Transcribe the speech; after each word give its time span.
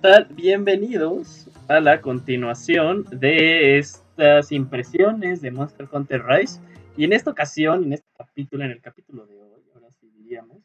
¿Qué 0.00 0.08
tal? 0.08 0.26
Bienvenidos 0.30 1.48
a 1.68 1.80
la 1.80 2.00
continuación 2.00 3.04
de 3.10 3.78
estas 3.78 4.52
impresiones 4.52 5.40
de 5.40 5.50
Monster 5.50 5.88
Hunter 5.90 6.22
Rise. 6.24 6.60
Y 6.96 7.04
en 7.04 7.12
esta 7.12 7.30
ocasión, 7.30 7.84
en 7.84 7.94
este 7.94 8.06
capítulo, 8.16 8.64
en 8.64 8.70
el 8.72 8.80
capítulo 8.80 9.26
de 9.26 9.34
hoy, 9.40 9.62
ahora 9.74 9.88
sí 10.00 10.08
diríamos, 10.16 10.58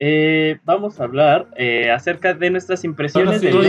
eh, 0.00 0.58
vamos 0.64 1.00
a 1.00 1.04
hablar 1.04 1.46
eh, 1.56 1.90
acerca 1.90 2.34
de 2.34 2.50
nuestras 2.50 2.84
impresiones 2.84 3.40
demo. 3.40 3.62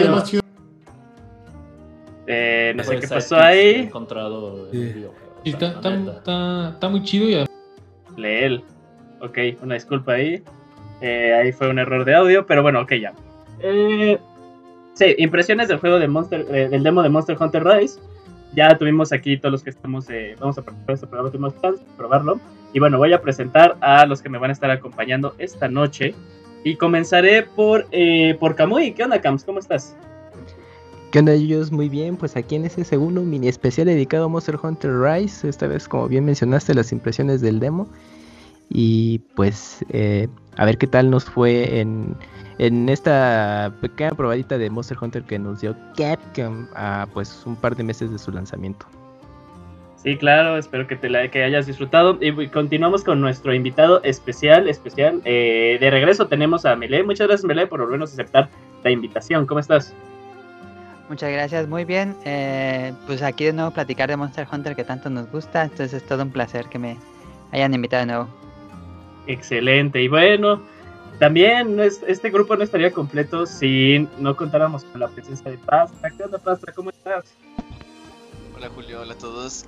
Eh, 2.29 2.73
no 2.75 2.83
sé 2.83 2.99
qué 2.99 3.07
pasó 3.07 3.37
he 3.37 3.41
ahí. 3.43 3.75
encontrado 3.83 4.69
el 4.71 5.05
Sí, 5.43 5.49
está, 5.51 5.67
la 5.69 5.73
está- 5.75 5.93
está- 6.17 6.69
está 6.73 6.89
muy 6.89 7.03
chido 7.03 7.29
y 7.29 7.33
además 7.35 7.51
Leel. 8.17 8.63
Ok, 9.21 9.37
una 9.61 9.75
disculpa 9.75 10.13
ahí. 10.13 10.43
Eh, 11.01 11.33
ahí 11.33 11.51
fue 11.51 11.69
un 11.69 11.79
error 11.79 12.03
de 12.03 12.15
audio, 12.15 12.45
pero 12.47 12.63
bueno, 12.63 12.81
ok, 12.81 12.93
ya. 12.95 13.13
Eh, 13.59 14.17
sí, 14.97 15.15
impresiones 15.17 15.67
del 15.67 15.77
juego 15.77 15.99
de 15.99 16.07
Monster, 16.07 16.45
eh, 16.51 16.69
del 16.69 16.83
demo 16.83 17.03
de 17.03 17.09
Monster 17.09 17.37
Hunter 17.39 17.63
Rise. 17.63 17.99
Ya 18.53 18.75
tuvimos 18.77 19.11
aquí 19.11 19.37
todos 19.37 19.51
los 19.51 19.63
que 19.63 19.69
estamos, 19.69 20.09
eh, 20.09 20.35
vamos 20.39 20.57
a 20.57 20.63
participar 20.63 20.95
este 20.95 21.07
programa, 21.07 21.31
tuvimos 21.31 21.61
chance 21.61 21.83
de 21.83 21.91
probarlo. 21.95 22.39
Y 22.73 22.79
bueno, 22.79 22.97
voy 22.97 23.13
a 23.13 23.21
presentar 23.21 23.77
a 23.81 24.05
los 24.05 24.21
que 24.21 24.29
me 24.29 24.37
van 24.37 24.49
a 24.49 24.53
estar 24.53 24.71
acompañando 24.71 25.35
esta 25.37 25.67
noche. 25.67 26.15
Y 26.63 26.75
comenzaré 26.75 27.43
por, 27.43 27.85
eh, 27.91 28.35
por 28.39 28.55
Kamui. 28.55 28.93
¿Qué 28.93 29.03
onda, 29.03 29.21
Cams? 29.21 29.43
¿Cómo 29.43 29.59
estás? 29.59 29.95
¿Qué 31.11 31.19
onda 31.19 31.33
ellos? 31.33 31.71
Muy 31.71 31.87
bien, 31.87 32.17
pues 32.17 32.35
aquí 32.35 32.55
en 32.55 32.65
ese 32.65 32.83
segundo 32.83 33.21
mini 33.21 33.47
especial 33.47 33.87
dedicado 33.87 34.25
a 34.25 34.27
Monster 34.27 34.57
Hunter 34.61 34.91
Rise, 34.99 35.47
esta 35.47 35.67
vez 35.67 35.87
como 35.87 36.07
bien 36.07 36.25
mencionaste 36.25 36.73
las 36.73 36.91
impresiones 36.91 37.39
del 37.39 37.59
demo 37.59 37.87
y 38.69 39.19
pues 39.35 39.85
eh, 39.89 40.27
a 40.57 40.65
ver 40.65 40.77
qué 40.77 40.87
tal 40.87 41.09
nos 41.09 41.25
fue 41.25 41.79
en, 41.79 42.15
en 42.59 42.89
esta 42.89 43.71
pequeña 43.81 44.11
probadita 44.11 44.57
de 44.57 44.69
Monster 44.69 44.97
Hunter 44.99 45.23
que 45.23 45.37
nos 45.37 45.61
dio 45.61 45.75
Capcom 45.95 46.67
a 46.75 47.07
pues 47.13 47.43
un 47.45 47.55
par 47.55 47.75
de 47.75 47.83
meses 47.83 48.11
de 48.11 48.17
su 48.17 48.31
lanzamiento. 48.31 48.85
Sí, 49.97 50.15
claro, 50.15 50.57
espero 50.57 50.87
que 50.87 50.95
te 50.95 51.09
la 51.09 51.29
que 51.29 51.43
hayas 51.43 51.65
disfrutado. 51.65 52.17
Y 52.21 52.47
continuamos 52.47 53.03
con 53.03 53.19
nuestro 53.19 53.53
invitado 53.53 54.01
especial, 54.03 54.69
especial. 54.69 55.21
Eh, 55.25 55.77
de 55.79 55.89
regreso 55.89 56.27
tenemos 56.27 56.65
a 56.65 56.75
Mele. 56.75 57.03
Muchas 57.03 57.27
gracias, 57.27 57.45
Mele, 57.45 57.67
por 57.67 57.81
volvernos 57.81 58.11
a 58.11 58.13
aceptar 58.13 58.49
la 58.83 58.91
invitación. 58.91 59.45
¿Cómo 59.45 59.59
estás? 59.59 59.93
Muchas 61.09 61.31
gracias, 61.31 61.67
muy 61.67 61.83
bien. 61.85 62.15
Eh, 62.25 62.93
pues 63.05 63.21
aquí 63.21 63.45
de 63.45 63.53
nuevo 63.53 63.71
platicar 63.71 64.09
de 64.09 64.17
Monster 64.17 64.47
Hunter 64.51 64.75
que 64.75 64.83
tanto 64.83 65.09
nos 65.09 65.31
gusta, 65.31 65.63
entonces 65.63 65.93
es 65.93 66.03
todo 66.03 66.23
un 66.23 66.31
placer 66.31 66.65
que 66.67 66.77
me 66.77 66.97
hayan 67.51 67.73
invitado 67.73 68.01
de 68.01 68.07
nuevo. 68.07 68.27
Excelente. 69.25 70.01
Y 70.01 70.07
bueno, 70.09 70.61
también 71.19 71.79
es- 71.79 72.01
este 72.07 72.29
grupo 72.29 72.55
no 72.55 72.63
estaría 72.63 72.91
completo 72.91 73.45
si 73.45 74.07
no 74.19 74.35
contáramos 74.35 74.83
con 74.85 74.99
la 75.01 75.07
presencia 75.07 75.49
de 75.51 75.57
Pastra. 75.57 76.09
¿Qué 76.11 76.23
onda, 76.23 76.37
Pastra? 76.37 76.73
¿Cómo 76.73 76.89
estás? 76.89 77.25
Hola 78.55 78.69
Julio, 78.69 79.01
hola 79.01 79.13
a 79.13 79.17
todos. 79.17 79.65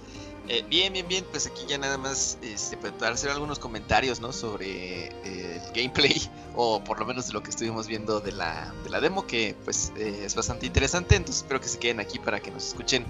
Eh, 0.48 0.64
bien, 0.68 0.94
bien, 0.94 1.08
bien, 1.08 1.24
pues 1.30 1.46
aquí 1.46 1.62
ya 1.68 1.78
nada 1.78 2.00
más 2.00 2.40
este, 2.42 2.76
pues, 2.78 2.92
para 2.94 3.14
hacer 3.14 3.30
algunos 3.30 3.60
comentarios 3.60 4.20
¿no? 4.20 4.32
sobre 4.32 5.08
eh, 5.08 5.62
el 5.64 5.74
gameplay 5.76 6.16
o 6.56 6.84
por 6.84 7.00
lo 7.00 7.06
menos 7.06 7.28
de 7.28 7.34
lo 7.34 7.44
que 7.44 7.52
estuvimos 7.52 7.88
viendo 7.88 8.20
de 8.20 8.32
la, 8.32 8.74
de 8.84 8.90
la 8.90 9.00
demo 9.00 9.28
que 9.28 9.56
pues 9.64 9.94
eh, 9.96 10.24
es 10.26 10.34
bastante 10.36 10.66
interesante, 10.66 11.16
entonces 11.16 11.44
espero 11.44 11.62
que 11.62 11.68
se 11.68 11.78
queden 11.78 12.00
aquí 12.00 12.18
para 12.18 12.40
que 12.40 12.50
nos 12.50 12.68
escuchen 12.68 13.06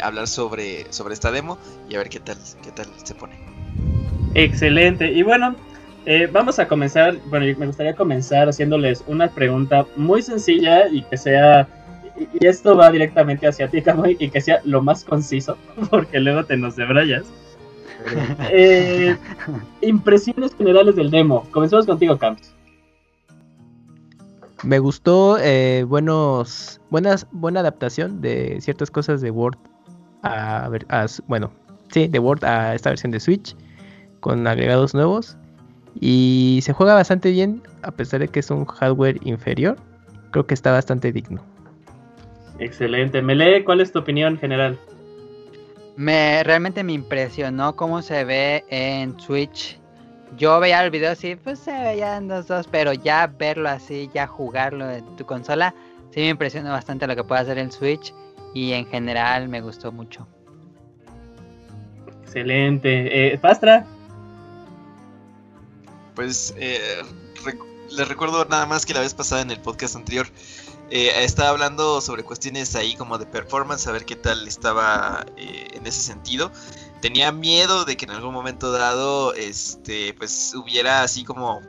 hablar 0.00 0.28
sobre, 0.28 0.90
sobre 0.92 1.12
esta 1.12 1.30
demo 1.32 1.58
y 1.90 1.96
a 1.96 1.98
ver 1.98 2.08
qué 2.08 2.20
tal, 2.20 2.38
qué 2.62 2.70
tal 2.70 2.86
se 3.02 3.14
pone. 3.16 3.36
Excelente. 4.34 5.12
Y 5.12 5.22
bueno, 5.24 5.56
eh, 6.06 6.28
vamos 6.30 6.58
a 6.58 6.66
comenzar. 6.66 7.16
Bueno, 7.26 7.46
me 7.58 7.66
gustaría 7.66 7.94
comenzar 7.94 8.48
haciéndoles 8.48 9.04
una 9.06 9.28
pregunta 9.28 9.86
muy 9.96 10.22
sencilla 10.22 10.88
y 10.88 11.02
que 11.02 11.16
sea. 11.16 11.68
Y 12.40 12.46
esto 12.46 12.76
va 12.76 12.90
directamente 12.90 13.46
hacia 13.46 13.68
ti, 13.68 13.82
Kamui, 13.82 14.16
y 14.18 14.28
que 14.28 14.40
sea 14.40 14.60
lo 14.64 14.82
más 14.82 15.04
conciso, 15.04 15.56
porque 15.90 16.20
luego 16.20 16.44
te 16.44 16.56
nos 16.56 16.76
debrayas. 16.76 17.24
Eh, 18.50 19.16
impresiones 19.80 20.54
generales 20.54 20.96
del 20.96 21.10
demo. 21.10 21.46
Comencemos 21.52 21.86
contigo, 21.86 22.18
Camps. 22.18 22.52
Me 24.64 24.78
gustó 24.78 25.38
eh, 25.38 25.84
buenos, 25.88 26.80
buenas, 26.90 27.26
buena 27.32 27.60
adaptación 27.60 28.20
de 28.20 28.60
ciertas 28.60 28.90
cosas 28.90 29.20
de 29.20 29.30
Word 29.30 29.56
a, 30.22 30.70
bueno, 31.26 31.50
sí, 31.90 32.06
de 32.06 32.18
Word 32.20 32.44
a 32.44 32.74
esta 32.74 32.90
versión 32.90 33.10
de 33.10 33.18
Switch 33.18 33.56
con 34.20 34.46
agregados 34.46 34.94
nuevos 34.94 35.36
y 36.00 36.60
se 36.62 36.72
juega 36.72 36.94
bastante 36.94 37.30
bien 37.30 37.62
a 37.82 37.90
pesar 37.90 38.20
de 38.20 38.28
que 38.28 38.40
es 38.40 38.50
un 38.50 38.64
hardware 38.64 39.18
inferior. 39.22 39.76
Creo 40.30 40.46
que 40.46 40.54
está 40.54 40.72
bastante 40.72 41.12
digno. 41.12 41.42
Excelente. 42.58 43.20
Mele, 43.22 43.64
¿cuál 43.64 43.80
es 43.80 43.92
tu 43.92 43.98
opinión 43.98 44.38
general? 44.38 44.78
Me 45.96 46.42
realmente 46.44 46.82
me 46.84 46.92
impresionó 46.92 47.76
cómo 47.76 48.02
se 48.02 48.24
ve 48.24 48.64
en 48.68 49.18
Switch. 49.20 49.78
Yo 50.38 50.58
veía 50.60 50.82
el 50.82 50.90
video 50.90 51.12
así, 51.12 51.36
pues 51.36 51.58
se 51.58 51.72
veían 51.72 52.28
los 52.28 52.48
dos, 52.48 52.66
pero 52.66 52.94
ya 52.94 53.26
verlo 53.26 53.68
así, 53.68 54.08
ya 54.14 54.26
jugarlo 54.26 54.90
en 54.90 55.04
tu 55.16 55.26
consola, 55.26 55.74
sí 56.10 56.20
me 56.20 56.28
impresionó 56.30 56.70
bastante 56.70 57.06
lo 57.06 57.14
que 57.14 57.24
puede 57.24 57.42
hacer 57.42 57.58
el 57.58 57.70
Switch 57.70 58.14
y 58.54 58.72
en 58.72 58.86
general 58.86 59.48
me 59.48 59.60
gustó 59.60 59.92
mucho. 59.92 60.26
Excelente. 62.22 63.34
Eh, 63.34 63.38
Pastra. 63.38 63.84
Pues 66.14 66.54
eh, 66.56 67.02
les 67.90 68.08
recuerdo 68.08 68.44
nada 68.46 68.66
más 68.66 68.86
que 68.86 68.94
la 68.94 69.00
vez 69.00 69.14
pasada 69.14 69.42
en 69.42 69.50
el 69.50 69.60
podcast 69.60 69.96
anterior 69.96 70.26
eh, 70.94 71.24
estaba 71.24 71.48
hablando 71.48 72.02
sobre 72.02 72.22
cuestiones 72.22 72.76
ahí 72.76 72.96
como 72.96 73.16
de 73.16 73.24
performance, 73.24 73.86
a 73.86 73.92
ver 73.92 74.04
qué 74.04 74.14
tal 74.14 74.46
estaba 74.46 75.24
eh, 75.38 75.68
en 75.72 75.86
ese 75.86 76.02
sentido. 76.02 76.52
Tenía 77.00 77.32
miedo 77.32 77.86
de 77.86 77.96
que 77.96 78.04
en 78.04 78.10
algún 78.10 78.34
momento 78.34 78.70
dado, 78.72 79.32
este, 79.32 80.12
pues 80.12 80.52
hubiera 80.54 81.02
así 81.02 81.24
como 81.24 81.62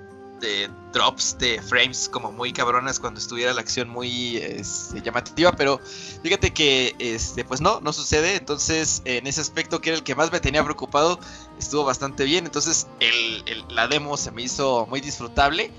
de 0.44 0.70
drops 0.92 1.38
de 1.40 1.62
frames 1.62 2.10
como 2.10 2.32
muy 2.32 2.54
cabronas 2.54 3.00
cuando 3.00 3.20
estuviera 3.20 3.54
la 3.54 3.62
acción 3.62 3.90
muy 3.90 4.38
este, 4.38 5.02
llamativa, 5.02 5.54
pero 5.54 5.80
fíjate 6.22 6.54
que 6.54 6.96
este, 7.00 7.44
pues 7.46 7.62
no, 7.62 7.80
no 7.80 7.94
sucede. 7.94 8.36
Entonces, 8.36 9.02
en 9.06 9.26
ese 9.26 9.42
aspecto 9.42 9.82
que 9.82 9.90
era 9.90 9.98
el 9.98 10.04
que 10.04 10.14
más 10.14 10.32
me 10.32 10.40
tenía 10.40 10.64
preocupado, 10.64 11.20
estuvo 11.58 11.86
bastante 11.86 12.26
bien. 12.26 12.46
Entonces, 12.46 12.88
el, 13.00 13.44
la 13.70 13.88
demo 13.88 14.18
se 14.18 14.32
me 14.32 14.44
hizo 14.44 14.86
muy 14.88 15.02
disfrutable. 15.02 15.72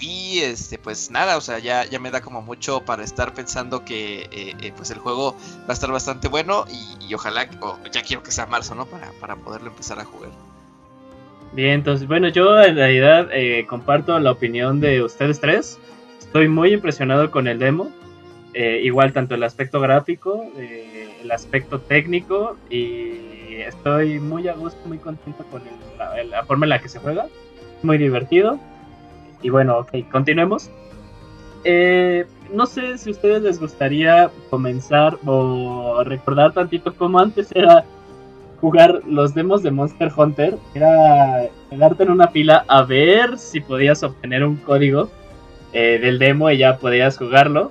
Y 0.00 0.40
este, 0.40 0.78
pues 0.78 1.10
nada, 1.10 1.38
o 1.38 1.40
sea, 1.40 1.58
ya, 1.58 1.86
ya 1.86 1.98
me 1.98 2.10
da 2.10 2.20
como 2.20 2.42
mucho 2.42 2.84
para 2.84 3.02
estar 3.02 3.32
pensando 3.32 3.84
que 3.84 4.22
eh, 4.30 4.54
eh, 4.60 4.72
pues 4.76 4.90
el 4.90 4.98
juego 4.98 5.34
va 5.60 5.68
a 5.68 5.72
estar 5.72 5.90
bastante 5.90 6.28
bueno 6.28 6.66
y, 6.68 7.06
y 7.06 7.14
ojalá, 7.14 7.48
o 7.62 7.78
ya 7.90 8.02
quiero 8.02 8.22
que 8.22 8.30
sea 8.30 8.44
marzo, 8.44 8.74
¿no? 8.74 8.84
Para, 8.84 9.10
para 9.20 9.36
poderlo 9.36 9.68
empezar 9.68 9.98
a 9.98 10.04
jugar. 10.04 10.32
Bien, 11.52 11.70
entonces, 11.70 12.06
bueno, 12.06 12.28
yo 12.28 12.60
en 12.62 12.76
realidad 12.76 13.28
eh, 13.32 13.64
comparto 13.68 14.18
la 14.18 14.30
opinión 14.32 14.80
de 14.80 15.02
ustedes 15.02 15.40
tres. 15.40 15.78
Estoy 16.18 16.48
muy 16.48 16.72
impresionado 16.74 17.30
con 17.30 17.46
el 17.46 17.58
demo. 17.58 17.90
Eh, 18.52 18.80
igual 18.84 19.12
tanto 19.12 19.34
el 19.34 19.42
aspecto 19.42 19.80
gráfico, 19.80 20.44
eh, 20.58 21.08
el 21.22 21.30
aspecto 21.30 21.80
técnico 21.80 22.56
y 22.70 23.56
estoy 23.66 24.18
muy 24.18 24.48
a 24.48 24.54
gusto, 24.54 24.78
muy 24.86 24.98
contento 24.98 25.44
con 25.50 25.62
el- 25.62 26.30
la, 26.30 26.44
forma 26.44 26.64
en 26.66 26.70
la 26.70 26.78
que 26.78 26.88
se 26.88 26.98
juega. 26.98 27.26
Muy 27.82 27.98
divertido. 27.98 28.58
Y 29.42 29.50
bueno, 29.50 29.78
ok, 29.78 29.90
continuemos. 30.10 30.70
Eh, 31.64 32.26
no 32.52 32.66
sé 32.66 32.96
si 32.98 33.10
a 33.10 33.12
ustedes 33.12 33.42
les 33.42 33.60
gustaría 33.60 34.30
comenzar 34.50 35.18
o 35.26 36.02
recordar 36.04 36.52
tantito 36.52 36.94
cómo 36.94 37.18
antes 37.18 37.50
era 37.54 37.84
jugar 38.66 39.02
los 39.06 39.32
demos 39.32 39.62
de 39.62 39.70
Monster 39.70 40.10
Hunter. 40.16 40.58
Era 40.74 41.44
quedarte 41.70 42.02
en 42.02 42.10
una 42.10 42.26
fila 42.26 42.64
a 42.66 42.82
ver 42.82 43.38
si 43.38 43.60
podías 43.60 44.02
obtener 44.02 44.42
un 44.42 44.56
código 44.56 45.08
eh, 45.72 46.00
del 46.00 46.18
demo 46.18 46.50
y 46.50 46.58
ya 46.58 46.76
podías 46.78 47.16
jugarlo. 47.16 47.70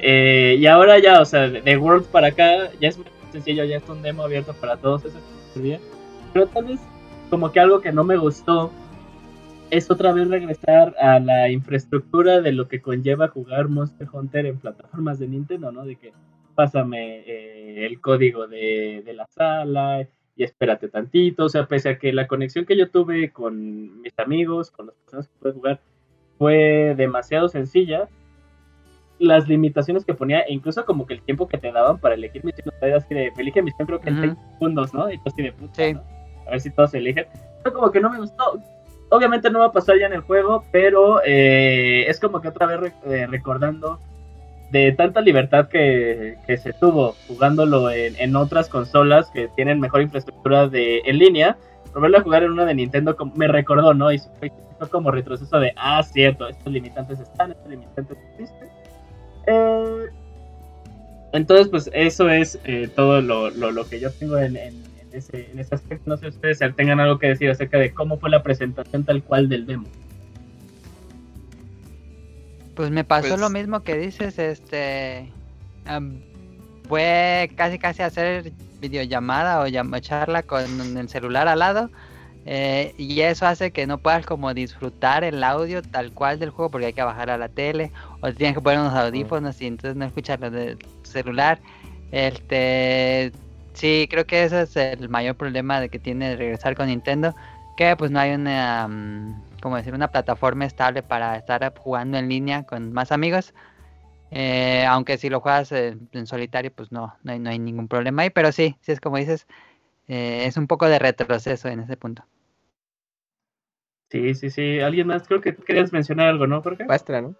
Eh, 0.00 0.56
y 0.58 0.66
ahora 0.66 0.98
ya, 0.98 1.22
o 1.22 1.24
sea, 1.24 1.48
de, 1.48 1.76
World 1.78 2.04
para 2.08 2.26
acá 2.26 2.70
ya 2.78 2.88
es 2.88 2.98
muy 2.98 3.06
sencillo, 3.32 3.64
ya 3.64 3.78
es 3.78 3.88
un 3.88 4.02
demo 4.02 4.22
abierto 4.22 4.52
para 4.52 4.76
todos, 4.76 5.06
eso. 5.06 5.18
Pero 6.34 6.46
tal 6.48 6.64
vez 6.66 6.80
como 7.30 7.50
que 7.50 7.60
algo 7.60 7.80
que 7.80 7.90
no 7.90 8.04
me 8.04 8.18
gustó 8.18 8.70
es 9.70 9.90
otra 9.90 10.12
vez 10.12 10.28
regresar 10.28 10.94
a 11.00 11.20
la 11.20 11.50
infraestructura 11.50 12.42
de 12.42 12.52
lo 12.52 12.68
que 12.68 12.82
conlleva 12.82 13.28
jugar 13.28 13.68
Monster 13.68 14.08
Hunter 14.12 14.44
en 14.44 14.58
plataformas 14.58 15.18
de 15.18 15.28
Nintendo, 15.28 15.72
¿no? 15.72 15.86
De 15.86 15.96
que 15.96 16.12
pásame 16.54 17.20
eh, 17.20 17.86
el 17.86 17.98
código 18.02 18.46
de, 18.46 19.02
de 19.06 19.12
la 19.14 19.26
sala 19.26 20.06
y 20.38 20.44
espérate 20.44 20.88
tantito. 20.88 21.44
O 21.44 21.48
sea, 21.50 21.66
pese 21.66 21.90
a 21.90 21.98
que 21.98 22.12
la 22.14 22.26
conexión 22.26 22.64
que 22.64 22.76
yo 22.78 22.88
tuve 22.90 23.30
con 23.32 24.00
mis 24.00 24.18
amigos, 24.18 24.70
con 24.70 24.86
las 24.86 24.94
personas 24.94 25.28
que 25.28 25.34
pude 25.40 25.52
jugar, 25.52 25.80
fue 26.38 26.94
demasiado 26.96 27.48
sencilla, 27.48 28.08
las 29.18 29.48
limitaciones 29.48 30.04
que 30.04 30.14
ponía, 30.14 30.40
e 30.42 30.52
incluso 30.52 30.84
como 30.86 31.04
que 31.06 31.14
el 31.14 31.22
tiempo 31.22 31.48
que 31.48 31.58
te 31.58 31.72
daban 31.72 31.98
para 31.98 32.14
elegir 32.14 32.44
misión, 32.44 32.72
así 32.96 33.14
de, 33.14 33.32
elige 33.36 33.60
misión 33.62 33.86
creo 33.86 34.00
que 34.00 34.10
en. 34.10 34.16
30 34.18 34.40
segundos, 34.52 34.94
¿no? 34.94 35.10
Y 35.10 35.16
tú 35.18 35.24
así 35.26 35.42
de 35.42 35.52
puta, 35.52 35.74
Sí. 35.74 35.92
¿no? 35.94 36.04
A 36.46 36.50
ver 36.52 36.60
si 36.60 36.70
todos 36.70 36.94
eligen. 36.94 37.26
Pero 37.64 37.74
como 37.74 37.90
que 37.90 38.00
no 38.00 38.08
me 38.10 38.18
gustó. 38.20 38.62
Obviamente 39.10 39.50
no 39.50 39.58
va 39.58 39.66
a 39.66 39.72
pasar 39.72 39.98
ya 39.98 40.06
en 40.06 40.12
el 40.12 40.20
juego, 40.20 40.64
pero 40.70 41.20
eh, 41.24 42.04
es 42.08 42.20
como 42.20 42.40
que 42.40 42.48
otra 42.48 42.66
vez 42.66 42.78
re- 42.80 42.92
eh, 43.22 43.26
recordando 43.26 43.98
de 44.70 44.92
tanta 44.92 45.20
libertad 45.20 45.68
que, 45.68 46.36
se 46.46 46.72
tuvo 46.74 47.16
jugándolo 47.26 47.90
en, 47.90 48.36
otras 48.36 48.68
consolas 48.68 49.30
que 49.30 49.48
tienen 49.56 49.80
mejor 49.80 50.02
infraestructura 50.02 50.68
de, 50.68 51.00
en 51.04 51.18
línea, 51.18 51.56
volverlo 51.94 52.18
a 52.18 52.22
jugar 52.22 52.42
en 52.42 52.52
una 52.52 52.64
de 52.64 52.74
Nintendo 52.74 53.16
me 53.34 53.48
recordó, 53.48 53.94
¿no? 53.94 54.12
Y 54.12 54.18
fue, 54.38 54.52
como 54.90 55.10
retroceso 55.10 55.58
de, 55.58 55.72
ah, 55.76 56.02
cierto, 56.02 56.48
estos 56.48 56.72
limitantes 56.72 57.18
están, 57.18 57.52
estos 57.52 57.68
limitantes 57.68 58.16
existen. 58.30 58.68
Eh, 59.46 60.06
entonces, 61.32 61.68
pues 61.68 61.90
eso 61.92 62.28
es 62.28 62.58
eh, 62.64 62.88
todo 62.94 63.20
lo, 63.20 63.50
lo, 63.50 63.88
que 63.88 63.98
yo 63.98 64.10
tengo 64.12 64.38
en, 64.38 64.56
en, 64.56 64.82
ese, 65.12 65.50
en 65.50 65.58
ese 65.58 65.74
aspecto. 65.74 66.04
No 66.10 66.16
sé 66.16 66.30
si 66.30 66.36
ustedes 66.36 66.60
tengan 66.76 67.00
algo 67.00 67.18
que 67.18 67.28
decir 67.28 67.50
acerca 67.50 67.78
de 67.78 67.92
cómo 67.92 68.18
fue 68.18 68.30
la 68.30 68.42
presentación 68.42 69.04
tal 69.04 69.22
cual 69.22 69.48
del 69.48 69.66
demo. 69.66 69.88
Pues 72.78 72.92
me 72.92 73.02
pasó 73.02 73.36
lo 73.36 73.50
pues 73.50 73.50
mismo 73.50 73.82
que 73.82 73.96
dices, 73.96 74.38
este... 74.38 75.32
fue 76.88 77.50
casi 77.56 77.76
casi 77.76 78.02
hacer 78.02 78.52
videollamada 78.80 79.60
o 79.60 79.98
charla 79.98 80.44
con 80.44 80.96
el 80.96 81.08
celular 81.08 81.48
al 81.48 81.58
lado. 81.58 81.90
Eh, 82.46 82.94
y 82.96 83.20
eso 83.22 83.48
hace 83.48 83.72
que 83.72 83.88
no 83.88 83.98
puedas 83.98 84.24
como 84.24 84.54
disfrutar 84.54 85.24
el 85.24 85.42
audio 85.42 85.82
tal 85.82 86.12
cual 86.12 86.38
del 86.38 86.50
juego 86.50 86.70
porque 86.70 86.86
hay 86.86 86.92
que 86.92 87.02
bajar 87.02 87.30
a 87.30 87.36
la 87.36 87.48
tele 87.48 87.90
o 88.20 88.32
tienes 88.32 88.54
que 88.54 88.60
poner 88.60 88.78
unos 88.78 88.94
audífonos 88.94 89.60
y 89.60 89.66
entonces 89.66 89.96
no 89.96 90.04
escucharlo 90.04 90.48
del 90.48 90.78
celular. 91.02 91.58
Este, 92.12 93.32
sí, 93.72 94.06
creo 94.08 94.24
que 94.24 94.44
ese 94.44 94.62
es 94.62 94.76
el 94.76 95.08
mayor 95.08 95.34
problema 95.34 95.80
de 95.80 95.88
que 95.88 95.98
tiene 95.98 96.36
regresar 96.36 96.76
con 96.76 96.86
Nintendo, 96.86 97.34
que 97.76 97.96
pues 97.96 98.12
no 98.12 98.20
hay 98.20 98.34
una, 98.34 98.86
mm, 98.86 99.47
como 99.60 99.76
decir, 99.76 99.94
una 99.94 100.08
plataforma 100.08 100.64
estable 100.64 101.02
para 101.02 101.36
estar 101.36 101.72
jugando 101.76 102.18
en 102.18 102.28
línea 102.28 102.64
con 102.64 102.92
más 102.92 103.12
amigos. 103.12 103.54
Eh, 104.30 104.84
aunque 104.86 105.16
si 105.16 105.30
lo 105.30 105.40
juegas 105.40 105.72
en, 105.72 106.26
solitario, 106.26 106.72
pues 106.72 106.92
no, 106.92 107.16
no 107.22 107.32
hay, 107.32 107.38
no 107.38 107.50
hay, 107.50 107.58
ningún 107.58 107.88
problema 107.88 108.22
ahí, 108.22 108.30
pero 108.30 108.52
sí, 108.52 108.76
sí 108.80 108.92
es 108.92 109.00
como 109.00 109.16
dices, 109.16 109.46
eh, 110.06 110.44
es 110.44 110.56
un 110.56 110.66
poco 110.66 110.86
de 110.86 110.98
retroceso 110.98 111.68
en 111.68 111.80
ese 111.80 111.96
punto. 111.96 112.24
Sí, 114.10 114.34
sí, 114.34 114.50
sí. 114.50 114.80
¿Alguien 114.80 115.06
más? 115.06 115.26
Creo 115.26 115.40
que 115.40 115.54
querías 115.54 115.92
mencionar 115.92 116.28
algo, 116.28 116.46
¿no, 116.46 116.62
Jorge? 116.62 116.84
Pastra, 116.84 117.20
¿no? 117.20 117.34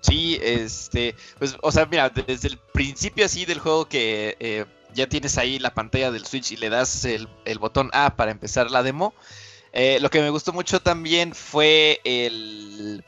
Sí, 0.00 0.38
este, 0.42 1.14
pues, 1.38 1.56
o 1.62 1.72
sea, 1.72 1.86
mira, 1.86 2.10
desde 2.10 2.48
el 2.48 2.58
principio 2.72 3.24
así 3.24 3.46
del 3.46 3.58
juego 3.58 3.86
que 3.86 4.36
eh, 4.40 4.66
ya 4.94 5.06
tienes 5.08 5.38
ahí 5.38 5.58
la 5.58 5.72
pantalla 5.74 6.10
del 6.10 6.26
Switch 6.26 6.52
y 6.52 6.56
le 6.56 6.68
das 6.68 7.04
el, 7.04 7.28
botón 7.58 7.88
A 7.92 8.16
para 8.16 8.32
empezar 8.32 8.70
la 8.70 8.82
demo, 8.82 9.14
eh, 9.72 9.98
lo 10.00 10.10
que 10.10 10.20
me 10.20 10.30
gustó 10.30 10.52
mucho 10.52 10.80
también 10.80 11.34
fue 11.34 12.00
el 12.04 13.02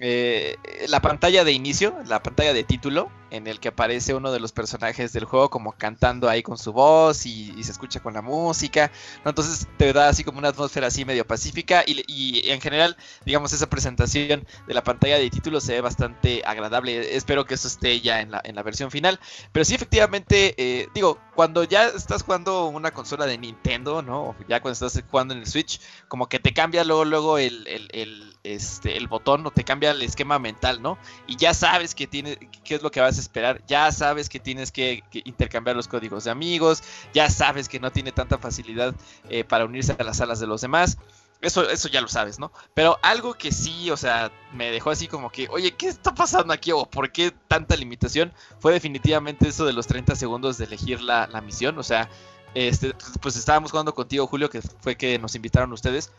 eh, 0.00 0.56
la 0.88 1.00
pantalla 1.00 1.44
de 1.44 1.52
inicio, 1.52 1.96
la 2.06 2.22
pantalla 2.22 2.52
de 2.52 2.64
título, 2.64 3.10
en 3.30 3.46
el 3.46 3.60
que 3.60 3.68
aparece 3.68 4.14
uno 4.14 4.32
de 4.32 4.40
los 4.40 4.52
personajes 4.52 5.12
del 5.12 5.24
juego 5.24 5.50
como 5.50 5.72
cantando 5.72 6.28
ahí 6.28 6.42
con 6.42 6.58
su 6.58 6.72
voz 6.72 7.26
y, 7.26 7.62
se 7.62 7.72
escucha 7.72 8.00
con 8.00 8.14
la 8.14 8.22
música, 8.22 8.90
entonces 9.24 9.66
te 9.76 9.92
da 9.92 10.08
así 10.08 10.24
como 10.24 10.38
una 10.38 10.48
atmósfera 10.48 10.86
así 10.86 11.04
medio 11.04 11.26
pacífica 11.26 11.84
y, 11.86 12.48
en 12.50 12.60
general, 12.60 12.96
digamos, 13.24 13.52
esa 13.52 13.68
presentación 13.68 14.46
de 14.66 14.74
la 14.74 14.82
pantalla 14.82 15.18
de 15.18 15.28
título 15.28 15.60
se 15.60 15.72
ve 15.72 15.80
bastante 15.80 16.42
agradable, 16.46 17.16
espero 17.16 17.44
que 17.44 17.54
eso 17.54 17.68
esté 17.68 18.00
ya 18.00 18.20
en 18.20 18.30
la, 18.30 18.40
en 18.44 18.54
la 18.54 18.62
versión 18.62 18.90
final, 18.90 19.20
pero 19.52 19.64
sí 19.64 19.74
efectivamente, 19.74 20.54
eh, 20.56 20.88
digo, 20.94 21.18
cuando 21.34 21.64
ya 21.64 21.86
estás 21.88 22.22
jugando 22.22 22.66
una 22.66 22.92
consola 22.92 23.26
de 23.26 23.38
Nintendo, 23.38 24.02
¿no? 24.02 24.34
Ya 24.48 24.60
cuando 24.60 24.72
estás 24.72 25.02
jugando 25.08 25.34
en 25.34 25.40
el 25.40 25.46
Switch, 25.46 25.80
como 26.08 26.28
que 26.28 26.38
te 26.40 26.52
cambia 26.52 26.84
luego, 26.84 27.04
luego 27.04 27.38
el, 27.38 27.66
el, 27.66 28.34
este, 28.54 28.96
el 28.96 29.08
botón 29.08 29.46
o 29.46 29.50
te 29.50 29.64
cambia 29.64 29.90
el 29.90 30.02
esquema 30.02 30.38
mental, 30.38 30.80
¿no? 30.80 30.98
Y 31.26 31.36
ya 31.36 31.52
sabes 31.52 31.94
que 31.94 32.06
tiene, 32.06 32.38
qué 32.64 32.76
es 32.76 32.82
lo 32.82 32.90
que 32.90 33.00
vas 33.00 33.18
a 33.18 33.20
esperar, 33.20 33.62
ya 33.66 33.92
sabes 33.92 34.28
que 34.28 34.40
tienes 34.40 34.72
que, 34.72 35.02
intercambiar 35.24 35.76
los 35.76 35.88
códigos 35.88 36.24
de 36.24 36.30
amigos, 36.30 36.82
ya 37.12 37.28
sabes 37.30 37.68
que 37.68 37.78
no 37.78 37.92
tiene 37.92 38.12
tanta 38.12 38.38
facilidad 38.38 38.94
eh, 39.28 39.44
para 39.44 39.64
unirse 39.64 39.94
a 39.98 40.02
las 40.02 40.16
salas 40.18 40.40
de 40.40 40.46
los 40.46 40.60
demás. 40.60 40.98
Eso, 41.40 41.68
eso 41.70 41.88
ya 41.88 42.00
lo 42.00 42.08
sabes, 42.08 42.40
¿no? 42.40 42.50
Pero 42.74 42.98
algo 43.02 43.34
que 43.34 43.52
sí, 43.52 43.90
o 43.90 43.96
sea, 43.96 44.32
me 44.52 44.72
dejó 44.72 44.90
así 44.90 45.06
como 45.06 45.30
que, 45.30 45.46
oye, 45.50 45.70
¿qué 45.72 45.86
está 45.86 46.12
pasando 46.12 46.52
aquí? 46.52 46.72
¿O 46.72 46.86
por 46.86 47.12
qué 47.12 47.32
tanta 47.46 47.76
limitación? 47.76 48.32
Fue 48.58 48.72
definitivamente 48.72 49.46
eso 49.46 49.64
de 49.64 49.72
los 49.72 49.86
30 49.86 50.16
segundos 50.16 50.58
de 50.58 50.64
elegir 50.64 51.00
la, 51.00 51.28
misión. 51.42 51.78
O 51.78 51.84
sea, 51.84 52.08
este, 52.54 52.92
pues 53.20 53.36
estábamos 53.36 53.70
jugando 53.70 53.94
contigo, 53.94 54.26
Julio, 54.26 54.50
que 54.50 54.62
fue 54.62 54.96
que 54.96 55.18
nos 55.20 55.36
invitaron 55.36 55.72
ustedes. 55.72 56.10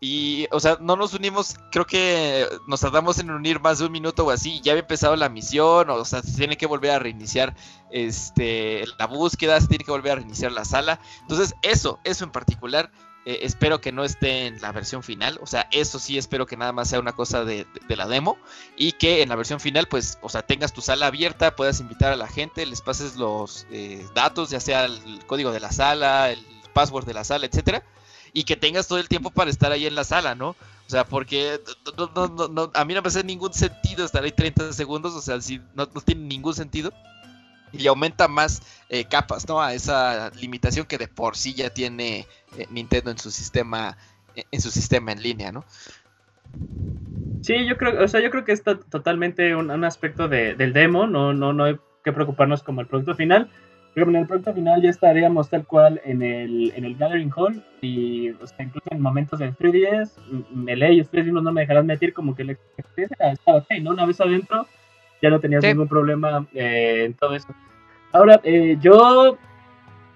Y, 0.00 0.46
o 0.50 0.60
sea, 0.60 0.78
no 0.80 0.96
nos 0.96 1.14
unimos, 1.14 1.56
creo 1.72 1.86
que 1.86 2.46
nos 2.66 2.80
tardamos 2.80 3.18
en 3.18 3.30
unir 3.30 3.60
más 3.60 3.78
de 3.78 3.86
un 3.86 3.92
minuto 3.92 4.26
o 4.26 4.30
así. 4.30 4.60
Ya 4.62 4.72
había 4.72 4.82
empezado 4.82 5.16
la 5.16 5.28
misión, 5.28 5.88
o 5.90 6.04
sea, 6.04 6.22
se 6.22 6.36
tiene 6.36 6.56
que 6.56 6.66
volver 6.66 6.90
a 6.90 6.98
reiniciar 6.98 7.54
este, 7.90 8.84
la 8.98 9.06
búsqueda, 9.06 9.60
se 9.60 9.68
tiene 9.68 9.84
que 9.84 9.90
volver 9.90 10.12
a 10.12 10.16
reiniciar 10.16 10.52
la 10.52 10.64
sala. 10.64 11.00
Entonces, 11.22 11.54
eso, 11.62 11.98
eso 12.04 12.24
en 12.24 12.30
particular 12.30 12.90
eh, 13.26 13.40
espero 13.42 13.80
que 13.80 13.90
no 13.90 14.04
esté 14.04 14.46
en 14.46 14.60
la 14.60 14.70
versión 14.70 15.02
final. 15.02 15.38
O 15.42 15.46
sea, 15.46 15.68
eso 15.72 15.98
sí 15.98 16.16
espero 16.16 16.46
que 16.46 16.56
nada 16.56 16.72
más 16.72 16.88
sea 16.88 17.00
una 17.00 17.12
cosa 17.12 17.44
de, 17.44 17.66
la 17.88 18.06
demo. 18.06 18.38
Y 18.76 18.92
que 18.92 19.22
en 19.22 19.30
la 19.30 19.36
versión 19.36 19.60
final, 19.60 19.88
pues, 19.88 20.18
o 20.22 20.28
sea, 20.28 20.42
tengas 20.42 20.72
tu 20.72 20.80
sala 20.80 21.08
abierta, 21.08 21.56
puedas 21.56 21.80
invitar 21.80 22.12
a 22.12 22.16
la 22.16 22.28
gente, 22.28 22.64
les 22.64 22.82
pases 22.82 23.16
los 23.16 23.66
eh, 23.70 24.06
datos, 24.14 24.50
ya 24.50 24.60
sea 24.60 24.84
el 24.84 25.24
código 25.26 25.50
de 25.50 25.60
la 25.60 25.72
sala, 25.72 26.30
el 26.30 26.44
password 26.72 27.04
de 27.04 27.14
la 27.14 27.24
sala, 27.24 27.46
etcétera. 27.46 27.82
Y 28.36 28.44
que 28.44 28.54
tengas 28.54 28.86
todo 28.86 28.98
el 28.98 29.08
tiempo 29.08 29.30
para 29.30 29.48
estar 29.48 29.72
ahí 29.72 29.86
en 29.86 29.94
la 29.94 30.04
sala, 30.04 30.34
¿no? 30.34 30.50
O 30.50 30.88
sea, 30.88 31.04
porque 31.04 31.58
a 32.74 32.84
mí 32.84 32.92
no 32.92 33.00
me 33.00 33.08
hace 33.08 33.24
ningún 33.24 33.54
sentido 33.54 34.04
estar 34.04 34.22
ahí 34.22 34.30
30 34.30 34.74
segundos. 34.74 35.14
O 35.14 35.22
sea, 35.22 35.40
si 35.40 35.58
no 35.74 35.86
tiene 35.86 36.26
ningún 36.26 36.52
sentido 36.52 36.92
y 37.72 37.86
aumenta 37.86 38.28
más 38.28 38.60
eh, 38.90 39.06
capas, 39.06 39.48
¿no? 39.48 39.62
A 39.62 39.72
esa 39.72 40.30
limitación 40.38 40.84
que 40.84 40.98
de 40.98 41.08
por 41.08 41.34
sí 41.34 41.54
ya 41.54 41.70
tiene 41.70 42.26
eh, 42.58 42.66
Nintendo 42.70 43.10
en 43.10 43.18
su 43.18 43.30
sistema, 43.30 43.96
eh, 44.34 44.44
en 44.50 44.60
su 44.60 44.70
sistema 44.70 45.12
en 45.12 45.22
línea, 45.22 45.50
¿no? 45.50 45.64
Sí, 47.40 47.66
yo 47.66 47.76
creo, 47.78 48.04
o 48.04 48.08
sea, 48.08 48.20
yo 48.20 48.30
creo 48.30 48.44
que 48.44 48.52
está 48.52 48.78
totalmente 48.78 49.54
un, 49.54 49.84
aspecto 49.84 50.28
del 50.28 50.72
demo, 50.72 51.06
no, 51.06 51.32
no, 51.32 51.52
no 51.52 51.64
hay 51.64 51.78
que 52.04 52.12
preocuparnos 52.12 52.62
como 52.62 52.80
el 52.80 52.86
producto 52.86 53.14
final. 53.14 53.50
Pero 53.96 54.10
en 54.10 54.16
el 54.16 54.26
producto 54.26 54.52
final 54.52 54.82
ya 54.82 54.90
estaríamos 54.90 55.48
tal 55.48 55.66
cual 55.66 56.02
en 56.04 56.20
el, 56.20 56.70
en 56.76 56.84
el 56.84 56.96
Gathering 56.96 57.32
Hall 57.34 57.64
y 57.80 58.28
o 58.28 58.46
sea, 58.46 58.66
incluso 58.66 58.86
en 58.90 59.00
momentos 59.00 59.38
del 59.38 59.56
3DS, 59.56 60.10
me 60.52 60.76
leí, 60.76 61.00
ustedes 61.00 61.24
mismos 61.24 61.42
no 61.42 61.50
me 61.50 61.62
dejarán 61.62 61.86
meter 61.86 62.12
como 62.12 62.34
que 62.34 62.44
la 62.44 62.52
experiencia 62.52 63.32
está 63.32 63.56
ok, 63.56 63.64
¿no? 63.80 63.92
Una 63.92 64.04
vez 64.04 64.20
adentro 64.20 64.66
ya 65.22 65.30
no 65.30 65.40
tenías 65.40 65.64
ningún 65.64 65.88
problema 65.88 66.46
eh, 66.52 67.04
en 67.06 67.14
todo 67.14 67.36
eso. 67.36 67.48
Ahora, 68.12 68.38
eh, 68.44 68.76
yo, 68.82 69.38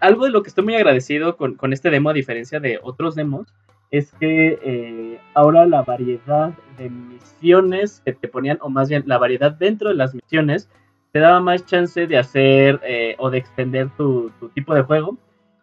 algo 0.01 0.27
de 0.27 0.31
lo 0.31 0.43
que 0.43 0.51
estoy 0.51 0.65
muy 0.65 0.75
agradecido 0.75 1.39
con, 1.39 1.55
con, 1.55 1.73
este 1.73 1.89
demo, 1.89 2.11
a 2.11 2.13
diferencia 2.13 2.61
de 2.61 2.81
otros 2.83 3.15
demos, 3.15 3.47
es 3.91 4.13
que 4.21 4.59
eh, 4.63 5.19
ahora 5.33 5.65
la 5.65 5.81
variedad 5.85 6.53
de 6.77 6.91
misiones 6.91 8.03
que 8.05 8.13
te 8.13 8.29
ponían, 8.29 8.59
o 8.61 8.69
más 8.69 8.91
bien 8.91 9.05
la 9.07 9.17
variedad 9.17 9.53
dentro 9.53 9.89
de 9.89 9.95
las 9.95 10.15
misiones, 10.15 10.69
te 11.13 11.19
daba 11.19 11.41
más 11.41 11.67
chance 11.67 12.07
de 12.07 12.19
hacer 12.19 12.81
o 13.19 13.31
de 13.31 13.39
extender 13.39 13.89
tu, 13.97 14.31
tu, 14.39 14.49
tipo 14.51 14.75
de 14.75 14.83
juego. 14.83 15.19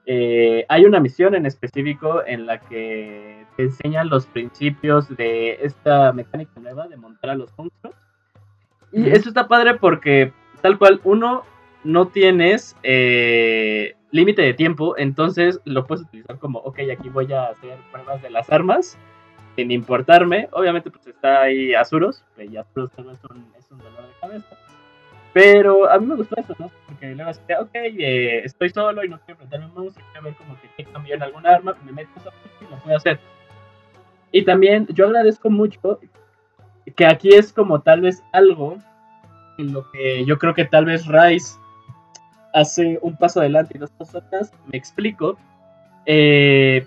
hay 0.06 0.86
una 0.86 1.00
misión 1.00 1.36
en 1.36 1.46
específico 1.46 2.24
en 2.26 2.46
la 2.46 2.60
que 2.60 3.46
te 3.56 3.64
enseñan 3.64 4.10
los 4.10 4.26
principios 4.26 5.16
de 5.16 5.58
esta 5.62 6.12
mecánica 6.14 6.60
nueva 6.60 6.88
de 6.88 6.98
montar 6.98 7.32
a 7.32 7.36
los 7.36 7.58
monstruos 7.58 7.96
y 8.92 9.10
eso 9.10 9.30
está 9.30 9.48
padre 9.48 9.76
porque, 9.76 10.32
tal 10.62 10.78
cual, 10.78 11.02
uno 11.04 11.44
no 11.84 12.08
tienes 12.08 12.76
eh, 12.84 13.96
límite 14.12 14.42
de 14.42 14.54
tiempo, 14.54 14.98
entonces 14.98 15.60
lo 15.66 15.86
puedes 15.86 16.06
utilizar 16.06 16.40
como, 16.40 16.60
ok, 16.60 16.80
aquí 16.92 17.10
voy 17.10 17.32
a 17.34 17.48
hacer 17.48 17.78
pruebas 17.92 18.22
de 18.22 18.30
las 18.30 18.50
armas, 18.50 18.98
sin 19.56 19.72
importarme. 19.72 20.50
Obviamente, 20.52 20.90
pues 20.90 21.06
está 21.08 21.42
ahí 21.42 21.74
Azuros, 21.74 22.24
ya 22.52 22.62
Azuros 22.62 22.92
tal 22.92 23.06
vez 23.06 23.20
es 23.58 23.72
un 23.72 23.78
dolor 23.78 24.02
de 24.02 24.14
cabeza. 24.22 24.67
Pero 25.34 25.90
a 25.90 26.00
mí 26.00 26.06
me 26.06 26.16
gustó 26.16 26.36
eso, 26.38 26.56
¿no? 26.58 26.72
Porque 26.88 27.14
luego 27.14 27.32
decía, 27.32 27.62
ok, 27.62 27.72
eh, 27.74 28.42
estoy 28.44 28.70
solo 28.70 29.04
y 29.04 29.10
no 29.10 29.20
quiero 29.20 29.42
enfrentarme 29.42 29.66
a 29.66 29.68
un 29.70 29.84
monstruo, 29.84 30.06
quiero 30.12 30.26
ver 30.26 30.36
como 30.36 30.58
que 30.60 30.84
cambió 30.86 31.16
en 31.16 31.24
algún 31.24 31.46
arma, 31.46 31.76
me 31.86 31.92
meto 31.92 32.10
esa 32.18 32.32
y 32.62 32.72
lo 32.72 32.78
puedo 32.80 32.98
hacer. 32.98 33.20
Y 34.32 34.44
también 34.44 34.88
yo 34.90 35.08
agradezco 35.08 35.50
mucho 35.50 36.00
que 36.96 37.06
aquí 37.06 37.30
es 37.30 37.54
como 37.54 37.82
tal 37.82 38.02
vez 38.02 38.24
algo 38.34 38.78
en 39.58 39.74
lo 39.74 39.90
que 39.92 40.26
yo 40.26 40.38
creo 40.38 40.54
que 40.54 40.66
tal 40.66 40.86
vez 40.86 41.06
Rice 41.08 41.58
hace 42.54 42.98
un 43.02 43.16
paso 43.18 43.40
adelante 43.40 43.74
y 43.76 43.80
dos 43.80 43.92
pasos 43.92 44.16
atrás. 44.16 44.52
Me 44.72 44.78
explico. 44.78 45.38
Eh, 46.06 46.86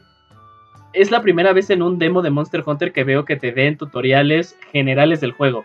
es 0.93 1.11
la 1.11 1.23
primera 1.23 1.53
vez 1.53 1.71
en 1.71 1.83
un 1.83 1.99
demo 1.99 2.23
de 2.23 2.31
Monster 2.31 2.63
Hunter 2.65 2.93
que 2.93 3.05
veo 3.05 3.25
que 3.25 3.37
te 3.37 3.53
den 3.53 3.77
tutoriales 3.77 4.57
generales 4.73 5.21
del 5.21 5.33
juego. 5.33 5.65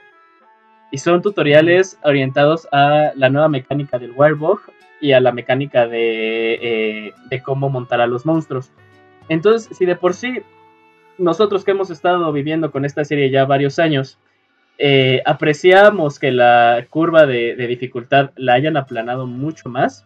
Y 0.92 0.98
son 0.98 1.22
tutoriales 1.22 2.00
orientados 2.04 2.68
a 2.72 3.12
la 3.16 3.30
nueva 3.30 3.50
mecánica 3.50 4.00
del 4.00 4.14
Wirebug 4.16 4.62
y 5.02 5.12
a 5.12 5.20
la 5.20 5.32
mecánica 5.32 5.88
de, 5.88 6.54
eh, 6.54 7.14
de 7.30 7.42
cómo 7.42 7.70
montar 7.70 8.02
a 8.02 8.08
los 8.08 8.26
monstruos. 8.26 8.72
Entonces, 9.28 9.76
si 9.76 9.86
de 9.86 9.96
por 9.96 10.14
sí 10.14 10.42
nosotros 11.18 11.64
que 11.64 11.72
hemos 11.72 11.90
estado 11.90 12.32
viviendo 12.32 12.72
con 12.72 12.86
esta 12.86 13.04
serie 13.04 13.30
ya 13.30 13.46
varios 13.46 13.80
años, 13.80 14.20
eh, 14.78 15.22
apreciamos 15.26 16.20
que 16.20 16.32
la 16.32 16.86
curva 16.90 17.26
de, 17.26 17.56
dificultad 17.56 18.32
la 18.36 18.54
hayan 18.54 18.78
aplanado 18.78 19.26
mucho 19.26 19.70
más. 19.70 20.06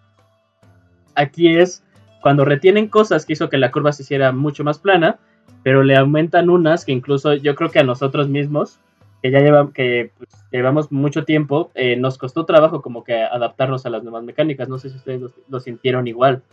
Aquí 1.15 1.57
es 1.57 1.83
cuando 2.21 2.45
retienen 2.45 2.87
cosas 2.87 3.25
que 3.25 3.33
hizo 3.33 3.49
que 3.49 3.57
la 3.57 3.71
curva 3.71 3.93
se 3.93 4.03
hiciera 4.03 4.31
mucho 4.31 4.63
más 4.63 4.79
plana, 4.79 5.17
pero 5.63 5.83
le 5.83 5.95
aumentan 5.95 6.49
unas 6.49 6.85
que 6.85 6.91
incluso 6.91 7.33
yo 7.33 7.55
creo 7.55 7.71
que 7.71 7.79
a 7.79 7.83
nosotros 7.83 8.27
mismos, 8.27 8.79
que 9.21 9.31
ya 9.31 9.39
lleva, 9.39 9.71
que, 9.73 10.11
pues, 10.17 10.29
llevamos 10.51 10.91
mucho 10.91 11.25
tiempo, 11.25 11.71
eh, 11.75 11.95
nos 11.95 12.17
costó 12.17 12.45
trabajo 12.45 12.81
como 12.81 13.03
que 13.03 13.21
adaptarnos 13.21 13.85
a 13.85 13.89
las 13.89 14.03
nuevas 14.03 14.23
mecánicas. 14.23 14.69
No 14.69 14.77
sé 14.77 14.89
si 14.89 14.97
ustedes 14.97 15.21
lo 15.47 15.59
sintieron 15.59 16.07
igual. 16.07 16.43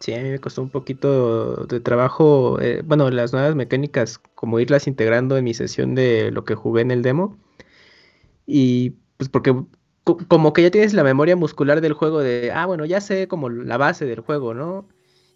Sí, 0.00 0.14
a 0.14 0.20
mí 0.20 0.30
me 0.30 0.40
costó 0.40 0.62
un 0.62 0.70
poquito 0.70 1.64
de 1.66 1.78
trabajo, 1.78 2.60
eh, 2.60 2.82
bueno, 2.84 3.08
las 3.10 3.32
nuevas 3.32 3.54
mecánicas, 3.54 4.18
como 4.18 4.58
irlas 4.58 4.88
integrando 4.88 5.36
en 5.36 5.44
mi 5.44 5.54
sesión 5.54 5.94
de 5.94 6.32
lo 6.32 6.44
que 6.44 6.56
jugué 6.56 6.82
en 6.82 6.90
el 6.90 7.02
demo. 7.02 7.38
Y 8.44 8.94
pues 9.16 9.28
porque 9.28 9.54
como 10.04 10.52
que 10.52 10.62
ya 10.62 10.70
tienes 10.72 10.94
la 10.94 11.04
memoria 11.04 11.36
muscular 11.36 11.80
del 11.80 11.92
juego 11.92 12.20
de, 12.20 12.50
ah, 12.52 12.66
bueno, 12.66 12.84
ya 12.84 13.00
sé 13.00 13.28
como 13.28 13.48
la 13.48 13.76
base 13.76 14.04
del 14.04 14.20
juego, 14.20 14.54
¿no? 14.54 14.88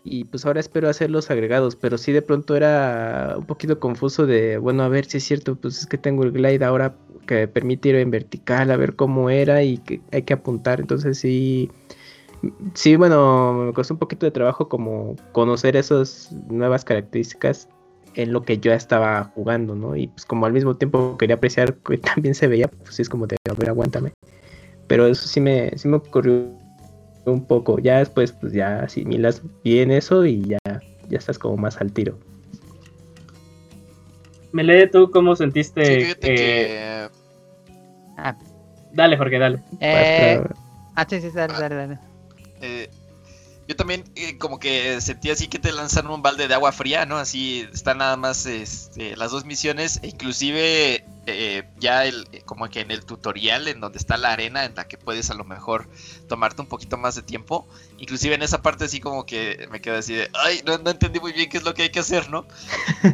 Y 0.08 0.24
pues 0.24 0.46
ahora 0.46 0.60
espero 0.60 0.88
hacer 0.88 1.10
los 1.10 1.30
agregados, 1.30 1.74
pero 1.74 1.98
sí 1.98 2.12
de 2.12 2.22
pronto 2.22 2.54
era 2.56 3.34
un 3.36 3.44
poquito 3.44 3.80
confuso 3.80 4.24
de, 4.24 4.56
bueno, 4.56 4.84
a 4.84 4.88
ver 4.88 5.06
si 5.06 5.18
es 5.18 5.24
cierto, 5.24 5.56
pues 5.56 5.80
es 5.80 5.86
que 5.86 5.98
tengo 5.98 6.22
el 6.22 6.30
glide 6.30 6.64
ahora 6.64 6.94
que 7.26 7.48
permite 7.48 7.88
ir 7.88 7.96
en 7.96 8.10
vertical, 8.12 8.70
a 8.70 8.76
ver 8.76 8.94
cómo 8.94 9.30
era 9.30 9.64
y 9.64 9.78
que 9.78 10.00
hay 10.12 10.22
que 10.22 10.34
apuntar, 10.34 10.80
entonces 10.80 11.18
sí 11.18 11.70
sí, 12.74 12.96
bueno, 12.96 13.52
me 13.52 13.72
costó 13.72 13.94
un 13.94 13.98
poquito 13.98 14.26
de 14.26 14.32
trabajo 14.32 14.68
como 14.68 15.16
conocer 15.32 15.76
esas 15.76 16.32
nuevas 16.48 16.84
características 16.84 17.68
en 18.14 18.32
lo 18.32 18.42
que 18.42 18.58
yo 18.58 18.72
estaba 18.72 19.24
jugando, 19.34 19.74
¿no? 19.74 19.96
Y 19.96 20.08
pues 20.08 20.24
como 20.24 20.46
al 20.46 20.52
mismo 20.52 20.74
tiempo 20.74 21.16
quería 21.18 21.36
apreciar 21.36 21.74
que 21.76 21.98
también 21.98 22.34
se 22.34 22.46
veía, 22.46 22.68
pues 22.68 23.00
es 23.00 23.08
como 23.08 23.26
de, 23.26 23.36
a 23.50 23.54
ver, 23.54 23.68
aguántame. 23.68 24.12
Pero 24.86 25.06
eso 25.06 25.26
sí 25.26 25.40
me, 25.40 25.76
sí 25.76 25.88
me 25.88 25.96
ocurrió 25.96 26.52
un 27.26 27.44
poco. 27.44 27.78
Ya 27.78 27.98
después, 27.98 28.32
pues 28.32 28.52
ya 28.52 28.80
asimilas 28.80 29.42
bien 29.64 29.90
eso 29.90 30.24
y 30.24 30.42
ya, 30.42 30.58
ya 31.08 31.18
estás 31.18 31.38
como 31.38 31.56
más 31.56 31.76
al 31.78 31.92
tiro. 31.92 32.18
Mele, 34.52 34.86
¿tú 34.86 35.10
cómo 35.10 35.36
sentiste? 35.36 36.16
Eh, 36.22 37.08
ah. 38.16 38.36
Dale, 38.92 39.16
Jorge, 39.16 39.38
dale. 39.38 39.62
Eh... 39.80 40.42
Ah, 40.94 41.06
sí, 41.08 41.20
sí, 41.20 41.30
dale, 41.34 41.52
dale, 41.52 41.74
dale. 41.74 41.98
Eh, 42.62 42.88
yo 43.68 43.76
también 43.76 44.04
eh, 44.14 44.38
como 44.38 44.58
que 44.58 45.00
sentí 45.00 45.30
así 45.30 45.48
que 45.48 45.58
te 45.58 45.72
lanzan 45.72 46.06
un 46.06 46.22
balde 46.22 46.48
de 46.48 46.54
agua 46.54 46.72
fría, 46.72 47.04
¿no? 47.04 47.16
Así 47.18 47.68
están 47.72 47.98
nada 47.98 48.16
más 48.16 48.46
este, 48.46 49.16
las 49.16 49.32
dos 49.32 49.44
misiones, 49.44 50.00
e 50.02 50.08
inclusive 50.08 51.04
eh, 51.26 51.64
ya 51.78 52.04
el, 52.04 52.28
como 52.44 52.68
que 52.68 52.80
en 52.80 52.90
el 52.90 53.04
tutorial 53.04 53.66
en 53.66 53.80
donde 53.80 53.98
está 53.98 54.16
la 54.16 54.32
arena 54.32 54.64
en 54.64 54.74
la 54.76 54.86
que 54.86 54.96
puedes 54.96 55.30
a 55.30 55.34
lo 55.34 55.44
mejor 55.44 55.88
tomarte 56.28 56.62
un 56.62 56.68
poquito 56.68 56.96
más 56.96 57.16
de 57.16 57.22
tiempo. 57.22 57.66
Inclusive 57.98 58.34
en 58.34 58.42
esa 58.42 58.62
parte 58.62 58.84
así 58.84 59.00
como 59.00 59.26
que 59.26 59.68
me 59.70 59.80
quedo 59.80 59.96
así 59.96 60.14
de, 60.14 60.30
ay, 60.34 60.62
no, 60.64 60.74
entendí 60.88 61.18
muy 61.18 61.32
bien 61.32 61.48
qué 61.48 61.58
es 61.58 61.64
lo 61.64 61.74
que 61.74 61.82
hay 61.82 61.90
que 61.90 62.00
hacer, 62.00 62.30
¿no? 62.30 62.46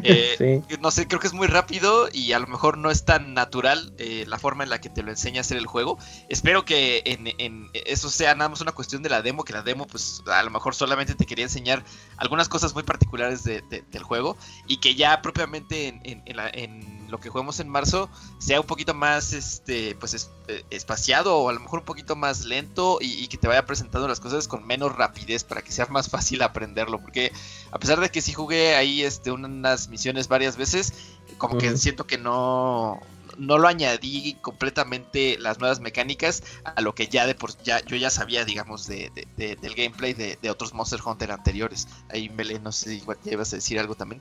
Eh, 0.05 0.63
no 0.81 0.91
sé, 0.91 1.07
creo 1.07 1.21
que 1.21 1.27
es 1.27 1.33
muy 1.33 1.47
rápido 1.47 2.09
y 2.13 2.33
a 2.33 2.39
lo 2.39 2.47
mejor 2.47 2.77
no 2.79 2.91
es 2.91 3.05
tan 3.05 3.35
natural 3.35 3.93
eh, 3.99 4.25
la 4.27 4.39
forma 4.39 4.65
en 4.65 4.71
la 4.71 4.81
que 4.81 4.89
te 4.89 5.03
lo 5.03 5.11
enseña 5.11 5.41
a 5.41 5.43
hacer 5.43 5.59
el 5.59 5.67
juego. 5.67 5.99
Espero 6.29 6.65
que 6.65 7.03
en, 7.05 7.71
eso 7.73 8.11
sea 8.11 8.35
nada 8.35 8.49
más 8.49 8.61
una 8.61 8.73
cuestión 8.73 9.03
de 9.03 9.11
la 9.11 9.23
demo, 9.23 9.45
que 9.45 9.53
la 9.53 9.63
demo 9.63 9.87
pues 9.87 10.23
a 10.27 10.43
lo 10.43 10.51
mejor 10.51 10.75
solamente 10.75 11.15
te 11.15 11.27
quería 11.27 11.45
enseñar 11.45 11.85
algunas 12.17 12.49
cosas 12.49 12.75
muy 12.75 12.83
particulares 12.83 13.45
del 13.45 14.03
juego 14.03 14.37
y 14.67 14.79
que 14.79 14.95
ya 14.95 15.23
propiamente 15.23 15.89
en, 15.89 16.23
en 16.27 17.02
lo 17.13 17.21
que 17.21 17.29
juguemos 17.29 17.61
en 17.61 17.69
marzo 17.69 18.09
sea 18.39 18.59
un 18.59 18.67
poquito 18.67 18.95
más 18.95 19.35
este 19.35 19.95
pues 19.97 20.31
eh, 20.49 20.65
espaciado 20.71 21.37
o 21.37 21.51
a 21.51 21.53
lo 21.53 21.61
mejor 21.61 21.81
un 21.81 21.85
poquito 21.85 22.17
más 22.17 22.47
lento 22.47 22.99
y, 23.01 23.29
que 23.29 23.37
te 23.37 23.47
vaya 23.47 23.65
presentando 23.67 24.09
las 24.09 24.19
cosas 24.19 24.49
con 24.49 24.67
menos 24.67 24.97
rapidez 24.97 25.45
para 25.45 25.63
que 25.63 25.71
sea 25.71 25.87
más 25.87 26.09
fácil 26.09 26.43
aprenderlo 26.43 27.01
porque 27.01 27.31
a 27.71 27.79
pesar 27.79 28.01
de 28.01 28.11
que 28.11 28.23
sí 28.23 28.33
jugué 28.33 28.75
ahí 28.75 29.03
este 29.03 29.31
unas 29.31 29.89
misiones 29.89 30.27
varias 30.27 30.57
veces 30.57 30.95
como 31.37 31.59
que 31.59 31.77
siento 31.77 32.07
que 32.07 32.17
no 32.17 32.99
no 33.39 33.59
lo 33.59 33.69
añadí 33.69 34.35
completamente 34.41 35.39
las 35.39 35.59
nuevas 35.59 35.81
mecánicas 35.81 36.43
a 36.65 36.81
lo 36.81 36.95
que 36.95 37.09
ya 37.09 37.27
de 37.27 37.35
por 37.35 37.57
ya 37.63 37.85
yo 37.85 37.97
ya 37.97 38.11
sabía 38.11 38.45
digamos 38.45 38.87
de, 38.87 39.11
del 39.37 39.75
gameplay 39.75 40.15
de, 40.15 40.51
otros 40.51 40.75
Monster 40.75 41.01
Hunter 41.05 41.33
anteriores. 41.33 41.89
Ahí 42.11 42.29
Belén 42.29 42.63
no 42.63 42.73
sé 42.73 42.91
si 42.91 43.31
ibas 43.31 43.53
a 43.53 43.57
decir 43.57 43.79
algo 43.79 43.95
también 43.95 44.21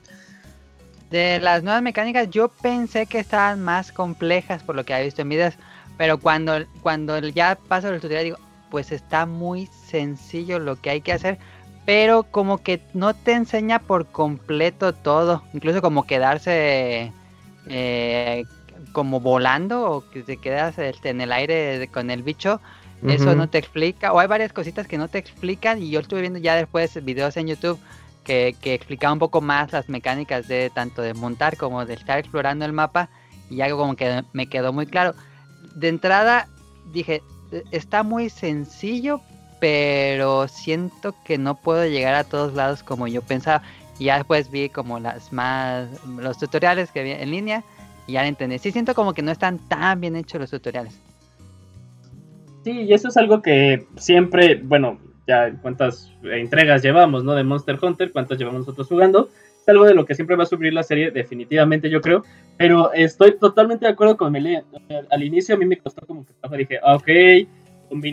de 1.12 1.40
las 1.40 1.62
nuevas 1.62 1.82
mecánicas, 1.82 2.30
yo 2.30 2.48
pensé 2.48 3.06
que 3.06 3.18
estaban 3.18 3.62
más 3.62 3.92
complejas 3.92 4.62
por 4.62 4.74
lo 4.74 4.84
que 4.84 4.94
había 4.94 5.04
visto 5.04 5.20
en 5.20 5.28
videos. 5.28 5.54
Pero 5.98 6.18
cuando, 6.18 6.64
cuando 6.80 7.18
ya 7.18 7.56
paso 7.68 7.90
el 7.90 8.00
tutorial, 8.00 8.24
digo, 8.24 8.38
pues 8.70 8.90
está 8.90 9.26
muy 9.26 9.66
sencillo 9.66 10.58
lo 10.58 10.80
que 10.80 10.88
hay 10.88 11.00
que 11.02 11.12
hacer. 11.12 11.38
Pero 11.84 12.22
como 12.22 12.58
que 12.58 12.80
no 12.94 13.12
te 13.12 13.32
enseña 13.32 13.78
por 13.78 14.06
completo 14.06 14.94
todo. 14.94 15.42
Incluso 15.52 15.82
como 15.82 16.06
quedarse 16.06 17.12
eh, 17.68 18.44
como 18.92 19.20
volando 19.20 19.90
o 19.90 20.10
que 20.10 20.22
te 20.22 20.38
quedas 20.38 20.78
este, 20.78 21.10
en 21.10 21.20
el 21.20 21.30
aire 21.30 21.88
con 21.92 22.10
el 22.10 22.22
bicho. 22.22 22.60
Eso 23.06 23.34
no 23.34 23.50
te 23.50 23.58
explica. 23.58 24.12
O 24.12 24.20
hay 24.20 24.28
varias 24.28 24.52
cositas 24.52 24.86
que 24.86 24.96
no 24.96 25.08
te 25.08 25.18
explican. 25.18 25.82
Y 25.82 25.90
yo 25.90 26.00
estuve 26.00 26.22
viendo 26.22 26.38
ya 26.38 26.54
después 26.54 27.04
videos 27.04 27.36
en 27.36 27.48
YouTube 27.48 27.78
que, 28.24 28.56
explicaba 28.64 29.12
un 29.12 29.18
poco 29.18 29.40
más 29.40 29.72
las 29.72 29.88
mecánicas 29.88 30.48
de 30.48 30.70
tanto 30.70 31.02
de 31.02 31.14
montar 31.14 31.56
como 31.56 31.84
de 31.84 31.94
estar 31.94 32.18
explorando 32.18 32.64
el 32.64 32.72
mapa 32.72 33.08
y 33.50 33.60
algo 33.60 33.78
como 33.78 33.96
que 33.96 34.22
me 34.32 34.46
quedó 34.46 34.72
muy 34.72 34.86
claro. 34.86 35.14
De 35.74 35.88
entrada 35.88 36.48
dije, 36.92 37.22
e, 37.50 37.64
está 37.70 38.02
muy 38.02 38.30
sencillo, 38.30 39.20
pero 39.60 40.48
siento 40.48 41.14
que 41.24 41.38
no 41.38 41.54
puedo 41.56 41.86
llegar 41.86 42.14
a 42.14 42.24
todos 42.24 42.54
lados 42.54 42.82
como 42.82 43.06
yo 43.06 43.22
pensaba. 43.22 43.62
Y 43.98 44.06
ya 44.06 44.16
después 44.16 44.50
vi 44.50 44.68
como 44.68 44.98
las 44.98 45.32
más 45.32 45.88
los 46.18 46.38
tutoriales 46.38 46.90
que 46.90 47.02
vi 47.02 47.10
en 47.12 47.30
línea 47.30 47.62
y 48.06 48.12
ya 48.12 48.26
entendí. 48.26 48.58
Sí 48.58 48.72
siento 48.72 48.94
como 48.94 49.12
que 49.12 49.22
no 49.22 49.30
están 49.30 49.58
tan 49.68 50.00
bien 50.00 50.16
hechos 50.16 50.40
los 50.40 50.50
tutoriales. 50.50 50.98
Sí, 52.64 52.82
y 52.82 52.92
eso 52.92 53.08
es 53.08 53.16
algo 53.16 53.42
que 53.42 53.86
siempre, 53.96 54.60
bueno, 54.62 54.98
ya 55.26 55.52
cuántas 55.60 56.12
entregas 56.22 56.82
llevamos, 56.82 57.24
¿no? 57.24 57.34
De 57.34 57.44
Monster 57.44 57.78
Hunter, 57.80 58.10
cuántas 58.12 58.38
llevamos 58.38 58.60
nosotros 58.60 58.88
jugando. 58.88 59.28
Es 59.60 59.68
algo 59.68 59.84
de 59.84 59.94
lo 59.94 60.04
que 60.04 60.14
siempre 60.14 60.34
va 60.34 60.42
a 60.42 60.46
sufrir 60.46 60.72
la 60.72 60.82
serie, 60.82 61.10
definitivamente 61.10 61.88
yo 61.88 62.00
creo. 62.00 62.24
Pero 62.56 62.92
estoy 62.92 63.38
totalmente 63.38 63.86
de 63.86 63.92
acuerdo 63.92 64.16
con 64.16 64.32
Melee. 64.32 64.64
Al 65.10 65.22
inicio 65.22 65.54
a 65.54 65.58
mí 65.58 65.66
me 65.66 65.78
costó 65.78 66.04
como 66.06 66.26
que 66.26 66.56
dije, 66.56 66.80
ah, 66.82 66.96
ok, 66.96 67.08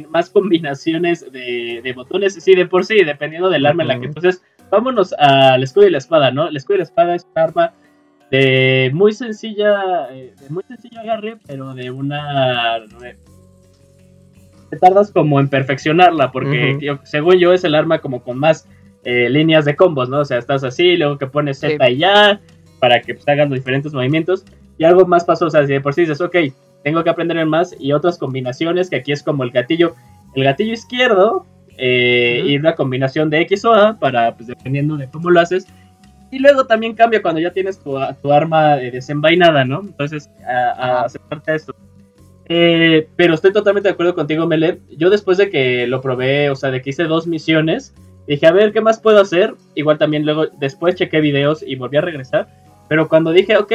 más 0.10 0.30
combinaciones 0.30 1.32
de, 1.32 1.94
botones. 1.96 2.36
Sí, 2.36 2.54
de 2.56 2.68
por 2.68 2.86
sí, 2.86 3.04
dependiendo 3.04 3.50
del 3.50 3.66
arma 3.66 3.84
en 3.84 3.90
la 3.90 4.00
que. 4.00 4.06
Entonces, 4.06 4.44
vámonos 4.70 5.14
al 5.14 5.64
escudo 5.64 5.88
y 5.88 5.92
la 5.92 5.98
espada, 5.98 6.32
¿no? 6.32 6.48
El 6.48 6.56
escudo 6.56 6.76
y 6.76 6.80
la 6.80 6.84
espada 6.84 7.16
es 7.16 7.26
un 7.26 7.42
arma 7.42 7.74
de 8.32 8.92
muy 8.94 9.14
sencilla, 9.14 10.08
eh, 10.12 10.36
de 10.40 10.50
muy 10.50 10.64
sencillo 10.64 11.00
agarre, 11.00 11.38
pero 11.48 11.74
de 11.74 11.90
una 11.90 12.80
te 14.70 14.78
tardas 14.78 15.12
como 15.12 15.40
en 15.40 15.50
perfeccionarla, 15.50 16.32
porque 16.32 16.78
según 17.04 17.38
yo 17.38 17.54
es 17.54 17.64
el 17.64 17.76
arma 17.76 18.00
como 18.00 18.24
con 18.24 18.38
más 18.38 18.68
eh, 19.04 19.30
líneas 19.30 19.66
de 19.66 19.76
combos, 19.76 20.10
¿no? 20.10 20.20
O 20.20 20.26
sea, 20.26 20.38
estás 20.38 20.64
así, 20.64 20.98
luego 20.98 21.18
que 21.18 21.28
pones 21.28 21.60
Z 21.60 21.90
y 21.90 21.98
ya, 21.98 22.40
para 22.80 23.02
que 23.02 23.14
pues, 23.16 23.28
hagan 23.28 23.50
los 23.50 23.60
diferentes 23.60 23.94
movimientos, 23.94 24.46
y 24.78 24.84
algo 24.84 25.06
más 25.06 25.26
pasó, 25.26 25.48
o 25.48 25.50
sea, 25.50 25.66
si 25.66 25.74
de 25.74 25.82
por 25.82 25.94
sí 25.94 26.02
dices, 26.02 26.22
ok, 26.22 26.36
tengo 26.84 27.04
que 27.04 27.10
aprender 27.10 27.44
más, 27.46 27.76
y 27.80 27.92
otras 27.94 28.18
combinaciones, 28.18 28.90
que 28.90 28.98
aquí 28.98 29.12
es 29.12 29.24
como 29.24 29.44
el 29.44 29.52
gatillo, 29.52 29.96
el 30.36 30.44
gatillo 30.44 30.74
izquierdo, 30.74 31.46
eh, 31.78 32.44
y 32.46 32.58
una 32.58 32.76
combinación 32.76 33.30
de 33.30 33.42
X 33.42 33.66
o 33.66 33.74
A, 33.74 33.98
para, 33.98 34.36
pues 34.36 34.48
dependiendo 34.48 34.98
de 34.98 35.10
cómo 35.10 35.30
lo 35.30 35.40
haces, 35.40 35.68
y 36.32 36.40
luego 36.40 36.66
también 36.66 36.94
cambia 36.94 37.22
cuando 37.22 37.42
ya 37.42 37.52
tienes 37.52 37.80
tu, 37.80 37.98
arma 38.32 38.76
desenvainada, 38.76 39.66
¿no? 39.66 39.82
Entonces, 39.82 40.30
a, 40.48 41.00
a 41.00 41.06
aceptarte 41.06 41.56
esto. 41.56 41.74
Eh, 42.52 43.08
pero 43.16 43.36
estoy 43.36 43.54
totalmente 43.54 43.90
de 43.90 43.94
acuerdo 43.94 44.16
contigo, 44.16 44.48
Melet. 44.48 44.82
Yo 44.98 45.12
después 45.12 45.38
de 45.38 45.52
que 45.52 45.86
lo 45.86 46.02
probé, 46.02 46.50
o 46.50 46.56
sea, 46.56 46.72
de 46.72 46.82
que 46.82 46.90
hice 46.90 47.04
dos 47.04 47.28
misiones, 47.28 47.94
dije, 48.28 48.48
a 48.48 48.52
ver, 48.52 48.74
¿qué 48.74 48.82
más 48.82 49.00
puedo 49.00 49.22
hacer? 49.22 49.54
Igual 49.76 50.00
también 50.00 50.26
luego, 50.26 50.48
después 50.60 50.96
chequé 50.96 51.22
videos 51.22 51.64
y 51.66 51.76
volví 51.76 51.98
a 51.98 52.02
regresar. 52.02 52.50
Pero 52.88 53.08
cuando 53.08 53.32
dije, 53.32 53.56
ok, 53.56 53.72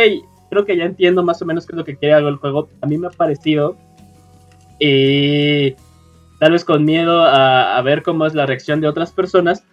creo 0.50 0.64
que 0.66 0.76
ya 0.76 0.84
entiendo 0.84 1.22
más 1.22 1.40
o 1.40 1.46
menos 1.46 1.66
qué 1.66 1.72
es 1.72 1.76
lo 1.76 1.84
que 1.84 1.96
quiere 1.96 2.14
algo 2.14 2.28
el 2.28 2.37
juego, 2.37 2.68
a 2.80 2.87
mí 2.87 2.98
me 2.98 3.06
ha 3.06 3.10
parecido. 3.10 3.76
Y 4.80 5.76
tal 6.40 6.50
vez 6.50 6.64
con 6.64 6.84
miedo 6.84 7.22
a, 7.22 7.76
a 7.76 7.82
ver 7.82 8.02
cómo 8.02 8.26
es 8.26 8.34
la 8.34 8.44
reacción 8.44 8.80
de 8.80 8.88
otras 8.88 9.12
personas. 9.12 9.64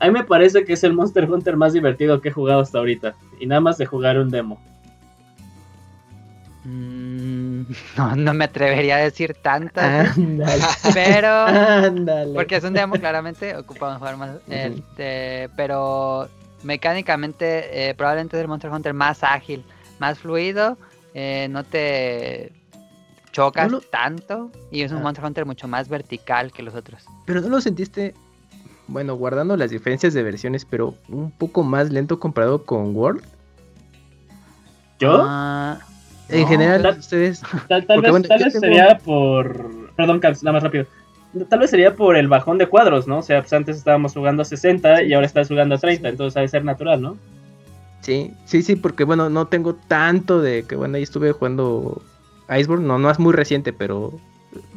A 0.00 0.06
mí 0.06 0.12
me 0.12 0.24
parece 0.24 0.64
que 0.64 0.72
es 0.72 0.82
el 0.82 0.94
Monster 0.94 1.30
Hunter 1.30 1.56
más 1.56 1.74
divertido 1.74 2.20
que 2.20 2.30
he 2.30 2.32
jugado 2.32 2.60
hasta 2.60 2.78
ahorita. 2.78 3.14
Y 3.38 3.46
nada 3.46 3.60
más 3.60 3.78
de 3.78 3.86
jugar 3.86 4.18
un 4.18 4.30
demo. 4.30 4.60
Mm, 6.64 7.17
no, 7.96 8.16
no 8.16 8.34
me 8.34 8.44
atrevería 8.44 8.96
a 8.96 9.00
decir 9.00 9.34
tantas. 9.40 10.16
Pero. 10.94 11.46
Porque 12.34 12.56
es 12.56 12.64
un 12.64 12.72
demo, 12.74 12.94
claramente. 12.96 13.56
Ocupamos 13.56 13.98
jugar 13.98 14.16
más. 14.16 14.30
este, 14.48 15.48
pero 15.56 16.28
mecánicamente, 16.62 17.88
eh, 17.90 17.94
probablemente 17.94 18.36
es 18.36 18.42
el 18.42 18.48
Monster 18.48 18.70
Hunter 18.70 18.94
más 18.94 19.22
ágil, 19.22 19.64
más 19.98 20.18
fluido. 20.18 20.76
eh, 21.14 21.48
no 21.50 21.64
te 21.64 22.52
chocas 23.32 23.66
No 23.70 23.78
lo- 23.78 23.80
tanto 23.80 24.50
y 24.70 24.82
es 24.82 24.92
un 24.92 24.98
Ah. 24.98 25.02
Monster 25.02 25.24
Hunter 25.24 25.46
mucho 25.46 25.66
más 25.68 25.88
vertical 25.88 26.52
que 26.52 26.62
los 26.62 26.74
otros. 26.74 27.04
Pero 27.26 27.40
no 27.40 27.48
lo 27.48 27.60
sentiste, 27.60 28.14
bueno, 28.86 29.14
guardando 29.16 29.56
las 29.56 29.70
diferencias 29.70 30.14
de 30.14 30.22
versiones, 30.22 30.64
pero 30.64 30.94
un 31.08 31.30
poco 31.30 31.62
más 31.62 31.90
lento 31.90 32.18
comparado 32.20 32.64
con 32.64 32.94
World. 32.96 33.22
¿Yo? 34.98 35.22
Ah, 35.26 35.78
En 36.28 36.42
no, 36.42 36.48
general, 36.48 36.82
tal- 36.82 36.98
ustedes. 36.98 37.42
Tal, 37.68 37.82
vez, 37.82 38.10
bueno, 38.10 38.26
tal 38.28 38.38
yo 38.38 38.44
vez 38.46 38.54
tengo- 38.54 38.66
sería 38.66 38.98
por. 38.98 39.90
Perdón, 39.96 40.20
Caps, 40.20 40.42
nada 40.42 40.54
más 40.54 40.62
rápido. 40.62 40.86
Tal 41.48 41.58
vez 41.58 41.70
sería 41.70 41.94
por 41.94 42.16
el 42.16 42.28
bajón 42.28 42.56
de 42.58 42.66
cuadros, 42.66 43.06
¿no? 43.06 43.18
O 43.18 43.22
sea, 43.22 43.40
pues 43.42 43.52
antes 43.52 43.76
estábamos 43.76 44.14
jugando 44.14 44.42
a 44.42 44.44
60 44.44 45.02
y 45.02 45.12
ahora 45.12 45.26
estás 45.26 45.48
jugando 45.48 45.74
a 45.74 45.78
30, 45.78 46.08
entonces 46.08 46.36
ha 46.36 46.40
de 46.40 46.48
ser 46.48 46.64
natural, 46.64 47.02
¿no? 47.02 47.16
Sí, 48.00 48.32
sí, 48.46 48.62
sí, 48.62 48.76
porque 48.76 49.04
bueno, 49.04 49.28
no 49.28 49.46
tengo 49.46 49.74
tanto 49.74 50.40
de 50.40 50.62
que 50.64 50.76
bueno, 50.76 50.96
ahí 50.96 51.02
estuve 51.02 51.32
jugando 51.32 52.00
Iceborne, 52.48 52.86
no, 52.86 52.98
no 52.98 53.10
es 53.10 53.18
muy 53.18 53.32
reciente, 53.34 53.72
pero 53.74 54.12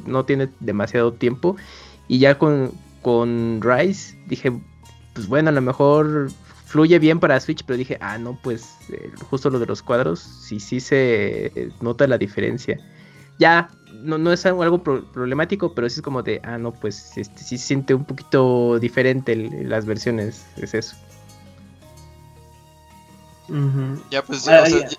no 0.05 0.25
tiene 0.25 0.49
demasiado 0.59 1.13
tiempo. 1.13 1.55
Y 2.09 2.19
ya 2.19 2.37
con, 2.37 2.71
con 3.01 3.61
Rise 3.61 4.17
dije, 4.27 4.51
pues 5.13 5.27
bueno, 5.27 5.49
a 5.49 5.53
lo 5.53 5.61
mejor 5.61 6.29
fluye 6.71 6.97
bien 6.99 7.19
para 7.19 7.39
Switch, 7.39 7.63
pero 7.65 7.77
dije, 7.77 7.97
ah, 7.99 8.17
no, 8.17 8.39
pues 8.41 8.77
eh, 8.89 9.11
justo 9.29 9.49
lo 9.49 9.59
de 9.59 9.65
los 9.65 9.81
cuadros, 9.83 10.19
sí, 10.19 10.59
sí 10.59 10.79
se 10.79 11.47
eh, 11.47 11.71
nota 11.81 12.07
la 12.07 12.17
diferencia. 12.17 12.79
Ya, 13.37 13.69
no, 14.03 14.17
no 14.17 14.31
es 14.31 14.45
algo, 14.45 14.63
algo 14.63 14.81
pro- 14.81 15.03
problemático, 15.11 15.73
pero 15.73 15.89
sí 15.89 15.95
es 15.99 16.01
como 16.01 16.23
de, 16.23 16.39
ah, 16.43 16.57
no, 16.57 16.71
pues 16.71 17.17
este, 17.17 17.43
sí 17.43 17.57
se 17.57 17.65
siente 17.67 17.93
un 17.93 18.05
poquito 18.05 18.79
diferente 18.79 19.33
el- 19.33 19.69
las 19.69 19.85
versiones, 19.85 20.45
es 20.57 20.73
eso. 20.73 20.95
Ya, 24.09 24.23
pues 24.23 24.47
Ah, 24.47 24.61
o 24.61 24.65
sea, 24.65 24.79
ya. 24.79 24.87
yo, 24.87 24.97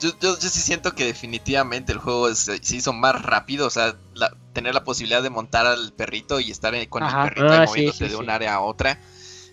yo, 0.00 0.10
yo- 0.18 0.38
yo 0.38 0.48
sí 0.48 0.60
siento 0.60 0.94
que 0.94 1.04
definitivamente 1.04 1.92
el 1.92 1.98
juego 1.98 2.30
es- 2.30 2.50
se 2.62 2.76
hizo 2.76 2.94
más 2.94 3.20
rápido, 3.20 3.66
o 3.66 3.70
sea, 3.70 3.96
la- 4.14 4.34
tener 4.54 4.72
la 4.72 4.82
posibilidad 4.84 5.22
de 5.22 5.28
montar 5.28 5.66
al 5.66 5.92
perrito 5.92 6.40
y 6.40 6.50
estar 6.50 6.74
eh, 6.74 6.88
con 6.88 7.02
Ajá. 7.02 7.24
el 7.24 7.28
perrito 7.28 7.52
Ah, 7.52 7.64
moviéndose 7.66 8.04
sí, 8.06 8.10
de 8.10 8.16
sí. 8.16 8.22
un 8.22 8.30
área 8.30 8.54
a 8.54 8.60
otra. 8.60 8.98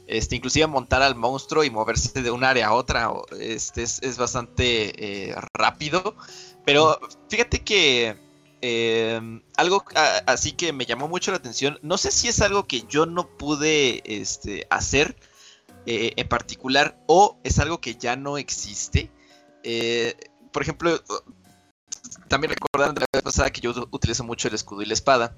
Este, 0.10 0.36
inclusive 0.36 0.66
montar 0.66 1.04
al 1.04 1.16
monstruo 1.16 1.64
y 1.64 1.70
moverse 1.70 2.22
de 2.22 2.32
un 2.32 2.44
área 2.44 2.68
a 2.68 2.74
otra, 2.74 3.12
este, 3.40 3.84
es, 3.84 4.18
bastante 4.18 5.30
eh, 5.30 5.36
rápido. 5.54 6.16
Pero 6.66 7.00
fíjate 7.30 7.64
que 7.64 8.18
eh, 8.62 9.22
algo 9.56 9.86
así 10.26 10.54
que 10.54 10.74
me 10.74 10.86
llamó 10.86 11.08
mucho 11.08 11.32
la 11.32 11.38
atención, 11.38 11.80
no 11.82 11.98
sé 11.98 12.12
si 12.12 12.28
es 12.28 12.42
algo 12.42 12.68
que 12.68 12.84
yo 12.90 13.06
no 13.06 13.38
pude 13.38 14.02
este, 14.04 14.68
hacer 14.70 15.16
eh, 15.86 16.14
en 16.18 16.28
particular 16.28 17.00
o 17.08 17.40
es 17.44 17.60
algo 17.60 17.80
que 17.80 17.96
ya 17.96 18.16
no 18.16 18.38
existe. 18.38 19.12
Eh, 19.64 20.16
por 20.52 20.62
ejemplo, 20.64 21.02
también 22.28 22.52
recordaron 22.52 22.96
de 22.96 23.02
la 23.02 23.08
vez 23.14 23.24
pasada 23.24 23.50
que 23.52 23.62
yo 23.62 23.74
utilizo 23.92 24.24
mucho 24.24 24.48
el 24.48 24.56
escudo 24.56 24.82
y 24.82 24.86
la 24.86 24.94
espada. 24.94 25.36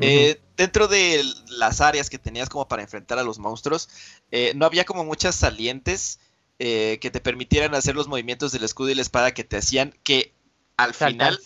Eh, 0.00 0.40
dentro 0.56 0.88
de 0.88 1.24
las 1.48 1.80
áreas 1.80 2.10
que 2.10 2.18
tenías 2.18 2.48
como 2.48 2.66
para 2.66 2.82
enfrentar 2.82 3.18
a 3.18 3.22
los 3.22 3.38
monstruos, 3.38 3.88
eh, 4.30 4.52
no 4.56 4.66
había 4.66 4.84
como 4.84 5.04
muchas 5.04 5.34
salientes 5.36 6.18
eh, 6.58 6.98
que 7.00 7.10
te 7.10 7.20
permitieran 7.20 7.74
hacer 7.74 7.94
los 7.94 8.08
movimientos 8.08 8.52
del 8.52 8.64
escudo 8.64 8.90
y 8.90 8.94
la 8.94 9.02
espada 9.02 9.32
que 9.34 9.44
te 9.44 9.56
hacían 9.56 9.94
que 10.02 10.32
al 10.76 10.94
final 10.94 11.40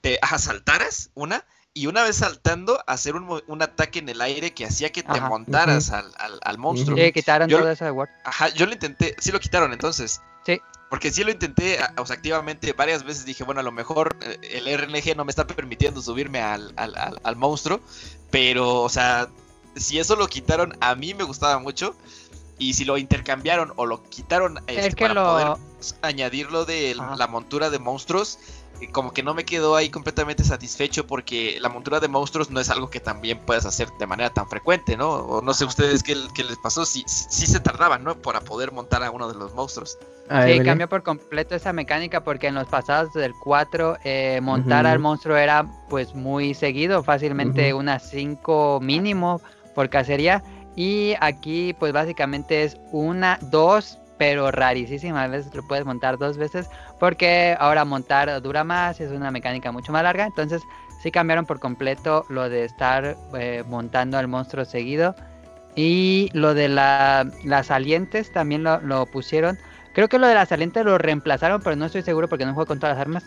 te 0.00 0.18
ajá, 0.22 0.38
saltaras 0.38 1.10
una 1.14 1.44
y 1.74 1.86
una 1.88 2.02
vez 2.02 2.16
saltando 2.16 2.82
hacer 2.86 3.16
un, 3.16 3.42
un 3.46 3.62
ataque 3.62 3.98
en 3.98 4.08
el 4.08 4.20
aire 4.22 4.54
que 4.54 4.64
hacía 4.64 4.90
que 4.92 5.02
te 5.02 5.18
Ajá. 5.18 5.28
montaras 5.28 5.90
al, 5.90 6.10
al- 6.16 6.40
al 6.42 6.58
monstruo. 6.58 6.96
Sí, 6.96 7.12
Yo- 7.50 7.58
todo 7.60 7.70
eso 7.70 7.84
de 7.84 7.90
Word. 7.90 8.08
Ajá, 8.24 8.48
yo 8.48 8.64
lo 8.66 8.72
intenté, 8.72 9.14
sí 9.18 9.30
lo 9.30 9.40
quitaron 9.40 9.72
entonces. 9.74 10.20
Sí. 10.46 10.58
Porque 10.88 11.12
sí 11.12 11.24
lo 11.24 11.30
intenté, 11.32 11.78
o 11.96 12.06
sea, 12.06 12.14
activamente 12.16 12.72
varias 12.72 13.02
veces 13.02 13.24
dije, 13.24 13.42
bueno, 13.44 13.60
a 13.60 13.64
lo 13.64 13.72
mejor 13.72 14.16
eh, 14.20 14.38
el 14.64 14.68
RNG 14.78 15.16
no 15.16 15.24
me 15.24 15.30
está 15.30 15.46
permitiendo 15.46 16.00
subirme 16.00 16.40
al, 16.40 16.72
al, 16.76 16.96
al- 16.96 17.20
al 17.22 17.36
monstruo, 17.36 17.80
pero, 18.30 18.82
o 18.82 18.88
sea, 18.88 19.28
si 19.74 19.98
eso 19.98 20.14
lo 20.16 20.28
quitaron, 20.28 20.76
a 20.80 20.94
mí 20.94 21.12
me 21.14 21.24
gustaba 21.24 21.58
mucho. 21.58 21.94
Y 22.58 22.72
si 22.72 22.86
lo 22.86 22.96
intercambiaron 22.96 23.74
o 23.76 23.84
lo 23.84 24.02
quitaron 24.04 24.56
este, 24.66 24.86
Es 24.86 24.94
que 24.94 25.04
para 25.04 25.14
lo- 25.14 25.24
poder 25.58 25.96
añadirlo 26.00 26.64
de 26.64 26.94
la 26.94 27.26
montura 27.26 27.68
de 27.68 27.78
monstruos, 27.78 28.38
como 28.92 29.12
que 29.12 29.22
no 29.22 29.34
me 29.34 29.44
quedó 29.44 29.76
ahí 29.76 29.88
completamente 29.88 30.44
satisfecho 30.44 31.06
porque 31.06 31.58
la 31.60 31.68
montura 31.68 32.00
de 32.00 32.08
monstruos 32.08 32.50
no 32.50 32.60
es 32.60 32.70
algo 32.70 32.90
que 32.90 33.00
también 33.00 33.38
puedas 33.38 33.64
hacer 33.66 33.88
de 33.98 34.06
manera 34.06 34.30
tan 34.30 34.48
frecuente, 34.48 34.96
¿no? 34.96 35.10
O 35.10 35.42
no 35.42 35.54
sé 35.54 35.64
ustedes 35.64 36.02
qué, 36.02 36.16
qué 36.34 36.44
les 36.44 36.58
pasó, 36.58 36.84
si 36.84 37.04
sí 37.06 37.46
se 37.46 37.60
tardaban, 37.60 38.04
¿no? 38.04 38.14
Para 38.16 38.40
poder 38.40 38.72
montar 38.72 39.02
a 39.02 39.10
uno 39.10 39.28
de 39.28 39.34
los 39.34 39.54
monstruos. 39.54 39.98
A 40.28 40.40
ver, 40.40 40.58
Sí, 40.58 40.64
cambió 40.64 40.88
por 40.88 41.02
completo 41.02 41.54
esa 41.54 41.72
mecánica 41.72 42.22
porque 42.24 42.48
en 42.48 42.54
los 42.54 42.66
pasados 42.66 43.12
del 43.14 43.32
4 43.34 43.98
eh, 44.04 44.40
montar 44.42 44.86
al 44.86 44.98
monstruo 44.98 45.36
era 45.36 45.64
pues 45.88 46.14
muy 46.14 46.54
seguido, 46.54 47.02
fácilmente 47.02 47.72
Ujú. 47.72 47.80
unas 47.80 48.10
5 48.10 48.80
mínimo 48.82 49.40
por 49.74 49.88
cacería 49.88 50.42
y 50.74 51.14
aquí 51.20 51.74
pues 51.78 51.92
básicamente 51.92 52.64
es 52.64 52.76
una, 52.92 53.38
dos, 53.40 53.98
pero 54.18 54.50
rarísimas 54.50 55.24
a 55.24 55.28
veces 55.28 55.54
lo 55.54 55.66
puedes 55.66 55.84
montar 55.84 56.18
dos 56.18 56.36
veces 56.36 56.68
porque 56.98 57.56
ahora 57.58 57.84
montar 57.84 58.40
dura 58.42 58.64
más, 58.64 59.00
es 59.00 59.10
una 59.12 59.30
mecánica 59.30 59.72
mucho 59.72 59.92
más 59.92 60.02
larga, 60.02 60.24
entonces 60.26 60.62
sí 61.02 61.10
cambiaron 61.10 61.46
por 61.46 61.60
completo 61.60 62.24
lo 62.28 62.48
de 62.48 62.64
estar 62.64 63.16
eh, 63.38 63.62
montando 63.68 64.18
al 64.18 64.28
monstruo 64.28 64.64
seguido 64.64 65.14
y 65.74 66.30
lo 66.32 66.54
de 66.54 66.68
la, 66.68 67.30
las 67.44 67.66
salientes 67.66 68.32
también 68.32 68.62
lo, 68.62 68.80
lo 68.80 69.06
pusieron. 69.06 69.58
Creo 69.92 70.08
que 70.08 70.18
lo 70.18 70.26
de 70.26 70.34
las 70.34 70.48
salientes 70.48 70.84
lo 70.84 70.96
reemplazaron, 70.98 71.60
pero 71.62 71.76
no 71.76 71.86
estoy 71.86 72.02
seguro 72.02 72.28
porque 72.28 72.46
no 72.46 72.54
juego 72.54 72.66
con 72.66 72.80
todas 72.80 72.96
las 72.96 73.02
armas. 73.02 73.24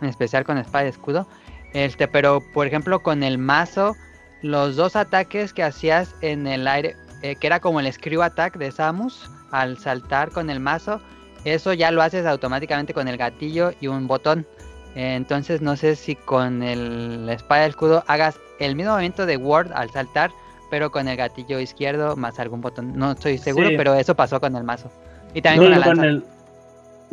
En 0.00 0.08
especial 0.08 0.44
con 0.44 0.58
espada 0.58 0.86
y 0.86 0.88
escudo. 0.88 1.26
Este, 1.72 2.08
pero 2.08 2.42
por 2.52 2.66
ejemplo 2.66 3.02
con 3.02 3.22
el 3.22 3.38
mazo, 3.38 3.94
los 4.42 4.76
dos 4.76 4.96
ataques 4.96 5.52
que 5.52 5.62
hacías 5.62 6.14
en 6.22 6.46
el 6.46 6.66
aire, 6.66 6.96
eh, 7.22 7.36
que 7.36 7.46
era 7.46 7.60
como 7.60 7.80
el 7.80 7.92
screw 7.92 8.22
attack 8.22 8.56
de 8.56 8.72
Samus, 8.72 9.30
al 9.50 9.78
saltar 9.78 10.30
con 10.30 10.50
el 10.50 10.60
mazo, 10.60 11.00
eso 11.44 11.72
ya 11.72 11.90
lo 11.90 12.02
haces 12.02 12.26
automáticamente 12.26 12.94
con 12.94 13.08
el 13.08 13.16
gatillo 13.16 13.72
y 13.80 13.86
un 13.86 14.06
botón. 14.06 14.46
Entonces 14.94 15.60
no 15.62 15.76
sé 15.76 15.94
si 15.96 16.16
con 16.16 16.62
el 16.62 17.26
la 17.26 17.34
espada 17.34 17.62
y 17.62 17.64
el 17.64 17.70
escudo 17.70 18.04
hagas 18.08 18.38
el 18.58 18.74
mismo 18.74 18.92
movimiento 18.92 19.24
de 19.24 19.36
Word 19.36 19.70
al 19.72 19.90
saltar, 19.90 20.30
pero 20.68 20.90
con 20.90 21.08
el 21.08 21.16
gatillo 21.16 21.60
izquierdo 21.60 22.16
más 22.16 22.38
algún 22.40 22.60
botón. 22.60 22.92
No 22.96 23.12
estoy 23.12 23.38
seguro, 23.38 23.68
Sí. 23.68 23.76
pero 23.76 23.94
eso 23.94 24.14
pasó 24.14 24.40
con 24.40 24.56
el 24.56 24.64
mazo. 24.64 24.90
Y 25.32 25.42
también 25.42 25.70
No, 25.70 25.76
con 25.76 25.80
la 25.80 25.86
con, 25.86 26.04
el, 26.04 26.24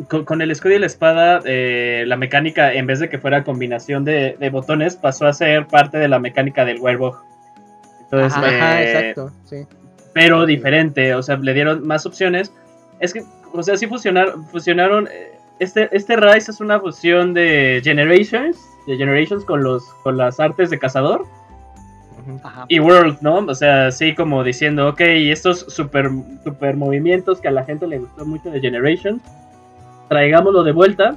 con, 0.08 0.24
con 0.24 0.42
el 0.42 0.50
escudo 0.50 0.74
y 0.74 0.78
la 0.80 0.86
espada, 0.86 1.40
eh, 1.44 2.04
la 2.06 2.16
mecánica, 2.16 2.72
en 2.74 2.86
vez 2.86 2.98
de 2.98 3.08
que 3.08 3.18
fuera 3.18 3.44
combinación 3.44 4.04
de, 4.04 4.36
de 4.38 4.50
botones, 4.50 4.96
pasó 4.96 5.26
a 5.26 5.32
ser 5.32 5.66
parte 5.68 5.98
de 5.98 6.08
la 6.08 6.18
mecánica 6.18 6.64
del 6.64 6.80
Werewolf. 6.80 7.16
Entonces, 8.02 8.32
Ajá. 8.32 8.48
Ajá, 8.48 8.82
eh, 8.82 8.90
exacto, 8.90 9.32
sí. 9.44 9.66
Pero 10.18 10.46
diferente, 10.46 11.14
o 11.14 11.22
sea, 11.22 11.36
le 11.36 11.54
dieron 11.54 11.86
más 11.86 12.04
opciones. 12.04 12.52
Es 12.98 13.12
que, 13.12 13.22
o 13.52 13.62
sea, 13.62 13.76
sí 13.76 13.86
fusionaron, 13.86 14.44
fusionaron 14.46 15.06
eh, 15.06 15.38
este, 15.60 15.88
este 15.92 16.16
Rise 16.16 16.50
es 16.50 16.60
una 16.60 16.80
fusión 16.80 17.34
de 17.34 17.80
Generations, 17.84 18.58
de 18.88 18.96
Generations 18.96 19.44
con 19.44 19.62
los 19.62 19.84
con 20.02 20.16
las 20.16 20.40
artes 20.40 20.70
de 20.70 20.78
cazador. 20.80 21.24
Ajá. 22.42 22.66
y 22.68 22.78
World, 22.78 23.18
¿no? 23.22 23.38
O 23.38 23.54
sea, 23.54 23.90
sí 23.92 24.14
como 24.14 24.42
diciendo, 24.42 24.88
ok, 24.88 25.00
estos 25.00 25.60
super, 25.60 26.10
super 26.44 26.76
movimientos 26.76 27.40
que 27.40 27.48
a 27.48 27.52
la 27.52 27.64
gente 27.64 27.86
le 27.86 28.00
gustó 28.00 28.26
mucho 28.26 28.50
de 28.50 28.60
Generations, 28.60 29.22
traigámoslo 30.08 30.64
de 30.64 30.72
vuelta. 30.72 31.16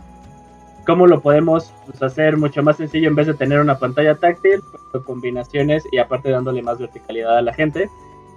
¿Cómo 0.86 1.08
lo 1.08 1.22
podemos 1.22 1.74
pues, 1.88 2.02
hacer 2.04 2.38
mucho 2.38 2.62
más 2.62 2.78
sencillo 2.78 3.08
en 3.08 3.16
vez 3.16 3.28
de 3.28 3.34
tener 3.34 3.60
una 3.60 3.80
pantalla 3.80 4.16
táctil? 4.16 4.62
Con 4.92 5.04
combinaciones 5.04 5.84
y 5.92 5.98
aparte 5.98 6.30
dándole 6.30 6.62
más 6.62 6.78
verticalidad 6.78 7.40
a 7.40 7.42
la 7.42 7.54
gente. 7.54 7.90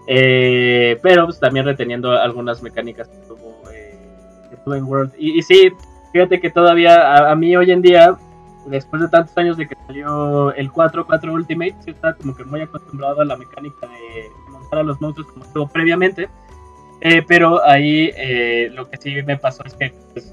Eh, 0.07 0.99
pero 1.03 1.25
pues, 1.27 1.40
también 1.40 1.64
reteniendo 1.64 2.12
algunas 2.12 2.62
mecánicas 2.62 3.09
que 3.09 3.17
tuvo, 3.27 3.62
eh, 3.73 3.99
que 4.51 4.57
tuvo 4.57 4.75
en 4.75 4.85
World. 4.85 5.12
Y, 5.19 5.38
y 5.38 5.43
sí, 5.43 5.73
fíjate 6.12 6.40
que 6.40 6.51
todavía 6.51 6.95
a, 6.95 7.33
a 7.33 7.37
mí 7.37 7.57
hoy 7.57 7.71
en 7.71 7.83
día, 7.83 8.17
después 8.67 9.03
de 9.03 9.09
tantos 9.09 9.37
años 9.38 9.57
de 9.57 9.67
que 9.67 9.77
salió 9.87 10.53
el 10.53 10.71
4, 10.71 11.07
4 11.07 11.33
Ultimate, 11.33 11.77
sí 11.85 11.90
está 11.90 12.14
como 12.14 12.37
que 12.37 12.45
muy 12.45 12.61
acostumbrado 12.61 13.23
a 13.23 13.25
la 13.25 13.37
mecánica 13.37 13.87
de 13.87 14.51
montar 14.51 14.81
a 14.81 14.83
los 14.83 15.01
monstruos 15.01 15.31
como 15.33 15.45
estuvo 15.45 15.69
previamente. 15.69 16.29
Eh, 17.01 17.23
pero 17.27 17.62
ahí 17.64 18.11
eh, 18.17 18.71
lo 18.73 18.88
que 18.88 18.97
sí 18.97 19.23
me 19.23 19.37
pasó 19.37 19.62
es 19.64 19.75
que 19.75 19.93
pues, 20.12 20.33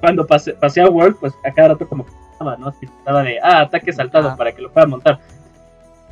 cuando 0.00 0.26
pasé, 0.26 0.52
pasé 0.54 0.80
a 0.80 0.88
World, 0.88 1.16
pues 1.20 1.32
a 1.44 1.52
cada 1.52 1.68
rato 1.68 1.88
como 1.88 2.04
que 2.04 2.12
estaba, 2.32 2.56
¿no? 2.56 2.68
Así 2.68 2.86
estaba 2.86 3.22
de, 3.22 3.38
ah, 3.40 3.60
ataque 3.60 3.92
saltado 3.92 4.36
para 4.36 4.52
que 4.52 4.62
lo 4.62 4.70
pueda 4.70 4.86
montar. 4.86 5.20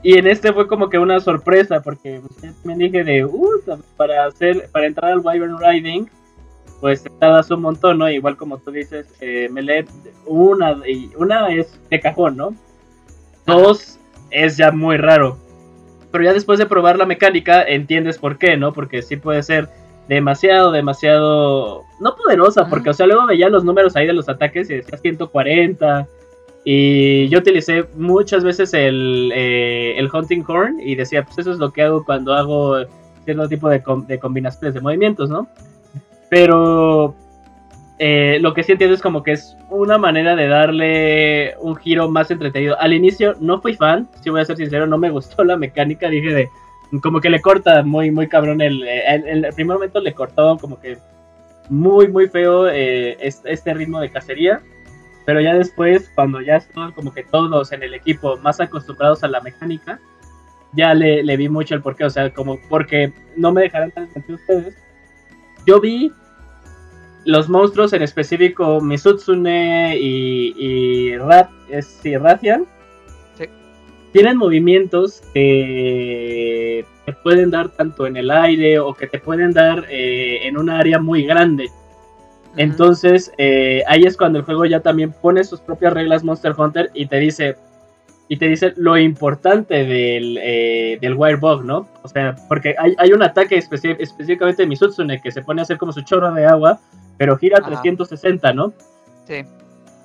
Y 0.06 0.20
en 0.20 0.28
este 0.28 0.52
fue 0.52 0.68
como 0.68 0.88
que 0.88 1.00
una 1.00 1.18
sorpresa, 1.18 1.82
porque 1.82 2.20
pues, 2.20 2.54
también 2.62 2.78
dije 2.78 3.02
de, 3.02 3.24
uh, 3.24 3.60
para 3.96 4.26
hacer, 4.26 4.68
para 4.70 4.86
entrar 4.86 5.10
al 5.10 5.18
Wyvern 5.18 5.58
Riding, 5.58 6.08
pues 6.80 7.02
te 7.02 7.10
tardas 7.10 7.50
un 7.50 7.62
montón, 7.62 7.98
¿no? 7.98 8.08
Igual 8.08 8.36
como 8.36 8.58
tú 8.58 8.70
dices, 8.70 9.12
eh, 9.20 9.48
Melee, 9.50 9.84
una, 10.24 10.76
y 10.86 11.10
una 11.16 11.48
es 11.48 11.80
de 11.90 11.98
cajón, 11.98 12.36
¿no? 12.36 12.54
Dos 13.46 13.98
es 14.30 14.56
ya 14.56 14.70
muy 14.70 14.96
raro. 14.96 15.38
Pero 16.12 16.22
ya 16.22 16.32
después 16.32 16.60
de 16.60 16.66
probar 16.66 16.98
la 16.98 17.04
mecánica, 17.04 17.64
entiendes 17.64 18.18
por 18.18 18.38
qué, 18.38 18.56
¿no? 18.56 18.72
Porque 18.72 19.02
sí 19.02 19.16
puede 19.16 19.42
ser 19.42 19.68
demasiado, 20.06 20.70
demasiado, 20.70 21.82
no 21.98 22.14
poderosa, 22.14 22.68
porque, 22.70 22.90
o 22.90 22.94
sea, 22.94 23.08
luego 23.08 23.26
veía 23.26 23.48
los 23.48 23.64
números 23.64 23.96
ahí 23.96 24.06
de 24.06 24.12
los 24.12 24.28
ataques 24.28 24.70
y 24.70 24.76
decía 24.76 24.98
140. 24.98 26.06
Y 26.68 27.28
yo 27.28 27.38
utilicé 27.38 27.84
muchas 27.96 28.42
veces 28.42 28.74
el, 28.74 29.30
eh, 29.32 29.94
el 29.96 30.10
Hunting 30.12 30.42
Horn 30.44 30.80
y 30.80 30.96
decía, 30.96 31.22
pues 31.22 31.38
eso 31.38 31.52
es 31.52 31.58
lo 31.58 31.72
que 31.72 31.82
hago 31.82 32.04
cuando 32.04 32.34
hago 32.34 32.78
cierto 33.24 33.48
tipo 33.48 33.68
de, 33.68 33.80
de 34.08 34.18
combinaciones 34.18 34.74
de 34.74 34.80
movimientos, 34.80 35.30
¿no? 35.30 35.46
Pero 36.28 37.14
eh, 38.00 38.38
lo 38.40 38.52
que 38.52 38.64
sí 38.64 38.72
entiendo 38.72 38.96
es 38.96 39.00
como 39.00 39.22
que 39.22 39.30
es 39.30 39.56
una 39.70 39.96
manera 39.96 40.34
de 40.34 40.48
darle 40.48 41.54
un 41.60 41.76
giro 41.76 42.10
más 42.10 42.32
entretenido. 42.32 42.76
Al 42.80 42.92
inicio 42.92 43.34
no 43.38 43.60
fui 43.60 43.74
fan, 43.74 44.08
si 44.20 44.30
voy 44.30 44.40
a 44.40 44.44
ser 44.44 44.56
sincero, 44.56 44.88
no 44.88 44.98
me 44.98 45.10
gustó 45.10 45.44
la 45.44 45.56
mecánica, 45.56 46.08
dije 46.08 46.34
de 46.34 46.48
como 47.00 47.20
que 47.20 47.30
le 47.30 47.40
corta 47.40 47.84
muy, 47.84 48.10
muy 48.10 48.28
cabrón 48.28 48.60
el, 48.60 48.82
el, 48.82 49.46
primer 49.54 49.76
momento 49.76 50.00
le 50.00 50.14
cortó 50.14 50.56
como 50.58 50.80
que 50.80 50.98
muy, 51.68 52.08
muy 52.08 52.28
feo 52.28 52.68
eh, 52.68 53.16
este, 53.20 53.74
ritmo 53.74 54.00
de 54.00 54.10
cacería. 54.10 54.60
Pero 55.26 55.40
ya 55.40 55.54
después, 55.54 56.10
cuando 56.14 56.40
ya 56.40 56.56
estaban 56.56 56.92
como 56.92 57.12
que 57.12 57.24
todos 57.24 57.72
en 57.72 57.82
el 57.82 57.92
equipo 57.92 58.38
más 58.38 58.60
acostumbrados 58.60 59.22
a 59.24 59.28
la 59.28 59.42
mecánica, 59.42 60.00
ya 60.72 60.94
le, 60.94 61.22
le 61.22 61.36
vi 61.36 61.48
mucho 61.48 61.74
el 61.74 61.82
porqué. 61.82 62.04
O 62.04 62.10
sea, 62.10 62.32
como 62.32 62.58
porque 62.68 63.12
no 63.36 63.52
me 63.52 63.62
dejarán 63.62 63.90
tan 63.90 64.10
sentir 64.12 64.36
ustedes. 64.36 64.74
Yo 65.66 65.80
vi 65.80 66.12
los 67.26 67.48
monstruos, 67.48 67.92
en 67.92 68.02
específico 68.02 68.80
Misutsune 68.80 69.98
y, 69.98 70.54
y, 70.56 71.18
Rat, 71.18 71.50
es, 71.68 72.00
Ratian, 72.04 72.66
tienen 74.12 74.38
movimientos 74.38 75.22
que 75.34 76.86
te 77.04 77.12
pueden 77.12 77.50
dar 77.50 77.68
tanto 77.68 78.06
en 78.06 78.16
el 78.16 78.30
aire 78.30 78.78
o 78.78 78.94
que 78.94 79.08
te 79.08 79.18
pueden 79.18 79.52
dar 79.52 79.84
eh, 79.90 80.46
en 80.46 80.56
un 80.56 80.70
área 80.70 80.98
muy 80.98 81.24
grande. 81.24 81.68
Entonces, 82.56 83.32
eh, 83.38 83.82
ahí 83.86 84.04
es 84.04 84.16
cuando 84.16 84.38
el 84.38 84.44
juego 84.44 84.64
ya 84.64 84.80
también 84.80 85.12
pone 85.12 85.44
sus 85.44 85.60
propias 85.60 85.92
reglas 85.92 86.24
Monster 86.24 86.54
Hunter 86.56 86.90
y 86.94 87.06
te 87.06 87.18
dice 87.18 87.56
y 88.28 88.38
te 88.38 88.48
dice 88.48 88.72
lo 88.76 88.98
importante 88.98 89.84
del, 89.84 90.38
eh, 90.42 90.98
del 91.00 91.14
Wirebug, 91.14 91.64
¿no? 91.64 91.88
O 92.02 92.08
sea, 92.08 92.34
porque 92.48 92.74
hay, 92.76 92.94
hay 92.98 93.12
un 93.12 93.22
ataque 93.22 93.56
específicamente 93.56 94.62
de 94.62 94.66
Misutsune 94.66 95.20
que 95.20 95.30
se 95.30 95.42
pone 95.42 95.60
a 95.60 95.62
hacer 95.62 95.78
como 95.78 95.92
su 95.92 96.02
chorro 96.02 96.32
de 96.34 96.44
agua, 96.44 96.80
pero 97.18 97.36
gira 97.36 97.60
360, 97.60 98.52
¿no? 98.52 98.72
Sí. 99.26 99.44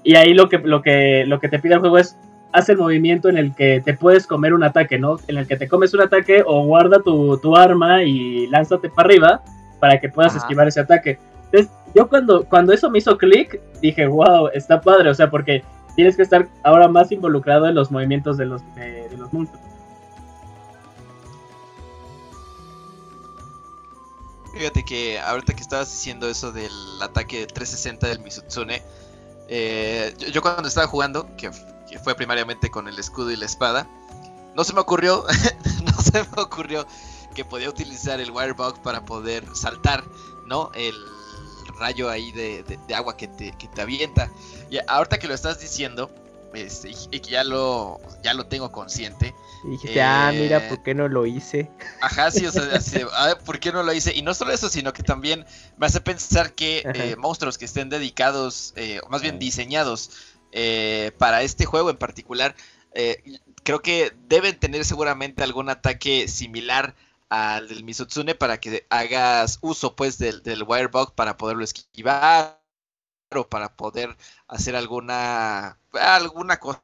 Y 0.03 0.15
ahí 0.15 0.33
lo 0.33 0.49
que, 0.49 0.59
lo 0.59 0.81
que, 0.81 1.25
lo 1.25 1.39
que 1.39 1.49
te 1.49 1.57
pide 1.57 1.75
el 1.75 1.79
juego 1.79 1.97
es 1.97 2.15
haz 2.53 2.69
el 2.69 2.77
movimiento 2.77 3.29
en 3.29 3.37
el 3.37 3.55
que 3.55 3.81
te 3.83 3.95
puedes 3.95 4.27
comer 4.27 4.53
un 4.53 4.63
ataque, 4.63 4.99
¿no? 4.99 5.17
En 5.27 5.37
el 5.37 5.47
que 5.47 5.57
te 5.57 5.67
comes 5.67 5.93
un 5.93 6.01
ataque 6.01 6.43
o 6.45 6.65
guarda 6.65 7.01
tu, 7.01 7.39
tu 7.39 7.55
arma 7.55 8.03
y 8.03 8.47
lánzate 8.47 8.89
para 8.89 9.07
arriba 9.07 9.41
para 9.79 9.99
que 9.99 10.09
puedas 10.09 10.35
esquivar 10.35 10.67
ese 10.67 10.81
ataque. 10.81 11.17
Entonces, 11.45 11.71
yo 11.93 12.07
cuando, 12.07 12.45
cuando 12.45 12.73
eso 12.73 12.89
me 12.89 12.99
hizo 12.99 13.17
clic, 13.17 13.59
dije, 13.81 14.07
wow, 14.07 14.47
está 14.53 14.81
padre, 14.81 15.09
o 15.09 15.13
sea, 15.13 15.29
porque 15.29 15.63
tienes 15.95 16.15
que 16.15 16.23
estar 16.23 16.47
ahora 16.63 16.87
más 16.87 17.11
involucrado 17.11 17.67
en 17.67 17.75
los 17.75 17.91
movimientos 17.91 18.37
de 18.37 18.45
los, 18.45 18.61
de, 18.75 19.09
los 19.17 19.31
monstruos. 19.33 19.61
Fíjate 24.53 24.83
que 24.83 25.19
ahorita 25.19 25.53
que 25.53 25.61
estabas 25.61 25.89
diciendo 25.89 26.27
eso 26.27 26.51
del 26.51 26.71
ataque 27.01 27.47
360 27.47 28.07
del 28.07 28.19
Mizutsune, 28.19 28.81
eh, 29.47 30.13
yo, 30.31 30.41
cuando 30.41 30.67
estaba 30.67 30.87
jugando, 30.87 31.27
que, 31.35 31.51
fue 32.03 32.15
primariamente 32.15 32.69
con 32.69 32.87
el 32.87 32.97
escudo 32.99 33.31
y 33.31 33.35
la 33.35 33.45
espada, 33.45 33.85
no 34.55 34.63
se 34.63 34.73
me 34.73 34.79
ocurrió, 34.79 35.25
no 35.85 36.01
se 36.01 36.23
me 36.35 36.41
ocurrió 36.41 36.85
que 37.33 37.43
podía 37.43 37.69
utilizar 37.69 38.19
el 38.21 38.31
Wirebug 38.31 38.81
para 38.81 39.03
poder 39.03 39.45
saltar, 39.55 40.03
¿no? 40.45 40.71
El, 40.73 40.95
rayo 41.81 42.09
ahí 42.09 42.31
de, 42.31 42.63
agua 42.95 43.17
que 43.17 43.27
te, 43.27 43.51
que 43.57 43.67
te, 43.67 43.81
avienta. 43.81 44.31
Y 44.69 44.77
ahorita 44.87 45.19
que 45.19 45.27
lo 45.27 45.33
estás 45.33 45.59
diciendo, 45.59 46.09
este, 46.53 46.91
y, 47.11 47.19
que 47.19 47.31
ya 47.31 47.43
lo, 47.43 47.99
ya 48.23 48.33
lo 48.33 48.45
tengo 48.45 48.71
consciente. 48.71 49.33
Y 49.63 49.71
dijiste, 49.71 50.01
ah, 50.01 50.31
mira, 50.33 50.57
eh, 50.57 50.69
¿por 50.69 50.83
qué 50.83 50.93
no 50.93 51.07
lo 51.07 51.25
hice? 51.25 51.69
Ajá, 52.01 52.31
sí, 52.31 52.45
o 52.45 52.51
sea, 52.51 52.63
¿por 53.45 53.59
qué 53.59 53.71
no 53.71 53.83
lo 53.83 53.93
hice? 53.93 54.15
Y 54.15 54.21
no 54.21 54.33
solo 54.33 54.51
eso, 54.51 54.69
sino 54.69 54.93
que 54.93 55.03
también 55.03 55.45
me 55.77 55.87
hace 55.87 56.01
pensar 56.01 56.53
que 56.53 56.83
eh, 56.93 57.15
monstruos 57.17 57.57
que 57.57 57.65
estén 57.65 57.89
dedicados, 57.89 58.73
eh, 58.75 58.99
o 59.03 59.09
más 59.09 59.21
bien 59.21 59.39
diseñados 59.39 60.11
para 61.17 61.43
este 61.43 61.65
juego 61.65 61.89
en 61.89 61.97
particular, 61.97 62.55
creo 63.63 63.81
que 63.81 64.13
deben 64.27 64.59
tener 64.59 64.83
seguramente 64.83 65.43
algún 65.43 65.69
ataque 65.69 66.27
similar 66.27 66.93
al 67.31 67.69
del 67.69 67.85
Misotsune 67.85 68.35
para 68.35 68.59
que 68.59 68.85
hagas 68.89 69.57
uso 69.61 69.95
pues 69.95 70.17
del, 70.17 70.43
del 70.43 70.63
Wirebug 70.63 71.15
para 71.15 71.37
poderlo 71.37 71.63
esquivar 71.63 72.61
o 73.33 73.47
para 73.47 73.77
poder 73.77 74.17
hacer 74.49 74.75
alguna 74.75 75.79
alguna 75.93 76.59
cosa 76.59 76.83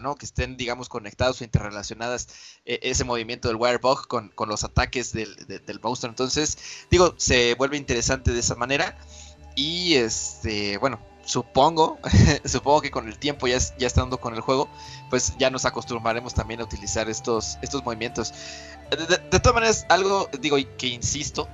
¿no? 0.00 0.14
Que 0.14 0.26
estén, 0.26 0.56
digamos, 0.56 0.88
conectados 0.88 1.40
o 1.40 1.44
interrelacionadas 1.44 2.28
e, 2.64 2.78
ese 2.82 3.04
movimiento 3.04 3.48
del 3.48 3.56
Wirebug 3.56 4.06
con, 4.06 4.28
con 4.28 4.48
los 4.48 4.62
ataques 4.62 5.12
del, 5.12 5.34
del, 5.46 5.80
monstruo. 5.80 6.10
Entonces, 6.10 6.58
digo, 6.90 7.14
se 7.16 7.54
vuelve 7.54 7.76
interesante 7.76 8.32
de 8.32 8.40
esa 8.40 8.54
manera. 8.54 8.98
Y 9.56 9.94
este, 9.94 10.78
bueno, 10.78 11.00
supongo, 11.24 11.98
supongo 12.44 12.80
que 12.82 12.90
con 12.90 13.08
el 13.08 13.18
tiempo, 13.18 13.46
ya, 13.48 13.58
ya 13.78 13.86
estando 13.86 14.18
con 14.20 14.34
el 14.34 14.40
juego, 14.40 14.68
pues 15.10 15.34
ya 15.38 15.50
nos 15.50 15.64
acostumbraremos 15.64 16.34
también 16.34 16.60
a 16.60 16.64
utilizar 16.64 17.08
estos, 17.08 17.58
estos 17.62 17.84
movimientos. 17.84 18.32
De, 18.90 19.40
todas 19.40 19.54
maneras, 19.54 19.86
algo, 19.88 20.28
digo, 20.40 20.56
que 20.78 20.86
insisto, 20.86 21.48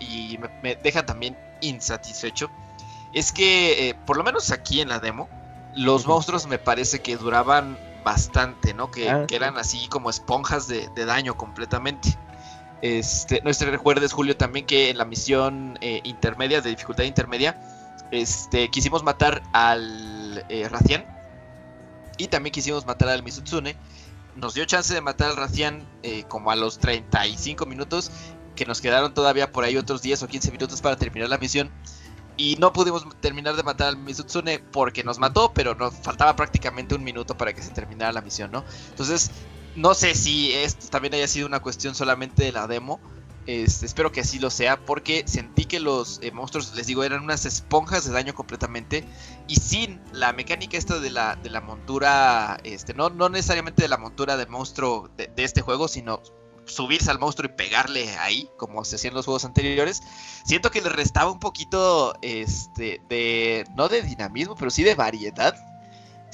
y 0.00 0.38
me, 0.62 0.76
deja 0.76 1.06
también 1.06 1.36
insatisfecho, 1.60 2.50
es 3.12 3.32
que, 3.32 3.88
eh, 3.88 3.94
por 4.06 4.16
lo 4.16 4.24
menos 4.24 4.50
aquí 4.50 4.80
en 4.80 4.88
la 4.88 4.98
demo, 4.98 5.28
los 5.74 6.06
monstruos 6.06 6.46
me 6.46 6.58
parece 6.58 7.00
que 7.00 7.16
duraban 7.16 7.78
bastante, 8.04 8.74
¿no? 8.74 8.90
Que, 8.90 9.08
ah, 9.08 9.26
eran 9.30 9.56
así 9.56 9.88
como 9.88 10.10
esponjas 10.10 10.68
de, 10.68 10.88
daño 10.94 11.36
completamente. 11.36 12.18
Este, 12.82 13.40
no 13.42 13.52
sé 13.54 13.64
recuerdes, 13.70 14.12
Julio, 14.12 14.36
también 14.36 14.66
que 14.66 14.90
en 14.90 14.98
la 14.98 15.06
misión 15.06 15.78
eh, 15.80 16.00
intermedia, 16.04 16.60
de 16.60 16.68
dificultad 16.68 17.04
intermedia, 17.04 17.58
este, 18.10 18.68
quisimos 18.70 19.02
matar 19.02 19.42
al 19.52 20.44
eh, 20.50 20.68
Racian 20.68 21.04
y 22.18 22.28
también 22.28 22.52
quisimos 22.52 22.86
matar 22.86 23.08
al 23.08 23.22
Mizutsune 23.22 23.76
nos 24.36 24.54
dio 24.54 24.64
chance 24.64 24.92
de 24.92 25.00
matar 25.00 25.30
al 25.30 25.36
Racian 25.36 25.86
eh, 26.02 26.24
como 26.28 26.50
a 26.50 26.56
los 26.56 26.78
35 26.78 27.66
minutos, 27.66 28.10
que 28.54 28.66
nos 28.66 28.80
quedaron 28.80 29.14
todavía 29.14 29.52
por 29.52 29.64
ahí 29.64 29.76
otros 29.76 30.02
10 30.02 30.22
o 30.22 30.28
15 30.28 30.52
minutos 30.52 30.80
para 30.80 30.96
terminar 30.96 31.28
la 31.28 31.38
misión. 31.38 31.70
Y 32.36 32.56
no 32.56 32.72
pudimos 32.72 33.06
terminar 33.20 33.54
de 33.54 33.62
matar 33.62 33.88
al 33.88 33.96
Mizutsune 33.96 34.58
porque 34.58 35.04
nos 35.04 35.18
mató, 35.18 35.52
pero 35.54 35.76
nos 35.76 35.94
faltaba 35.94 36.34
prácticamente 36.34 36.96
un 36.96 37.04
minuto 37.04 37.36
para 37.36 37.52
que 37.52 37.62
se 37.62 37.70
terminara 37.70 38.12
la 38.12 38.22
misión, 38.22 38.50
¿no? 38.50 38.64
Entonces, 38.90 39.30
no 39.76 39.94
sé 39.94 40.14
si 40.14 40.52
esto 40.52 40.88
también 40.88 41.14
haya 41.14 41.28
sido 41.28 41.46
una 41.46 41.60
cuestión 41.60 41.94
solamente 41.94 42.44
de 42.44 42.52
la 42.52 42.66
demo 42.66 43.00
este, 43.46 43.86
espero 43.86 44.10
que 44.10 44.20
así 44.20 44.38
lo 44.38 44.50
sea, 44.50 44.80
porque 44.84 45.24
sentí 45.26 45.66
que 45.66 45.80
los 45.80 46.18
eh, 46.22 46.32
monstruos, 46.32 46.74
les 46.74 46.86
digo, 46.86 47.04
eran 47.04 47.22
unas 47.22 47.44
esponjas 47.44 48.06
de 48.06 48.12
daño 48.12 48.34
completamente. 48.34 49.04
Y 49.48 49.56
sin 49.56 50.00
la 50.12 50.32
mecánica 50.32 50.78
esta 50.78 50.98
de 50.98 51.10
la, 51.10 51.36
de 51.36 51.50
la 51.50 51.60
montura, 51.60 52.58
este, 52.64 52.94
no, 52.94 53.10
no 53.10 53.28
necesariamente 53.28 53.82
de 53.82 53.88
la 53.88 53.98
montura 53.98 54.36
de 54.36 54.46
monstruo 54.46 55.10
de, 55.16 55.30
este 55.36 55.60
juego, 55.60 55.88
sino 55.88 56.22
subirse 56.64 57.10
al 57.10 57.18
monstruo 57.18 57.50
y 57.50 57.54
pegarle 57.54 58.16
ahí, 58.16 58.48
como 58.56 58.84
se 58.84 58.96
hacía 58.96 59.08
en 59.08 59.14
los 59.14 59.26
juegos 59.26 59.44
anteriores, 59.44 60.02
siento 60.46 60.70
que 60.70 60.80
le 60.80 60.88
restaba 60.88 61.30
un 61.30 61.38
poquito 61.38 62.14
este, 62.22 63.02
de, 63.10 63.66
no 63.76 63.88
de 63.88 64.00
dinamismo, 64.00 64.54
pero 64.54 64.70
sí 64.70 64.82
de 64.82 64.94
variedad 64.94 65.54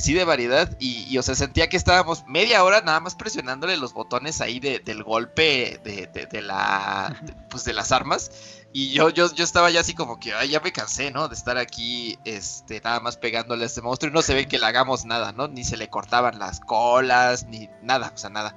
sí 0.00 0.14
de 0.14 0.24
variedad 0.24 0.70
y, 0.78 1.16
o 1.18 1.22
sea, 1.22 1.34
sentía 1.34 1.68
que 1.68 1.76
estábamos 1.76 2.24
media 2.26 2.64
hora 2.64 2.80
nada 2.80 3.00
más 3.00 3.14
presionándole 3.14 3.76
los 3.76 3.92
botones 3.92 4.40
ahí 4.40 4.60
del 4.60 5.02
golpe 5.02 5.80
de, 5.84 6.42
la, 6.42 7.22
pues 7.48 7.64
de 7.64 7.72
las 7.72 7.92
armas 7.92 8.30
y 8.72 8.92
yo, 8.92 9.10
yo, 9.10 9.32
yo 9.34 9.42
estaba 9.42 9.70
ya 9.70 9.80
así 9.80 9.94
como 9.94 10.20
que, 10.20 10.32
ay, 10.32 10.50
ya 10.50 10.60
me 10.60 10.72
cansé, 10.72 11.10
¿no? 11.10 11.26
De 11.26 11.34
estar 11.34 11.58
aquí, 11.58 12.18
este, 12.24 12.80
nada 12.80 13.00
más 13.00 13.16
pegándole 13.16 13.64
a 13.64 13.66
este 13.66 13.82
monstruo 13.82 14.10
y 14.10 14.14
no 14.14 14.22
se 14.22 14.34
ve 14.34 14.46
que 14.46 14.60
le 14.60 14.66
hagamos 14.66 15.04
nada, 15.04 15.32
¿no? 15.32 15.48
Ni 15.48 15.64
se 15.64 15.76
le 15.76 15.88
cortaban 15.88 16.38
las 16.38 16.60
colas, 16.60 17.46
ni 17.46 17.68
nada, 17.82 18.12
o 18.14 18.16
sea, 18.16 18.30
nada. 18.30 18.54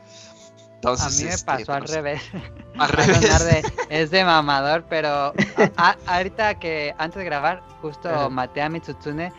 Entonces, 0.76 1.08
a 1.08 1.10
mí 1.10 1.24
me 1.24 1.34
este, 1.34 1.46
pasó 1.46 1.74
al 1.74 1.80
pues, 1.80 1.92
revés. 1.92 2.22
Al 2.78 2.90
revés. 2.90 3.64
es 3.90 4.12
de 4.12 4.24
mamador, 4.26 4.86
pero 4.90 5.34
ahorita 6.08 6.60
que 6.60 6.94
antes 6.98 7.20
de 7.20 7.26
grabar, 7.26 7.64
justo 7.82 8.30
maté 8.30 8.62
a 8.62 8.70
Mitsutsune 8.70 9.32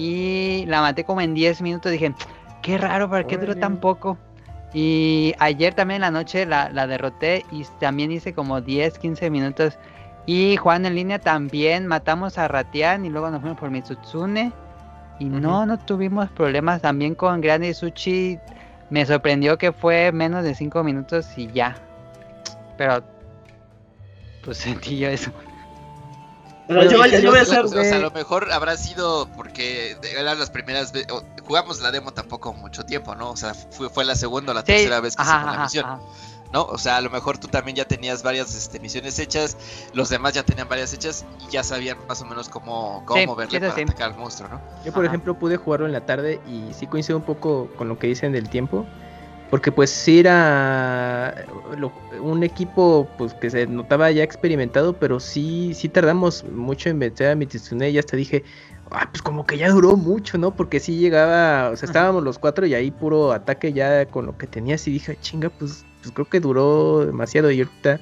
y 0.00 0.64
la 0.66 0.80
maté 0.80 1.04
como 1.04 1.20
en 1.20 1.34
10 1.34 1.60
minutos. 1.60 1.92
Dije, 1.92 2.14
qué 2.62 2.78
raro, 2.78 3.10
¿para 3.10 3.26
qué 3.26 3.36
duró 3.36 3.54
tan 3.54 3.76
poco? 3.76 4.16
Y 4.72 5.34
ayer 5.38 5.74
también 5.74 5.96
en 5.96 6.02
la 6.02 6.10
noche 6.10 6.46
la, 6.46 6.86
derroté 6.86 7.44
y 7.50 7.64
también 7.78 8.10
hice 8.10 8.32
como 8.32 8.62
10, 8.62 8.98
15 8.98 9.28
minutos. 9.28 9.78
Y 10.24 10.56
Juan 10.56 10.86
en 10.86 10.94
línea 10.94 11.18
también 11.18 11.86
matamos 11.86 12.38
a 12.38 12.48
Ratian 12.48 13.04
y 13.04 13.10
luego 13.10 13.30
nos 13.30 13.42
fuimos 13.42 13.58
por 13.58 13.70
Mitsutsune. 13.70 14.52
Y 15.18 15.26
no, 15.26 15.66
no 15.66 15.78
tuvimos 15.78 16.30
problemas. 16.30 16.80
También 16.80 17.14
con 17.14 17.42
Grande 17.42 17.74
Sushi 17.74 18.38
me 18.88 19.04
sorprendió 19.04 19.58
que 19.58 19.70
fue 19.70 20.12
menos 20.12 20.44
de 20.44 20.54
5 20.54 20.82
minutos 20.82 21.36
y 21.36 21.48
ya. 21.48 21.76
Pero 22.78 23.02
pues 24.42 24.56
sentí 24.56 24.96
yo 24.96 25.08
eso. 25.08 25.30
Pero 26.70 26.90
yo, 26.90 26.98
voy- 26.98 27.10
yo 27.10 27.30
voy 27.30 27.38
a 27.38 27.42
O 27.42 27.44
sea, 27.44 27.60
hacer. 27.60 27.64
o 27.64 27.68
sea, 27.84 27.96
a 27.96 27.98
lo 27.98 28.10
mejor 28.12 28.52
habrá 28.52 28.76
sido 28.76 29.28
porque 29.36 29.96
eran 30.16 30.38
las 30.38 30.50
primeras 30.50 30.92
veces. 30.92 31.08
Jugamos 31.46 31.80
la 31.80 31.90
demo 31.90 32.12
tampoco 32.12 32.52
mucho 32.52 32.84
tiempo, 32.84 33.14
¿no? 33.16 33.30
O 33.30 33.36
sea, 33.36 33.54
fue, 33.54 33.90
fue 33.90 34.04
la 34.04 34.14
segunda 34.14 34.52
o 34.52 34.54
la 34.54 34.60
Sí, 34.60 34.66
tercera 34.66 35.00
vez 35.00 35.16
que 35.16 35.22
ajá, 35.22 35.36
hicimos 35.38 35.56
la 35.56 35.62
misión, 35.64 35.84
ajá. 35.84 36.00
¿no? 36.52 36.62
O 36.64 36.78
sea, 36.78 36.96
a 36.96 37.00
lo 37.00 37.10
mejor 37.10 37.38
tú 37.38 37.48
también 37.48 37.76
ya 37.76 37.84
tenías 37.86 38.22
varias 38.22 38.54
este, 38.54 38.78
misiones 38.80 39.18
hechas, 39.18 39.56
los 39.94 40.08
demás 40.10 40.32
ya 40.34 40.42
tenían 40.44 40.68
varias 40.68 40.92
hechas 40.92 41.24
y 41.48 41.50
ya 41.52 41.62
sabían 41.64 41.98
más 42.08 42.20
o 42.22 42.24
menos 42.24 42.48
cómo, 42.48 43.02
cómo 43.04 43.20
Sí, 43.20 43.26
moverle 43.26 43.60
para 43.60 43.74
sí. 43.74 43.82
atacar 43.82 44.12
al 44.12 44.16
monstruo, 44.18 44.48
¿no? 44.48 44.60
Yo, 44.84 44.92
por 44.92 45.04
Ajá. 45.04 45.12
ejemplo, 45.12 45.34
pude 45.38 45.56
jugarlo 45.56 45.86
en 45.86 45.92
la 45.92 46.06
tarde 46.06 46.40
y 46.48 46.72
sí 46.72 46.86
coincido 46.86 47.18
un 47.18 47.24
poco 47.24 47.68
con 47.76 47.88
lo 47.88 47.98
que 47.98 48.06
dicen 48.06 48.32
del 48.32 48.48
tiempo. 48.48 48.86
Porque 49.50 49.72
pues 49.72 49.90
sí 49.90 50.20
era 50.20 51.44
lo- 51.76 51.92
un 52.22 52.42
equipo 52.44 53.08
pues 53.18 53.34
que 53.34 53.50
se 53.50 53.66
notaba 53.66 54.10
ya 54.12 54.22
experimentado, 54.22 54.92
pero 54.92 55.18
sí, 55.18 55.72
sí 55.74 55.88
tardamos 55.88 56.44
mucho 56.44 56.88
en 56.88 56.98
vencer 57.00 57.30
a 57.30 57.34
Mitsune 57.34 57.90
y 57.90 57.98
hasta 57.98 58.16
dije, 58.16 58.44
ah, 58.92 59.08
pues 59.10 59.22
como 59.22 59.44
que 59.46 59.58
ya 59.58 59.70
duró 59.70 59.96
mucho, 59.96 60.38
¿no? 60.38 60.54
Porque 60.54 60.78
sí 60.78 60.98
llegaba, 60.98 61.70
o 61.70 61.76
sea, 61.76 61.86
estábamos 61.86 62.22
los 62.22 62.38
cuatro 62.38 62.64
y 62.66 62.74
ahí 62.74 62.90
puro 62.92 63.32
ataque 63.32 63.72
ya 63.72 64.06
con 64.06 64.26
lo 64.26 64.38
que 64.38 64.46
tenías 64.46 64.86
y 64.86 64.92
dije, 64.92 65.16
chinga, 65.20 65.50
pues, 65.50 65.84
pues 66.00 66.12
creo 66.12 66.28
que 66.28 66.38
duró 66.40 67.04
demasiado 67.06 67.50
y 67.50 67.58
ahorita, 67.60 68.00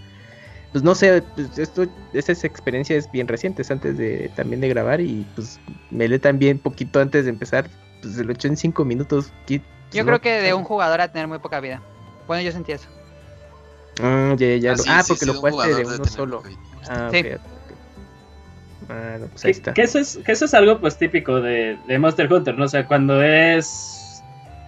pues 0.73 0.85
no 0.85 0.95
sé, 0.95 1.23
pues 1.35 1.59
esto, 1.59 1.87
esas 2.13 2.45
experiencias 2.45 3.11
bien 3.11 3.27
recientes 3.27 3.71
antes 3.71 3.97
de 3.97 4.31
también 4.37 4.61
de 4.61 4.69
grabar 4.69 5.01
y 5.01 5.27
pues 5.35 5.59
me 5.91 6.09
le 6.09 6.19
también 6.19 6.59
poquito 6.59 7.01
antes 7.01 7.25
de 7.25 7.31
empezar, 7.31 7.71
pues 8.03 8.17
se 8.17 8.25
lo 8.25 8.33
echó 8.33 8.49
en 8.49 8.57
cinco 8.59 8.85
minutos. 8.85 9.33
Yo 9.93 10.03
no, 10.03 10.07
creo 10.09 10.21
que 10.21 10.41
de 10.43 10.55
un 10.55 10.65
jugador 10.65 11.01
a 11.01 11.09
tener 11.09 11.27
muy 11.29 11.39
poca 11.39 11.61
vida. 11.61 11.81
Bueno, 12.27 12.43
yo 12.43 12.53
sentí 12.53 12.73
eso. 12.73 12.89
Ah, 14.01 14.35
ya, 14.37 14.55
ya, 14.57 14.71
Ah, 14.73 14.75
lo- 14.77 14.83
sí, 14.83 14.91
ah, 14.93 15.03
sí, 15.03 15.09
porque 15.13 15.25
sí, 15.27 15.33
lo 15.33 15.39
jugaste 15.41 15.75
de 15.75 15.85
uno 15.87 16.05
solo. 16.05 16.43
Ah, 16.89 17.09
Sí. 17.11 17.19
ok, 17.21 17.27
ok, 17.27 17.41
ok. 17.41 18.91
Ah, 18.91 19.17
no, 19.21 19.27
pues 19.27 19.45
ahí 19.45 19.53
Que, 19.53 19.59
está. 19.59 19.75
que 19.75 19.83
eso 19.83 19.99
es, 19.99 20.19
que 20.25 20.33
eso 20.33 20.45
es 20.45 20.55
algo 20.55 20.79
pues 20.81 20.97
típico 20.97 21.41
de, 21.41 21.79
de 21.87 21.99
Monster 21.99 22.33
Hunter, 22.33 22.57
¿no? 22.57 22.65
O 22.65 22.69
sea, 22.69 22.87
cuando 22.87 23.23
es 23.23 24.23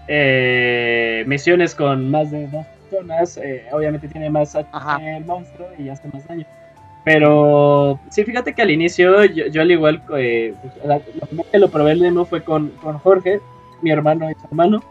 eh, 0.09 1.25
misiones 1.27 1.75
con 1.75 2.11
más 2.11 2.31
de 2.31 2.47
dos 2.49 2.67
personas, 2.91 3.37
eh, 3.37 3.65
obviamente 3.73 4.09
tiene 4.09 4.29
más 4.31 4.55
HP 4.57 5.17
el 5.17 5.25
monstruo 5.25 5.69
y 5.79 5.89
hace 5.89 6.09
más 6.13 6.27
daño. 6.27 6.45
Pero 7.05 7.99
sí, 8.11 8.25
fíjate 8.25 8.53
que 8.53 8.63
al 8.63 8.71
inicio 8.71 9.25
yo, 9.25 9.47
yo 9.47 9.63
al 9.63 9.71
igual, 9.71 10.03
eh, 10.17 10.55
la, 10.85 10.97
la 10.97 11.27
primera 11.27 11.49
que 11.51 11.59
lo 11.59 11.71
probé 11.71 11.93
el 11.93 12.01
demo 12.01 12.25
fue 12.27 12.43
con, 12.43 12.71
con 12.83 12.99
Jorge, 12.99 13.41
mi 13.81 13.91
hermano 13.91 14.31
y 14.31 14.35
su 14.35 14.47
hermano. 14.49 14.83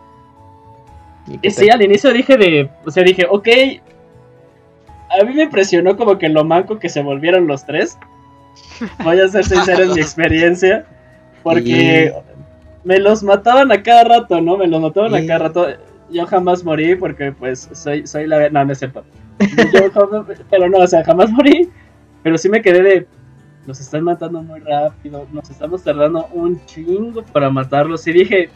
¿Y 1.41 1.49
sí, 1.51 1.69
al 1.69 1.81
inicio 1.81 2.11
dije 2.13 2.37
de, 2.37 2.69
o 2.85 2.91
sea, 2.91 3.03
dije, 3.03 3.25
ok, 3.29 3.47
a 5.19 5.23
mí 5.25 5.33
me 5.33 5.43
impresionó 5.43 5.97
como 5.97 6.17
que 6.17 6.29
lo 6.29 6.43
manco 6.43 6.79
que 6.79 6.89
se 6.89 7.01
volvieron 7.01 7.47
los 7.47 7.65
tres. 7.65 7.97
Voy 9.03 9.19
a 9.19 9.27
ser 9.27 9.43
sincero 9.45 9.83
en 9.83 9.93
mi 9.93 10.01
experiencia, 10.01 10.85
porque 11.43 12.13
me 12.83 12.99
los 12.99 13.23
mataban 13.23 13.71
a 13.71 13.81
cada 13.83 14.03
rato, 14.03 14.39
¿no? 14.41 14.57
Me 14.57 14.67
los 14.67 14.81
mataban 14.81 15.13
a 15.15 15.25
cada 15.25 15.39
rato. 15.39 15.67
Yo 16.11 16.25
jamás 16.25 16.63
morí 16.63 16.95
porque 16.95 17.31
pues 17.31 17.69
soy, 17.73 18.07
soy 18.07 18.25
la... 18.25 18.49
No, 18.49 18.65
no 18.65 18.73
es 18.73 18.79
cierto. 18.79 19.03
Yo 19.39 19.91
jamás- 19.91 20.25
pero 20.49 20.67
no, 20.69 20.79
o 20.79 20.87
sea, 20.87 21.03
jamás 21.03 21.29
morí. 21.31 21.69
Pero 22.23 22.37
sí 22.37 22.49
me 22.49 22.61
quedé 22.61 22.81
de... 22.81 23.07
Nos 23.67 23.79
están 23.79 24.03
matando 24.03 24.41
muy 24.41 24.61
rápido, 24.61 25.27
nos 25.31 25.49
estamos 25.49 25.83
tardando 25.83 26.27
un 26.33 26.63
chingo 26.65 27.21
para 27.23 27.49
matarlos. 27.51 28.07
Y 28.07 28.13
dije, 28.13 28.49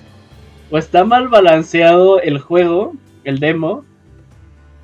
o 0.73 0.77
está 0.79 1.05
mal 1.05 1.27
balanceado 1.27 2.19
el 2.19 2.39
juego, 2.39 2.93
el 3.25 3.39
demo, 3.39 3.85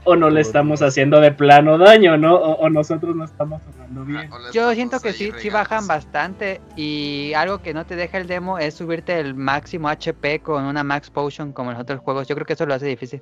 o 0.03 0.15
no 0.15 0.29
le 0.29 0.41
estamos 0.41 0.83
haciendo 0.83 1.19
de 1.19 1.31
plano 1.31 1.79
daño, 1.79 2.15
¿no? 2.15 2.35
O, 2.35 2.53
o 2.59 2.69
nosotros 2.69 3.15
no 3.15 3.23
estamos 3.25 3.59
jugando 3.63 4.05
bien. 4.05 4.29
Ah, 4.31 4.37
la 4.39 4.51
Yo 4.51 4.71
siento 4.73 4.99
que 4.99 5.13
sí, 5.13 5.31
sí 5.39 5.49
bajan 5.49 5.87
bastante. 5.87 6.61
Y 6.75 7.33
algo 7.35 7.63
que 7.63 7.73
no 7.73 7.87
te 7.87 7.95
deja 7.95 8.19
el 8.19 8.27
demo 8.27 8.59
es 8.59 8.75
subirte 8.75 9.19
el 9.19 9.33
máximo 9.33 9.89
HP 9.89 10.41
con 10.41 10.65
una 10.65 10.83
Max 10.83 11.09
Potion 11.09 11.53
como 11.53 11.71
en 11.71 11.77
los 11.77 11.81
otros 11.83 12.01
juegos. 12.01 12.27
Yo 12.27 12.35
creo 12.35 12.45
que 12.45 12.53
eso 12.53 12.67
lo 12.67 12.75
hace 12.75 12.85
difícil. 12.85 13.21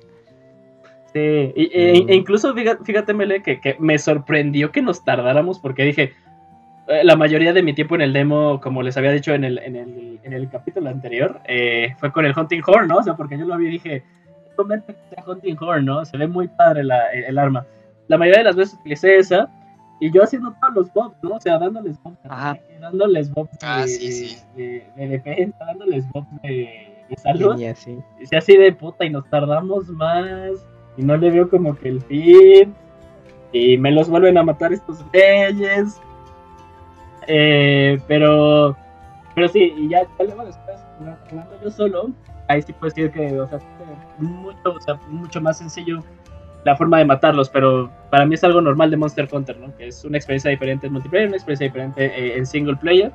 Sí, 1.14 1.18
y- 1.56 1.70
e, 1.72 2.02
Mm. 2.04 2.08
e 2.10 2.14
incluso 2.14 2.52
fíjate, 2.54 2.84
fíjate 2.84 3.14
Mele, 3.14 3.42
que, 3.42 3.60
que 3.62 3.76
me 3.80 3.98
sorprendió 3.98 4.70
que 4.70 4.82
nos 4.82 5.02
tardáramos 5.02 5.58
porque 5.58 5.84
dije, 5.84 6.12
la 7.04 7.16
mayoría 7.16 7.52
de 7.52 7.62
mi 7.62 7.72
tiempo 7.74 7.94
en 7.96 8.00
el 8.00 8.12
demo, 8.12 8.60
como 8.60 8.82
les 8.82 8.96
había 8.96 9.12
dicho 9.12 9.32
en 9.34 9.44
el, 9.44 9.58
en 9.58 9.76
el, 9.76 10.18
en 10.22 10.32
el 10.32 10.48
capítulo 10.48 10.88
anterior, 10.88 11.40
eh, 11.46 11.94
fue 11.98 12.10
con 12.12 12.24
el 12.24 12.32
Hunting 12.36 12.62
Horn, 12.66 12.88
¿no? 12.88 12.96
O 12.98 13.02
sea, 13.02 13.14
porque 13.14 13.36
yo 13.38 13.44
lo 13.46 13.56
vi 13.58 13.66
y 13.66 13.70
dije, 13.72 14.02
"Comenta 14.56 14.92
que 14.92 14.98
sea 15.14 15.24
Hunting 15.26 15.56
Horn, 15.60 15.84
¿no? 15.84 16.04
Se 16.04 16.16
ve 16.16 16.26
muy 16.26 16.48
padre 16.48 16.84
la- 16.84 17.10
el, 17.12 17.38
arma. 17.38 17.66
La 18.08 18.16
mayoría 18.16 18.38
de 18.38 18.44
las 18.44 18.56
veces 18.56 18.78
utilicé 18.80 19.16
esa 19.18 19.50
y 20.00 20.10
yo 20.12 20.22
haciendo 20.22 20.54
todos 20.60 20.74
los 20.74 20.92
bobs, 20.94 21.16
¿no? 21.22 21.30
O 21.36 21.40
sea, 21.40 21.58
dándoles 21.58 22.02
bobs, 22.02 22.22
de 22.22 22.28
Ajá. 22.30 22.50
ataque, 22.50 22.78
dándoles 22.80 23.30
bobs 23.32 23.50
de, 23.52 23.58
Ah, 23.62 23.84
sí, 23.86 24.10
sí. 24.12 24.38
de- 24.56 24.86
de 24.96 25.08
defensa, 25.08 25.64
dándoles 25.66 26.08
bobs 26.12 26.28
de, 26.42 27.04
de 27.10 27.16
salud. 27.16 27.52
Línea, 27.54 27.74
sí. 27.74 27.98
Y 28.20 28.26
sea 28.26 28.38
así 28.38 28.56
de 28.56 28.72
puta 28.72 29.04
y 29.04 29.10
nos 29.10 29.28
tardamos 29.28 29.88
más 29.90 30.66
y 30.96 31.02
no 31.02 31.16
le 31.16 31.30
veo 31.30 31.50
como 31.50 31.76
que 31.76 31.88
el 31.90 32.00
fin 32.02 32.74
y 33.52 33.76
me 33.78 33.90
los 33.90 34.08
vuelven 34.08 34.38
a 34.38 34.42
matar 34.42 34.72
estos 34.72 35.04
reyes 35.12 36.00
Eh, 37.30 37.98
pero 38.08 38.76
pero 39.34 39.48
sí 39.48 39.72
y 39.76 39.88
ya, 39.90 40.02
ya 40.18 40.24
luego 40.24 40.44
después 40.46 40.78
jugando 41.30 41.60
yo 41.62 41.70
solo 41.70 42.10
ahí 42.48 42.62
sí 42.62 42.72
puedo 42.72 42.88
decir 42.92 43.10
que 43.12 43.38
o 43.38 43.46
sea, 43.46 43.58
mucho, 44.18 44.72
o 44.74 44.80
sea, 44.80 44.94
mucho 45.08 45.40
más 45.40 45.58
sencillo 45.58 46.02
la 46.64 46.74
forma 46.74 46.98
de 46.98 47.04
matarlos 47.04 47.48
pero 47.50 47.90
para 48.10 48.24
mí 48.24 48.34
es 48.34 48.42
algo 48.44 48.60
normal 48.60 48.90
de 48.90 48.96
Monster 48.96 49.28
Hunter 49.30 49.58
¿no? 49.58 49.76
que 49.76 49.88
es 49.88 50.04
una 50.04 50.16
experiencia 50.16 50.50
diferente 50.50 50.86
en 50.86 50.94
multiplayer 50.94 51.28
una 51.28 51.36
experiencia 51.36 51.66
diferente 51.66 52.06
eh, 52.06 52.36
en 52.38 52.46
single 52.46 52.76
player 52.76 53.12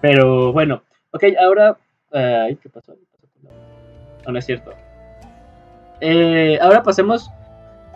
pero 0.00 0.50
bueno 0.52 0.82
ok 1.12 1.24
ahora 1.40 1.76
ay, 2.12 2.56
¿qué 2.56 2.68
pasó? 2.70 2.94
¿Qué 2.94 3.04
pasó 3.12 3.28
con 3.34 3.44
la- 3.44 4.24
no, 4.26 4.32
no 4.32 4.38
es 4.38 4.46
cierto. 4.46 4.72
Eh, 6.00 6.58
ahora 6.62 6.82
pasemos 6.82 7.30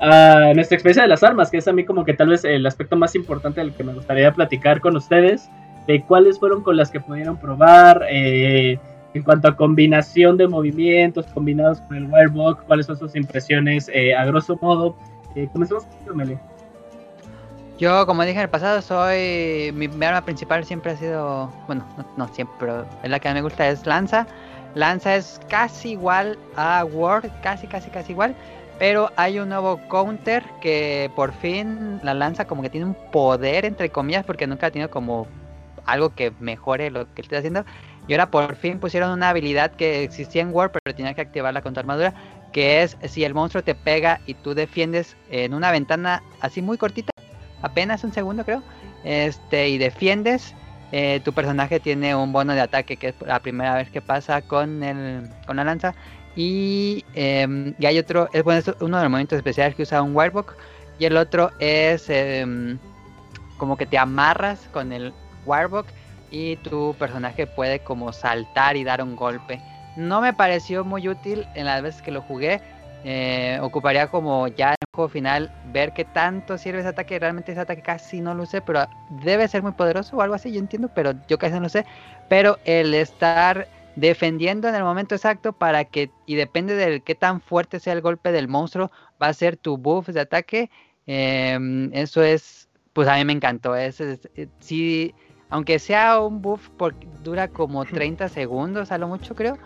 a 0.00 0.52
nuestra 0.54 0.76
experiencia 0.76 1.02
de 1.02 1.08
las 1.08 1.22
armas, 1.22 1.50
que 1.50 1.58
es 1.58 1.68
a 1.68 1.72
mí 1.72 1.84
como 1.84 2.04
que 2.04 2.14
tal 2.14 2.28
vez 2.28 2.44
el 2.44 2.66
aspecto 2.66 2.96
más 2.96 3.14
importante 3.14 3.61
del 3.61 3.72
que 3.72 3.84
me 3.84 3.94
gustaría 3.94 4.32
platicar 4.32 4.80
con 4.80 4.96
ustedes, 4.96 5.48
de 5.87 6.02
cuáles 6.02 6.38
fueron 6.38 6.62
con 6.62 6.76
las 6.76 6.90
que 6.90 7.00
pudieron 7.00 7.38
probar, 7.38 8.04
eh, 8.11 8.78
en 9.14 9.22
cuanto 9.22 9.48
a 9.48 9.56
combinación 9.56 10.37
de 10.37 10.46
movimientos 10.46 11.26
combinados 11.26 11.80
con 11.82 11.96
el 11.96 12.06
Wirebox, 12.06 12.62
cuáles 12.64 12.87
son 12.87 12.96
sus 12.96 13.16
impresiones 13.16 13.90
eh, 13.92 14.14
a 14.14 14.24
grosso 14.26 14.58
modo. 14.61 14.96
Eh, 15.34 15.48
comencemos 15.52 15.84
contigo, 15.84 16.14
Mele. 16.14 16.38
Yo, 17.78 18.06
como 18.06 18.22
dije 18.22 18.38
en 18.38 18.42
el 18.42 18.50
pasado, 18.50 18.82
soy. 18.82 19.72
Mi, 19.72 19.87
arma 20.04 20.24
principal 20.24 20.64
siempre 20.64 20.92
ha 20.92 20.96
sido. 20.96 21.52
Bueno, 21.66 21.84
no, 22.16 22.26
siempre, 22.28 22.56
pero 22.58 22.87
es 23.02 23.11
la 23.11 23.20
que 23.20 23.32
me 23.32 23.40
gusta, 23.40 23.68
es 23.68 23.87
Lanza. 23.87 24.26
Lanza 24.74 25.14
es 25.14 25.40
casi 25.48 25.90
igual 25.90 26.37
a 26.56 26.84
Word, 26.84 27.30
casi, 27.42 27.66
casi, 27.66 27.88
casi 27.90 28.12
igual. 28.12 28.34
Pero 28.79 29.11
hay 29.17 29.38
un 29.38 29.49
nuevo 29.49 29.81
counter 29.88 30.45
que 30.61 31.11
por 31.17 31.33
fin 31.33 32.01
la 32.03 32.14
lanza 32.14 32.47
como 32.47 32.62
que 32.62 32.71
tiene 32.71 32.87
un 32.87 32.97
poder, 33.11 33.64
entre 33.64 33.91
comillas, 33.91 34.25
porque 34.25 34.47
nunca 34.47 34.69
ha 34.69 34.71
tenido 34.71 34.91
como 34.91 35.27
algo 35.85 36.14
que 36.14 36.33
mejore 36.38 36.91
lo 36.91 37.12
que 37.14 37.23
esté 37.23 37.37
haciendo. 37.37 37.64
Y 38.07 38.12
ahora 38.14 38.31
por 38.31 38.55
fin 38.57 38.79
pusieron 38.79 39.11
una 39.11 39.31
habilidad 39.31 39.73
que 39.73 40.03
existía 40.03 40.43
en 40.43 40.55
Word, 40.55 40.71
pero 40.71 40.97
tenía 40.97 41.14
que 41.14 41.21
activarla 41.21 41.62
con 41.62 41.75
tu 41.75 41.81
armadura. 41.81 42.14
Que 42.53 42.83
es 42.83 42.97
si 43.05 43.25
el 43.25 43.35
monstruo 43.35 43.62
te 43.62 43.75
pega 43.75 44.21
y 44.27 44.35
tú 44.35 44.55
defiendes 44.55 45.17
en 45.31 45.55
una 45.55 45.71
ventana 45.71 46.23
así 46.41 46.62
muy 46.62 46.79
cortita, 46.79 47.11
apenas 47.62 48.05
un 48.05 48.12
segundo 48.12 48.45
creo, 48.45 48.62
este, 49.05 49.69
y 49.69 49.77
defiendes, 49.77 50.55
eh, 50.93 51.21
tu 51.25 51.35
personaje 51.35 51.81
tiene 51.81 52.14
un 52.14 52.33
bono 52.33 52.55
de 52.55 52.62
ataque, 52.62 52.97
que 52.97 53.09
es 53.09 53.14
la 53.21 53.41
primera 53.41 53.75
vez 53.75 53.91
que 53.91 54.01
pasa 54.01 54.41
con, 54.41 54.83
el, 54.83 55.29
con 55.47 55.57
la 55.57 55.64
lanza. 55.64 55.95
Y, 56.35 57.05
em, 57.14 57.75
y 57.79 57.87
hay 57.87 57.99
otro, 57.99 58.29
es 58.33 58.43
bueno, 58.45 58.61
es 58.61 58.69
uno 58.81 58.97
de 58.99 59.05
los 59.05 59.11
momentos 59.11 59.37
especiales 59.37 59.75
que 59.75 59.83
usa 59.83 60.03
un 60.03 60.14
Wirebook. 60.14 60.57
Y 60.99 61.05
el 61.07 61.17
otro 61.17 61.53
es 61.59 62.09
em, 62.11 62.79
como 63.57 63.77
que 63.77 63.87
te 63.87 63.99
amarras 63.99 64.69
con 64.69 64.93
el 64.93 65.14
Wirebook 65.45 65.88
y 66.31 66.57
tu 66.59 66.97
personaje 66.99 67.47
puede 67.47 67.81
como 67.83 68.12
saltar 68.12 68.77
y 68.77 68.85
dar 68.85 69.03
un 69.03 69.17
golpe. 69.17 69.62
No 69.97 70.21
me 70.21 70.35
pareció 70.35 70.85
muy 70.85 71.09
útil 71.09 71.49
en 71.55 71.67
las 71.67 71.83
veces 71.83 72.03
que 72.03 72.12
lo 72.12 72.23
jugué. 72.23 72.62
eh, 73.05 73.59
ocuparía 73.62 74.09
como 74.09 74.49
ya 74.49 74.71
en 74.71 74.73
el 74.81 74.87
juego 74.95 75.09
final 75.09 75.53
ver 75.62 75.93
qué 75.93 76.05
tanto 76.05 76.59
sirve 76.59 76.81
ese 76.81 76.88
ataque. 76.88 77.19
Realmente 77.19 77.53
ese 77.53 77.61
ataque 77.61 77.83
casi 77.83 78.21
no 78.21 78.35
lo 78.35 78.45
sé, 78.47 78.61
pero 78.61 78.87
debe 79.09 79.47
ser 79.49 79.62
muy 79.62 79.73
poderoso 79.73 80.17
o 80.17 80.21
algo 80.23 80.35
así, 80.35 80.53
yo 80.53 80.59
entiendo, 80.61 80.88
pero 80.93 81.12
yo 81.29 81.38
casi 81.38 81.55
no 81.55 81.61
lo 81.61 81.69
sé. 81.69 81.87
Pero 82.29 82.59
el 82.64 82.95
estar 82.95 83.69
defendiendo 84.00 84.68
en 84.68 84.74
el 84.74 84.84
momento 84.84 85.14
exacto 85.14 85.52
para 85.52 85.84
que, 85.84 86.11
y 86.26 86.34
depende 86.37 86.74
de 86.74 87.00
qué 87.00 87.14
tan 87.14 87.40
fuerte 87.40 87.80
sea 87.80 87.92
el 87.94 88.00
golpe 88.00 88.32
del 88.32 88.48
monstruo, 88.48 88.90
va 89.22 89.28
a 89.28 89.34
ser 89.34 89.56
tu 89.56 89.76
buff 89.78 90.08
de 90.08 90.20
ataque. 90.20 90.70
em, 91.06 91.90
eso 91.94 92.22
es, 92.22 92.68
pues 92.92 93.08
a 93.08 93.16
mí 93.16 93.24
me 93.24 93.32
encantó. 93.32 93.74
Es, 93.76 94.00
es- 94.00 94.28
eh, 94.37 94.48
sí, 94.61 95.14
aunque 95.50 95.78
sea 95.78 96.20
un 96.20 96.42
buff, 96.42 96.68
porque 96.76 97.06
dura 97.24 97.48
como 97.48 97.84
30 97.87 98.28
segundos 98.28 98.92
a 98.92 98.98
lo 98.98 99.08
mucho, 99.08 99.34
creo. 99.34 99.56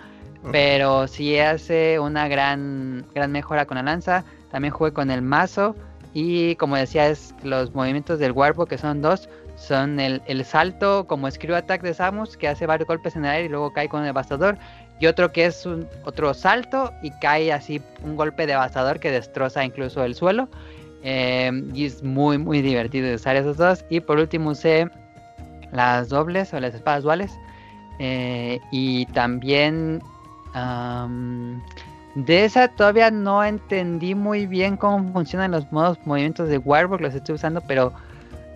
Pero 0.51 1.07
sí 1.09 1.39
hace 1.39 1.99
una 2.01 2.27
gran, 2.29 3.07
gran 3.15 3.31
mejora 3.33 3.67
con 3.67 3.77
la 3.77 3.83
lanza. 3.83 4.25
También 4.51 4.73
jugué 4.75 4.93
con 4.93 5.11
el 5.11 5.23
mazo. 5.23 5.77
Y 6.15 6.57
como 6.57 6.77
decía, 6.77 7.09
es 7.09 7.35
los 7.43 7.75
movimientos 7.75 8.19
del 8.19 8.33
Warbo, 8.33 8.67
que 8.67 8.77
son 8.79 9.01
dos, 9.03 9.29
son 9.63 10.01
el, 10.01 10.23
el 10.27 10.45
salto 10.45 11.07
como 11.07 11.31
Screw 11.31 11.55
Attack 11.55 11.83
de 11.83 11.95
Samus, 11.95 12.37
que 12.37 12.49
hace 12.49 12.67
varios 12.67 12.89
golpes 12.89 13.15
en 13.17 13.25
el 13.25 13.31
aire 13.31 13.47
y 13.47 13.49
luego 13.49 13.73
cae 13.73 13.89
con 13.89 14.01
el 14.01 14.07
devastador. 14.07 14.59
Y 14.99 15.07
otro 15.07 15.33
que 15.33 15.47
es 15.47 15.65
un, 15.67 15.89
otro 16.05 16.35
salto 16.35 16.93
y 17.03 17.11
cae 17.21 17.53
así 17.53 17.81
un 18.03 18.17
golpe 18.17 18.47
devastador 18.47 19.01
que 19.01 19.11
destroza 19.11 19.65
incluso 19.65 20.05
el 20.05 20.15
suelo. 20.15 20.49
Eh, 21.05 21.51
y 21.75 21.87
es 21.87 22.03
muy, 22.03 22.39
muy 22.39 22.63
divertido 22.63 23.15
usar 23.15 23.37
esos 23.37 23.57
dos. 23.57 23.85
Y 23.89 24.01
por 24.01 24.19
último 24.19 24.51
usé 24.51 24.89
las 25.73 26.09
dobles 26.09 26.53
o 26.55 26.61
las 26.61 26.75
espadas 26.75 27.03
duales. 27.03 27.33
Eh, 27.99 28.59
y 28.71 29.07
también 29.07 30.03
am, 30.55 31.63
de 32.15 32.45
esa 32.45 32.69
todavía 32.69 33.11
no 33.11 33.45
entendí 33.45 34.15
muy 34.15 34.47
bien 34.47 34.77
cómo 34.77 35.13
funcionan 35.13 35.51
los 35.53 35.71
modos 35.73 35.99
movimientos 36.05 36.49
de 36.49 36.59
Warburg, 36.59 37.01
los 37.01 37.15
estoy 37.15 37.37
usando, 37.37 37.61
pero 37.61 37.93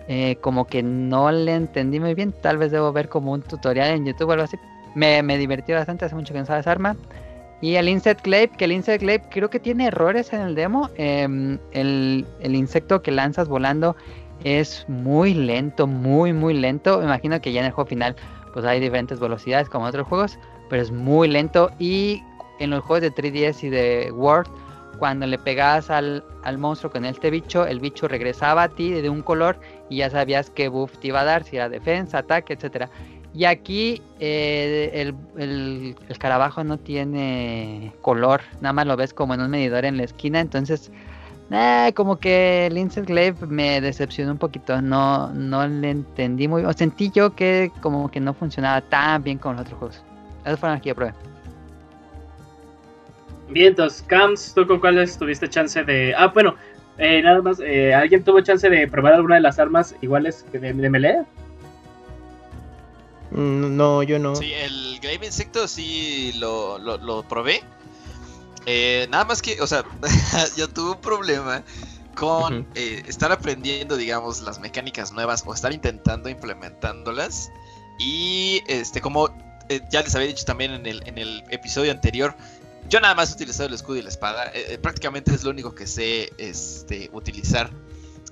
eh, 0.07 0.37
como 0.41 0.65
que 0.65 0.83
no 0.83 1.31
le 1.31 1.53
entendí 1.53 1.99
muy 1.99 2.13
bien. 2.13 2.33
Tal 2.41 2.57
vez 2.57 2.71
debo 2.71 2.91
ver 2.93 3.09
como 3.09 3.33
un 3.33 3.41
tutorial 3.41 3.91
en 3.91 4.05
YouTube 4.05 4.29
o 4.29 4.31
algo 4.33 4.45
así. 4.45 4.57
Me, 4.95 5.21
me 5.21 5.37
divertí 5.37 5.73
bastante, 5.73 6.05
hace 6.05 6.15
mucho 6.15 6.33
que 6.33 6.39
no 6.39 6.43
usaba 6.43 6.59
esa 6.59 6.71
arma. 6.71 6.95
Y 7.61 7.75
el 7.75 7.89
Insect 7.89 8.23
Glaive, 8.23 8.53
que 8.55 8.65
el 8.65 8.71
Insect 8.71 9.01
Glaive 9.01 9.23
creo 9.31 9.49
que 9.49 9.59
tiene 9.59 9.87
errores 9.87 10.31
en 10.31 10.41
el 10.41 10.55
demo. 10.55 10.89
Em, 10.95 11.57
el, 11.71 12.25
el 12.39 12.55
insecto 12.55 13.01
que 13.01 13.11
lanzas 13.11 13.47
volando 13.47 13.95
es 14.43 14.85
muy 14.87 15.33
lento, 15.33 15.87
muy, 15.87 16.33
muy 16.33 16.53
lento. 16.53 16.99
Me 16.99 17.05
imagino 17.05 17.41
que 17.41 17.51
ya 17.51 17.61
en 17.61 17.67
el 17.67 17.71
juego 17.71 17.89
final 17.89 18.15
pues 18.53 18.65
hay 18.65 18.79
diferentes 18.79 19.19
velocidades 19.19 19.69
como 19.69 19.85
en 19.85 19.89
otros 19.89 20.07
juegos, 20.07 20.39
pero 20.69 20.81
es 20.81 20.91
muy 20.91 21.27
lento. 21.27 21.71
Y 21.79 22.23
en 22.59 22.69
los 22.69 22.83
juegos 22.83 23.01
de 23.01 23.11
3DS 23.11 23.63
y 23.63 23.69
de 23.69 24.11
World, 24.11 24.49
cuando 24.97 25.25
le 25.27 25.37
pegabas 25.37 25.89
al, 25.89 26.23
al 26.43 26.57
monstruo 26.57 26.91
con 26.91 27.05
este 27.05 27.29
bicho, 27.29 27.65
el 27.65 27.79
bicho 27.79 28.07
regresaba 28.07 28.63
a 28.63 28.69
ti 28.69 28.91
de 28.91 29.09
un 29.09 29.21
color 29.21 29.59
y 29.89 29.97
ya 29.97 30.09
sabías 30.09 30.49
qué 30.49 30.67
buff 30.67 30.97
te 30.99 31.07
iba 31.07 31.21
a 31.21 31.25
dar, 31.25 31.43
si 31.43 31.55
era 31.55 31.69
defensa, 31.69 32.19
ataque, 32.19 32.53
etcétera. 32.53 32.89
Y 33.33 33.45
aquí 33.45 34.01
eh, 34.19 34.89
el, 34.93 35.15
el, 35.37 35.95
el 36.01 36.11
escarabajo 36.11 36.63
no 36.63 36.77
tiene 36.77 37.93
color, 38.01 38.41
nada 38.61 38.73
más 38.73 38.87
lo 38.87 38.95
ves 38.97 39.13
como 39.13 39.33
en 39.33 39.41
un 39.41 39.51
medidor 39.51 39.85
en 39.85 39.97
la 39.97 40.03
esquina, 40.03 40.39
entonces 40.39 40.91
eh, 41.49 41.93
como 41.95 42.17
que 42.17 42.69
Insect 42.75 43.07
Glaive 43.07 43.47
me 43.47 43.79
decepcionó 43.79 44.33
un 44.33 44.37
poquito, 44.37 44.81
no, 44.81 45.31
no 45.33 45.65
le 45.65 45.91
entendí 45.91 46.47
muy 46.47 46.65
o 46.65 46.73
sentí 46.73 47.09
yo 47.09 47.35
que 47.35 47.71
como 47.81 48.11
que 48.11 48.19
no 48.19 48.33
funcionaba 48.33 48.81
tan 48.81 49.23
bien 49.23 49.37
con 49.37 49.55
los 49.55 49.61
otros 49.61 49.79
juegos. 49.79 50.03
Esos 50.45 50.59
fueron 50.59 50.75
los 50.75 50.81
que 50.81 50.89
yo 50.89 50.95
probé. 50.95 51.13
Bien, 53.49 53.67
entonces, 53.67 54.03
Cams, 54.07 54.53
¿tú 54.53 54.67
con 54.67 54.79
cuáles 54.79 55.17
tuviste 55.17 55.49
chance 55.49 55.83
de...? 55.83 56.13
Ah, 56.15 56.27
bueno, 56.27 56.55
eh, 56.97 57.21
nada 57.21 57.41
más, 57.41 57.59
eh, 57.59 57.93
¿alguien 57.93 58.23
tuvo 58.23 58.41
chance 58.41 58.69
de 58.69 58.87
probar 58.87 59.13
alguna 59.13 59.35
de 59.35 59.41
las 59.41 59.57
armas 59.59 59.95
iguales 60.01 60.45
que 60.51 60.59
de, 60.59 60.73
de 60.73 60.89
melee? 60.89 61.23
Mm, 63.31 63.75
No, 63.75 64.03
yo 64.03 64.19
no. 64.19 64.35
Sí, 64.35 64.53
el 64.53 64.99
Grave 65.01 65.25
Insecto 65.25 65.67
sí 65.67 66.33
lo, 66.37 66.77
lo, 66.79 66.97
lo 66.97 67.23
probé. 67.23 67.63
Eh, 68.65 69.07
nada 69.09 69.23
más 69.25 69.41
que, 69.41 69.61
o 69.61 69.67
sea, 69.67 69.83
yo 70.57 70.67
tuve 70.67 70.91
un 70.91 71.01
problema 71.01 71.63
con 72.15 72.65
eh, 72.75 73.03
estar 73.07 73.31
aprendiendo, 73.31 73.95
digamos, 73.95 74.41
las 74.41 74.59
mecánicas 74.59 75.11
nuevas 75.13 75.43
o 75.45 75.53
estar 75.53 75.71
intentando 75.71 76.29
implementándolas. 76.29 77.51
Y 77.99 78.61
este, 78.67 79.01
como 79.01 79.29
eh, 79.69 79.81
ya 79.91 80.01
les 80.01 80.15
había 80.15 80.27
dicho 80.27 80.43
también 80.45 80.71
en 80.71 80.85
el, 80.85 81.01
en 81.07 81.17
el 81.17 81.43
episodio 81.49 81.91
anterior, 81.91 82.35
yo 82.89 82.99
nada 82.99 83.15
más 83.15 83.31
he 83.31 83.33
utilizado 83.35 83.67
el 83.67 83.73
escudo 83.73 83.97
y 83.97 84.01
la 84.01 84.09
espada. 84.09 84.47
eh, 84.53 84.73
eh, 84.73 84.77
prácticamente 84.77 85.33
es 85.33 85.43
lo 85.43 85.51
único 85.51 85.73
que 85.75 85.87
sé 85.87 86.31
este, 86.37 87.09
utilizar. 87.13 87.69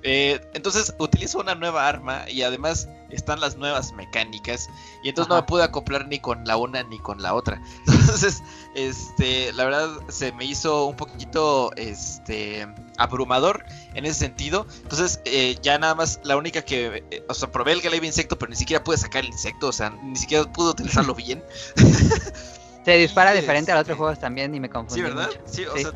Eh, 0.02 0.40
entonces 0.54 0.94
utilizo 0.98 1.40
una 1.40 1.54
nueva 1.54 1.88
arma 1.88 2.30
y 2.30 2.42
además 2.42 2.88
están 3.10 3.40
las 3.40 3.56
nuevas 3.56 3.92
mecánicas. 3.92 4.68
Y 5.02 5.08
entonces 5.08 5.28
no 5.28 5.36
me 5.36 5.42
pude 5.42 5.62
acoplar 5.64 6.06
ni 6.06 6.20
con 6.20 6.44
la 6.44 6.56
una 6.56 6.82
ni 6.84 6.98
con 6.98 7.22
la 7.22 7.34
otra. 7.34 7.60
Entonces, 7.86 8.42
este, 8.74 9.52
la 9.52 9.64
verdad 9.64 9.90
se 10.08 10.32
me 10.32 10.44
hizo 10.44 10.86
un 10.86 10.96
poquito 10.96 11.72
este 11.76 12.66
abrumador 12.98 13.64
en 13.94 14.04
ese 14.04 14.20
sentido. 14.20 14.66
Entonces, 14.82 15.20
eh, 15.24 15.56
ya 15.62 15.78
nada 15.78 15.94
más 15.94 16.20
la 16.24 16.36
única 16.36 16.62
que, 16.62 17.04
eh, 17.10 17.24
o 17.28 17.34
sea, 17.34 17.50
probé 17.50 17.72
el 17.72 17.80
Glaive 17.80 18.06
Insecto, 18.06 18.38
pero 18.38 18.50
ni 18.50 18.56
siquiera 18.56 18.82
pude 18.84 18.98
sacar 18.98 19.24
el 19.24 19.30
insecto, 19.30 19.68
o 19.68 19.72
sea, 19.72 19.90
ni 19.90 20.16
siquiera 20.16 20.44
pude 20.52 20.70
utilizarlo 20.70 21.14
bien. 21.16 21.42
Se 22.86 22.96
dispara 22.96 23.32
diferente 23.32 23.72
a 23.72 23.74
los 23.74 23.82
otros 23.82 23.98
juegos 23.98 24.18
también 24.20 24.54
y 24.54 24.60
me 24.60 24.70
confundí 24.70 24.94
Sí, 24.94 25.02
¿verdad? 25.02 25.26
mucho. 25.26 25.40
Sí, 25.44 25.64
o 25.66 25.76
Sí. 25.76 25.82
sea, 25.82 25.92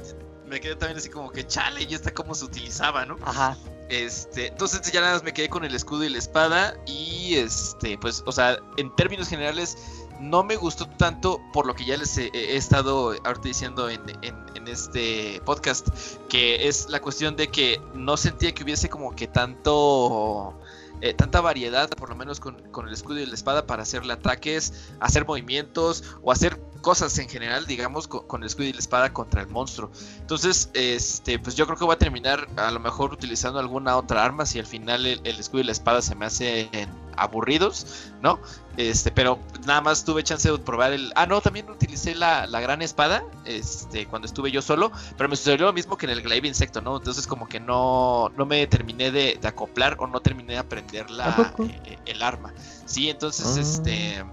me 0.46 0.60
quedé 0.60 0.74
también 0.74 0.98
así 0.98 1.08
como 1.08 1.30
que 1.30 1.46
chale, 1.46 1.84
y 1.88 1.94
esta 1.94 2.10
cómo 2.12 2.34
se 2.34 2.44
utilizaba, 2.44 3.06
¿no? 3.06 3.16
Ajá. 3.24 3.56
Este, 3.88 4.48
entonces 4.48 4.82
ya 4.92 5.00
nada 5.00 5.14
más 5.14 5.22
me 5.22 5.32
quedé 5.32 5.48
con 5.48 5.64
el 5.64 5.74
escudo 5.74 6.04
y 6.04 6.08
la 6.10 6.18
espada 6.18 6.76
y 6.86 7.34
este, 7.36 7.96
pues, 7.98 8.22
o 8.26 8.32
sea, 8.32 8.58
en 8.76 8.94
términos 8.96 9.28
generales 9.28 9.76
no 10.20 10.42
me 10.44 10.56
gustó 10.56 10.86
tanto 10.88 11.40
por 11.52 11.64
lo 11.66 11.74
que 11.74 11.84
ya 11.84 11.96
les 11.96 12.18
he, 12.18 12.30
he 12.34 12.56
estado 12.56 13.10
ahorita 13.24 13.40
diciendo 13.44 13.88
en, 13.88 14.00
en- 14.22 14.36
en 14.54 14.68
este 14.68 15.40
podcast, 15.44 15.88
que 16.28 16.68
es 16.68 16.88
la 16.90 17.00
cuestión 17.00 17.36
de 17.36 17.48
que 17.48 17.80
no 17.94 18.16
sentía 18.16 18.52
que 18.52 18.62
hubiese 18.64 18.88
como 18.88 19.14
que 19.14 19.26
tanto... 19.28 20.54
eh, 21.00 21.14
tanta 21.14 21.40
variedad, 21.40 21.88
por 21.90 22.10
lo 22.10 22.14
menos 22.16 22.38
con, 22.40 22.56
con 22.70 22.86
el 22.86 22.92
escudo 22.92 23.18
y 23.20 23.26
la 23.26 23.34
espada, 23.34 23.66
para 23.66 23.82
hacerle 23.84 24.12
ataques, 24.12 24.90
hacer 25.00 25.24
movimientos 25.26 26.04
o 26.22 26.30
hacer 26.30 26.60
cosas 26.80 27.16
en 27.18 27.28
general, 27.28 27.66
digamos, 27.66 28.08
con, 28.08 28.26
con 28.26 28.42
el 28.42 28.46
escudo 28.46 28.66
y 28.66 28.72
la 28.72 28.78
espada 28.78 29.12
contra 29.12 29.40
el 29.42 29.48
monstruo. 29.48 29.90
Entonces, 30.20 30.70
este, 30.74 31.38
pues 31.38 31.54
yo 31.56 31.66
creo 31.66 31.78
que 31.78 31.84
voy 31.84 31.94
a 31.94 31.98
terminar 31.98 32.48
a 32.56 32.70
lo 32.70 32.80
mejor 32.80 33.12
utilizando 33.12 33.58
alguna 33.58 33.96
otra 33.96 34.24
arma 34.24 34.46
si 34.46 34.58
al 34.58 34.66
final 34.66 35.06
el, 35.06 35.20
el 35.24 35.38
escudo 35.38 35.60
y 35.60 35.64
la 35.64 35.72
espada 35.72 36.02
se 36.02 36.14
me 36.14 36.26
hacen 36.26 36.68
aburridos, 37.16 37.86
¿no? 38.22 38.40
Este, 38.76 39.10
pero 39.10 39.38
nada 39.66 39.82
más 39.82 40.04
tuve 40.04 40.22
chance 40.24 40.50
de 40.50 40.56
probar 40.58 40.92
el. 40.92 41.12
Ah, 41.16 41.26
no, 41.26 41.40
también 41.42 41.68
utilicé 41.68 42.14
la, 42.14 42.46
la 42.46 42.60
gran 42.60 42.80
espada, 42.80 43.24
este, 43.44 44.06
cuando 44.06 44.26
estuve 44.26 44.50
yo 44.50 44.62
solo, 44.62 44.90
pero 45.18 45.28
me 45.28 45.36
sucedió 45.36 45.66
lo 45.66 45.72
mismo 45.72 45.98
que 45.98 46.06
en 46.06 46.12
el 46.12 46.22
Glaive 46.22 46.48
Insecto, 46.48 46.80
¿no? 46.80 46.96
Entonces 46.96 47.26
como 47.26 47.46
que 47.46 47.60
no, 47.60 48.30
no 48.36 48.46
me 48.46 48.66
terminé 48.68 49.10
de, 49.10 49.38
de 49.38 49.48
acoplar 49.48 49.96
o 49.98 50.06
no 50.06 50.20
terminé 50.20 50.54
de 50.54 50.58
aprender 50.60 51.10
la, 51.10 51.52
eh, 51.58 51.98
el 52.06 52.22
arma. 52.22 52.54
Sí, 52.86 53.10
entonces, 53.10 53.46
Ah. 53.56 53.60
este. 53.60 54.24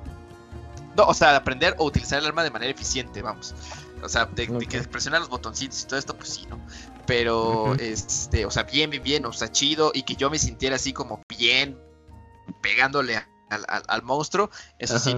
No, 0.98 1.06
o 1.06 1.14
sea, 1.14 1.36
aprender 1.36 1.76
o 1.78 1.86
utilizar 1.86 2.20
el 2.20 2.26
arma 2.26 2.44
de 2.44 2.50
manera 2.50 2.72
eficiente, 2.72 3.22
vamos. 3.22 3.54
O 4.04 4.10
sea, 4.10 4.26
de, 4.26 4.48
de 4.48 4.66
que 4.66 4.82
presionar 4.84 5.22
los 5.22 5.30
botoncitos 5.30 5.84
y 5.84 5.88
todo 5.88 6.00
esto, 6.00 6.16
pues 6.18 6.30
sí, 6.30 6.46
¿no? 6.50 6.60
Pero, 7.06 7.76
este, 7.80 8.46
o 8.46 8.52
sea, 8.52 8.64
bien, 8.64 8.90
bien, 8.90 9.04
bien, 9.04 9.26
o 9.26 9.32
sea, 9.34 9.52
chido, 9.52 9.92
y 9.94 10.04
que 10.04 10.16
yo 10.16 10.30
me 10.30 10.40
sintiera 10.40 10.76
así 10.76 10.94
como 10.94 11.22
bien 11.30 11.80
pegándole 12.62 13.16
a- 13.18 13.30
al, 13.50 13.64
al- 13.68 13.84
al 13.88 14.02
monstruo, 14.04 14.50
eso 14.80 14.98
sí, 15.00 15.14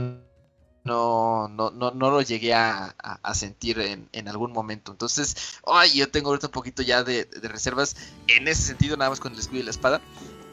no, 0.86 1.48
no, 1.50 1.72
no, 1.72 1.92
no 1.92 2.10
lo 2.12 2.22
llegué 2.22 2.54
a, 2.54 2.96
a- 3.02 3.20
a 3.22 3.34
sentir 3.34 3.80
en, 3.80 4.08
en 4.12 4.28
algún 4.28 4.52
momento. 4.52 4.92
Entonces, 4.92 5.36
ay, 5.66 5.94
yo 5.98 6.10
tengo 6.10 6.30
ahorita 6.30 6.48
un 6.48 6.54
poquito 6.54 6.82
ya 6.84 7.04
de, 7.04 7.26
de 7.26 7.48
reservas 7.48 7.96
en 8.28 8.48
ese 8.48 8.64
sentido, 8.64 8.98
nada 8.98 9.10
más 9.10 9.20
con 9.20 9.34
el 9.34 9.40
escudo 9.40 9.60
y 9.60 9.64
la 9.64 9.72
espada. 9.72 10.02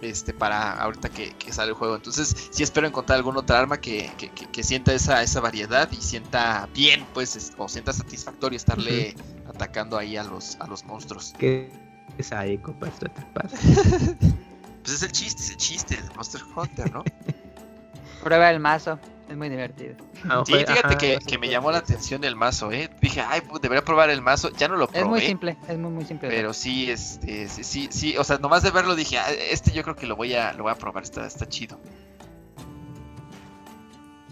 Este, 0.03 0.35
para 0.35 0.73
ahorita 0.73 1.09
que, 1.09 1.31
que 1.35 1.53
sale 1.53 1.71
el 1.71 1.75
juego. 1.75 1.97
Entonces, 1.97 2.49
sí 2.51 2.63
espero 2.63 2.87
encontrar 2.87 3.17
alguna 3.17 3.41
otra 3.41 3.59
arma 3.59 3.79
que, 3.81 4.11
que- 4.19 4.29
que- 4.31 4.47
que 4.47 4.63
sienta 4.63 4.93
esa, 4.93 5.23
esa 5.23 5.41
variedad 5.41 5.91
y 5.91 5.97
sienta 5.97 6.69
bien, 6.75 7.07
pues, 7.15 7.35
es- 7.37 7.53
o 7.57 7.69
sienta 7.69 7.93
satisfactorio 7.93 8.57
estarle 8.57 9.17
atacando 9.49 9.97
ahí 9.97 10.17
a 10.17 10.23
los, 10.25 10.57
a 10.61 10.67
los 10.67 10.85
monstruos. 10.85 11.35
¿Qué 11.39 11.73
es 12.19 12.33
ahí, 12.33 12.59
compa? 12.59 12.89
Esto 12.89 13.07
te 13.09 13.23
pasa. 13.35 13.57
Pues 14.83 14.99
es 14.99 15.03
el 15.03 15.11
chiste, 15.11 15.43
es 15.43 15.51
el 15.51 15.57
chiste 15.57 15.97
de 15.97 16.15
Monster 16.15 16.41
Hunter, 16.55 16.93
¿no? 16.93 17.03
Prueba 18.23 18.51
el 18.53 18.61
mazo, 18.61 19.01
es 19.29 19.37
muy 19.37 19.49
divertido. 19.49 19.95
Ah, 20.29 20.43
Sí, 20.47 20.53
fíjate 20.53 20.81
ajá, 20.81 20.99
que, 20.99 21.19
que 21.19 21.39
me 21.39 21.49
llamó 21.49 21.71
la 21.73 21.79
atención 21.79 22.23
el 22.25 22.37
mazo, 22.37 22.71
¿eh? 22.73 22.89
Dije, 23.01 23.21
ay, 23.21 23.41
pues, 23.49 23.61
debería 23.61 23.85
probar 23.85 24.11
el 24.11 24.23
mazo. 24.23 24.51
Ya 24.57 24.69
no 24.69 24.77
lo 24.77 24.87
probé. 24.87 25.01
Es 25.01 25.07
muy 25.07 25.21
simple, 25.21 25.57
es 25.69 25.79
muy 25.79 25.91
muy 25.91 26.05
simple. 26.05 26.29
Pero 26.29 26.53
sí, 26.53 26.91
este, 26.91 27.49
sí, 27.49 27.65
sí, 27.65 27.89
sí, 27.91 28.17
o 28.17 28.25
sea, 28.25 28.39
nomás 28.39 28.63
de 28.63 28.71
verlo 28.71 28.95
dije, 28.95 29.19
"Ah, 29.19 29.31
este 29.31 29.73
yo 29.73 29.83
creo 29.83 29.97
que 29.97 30.07
lo 30.07 30.17
voy 30.17 30.35
a, 30.35 30.53
lo 30.53 30.63
voy 30.65 30.73
a 30.73 30.77
probar, 30.77 31.03
está, 31.03 31.27
está 31.27 31.47
chido. 31.49 31.79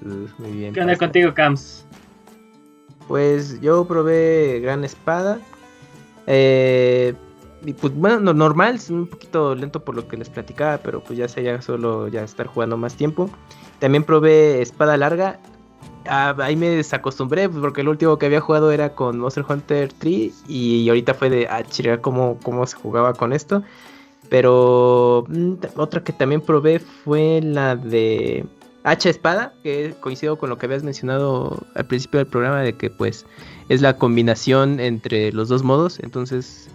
Uh, 0.04 0.26
muy 0.38 0.52
bien. 0.52 0.74
¿Qué 0.74 0.80
onda 0.80 0.92
pasa. 0.92 1.06
contigo, 1.06 1.34
Cams? 1.34 1.84
Pues 3.08 3.60
yo 3.60 3.86
probé 3.86 4.60
Gran 4.60 4.84
Espada. 4.84 5.38
Eh, 6.26 7.14
y 7.64 7.72
pues 7.72 7.94
bueno, 7.94 8.20
no- 8.20 8.34
normal, 8.34 8.76
es 8.76 8.90
un 8.90 9.06
poquito 9.06 9.54
lento 9.54 9.80
por 9.84 9.94
lo 9.96 10.06
que 10.06 10.16
les 10.16 10.28
platicaba, 10.28 10.78
pero 10.78 11.02
pues 11.02 11.18
ya 11.18 11.28
sería 11.28 11.60
solo 11.62 12.08
ya 12.08 12.22
estar 12.22 12.46
jugando 12.46 12.76
más 12.76 12.94
tiempo. 12.96 13.30
También 13.78 14.04
probé 14.04 14.62
Espada 14.62 14.96
Larga. 14.96 15.40
Ah, 16.06 16.34
ahí 16.40 16.56
me 16.56 16.68
desacostumbré 16.68 17.48
pues, 17.48 17.60
porque 17.60 17.80
el 17.80 17.88
último 17.88 18.18
que 18.18 18.26
había 18.26 18.40
jugado 18.40 18.70
era 18.70 18.94
con 18.94 19.18
Monster 19.18 19.44
Hunter 19.48 19.92
3 19.98 20.44
y 20.48 20.88
ahorita 20.88 21.14
fue 21.14 21.30
de, 21.30 21.46
ah, 21.48 21.62
chira, 21.62 22.00
¿cómo, 22.02 22.38
se 22.66 22.76
jugaba 22.76 23.14
con 23.14 23.32
esto. 23.32 23.62
Pero 24.28 25.24
mm, 25.28 25.54
otra 25.76 26.02
que 26.04 26.12
también 26.12 26.40
probé 26.40 26.78
fue 26.78 27.40
la 27.42 27.76
de 27.76 28.44
Hacha 28.84 29.08
Espada, 29.08 29.54
que 29.62 29.94
coincido 30.00 30.36
con 30.36 30.50
lo 30.50 30.58
que 30.58 30.66
habías 30.66 30.82
mencionado 30.82 31.58
al 31.74 31.86
principio 31.86 32.18
del 32.18 32.26
programa, 32.26 32.60
de 32.60 32.74
que 32.76 32.90
pues 32.90 33.24
es 33.70 33.80
la 33.80 33.96
combinación 33.96 34.80
entre 34.80 35.32
los 35.32 35.48
dos 35.48 35.62
modos. 35.62 35.98
Entonces, 36.00 36.68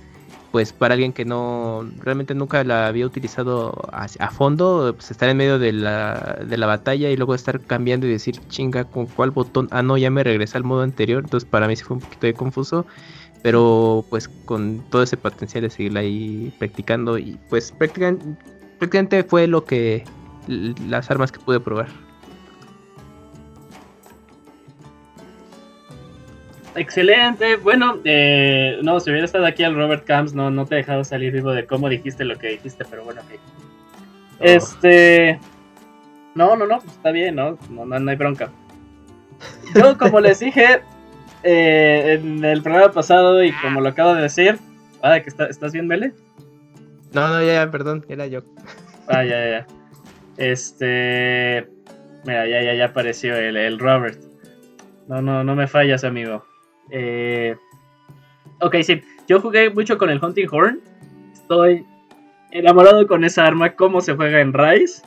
pues 0.51 0.73
para 0.73 0.93
alguien 0.93 1.13
que 1.13 1.25
no 1.25 1.87
realmente 1.99 2.33
nunca 2.33 2.63
la 2.63 2.87
había 2.87 3.05
utilizado 3.05 3.73
a, 3.91 4.31
fondo, 4.31 4.93
pues 4.95 5.11
estar 5.11 5.29
en 5.29 5.37
medio 5.37 5.59
de 5.59 5.71
la, 5.73 6.39
de 6.45 6.57
la 6.57 6.65
batalla 6.65 7.09
y 7.09 7.17
luego 7.17 7.35
estar 7.35 7.61
cambiando 7.61 8.07
y 8.07 8.11
decir, 8.11 8.39
chinga, 8.47 8.85
¿con 8.85 9.05
cuál 9.05 9.31
botón? 9.31 9.67
Ah, 9.71 9.83
no, 9.83 9.97
ya 9.97 10.09
me 10.09 10.23
regresé 10.23 10.57
al 10.57 10.63
modo 10.63 10.81
anterior, 10.81 11.23
entonces 11.23 11.47
para 11.47 11.67
mí 11.67 11.75
sí 11.75 11.83
fue 11.83 11.97
un 11.97 12.01
poquito 12.01 12.27
de 12.27 12.33
confuso, 12.33 12.87
pero 13.43 14.05
pues 14.09 14.27
con 14.45 14.83
todo 14.89 15.03
ese 15.03 15.17
potencial 15.17 15.63
de 15.63 15.69
seguir 15.69 15.97
ahí 15.97 16.53
practicando 16.57 17.17
y 17.17 17.39
pues 17.49 17.71
prácticamente, 17.71 18.25
prácticamente 18.79 19.23
fue 19.23 19.47
lo 19.47 19.65
que 19.65 20.03
las 20.47 21.11
armas 21.11 21.31
que 21.31 21.39
pude 21.39 21.59
probar. 21.59 22.08
Excelente. 26.79 27.57
Bueno, 27.57 27.99
eh, 28.05 28.79
no, 28.83 29.01
si 29.01 29.09
hubiera 29.09 29.25
estado 29.25 29.45
aquí 29.45 29.63
el 29.63 29.75
Robert 29.75 30.05
Camps, 30.05 30.33
no, 30.33 30.49
no 30.49 30.65
te 30.65 30.75
he 30.75 30.77
dejado 30.77 31.03
salir 31.03 31.33
vivo 31.33 31.51
de 31.51 31.65
cómo 31.65 31.89
dijiste 31.89 32.23
lo 32.23 32.37
que 32.37 32.51
dijiste, 32.51 32.85
pero 32.89 33.03
bueno, 33.03 33.19
ok. 33.19 33.39
Este. 34.39 35.37
No, 36.35 36.55
no, 36.55 36.65
no, 36.65 36.79
pues 36.79 36.93
está 36.93 37.11
bien, 37.11 37.35
¿no? 37.35 37.57
No, 37.69 37.83
no, 37.83 38.09
hay 38.09 38.15
bronca. 38.15 38.49
Yo, 39.75 39.97
como 39.97 40.21
les 40.21 40.39
dije 40.39 40.79
eh, 41.43 42.17
en 42.21 42.45
el 42.45 42.63
programa 42.63 42.93
pasado 42.93 43.43
y 43.43 43.51
como 43.51 43.81
lo 43.81 43.89
acabo 43.89 44.13
de 44.13 44.21
decir, 44.21 44.57
ah, 45.01 45.19
que 45.19 45.29
¿estás 45.49 45.73
bien, 45.73 45.85
Mele? 45.85 46.13
No, 47.11 47.27
no, 47.27 47.41
ya, 47.43 47.55
ya, 47.55 47.71
perdón, 47.71 48.05
era 48.07 48.25
yo. 48.25 48.39
Ah, 49.09 49.25
ya, 49.25 49.49
ya. 49.49 49.67
Este. 50.37 51.67
Mira, 52.23 52.47
ya, 52.47 52.61
ya, 52.61 52.73
ya 52.73 52.85
apareció 52.85 53.35
el, 53.35 53.57
el 53.57 53.79
Robert. 53.79 54.17
No, 55.09 55.21
no, 55.21 55.43
no 55.43 55.55
me 55.57 55.67
fallas, 55.67 56.05
amigo. 56.05 56.45
Eh, 56.89 57.55
ok, 58.61 58.75
sí. 58.83 59.01
Yo 59.27 59.41
jugué 59.41 59.69
mucho 59.69 59.97
con 59.97 60.09
el 60.09 60.23
Hunting 60.23 60.47
Horn. 60.51 60.79
Estoy 61.33 61.85
enamorado 62.51 63.05
con 63.07 63.23
esa 63.23 63.45
arma, 63.45 63.75
cómo 63.75 64.01
se 64.01 64.15
juega 64.15 64.41
en 64.41 64.53
Rise. 64.53 65.03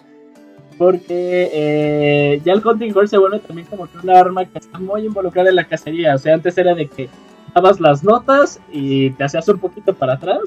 Porque 0.78 1.50
eh, 1.52 2.40
ya 2.44 2.54
el 2.54 2.66
Hunting 2.66 2.92
Horn 2.94 3.08
se 3.08 3.18
vuelve 3.18 3.38
también 3.40 3.66
como 3.68 3.86
que 3.86 3.98
una 4.02 4.18
arma 4.18 4.44
que 4.44 4.58
está 4.58 4.78
muy 4.78 5.06
involucrada 5.06 5.50
en 5.50 5.56
la 5.56 5.64
cacería. 5.64 6.14
O 6.14 6.18
sea, 6.18 6.34
antes 6.34 6.56
era 6.56 6.74
de 6.74 6.86
que 6.86 7.08
dabas 7.54 7.80
las 7.80 8.02
notas 8.02 8.60
y 8.72 9.10
te 9.10 9.24
hacías 9.24 9.48
un 9.48 9.58
poquito 9.58 9.94
para 9.94 10.14
atrás 10.14 10.40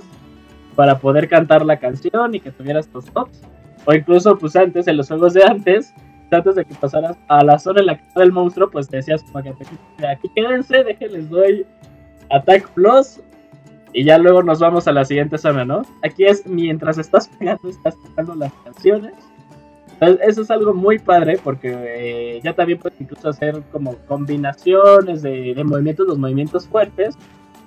para 0.75 0.99
poder 0.99 1.29
cantar 1.29 1.65
la 1.65 1.77
canción 1.77 2.35
y 2.35 2.39
que 2.39 2.51
tuvieras 2.51 2.87
tus 2.87 3.05
tops. 3.05 3.41
O 3.85 3.93
incluso, 3.93 4.37
pues 4.37 4.55
antes, 4.55 4.87
en 4.87 4.97
los 4.97 5.07
juegos 5.07 5.33
de 5.33 5.43
antes, 5.43 5.93
antes 6.31 6.55
de 6.55 6.65
que 6.65 6.73
pasaras 6.75 7.17
a 7.27 7.43
la 7.43 7.59
zona 7.59 7.81
en 7.81 7.87
la 7.87 7.97
que 7.97 8.03
está 8.03 8.23
el 8.23 8.31
monstruo, 8.31 8.69
pues 8.69 8.87
te 8.87 8.97
decías 8.97 9.23
como 9.23 9.43
que 9.43 9.49
aquí 10.07 10.29
quédense, 10.35 10.83
déjenles 10.83 11.29
doy 11.29 11.65
Attack 12.31 12.69
Plus 12.71 13.19
y 13.93 14.03
ya 14.03 14.17
luego 14.17 14.43
nos 14.43 14.59
vamos 14.59 14.87
a 14.87 14.91
la 14.91 15.05
siguiente 15.05 15.37
zona, 15.37 15.63
¿no? 15.63 15.83
Aquí 16.03 16.25
es 16.25 16.45
mientras 16.45 16.97
estás 16.97 17.29
pegando, 17.39 17.69
estás 17.69 17.95
tocando 18.01 18.35
las 18.35 18.51
canciones. 18.63 19.13
Entonces, 19.93 20.27
eso 20.27 20.41
es 20.41 20.51
algo 20.51 20.73
muy 20.73 20.99
padre 20.99 21.39
porque 21.41 21.73
eh, 21.73 22.41
ya 22.43 22.53
también 22.53 22.79
puedes 22.79 22.99
incluso 22.99 23.29
hacer 23.29 23.61
como 23.71 23.95
combinaciones 24.07 25.21
de, 25.21 25.53
de, 25.53 25.63
movimientos, 25.63 26.07
los 26.07 26.17
movimientos 26.17 26.67
fuertes, 26.67 27.17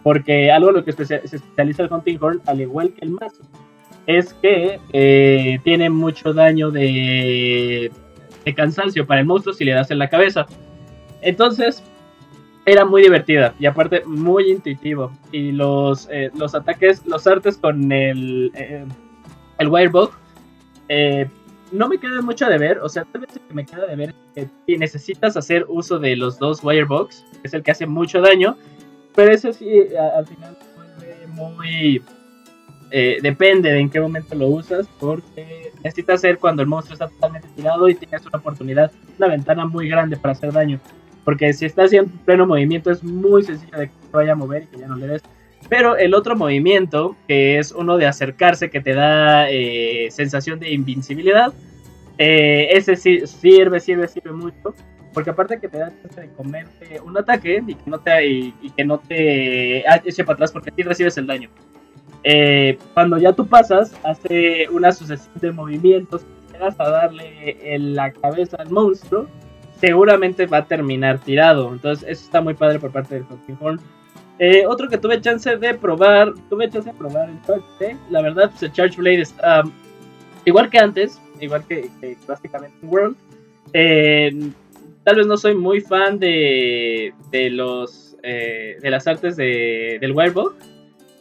porque 0.03 0.53
algo 0.53 0.69
en 0.69 0.77
lo 0.77 0.85
que 0.85 0.93
se 0.93 1.15
especializa 1.15 1.85
el 1.85 1.93
Hunting 1.93 2.19
Horn, 2.21 2.43
al 2.45 2.61
igual 2.61 2.93
que 2.93 3.07
el 3.07 3.13
mazo, 3.13 3.43
es 4.07 4.35
que 4.35 4.81
eh, 4.93 5.61
tiene 5.65 5.91
mucho 5.91 6.33
daño 6.33 6.71
de 6.71 7.91
cansancio 8.55 9.07
para 9.07 9.21
el 9.21 9.27
monstruo 9.27 9.55
si 9.55 9.65
le 9.65 9.73
das 9.73 9.91
en 9.91 9.99
la 9.99 10.09
cabeza. 10.09 10.47
Entonces, 11.21 11.83
era 12.67 12.85
muy 12.85 13.03
divertida 13.03 13.55
y 13.59 13.67
aparte 13.67 14.05
muy 14.05 14.51
intuitivo. 14.51 15.11
Y 15.33 15.53
los, 15.53 16.09
eh, 16.11 16.31
los 16.35 16.55
ataques, 16.55 17.05
los 17.07 17.27
artes 17.27 17.57
con 17.57 17.91
el, 17.91 18.51
eh, 18.55 18.85
el 19.59 19.69
Wirebug, 19.69 20.11
eh, 20.89 21.29
no 21.73 21.89
me 21.89 21.99
queda 21.99 22.21
mucho 22.21 22.47
de 22.47 22.59
ver. 22.59 22.79
O 22.79 22.89
sea, 22.89 23.05
tal 23.05 23.23
vez 23.23 23.31
que 23.33 23.55
me 23.55 23.65
queda 23.65 23.87
de 23.87 23.97
ver 23.97 24.15
es 24.35 24.49
que 24.67 24.77
necesitas 24.77 25.37
hacer 25.37 25.65
uso 25.69 25.99
de 25.99 26.17
los 26.17 26.39
dos 26.39 26.63
Wirebugs, 26.63 27.25
que 27.41 27.49
es 27.49 27.55
el 27.55 27.63
que 27.63 27.71
hace 27.71 27.87
mucho 27.87 28.21
daño. 28.21 28.57
Pero 29.15 29.33
eso 29.33 29.53
sí, 29.53 29.67
al 30.15 30.27
final 30.27 30.57
fue 30.75 31.27
muy 31.29 32.03
eh, 32.91 33.19
depende 33.23 33.71
de 33.71 33.81
en 33.81 33.91
qué 33.91 34.01
momento 34.01 34.35
lo 34.35 34.49
usas, 34.49 34.89
porque 34.99 35.73
necesitas 35.83 36.17
hacer 36.17 36.39
cuando 36.39 36.63
el 36.63 36.69
monstruo 36.69 36.95
está 36.95 37.09
totalmente 37.09 37.49
tirado 37.55 37.89
y 37.89 37.95
tienes 37.95 38.25
una 38.27 38.39
oportunidad, 38.39 38.91
una 39.19 39.29
ventana 39.29 39.67
muy 39.67 39.89
grande 39.89 40.17
para 40.17 40.33
hacer 40.33 40.53
daño. 40.53 40.81
Porque 41.25 41.53
si 41.53 41.67
estás 41.67 41.93
en 41.93 42.09
pleno 42.09 42.47
movimiento 42.47 42.91
es 42.91 43.05
muy 43.05 43.43
sencillo 43.43 43.79
de 43.79 43.89
que 43.89 43.93
te 44.11 44.17
vaya 44.17 44.33
a 44.33 44.37
mover 44.37 44.63
y 44.63 44.67
que 44.67 44.79
ya 44.79 44.89
no 44.89 44.97
le 44.97 45.07
des. 45.07 45.23
Pero 45.69 45.97
el 45.97 46.15
otro 46.15 46.37
movimiento, 46.37 47.17
que 47.27 47.59
es 47.59 47.73
uno 47.73 47.99
de 47.99 48.07
acercarse, 48.07 48.71
que 48.71 48.81
te 48.81 48.95
da 48.95 49.51
eh, 49.51 50.09
sensación 50.11 50.59
de 50.59 50.73
invincibilidad, 50.73 51.53
eh, 52.17 52.69
ese 52.73 52.97
sí 52.97 53.27
sirve, 53.27 53.81
sirve, 53.81 54.09
sirve 54.09 54.33
mucho. 54.33 54.75
Porque 55.13 55.31
aparte 55.31 55.59
que 55.59 55.69
te 55.69 55.79
da 55.79 55.93
chance 56.03 56.21
de 56.21 56.29
comerte 56.29 57.01
un 57.01 57.17
ataque 57.19 57.63
y 57.67 57.75
que 57.75 57.91
no 57.91 57.99
te, 57.99 58.27
y, 58.27 58.53
que 58.77 58.85
no 58.85 58.99
te 58.99 59.79
eche 60.09 60.25
para 60.25 60.35
atrás 60.35 60.53
porque 60.53 60.71
así 60.71 60.83
recibes 60.83 61.19
el 61.19 61.27
daño. 61.27 61.51
Eh, 62.31 62.77
cuando 62.93 63.17
ya 63.17 63.33
tú 63.33 63.47
pasas, 63.47 63.95
hace 64.05 64.69
una 64.69 64.93
sucesión 64.93 65.33
de 65.37 65.51
movimientos, 65.51 66.27
llegas 66.53 66.79
a 66.79 66.91
darle 66.91 67.57
en 67.75 67.95
la 67.95 68.13
cabeza 68.13 68.59
al 68.59 68.69
monstruo, 68.69 69.27
seguramente 69.81 70.45
va 70.45 70.59
a 70.59 70.67
terminar 70.67 71.21
tirado. 71.21 71.73
Entonces, 71.73 72.07
eso 72.07 72.25
está 72.27 72.43
muy 72.43 72.53
padre 72.53 72.79
por 72.81 72.93
parte 72.93 73.15
del 73.15 73.25
Hunting 73.31 73.57
Horn. 73.59 73.81
Eh, 74.39 74.67
otro 74.67 74.91
que 74.91 74.99
tuve 74.99 75.23
chance 75.23 75.57
de 75.57 75.73
probar, 75.73 76.35
tuve 76.51 76.69
chance 76.69 76.91
de 76.91 76.99
probar 76.99 77.31
el 77.31 77.41
Charge. 77.47 77.97
La 78.11 78.21
verdad, 78.21 78.51
pues 78.51 78.63
el 78.63 78.73
Charge 78.73 78.99
Blade 78.99 79.23
está 79.23 79.63
igual 80.45 80.69
que 80.69 80.79
antes, 80.81 81.19
igual 81.41 81.65
que, 81.67 81.89
básicamente 82.27 82.77
en 82.83 82.89
World. 82.91 83.17
Eh, 83.73 84.51
tal 85.03 85.17
vez 85.17 85.27
no 85.27 85.39
soy 85.39 85.55
muy 85.55 85.81
fan 85.81 86.19
de, 86.19 87.15
de 87.31 87.49
los 87.49 88.05
de 88.21 88.91
las 88.91 89.07
artes 89.07 89.37
de, 89.37 89.97
del 90.03 90.13
Wirebug 90.13 90.55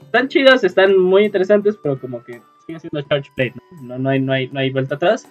están 0.07 0.27
chidas, 0.29 0.63
están 0.63 0.97
muy 0.97 1.25
interesantes, 1.25 1.77
pero 1.81 1.99
como 1.99 2.23
que 2.23 2.41
sigue 2.65 2.79
siendo 2.79 3.01
Charge 3.03 3.29
Blade, 3.35 3.53
¿no? 3.81 3.99
No, 3.99 4.09
hay, 4.09 4.19
no, 4.19 4.33
hay, 4.33 4.47
no 4.47 4.59
hay 4.59 4.71
vuelta 4.71 4.95
atrás. 4.95 5.27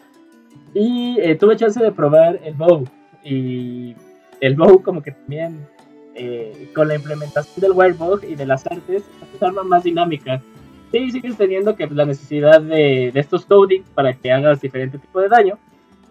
Y 0.74 1.18
eh, 1.20 1.34
tuve 1.34 1.56
chance 1.56 1.82
de 1.82 1.90
probar 1.90 2.38
el 2.44 2.54
Bow. 2.54 2.84
Y 3.24 3.96
el 4.40 4.54
Bow 4.54 4.82
como 4.82 5.02
que 5.02 5.12
también 5.12 5.66
eh, 6.14 6.70
con 6.74 6.88
la 6.88 6.94
implementación 6.94 7.60
del 7.60 7.72
Wirebug 7.72 8.22
y 8.24 8.34
de 8.34 8.46
las 8.46 8.66
artes, 8.66 9.04
es 9.34 9.42
arma 9.42 9.62
más 9.62 9.84
dinámica. 9.84 10.42
Sí, 10.92 11.10
sigues 11.10 11.36
teniendo 11.36 11.74
que 11.74 11.86
la 11.86 12.04
necesidad 12.04 12.60
de, 12.60 13.10
de 13.12 13.20
estos 13.20 13.44
codings 13.46 13.88
para 13.90 14.12
que 14.12 14.30
hagas 14.30 14.60
diferente 14.60 14.98
tipo 14.98 15.20
de 15.20 15.28
daño. 15.28 15.58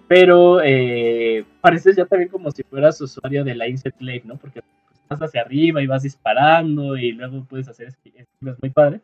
Pero 0.08 0.62
eh, 0.64 1.46
pareces 1.62 1.96
ya 1.96 2.06
también 2.06 2.30
como 2.30 2.52
si 2.52 2.64
fueras 2.64 3.00
usuario 3.02 3.44
de 3.44 3.56
la 3.56 3.68
Inset 3.68 3.96
Blade, 4.00 4.24
¿no? 4.26 4.38
Porque 4.38 4.62
vas 5.10 5.22
hacia 5.22 5.42
arriba 5.42 5.82
y 5.82 5.88
vas 5.88 6.04
disparando 6.04 6.98
y 6.98 7.12
luego 7.12 7.46
puedes 7.46 7.68
hacer 7.68 7.88
es 7.88 8.28
muy 8.62 8.70
padre. 8.70 9.02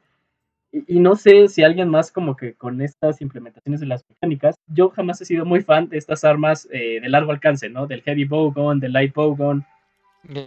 Y, 0.74 0.99
no 0.99 1.18
sé 1.18 1.49
si 1.49 1.64
alguien 1.64 1.89
más 1.89 2.12
como 2.14 2.38
que 2.38 2.54
con 2.54 2.82
estas 2.82 3.20
implementaciones 3.20 3.82
de 3.82 3.88
las 3.88 4.06
mecánicas, 4.08 4.56
yo 4.68 4.89
jamás 4.89 5.20
he 5.22 5.26
sido 5.26 5.43
muy 5.43 5.62
fan 5.62 5.89
de 5.89 5.97
estas 5.97 6.24
armas 6.24 6.66
eh, 6.72 7.02
de 7.02 7.10
largo 7.10 7.32
alcance, 7.32 7.70
¿no? 7.70 7.88
Del 7.88 8.02
heavy 8.04 8.24
bowgun, 8.24 8.80
del 8.80 8.93
light 8.93 9.14
bowgun. 9.14 9.66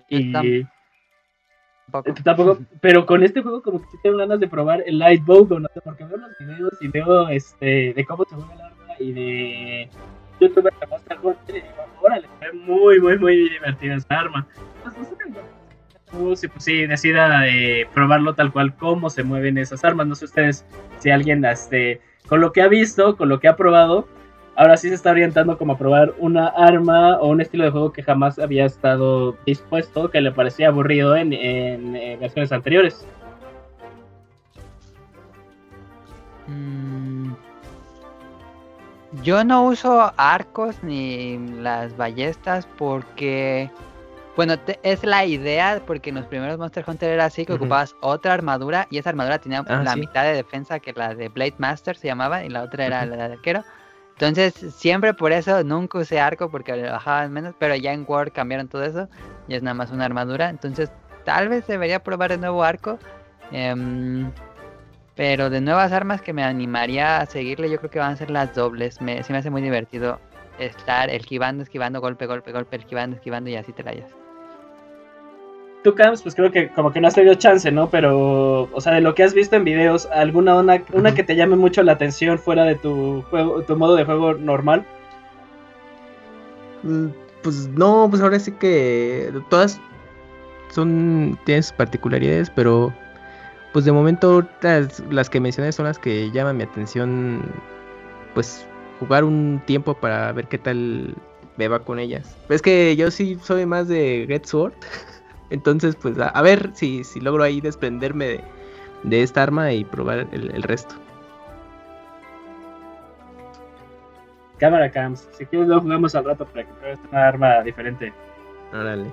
Y, 0.09 0.33
tampoco. 2.25 2.59
pero 2.81 3.05
con 3.05 3.23
este 3.23 3.43
juego 3.43 3.61
como 3.61 3.83
que 3.83 3.89
sí 3.91 3.99
tengo 4.03 4.17
ganas 4.17 4.41
de 4.41 4.49
probar 4.49 4.83
el 4.87 4.99
light 4.99 5.23
bowgun, 5.25 5.63
¿no? 5.63 5.69
porque 5.85 6.05
veo 6.05 6.17
los 6.17 6.39
videos 6.39 6.73
y 6.81 6.89
veo 6.89 7.29
este 7.29 7.93
de 7.93 8.05
cómo 8.07 8.25
se 8.25 8.35
juega 8.37 8.55
el 8.55 8.61
arma 8.63 8.95
y 8.99 9.13
de 9.13 9.91
youtuber 10.49 10.73
que 10.81 10.87
Monster 10.87 11.19
Hunter 11.23 11.57
y 11.57 11.61
digo, 11.61 11.85
órale, 12.01 12.29
es 12.41 12.55
muy, 12.55 13.01
muy, 13.01 13.19
muy 13.19 13.49
divertida 13.51 13.95
esa 13.97 14.21
arma. 14.21 14.47
si 16.37 16.49
pues, 16.49 16.65
sí, 16.65 16.87
decida 16.87 17.47
eh, 17.49 17.87
probarlo 17.93 18.35
tal 18.35 18.53
cual 18.53 18.75
como 18.77 19.11
se 19.11 19.23
mueven 19.23 19.59
esas 19.59 19.85
armas. 19.85 20.07
No 20.07 20.15
sé 20.15 20.27
ustedes 20.27 20.65
si 20.99 21.11
alguien 21.11 21.45
este, 21.45 22.01
con 22.29 22.41
lo 22.41 22.53
que 22.53 22.63
ha 22.63 22.69
visto, 22.69 23.17
con 23.17 23.29
lo 23.29 23.41
que 23.41 23.49
ha 23.49 23.57
probado, 23.57 24.09
ahora 24.57 24.77
sí 24.77 24.89
se 24.89 24.95
está 24.95 25.11
orientando 25.11 25.59
como 25.59 25.75
a 25.75 25.79
probar 25.79 26.15
una 26.19 26.49
arma 26.49 27.19
o 27.19 27.29
un 27.29 27.41
estilo 27.41 27.65
de 27.65 27.71
juego 27.71 27.93
que 27.93 28.03
jamás 28.03 28.39
había 28.39 28.65
estado 28.65 29.37
dispuesto, 29.47 30.11
que 30.11 30.21
le 30.21 30.33
parecía 30.33 30.69
aburrido 30.69 31.17
en, 31.17 31.33
en, 31.33 31.97
en 31.97 32.21
versiones 32.21 32.53
anteriores. 32.53 33.07
Mm, 36.47 37.33
yo 39.23 39.45
no 39.45 39.65
uso 39.65 40.13
arcos 40.17 40.83
ni 40.83 41.39
las 41.61 41.97
ballestas 41.97 42.67
porque, 42.79 43.71
bueno, 44.37 44.55
es 44.83 45.05
la 45.05 45.25
idea 45.25 45.81
porque 45.87 46.11
en 46.11 46.17
los 46.17 46.27
primeros 46.27 46.59
Monster 46.59 46.85
Hunter 46.87 47.11
era 47.11 47.27
así, 47.27 47.45
que 47.47 47.53
ocupabas 47.53 47.97
otra 48.01 48.33
armadura 48.33 48.87
y 48.91 48.99
esa 48.99 49.11
armadura 49.11 49.39
tenía 49.39 49.65
ah, 49.67 49.83
la 49.83 49.97
mitad 49.97 50.25
de 50.25 50.35
defensa 50.35 50.81
que 50.81 50.93
la 50.93 51.15
de 51.15 51.29
Blade 51.29 51.55
Master 51.59 51.97
se 51.97 52.09
llamaba 52.09 52.45
y 52.45 52.49
la 52.49 52.63
otra 52.63 52.87
era 52.87 53.07
la 53.07 53.29
de 53.29 53.35
arquero. 53.35 53.65
Entonces, 54.15 54.55
siempre 54.75 55.13
por 55.13 55.33
eso 55.33 55.65
nunca 55.65 55.99
usé 55.99 56.21
arco 56.21 56.49
porque 56.49 56.75
le 56.77 56.89
bajaban 56.89 57.33
menos, 57.33 57.55
pero 57.59 57.75
ya 57.75 57.93
en 57.93 58.05
World 58.07 58.33
cambiaron 58.33 58.69
todo 58.69 58.85
eso 58.85 59.09
y 59.49 59.55
es 59.55 59.63
nada 59.63 59.75
más 59.75 59.91
una 59.91 60.05
armadura. 60.05 60.51
Entonces, 60.51 60.91
tal 61.25 61.49
vez 61.49 61.67
debería 61.67 62.03
probar 62.03 62.31
el 62.31 62.41
nuevo 62.41 62.63
arco. 62.63 62.99
Em, 63.51 64.31
Pero 65.17 65.49
de 65.49 65.61
nuevas 65.61 65.93
armas 65.93 66.21
que 66.23 66.33
me 66.33 66.43
animaría 66.43 67.19
a 67.19 67.27
seguirle, 67.27 67.71
yo 67.71 67.79
creo 67.79 67.91
que 67.91 67.99
van 68.01 68.13
a 68.13 68.17
ser 68.17 68.31
las 68.31 68.55
dobles. 68.55 69.01
Me, 69.01 69.23
se 69.23 69.33
me 69.33 69.39
hace 69.39 69.51
muy 69.51 69.63
divertido 69.63 70.19
estar 70.59 71.09
esquivando, 71.11 71.63
esquivando, 71.63 72.01
golpe, 72.01 72.27
golpe, 72.27 72.53
golpe, 72.53 72.77
esquivando, 72.77 73.17
esquivando 73.17 73.51
y 73.51 73.57
así 73.57 73.73
te 73.73 73.83
la 73.85 73.93
hayas. 73.93 74.11
Tú, 75.85 75.95
Camps, 75.95 76.23
pues 76.23 76.35
creo 76.35 76.51
que 76.51 76.71
como 76.71 76.93
que 76.93 77.01
no 77.01 77.09
has 77.09 77.15
tenido 77.15 77.35
chance, 77.35 77.71
¿no? 77.71 77.91
Pero, 77.91 78.71
o 78.73 78.81
sea, 78.81 78.95
de 78.95 79.03
lo 79.03 79.15
que 79.15 79.23
has 79.23 79.35
visto 79.35 79.55
en 79.55 79.65
videos, 79.65 80.07
¿alguna 80.07 80.57
una, 80.57 80.83
una 80.95 81.15
que 81.15 81.23
te 81.23 81.37
llame 81.37 81.57
mucho 81.57 81.83
la 81.83 81.93
atención 81.93 82.39
fuera 82.39 82.65
de 82.65 82.75
tu 82.75 83.23
juego, 83.29 83.63
tu 83.63 83.77
modo 83.77 83.95
de 83.95 84.05
juego 84.05 84.33
normal? 84.33 84.85
Mm, 86.83 87.09
pues 87.43 87.69
no, 87.69 88.07
pues 88.09 88.23
ahora 88.23 88.39
sí 88.39 88.53
que 88.53 89.31
todas 89.51 89.79
son 90.71 91.39
tienen 91.45 91.63
sus 91.63 91.73
particularidades, 91.73 92.49
pero 92.49 92.93
pues 93.75 93.85
de 93.85 93.91
momento 93.91 94.47
las, 94.63 95.29
que 95.29 95.41
mencioné 95.41 95.73
son 95.73 95.87
las 95.87 95.99
que 95.99 96.31
llaman 96.31 96.57
mi 96.57 96.63
atención, 96.63 97.43
pues 98.33 98.65
jugar 99.01 99.25
un 99.25 99.61
tiempo 99.67 99.95
para 99.95 100.31
ver 100.31 100.47
qué 100.47 100.59
tal 100.59 101.13
me 101.57 101.67
va 101.67 101.81
con 101.81 101.99
ellas. 101.99 102.39
Es 102.49 102.63
que 102.63 102.95
yo 102.95 103.11
sí 103.11 103.37
soy 103.43 103.67
más 103.67 103.89
de 103.89 104.27
Red 104.29 104.45
Sword, 104.45 104.75
entonces 105.51 105.97
pues 105.97 106.17
a, 106.21 106.41
ver 106.41 106.71
si, 106.73 107.03
si 107.03 107.21
logro 107.21 107.43
ahí 107.43 107.61
desprenderme 107.61 108.45
de, 109.03 109.23
esta 109.23 109.43
arma 109.43 109.73
y 109.73 109.85
probar 109.85 110.29
el, 110.31 110.63
resto. 110.63 110.95
Cámara 114.59 114.89
Cams, 114.89 115.29
si 115.33 115.47
quieres 115.47 115.67
lo 115.67 115.81
jugamos 115.81 116.15
al 116.15 116.27
rato 116.27 116.47
para 116.47 116.65
que 116.65 116.73
pruebes 116.75 117.01
una 117.11 117.27
arma 117.27 117.63
diferente. 117.65 118.13
Órale. 118.73 119.13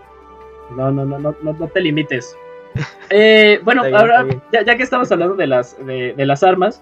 No, 0.78 0.92
no, 0.92 1.04
no, 1.04 1.18
no, 1.18 1.36
no, 1.42 1.54
no 1.54 1.68
te 1.68 1.82
limites. 1.82 2.38
Eh, 3.10 3.60
bueno, 3.64 3.84
ahora, 3.94 4.26
ya, 4.52 4.78
que 4.78 4.84
estamos 4.84 5.12
hablando 5.12 5.36
de 5.36 5.48
las, 5.48 5.76
de, 5.86 6.26
las 6.26 6.44
armas, 6.44 6.82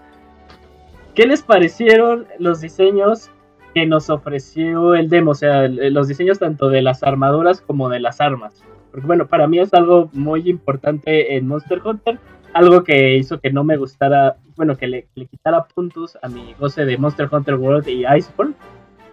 ¿qué 1.16 1.26
les 1.26 1.42
parecieron 1.42 2.28
los 2.38 2.62
diseños 2.62 3.32
que 3.74 3.86
nos 3.86 4.10
ofreció 4.10 4.94
el 4.94 5.10
demo? 5.10 5.32
O 5.32 5.36
sea, 5.36 5.68
los 5.68 6.08
diseños 6.08 6.38
tanto 6.38 6.70
de 6.70 6.84
las 6.84 7.02
armaduras 7.02 7.62
como 7.62 7.90
de 7.90 8.00
las 8.00 8.22
armas. 8.22 8.64
Porque 8.92 9.08
bueno, 9.08 9.28
para 9.28 9.48
mí 9.48 9.60
es 9.60 9.74
algo 9.74 10.10
muy 10.14 10.50
importante 10.50 11.36
en 11.36 11.48
Monster 11.48 11.82
Hunter. 11.84 12.20
Algo 12.54 12.84
que 12.84 13.16
hizo 13.16 13.40
que 13.40 13.52
no 13.52 13.64
me 13.64 13.78
gustara, 13.78 14.38
bueno, 14.56 14.76
que 14.76 14.88
le, 14.88 15.08
quitara 15.30 15.66
puntos 15.66 16.18
a 16.22 16.28
mi 16.28 16.56
goce 16.60 16.86
de 16.86 16.98
Monster 16.98 17.30
Hunter 17.32 17.56
World 17.56 17.88
y 17.88 18.06
Iceborne. 18.06 18.54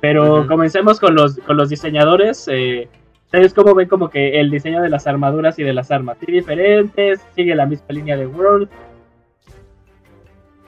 Pero 0.01 0.47
comencemos 0.47 1.01
con 1.01 1.15
los, 1.15 1.39
con 1.39 1.57
los 1.57 1.69
diseñadores. 1.69 2.49
Eh, 2.49 2.89
¿Ustedes 3.37 3.53
cómo 3.53 3.75
ven 3.75 3.87
como 3.87 4.09
que 4.09 4.41
el 4.41 4.51
diseño 4.51 4.81
de 4.81 4.89
las 4.89 5.07
armaduras 5.07 5.59
y 5.59 5.63
de 5.63 5.75
las 5.75 5.91
armas? 5.91 6.17
¿Sí 6.21 6.33
diferentes? 6.33 7.21
¿Sigue 7.35 7.55
la 7.55 7.67
misma 7.67 7.89
línea 7.91 8.17
de 8.17 8.27
World? 8.27 8.67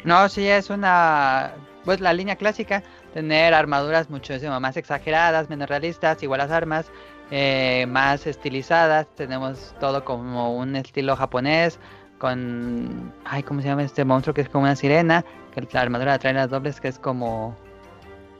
No, 0.05 0.29
sí, 0.29 0.47
es 0.47 0.69
una... 0.69 1.53
Pues 1.87 2.03
la 2.03 2.13
línea 2.13 2.37
clásica, 2.37 2.83
tener 3.15 3.55
armaduras 3.55 4.11
muchísimo 4.11 4.61
más 4.61 4.77
exageradas, 4.77 5.49
menos 5.49 5.67
realistas, 5.67 6.23
igual 6.23 6.41
las 6.41 6.51
armas, 6.51 6.93
eh, 7.31 7.87
más 7.89 8.27
estilizadas. 8.27 9.07
Tenemos 9.17 9.75
todo 9.81 10.05
como 10.05 10.55
un 10.55 10.77
estilo 10.77 11.17
japonés, 11.17 11.81
con... 12.19 13.15
Ay, 13.25 13.45
¿cómo 13.45 13.63
se 13.63 13.69
llama 13.69 13.85
este 13.85 14.05
monstruo 14.05 14.35
que 14.35 14.43
es 14.43 14.49
como 14.51 14.65
una 14.65 14.77
sirena? 14.77 15.25
Que 15.55 15.67
la 15.73 15.81
armadura 15.81 16.19
trae 16.19 16.35
las 16.35 16.51
dobles, 16.51 16.83
que 16.83 16.89
es 16.89 16.99
como 16.99 17.57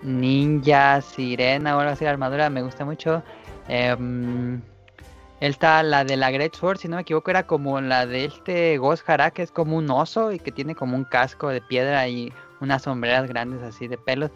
ninja, 0.03 1.01
sirena 1.01 1.75
o 1.75 1.81
algo 1.81 1.93
así. 1.93 2.05
La 2.05 2.11
armadura 2.11 2.51
me 2.51 2.61
gusta 2.61 2.85
mucho. 2.85 3.23
Eh, 3.69 4.59
está 5.41 5.83
la 5.83 6.05
de 6.05 6.17
la 6.17 6.31
Great 6.31 6.55
Sword, 6.55 6.79
si 6.79 6.89
no 6.89 6.97
me 6.97 7.03
equivoco, 7.03 7.31
era 7.31 7.45
como 7.45 7.81
la 7.81 8.07
de 8.07 8.25
este 8.25 8.79
Ghost 8.79 9.09
Hara, 9.09 9.31
que 9.31 9.43
es 9.43 9.51
como 9.51 9.77
un 9.77 9.91
oso 9.91 10.33
y 10.33 10.39
que 10.39 10.53
tiene 10.53 10.75
como 10.75 10.97
un 10.97 11.05
casco 11.05 11.49
de 11.49 11.61
piedra 11.61 12.09
y 12.09 12.33
unas 12.61 12.83
sombreras 12.83 13.29
grandes 13.29 13.63
así 13.63 13.89
de 13.89 13.99
pelos. 13.99 14.31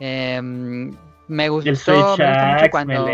Em, 0.00 0.92
me 1.28 1.48
gustó, 1.48 2.16
mucho 2.16 2.70
cuando. 2.70 3.08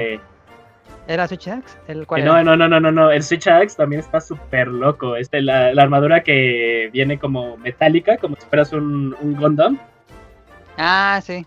¿Era 1.07 1.27
Switch 1.27 1.49
Axe? 1.49 1.77
¿El 1.89 2.07
no, 2.09 2.45
no, 2.45 2.57
no, 2.57 2.69
no, 2.69 2.79
no, 2.79 2.93
no. 2.93 3.11
El 3.11 3.23
Switch 3.23 3.49
Axe 3.49 3.77
también 3.77 4.01
está 4.01 4.21
súper 4.21 4.69
loco. 4.69 5.17
Este, 5.17 5.43
la, 5.43 5.69
armadura 5.71 6.23
que 6.23 6.89
viene 6.93 7.19
como 7.19 7.57
metálica, 7.57 8.17
como 8.19 8.37
si 8.37 8.47
fueras 8.47 8.73
un, 8.73 9.17
un 9.21 9.35
Gundam. 9.35 9.79
Ah, 10.79 11.21
sí. 11.25 11.45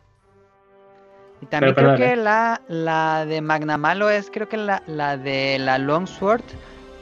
Y 1.44 1.46
también 1.46 1.76
creo 1.76 1.98
que 1.98 2.16
la, 2.16 2.62
la 2.70 3.26
de 3.26 3.42
Magnamalo 3.42 4.10
es, 4.10 4.30
creo 4.32 4.48
que 4.48 4.56
la, 4.56 4.82
la 4.88 5.18
de 5.18 5.58
la 5.60 5.78
Longsword, 5.78 6.44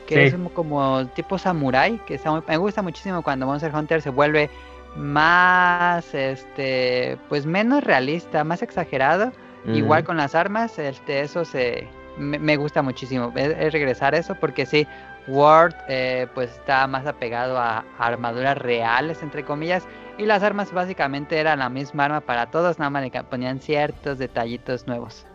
que 0.07 0.25
es 0.25 0.35
como 0.55 1.05
tipo 1.09 1.37
samurai, 1.37 1.99
que 2.07 2.19
me 2.47 2.57
gusta 2.57 2.81
muchísimo 2.81 3.21
cuando 3.21 3.45
Monster 3.45 3.73
Hunter 3.73 4.01
se 4.01 4.09
vuelve 4.09 4.49
más, 4.95 6.11
este, 6.15 7.19
pues 7.29 7.45
menos 7.45 7.83
realista, 7.83 8.43
más 8.43 8.63
exagerado. 8.63 9.31
Igual 9.67 10.03
con 10.03 10.17
las 10.17 10.33
armas, 10.33 10.79
este, 10.79 11.21
eso 11.21 11.45
se, 11.45 11.87
me, 12.17 12.57
gusta 12.57 12.81
muchísimo. 12.81 13.31
Es, 13.35 13.71
regresar 13.71 14.15
a 14.15 14.17
eso 14.17 14.33
porque 14.33 14.65
sí, 14.65 14.87
Word 15.27 15.75
eh, 15.87 16.25
pues 16.33 16.49
está 16.49 16.87
más 16.87 17.05
apegado 17.05 17.59
a 17.59 17.85
armaduras 17.99 18.57
reales, 18.57 19.21
entre 19.21 19.45
comillas, 19.45 19.83
y 20.21 20.25
las 20.27 20.43
armas 20.43 20.71
básicamente 20.71 21.39
eran 21.39 21.59
la 21.59 21.69
misma 21.69 22.05
arma 22.05 22.21
para 22.21 22.51
todos, 22.51 22.77
nada 22.77 22.91
más 22.91 23.03
le 23.03 23.23
ponían 23.23 23.59
ciertos 23.59 24.19
detallitos 24.19 24.85
nuevos. 24.85 25.25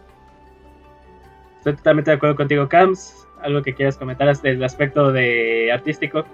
Estoy 1.59 1.75
totalmente 1.75 2.13
de 2.13 2.17
acuerdo 2.17 2.37
contigo, 2.37 2.69
Cams. 2.69 3.27
¿Algo 3.43 3.63
que 3.63 3.75
quieras 3.75 3.97
comentar 3.97 4.29
desde 4.29 4.51
el 4.51 4.63
aspecto 4.63 5.11
de 5.11 5.73
artístico? 5.73 6.25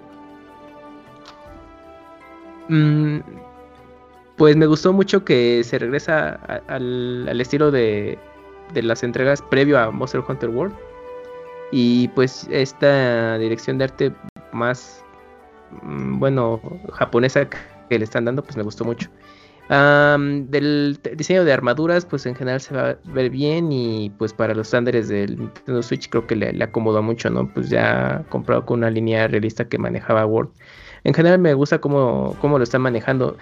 Mm, 2.69 3.19
pues 4.37 4.55
me 4.55 4.67
gustó 4.67 4.93
mucho 4.93 5.25
que 5.25 5.63
se 5.63 5.79
regresa 5.79 6.39
al, 6.67 7.41
estilo 7.41 7.71
de, 7.71 8.19
de 8.73 8.83
las 8.83 9.03
entregas 9.03 9.41
previo 9.41 9.79
a 9.79 9.89
Monster 9.89 10.21
Hunter 10.27 10.49
World. 10.49 10.75
Y 11.71 12.07
pues 12.09 12.47
esta 12.51 13.39
dirección 13.39 13.79
de 13.79 13.85
arte 13.85 14.13
más, 14.51 15.03
mm, 15.81 16.19
bueno, 16.19 16.61
japonesa 16.91 17.47
que 17.93 17.99
le 17.99 18.05
están 18.05 18.25
dando, 18.25 18.43
pues 18.43 18.57
me 18.57 18.63
gustó 18.63 18.83
mucho. 18.85 19.07
del 19.69 20.99
diseño 21.15 21.45
de 21.45 21.53
armaduras, 21.53 22.05
pues 22.05 22.25
en 22.25 22.33
general 22.33 22.59
se 22.59 22.73
va 22.75 22.89
a 22.89 22.97
ver 23.05 23.29
bien 23.29 23.71
y 23.71 24.09
pues 24.17 24.33
para 24.33 24.55
los 24.55 24.67
estándares 24.67 25.09
del 25.09 25.37
Nintendo 25.37 25.83
Switch 25.83 26.09
creo 26.09 26.25
que 26.25 26.35
le, 26.35 26.63
acomodó 26.63 27.03
mucho, 27.03 27.29
¿no? 27.29 27.47
Pues 27.53 27.69
ya 27.69 28.23
comprado 28.29 28.65
con 28.65 28.79
una 28.79 28.89
línea 28.89 29.27
realista 29.27 29.65
que 29.65 29.77
manejaba 29.77 30.25
Word. 30.25 30.49
En 31.03 31.13
general 31.13 31.37
me 31.37 31.53
gusta 31.53 31.79
cómo, 31.79 32.35
cómo 32.41 32.57
lo 32.57 32.63
están 32.63 32.81
manejando. 32.81 33.37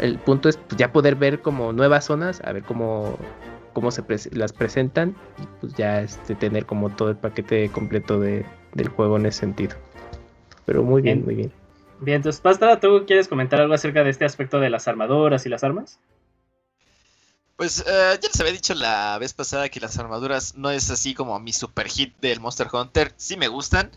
El 0.00 0.18
punto 0.18 0.50
es 0.50 0.58
pues, 0.58 0.76
ya 0.76 0.92
poder 0.92 1.16
ver 1.16 1.40
como 1.40 1.72
nuevas 1.72 2.04
zonas, 2.04 2.42
a 2.44 2.52
ver 2.52 2.62
cómo, 2.64 3.16
cómo 3.72 3.90
se 3.90 4.02
las 4.32 4.52
presentan 4.52 5.16
y 5.42 5.46
pues 5.60 5.74
ya 5.74 6.02
este, 6.02 6.34
tener 6.34 6.66
como 6.66 6.90
todo 6.90 7.08
el 7.08 7.16
paquete 7.16 7.70
completo 7.70 8.20
de, 8.20 8.44
del 8.74 8.88
juego 8.88 9.16
en 9.16 9.26
ese 9.26 9.40
sentido. 9.40 9.76
Pero 10.66 10.82
muy 10.82 11.00
bien 11.00 11.24
muy 11.24 11.34
bien. 11.34 11.63
Bien, 12.04 12.16
entonces, 12.16 12.40
Pastra, 12.40 12.78
¿tú 12.80 13.04
quieres 13.06 13.28
comentar 13.28 13.60
algo 13.62 13.72
acerca 13.72 14.04
de 14.04 14.10
este 14.10 14.26
aspecto 14.26 14.60
de 14.60 14.68
las 14.68 14.86
armaduras 14.88 15.46
y 15.46 15.48
las 15.48 15.64
armas? 15.64 15.98
Pues 17.56 17.80
eh, 17.86 18.18
ya 18.20 18.28
les 18.28 18.40
había 18.40 18.52
dicho 18.52 18.74
la 18.74 19.16
vez 19.18 19.32
pasada 19.32 19.70
que 19.70 19.80
las 19.80 19.96
armaduras 19.98 20.54
no 20.56 20.70
es 20.70 20.90
así 20.90 21.14
como 21.14 21.38
mi 21.40 21.52
super 21.52 21.88
hit 21.88 22.14
del 22.20 22.40
Monster 22.40 22.68
Hunter. 22.70 23.14
Sí 23.16 23.38
me 23.38 23.48
gustan, 23.48 23.90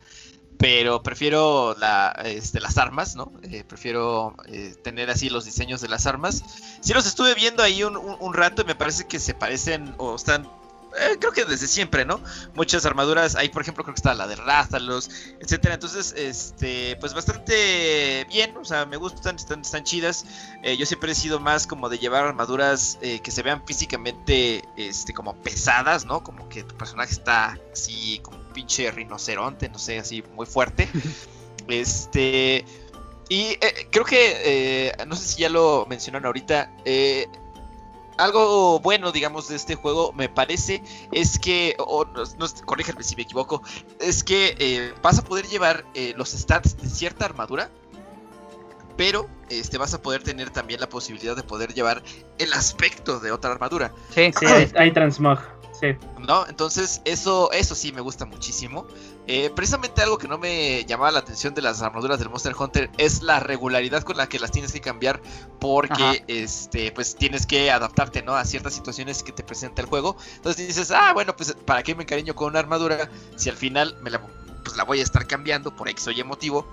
pero 0.58 1.04
prefiero 1.04 1.76
este, 2.24 2.62
las 2.62 2.78
armas, 2.78 3.18
¿no? 3.18 3.34
Eh, 3.44 3.66
prefiero 3.68 4.36
eh, 4.46 4.74
tener 4.84 5.10
así 5.10 5.30
los 5.30 5.44
diseños 5.44 5.82
de 5.82 5.90
las 5.90 6.08
armas. 6.08 6.44
Sí 6.80 6.94
los 6.94 7.06
estuve 7.08 7.34
viendo 7.36 7.62
ahí 7.62 7.84
un, 7.84 7.98
un 7.98 8.34
rato 8.34 8.62
y 8.62 8.66
me 8.66 8.76
parece 8.76 9.06
que 9.06 9.20
se 9.20 9.34
parecen 9.34 9.94
o 9.98 10.16
están 10.16 10.48
eh, 10.96 11.18
creo 11.20 11.32
que 11.32 11.46
desde 11.46 11.68
siempre, 11.68 12.06
¿no? 12.06 12.20
Muchas 12.56 12.86
armaduras, 12.86 13.36
ahí 13.36 13.50
por 13.50 13.62
ejemplo 13.62 13.84
creo 13.84 13.94
que 13.94 14.00
está 14.00 14.14
la 14.14 14.28
de 14.28 14.36
Rástalos, 14.36 15.10
etcétera. 15.40 15.76
Entonces, 15.76 16.14
este, 16.18 16.96
pues 17.00 17.14
bastante 17.14 18.26
bien, 18.30 18.56
o 18.58 18.66
sea, 18.66 18.86
me 18.86 18.98
gustan, 18.98 19.36
están, 19.36 19.62
están 19.62 19.84
chidas. 19.84 20.26
Eh, 20.64 20.78
yo 20.78 20.86
siempre 20.86 21.12
he 21.12 21.16
sido 21.16 21.40
más 21.40 21.68
como 21.68 21.90
de 21.90 22.00
llevar 22.00 22.26
armaduras 22.26 22.98
eh, 23.02 23.20
que 23.20 23.32
se 23.32 23.44
vean 23.44 23.66
físicamente, 23.66 24.64
este, 24.78 25.14
como 25.14 25.36
pesadas, 25.36 26.06
¿no? 26.06 26.24
Como 26.24 26.48
que 26.50 26.64
tu 26.64 26.76
personaje 26.76 27.14
está 27.14 27.60
así, 27.72 28.20
como 28.24 28.38
un 28.38 28.54
pinche 28.54 28.90
rinoceronte, 28.92 29.70
no 29.70 29.80
sé, 29.80 30.00
así 30.00 30.24
muy 30.36 30.46
fuerte. 30.46 30.90
este, 31.68 32.66
y 33.30 33.56
creo 33.92 34.06
que, 34.06 34.96
no 35.06 35.16
sé 35.16 35.28
si 35.28 35.42
ya 35.42 35.50
lo 35.50 35.86
mencionaron 35.88 36.28
ahorita, 36.28 36.72
eh, 36.86 37.28
algo 38.18 38.80
bueno, 38.80 39.12
digamos, 39.12 39.48
de 39.48 39.56
este 39.56 39.76
juego, 39.76 40.12
me 40.14 40.30
parece, 40.30 40.82
es 41.12 41.40
que, 41.40 41.76
o 41.80 42.06
no, 42.06 42.48
corríjame 42.66 43.04
si 43.04 43.16
me 43.16 43.24
equivoco, 43.24 43.62
es 44.00 44.24
que 44.24 44.56
eh, 44.60 44.94
vas 45.02 45.20
a 45.20 45.24
poder 45.24 45.48
llevar 45.48 45.86
eh, 45.94 46.14
los 46.18 46.32
stats 46.32 46.78
de 46.78 46.90
cierta 46.90 47.26
armadura, 47.26 47.70
pero 48.96 49.30
este, 49.50 49.78
vas 49.78 49.94
a 49.94 50.02
poder 50.02 50.24
tener 50.24 50.50
también 50.50 50.80
la 50.82 50.90
posibilidad 50.90 51.36
de 51.36 51.44
poder 51.44 51.74
llevar 51.74 52.02
el 52.40 52.52
aspecto 52.54 53.20
de 53.20 53.32
otra 53.32 53.52
armadura. 53.52 53.94
Sí, 54.14 54.32
sí, 54.38 54.46
hay, 54.76 54.92
transmog. 54.92 55.40
Sí. 55.80 55.96
¿No? 56.28 56.48
Entonces, 56.48 57.02
eso, 57.06 57.52
eso 57.52 57.76
sí 57.76 57.92
me 57.92 58.02
gusta 58.02 58.26
muchísimo. 58.26 58.88
Eh, 59.28 59.52
precisamente 59.54 60.02
algo 60.02 60.18
que 60.18 60.28
no 60.28 60.38
me 60.38 60.86
llamaba 60.86 61.12
la 61.12 61.20
atención 61.20 61.54
de 61.54 61.62
las 61.62 61.82
armaduras 61.82 62.18
del 62.18 62.30
Monster 62.30 62.56
Hunter 62.58 62.90
es 62.98 63.22
la 63.22 63.42
regularidad 63.42 64.04
con 64.04 64.16
la 64.16 64.28
que 64.28 64.40
las 64.40 64.52
tienes 64.52 64.72
que 64.72 64.82
cambiar. 64.82 65.22
Porque 65.60 66.24
este, 66.28 66.92
pues 66.92 67.16
tienes 67.16 67.46
que 67.46 67.70
adaptarte, 67.70 68.24
¿no? 68.24 68.36
A 68.36 68.46
ciertas 68.46 68.74
situaciones 68.74 69.24
que 69.24 69.32
te 69.32 69.44
presenta 69.44 69.82
el 69.82 69.88
juego. 69.88 70.16
Entonces 70.36 70.68
dices, 70.68 70.92
ah, 70.92 71.12
bueno, 71.14 71.36
pues 71.36 71.54
¿para 71.66 71.84
qué 71.84 71.94
me 71.94 72.04
encariño 72.04 72.36
con 72.36 72.50
una 72.50 72.60
armadura? 72.60 73.10
Si 73.36 73.50
al 73.50 73.58
final 73.58 73.98
me 74.02 74.10
la, 74.10 74.22
pues, 74.64 74.78
la 74.78 74.84
voy 74.84 75.02
a 75.02 75.04
estar 75.04 75.28
cambiando 75.28 75.76
por 75.76 75.90
X 75.90 76.08
o 76.08 76.12
Y 76.12 76.24
motivo. 76.24 76.68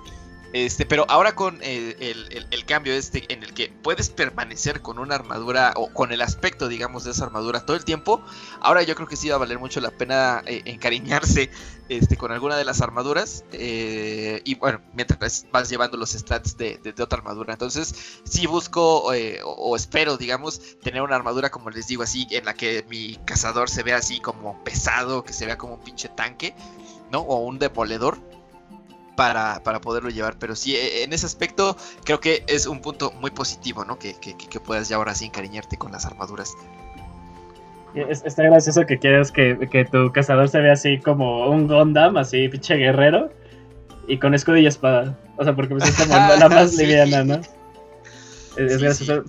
Este, 0.55 0.87
pero 0.87 1.05
ahora 1.09 1.35
con 1.35 1.59
el, 1.63 2.65
cambio 2.65 2.95
este 2.95 3.25
en 3.33 3.43
el 3.43 3.53
que 3.55 3.73
puedes 3.83 4.09
permanecer 4.09 4.83
con 4.83 5.01
una 5.01 5.17
armadura 5.17 5.73
o 5.75 5.89
con 5.89 6.13
el 6.13 6.23
aspecto, 6.23 6.69
digamos, 6.69 7.03
de 7.03 7.11
esa 7.11 7.25
armadura 7.25 7.67
todo 7.67 7.77
el 7.77 7.85
tiempo, 7.85 8.23
ahora 8.61 8.85
yo 8.85 8.95
creo 8.95 9.09
que 9.09 9.17
sí 9.17 9.29
va 9.29 9.35
a 9.35 9.39
valer 9.39 9.59
mucho 9.59 9.81
la 9.81 9.91
pena 9.91 10.45
eh, 10.47 10.63
encariñarse 10.67 11.51
este, 11.89 12.17
con 12.17 12.31
alguna 12.31 12.57
de 12.57 12.65
las 12.65 12.81
armaduras. 12.81 13.45
Eh, 13.51 14.43
y 14.45 14.55
bueno, 14.55 14.81
mientras 14.93 15.45
vas 15.51 15.69
llevando 15.69 15.97
los 15.97 16.11
stats 16.13 16.57
de, 16.57 16.79
otra 17.01 17.19
armadura. 17.19 17.55
Entonces, 17.55 18.21
sí 18.23 18.47
busco 18.47 19.13
eh, 19.13 19.41
o, 19.45 19.75
espero, 19.75 20.17
digamos, 20.17 20.79
tener 20.79 21.03
una 21.03 21.17
armadura, 21.17 21.51
como 21.51 21.71
les 21.71 21.89
digo, 21.89 22.05
así, 22.05 22.29
en 22.31 22.45
la 22.45 22.55
que 22.55 22.87
mi 22.89 23.17
cazador 23.25 23.69
se 23.69 23.83
vea 23.83 23.97
así 23.97 24.21
como 24.21 24.63
pesado, 24.63 25.25
que 25.25 25.33
se 25.33 25.47
vea 25.47 25.59
como 25.59 25.75
un 25.75 25.81
pinche 25.81 26.09
tanque, 26.11 26.55
¿no? 27.11 27.23
O 27.23 27.39
un 27.39 27.59
demoledor 27.59 28.34
para, 29.17 29.61
poderlo 29.81 30.11
llevar. 30.11 30.37
Pero 30.39 30.55
sí, 30.55 30.77
e, 30.77 31.05
en 31.05 31.13
ese 31.13 31.27
aspecto 31.27 31.77
creo 32.05 32.21
que 32.21 32.45
es 32.47 32.67
un 32.67 32.81
punto 32.81 33.13
muy 33.21 33.31
positivo, 33.31 33.85
¿no? 33.85 33.99
Que, 33.99 34.15
que, 34.15 34.61
puedas 34.61 34.89
ya 34.89 34.97
ahora 34.97 35.15
sí 35.15 35.27
encariñarte 35.27 35.77
con 35.77 35.93
las 35.93 36.07
armaduras. 36.07 36.55
Está 37.95 38.43
gracioso 38.43 38.87
que 38.87 38.99
quieras 38.99 39.31
que, 39.31 39.89
tu 39.91 40.11
cazador 40.13 40.49
se 40.49 40.61
vea 40.61 40.73
así 40.73 40.99
como 40.99 41.49
un 41.49 41.69
Gondam, 41.69 42.17
así 42.17 42.49
pinche 42.49 42.75
guerrero, 42.75 43.31
y 44.09 44.19
con 44.19 44.35
escudo 44.35 44.57
y 44.57 44.67
espada. 44.67 45.17
O 45.37 45.45
sea, 45.45 45.55
porque 45.55 45.77
pues 45.77 45.89
es 45.89 46.07
como 46.07 46.15
la 46.17 46.49
más 46.49 46.77
liviana, 46.77 47.25
¿no? 47.25 47.41
Es, 48.57 48.81
gracioso. 48.81 49.25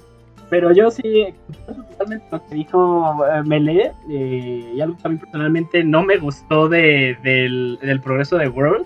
Pero 0.50 0.72
yo 0.72 0.92
sí, 0.92 1.28
totalmente 1.66 2.26
lo 2.32 2.46
que 2.48 2.56
dijo 2.56 3.18
uh, 3.20 3.44
Melee, 3.46 3.92
eh, 4.10 4.74
y 4.76 4.82
algo 4.82 4.96
que 4.98 5.08
a 5.08 5.10
mí 5.10 5.18
personalmente 5.18 5.84
no 5.84 6.04
me 6.04 6.18
gustó 6.18 6.70
de, 6.70 7.18
del, 7.24 7.80
del 7.82 8.00
progreso 8.00 8.38
de 8.38 8.48
World, 8.48 8.86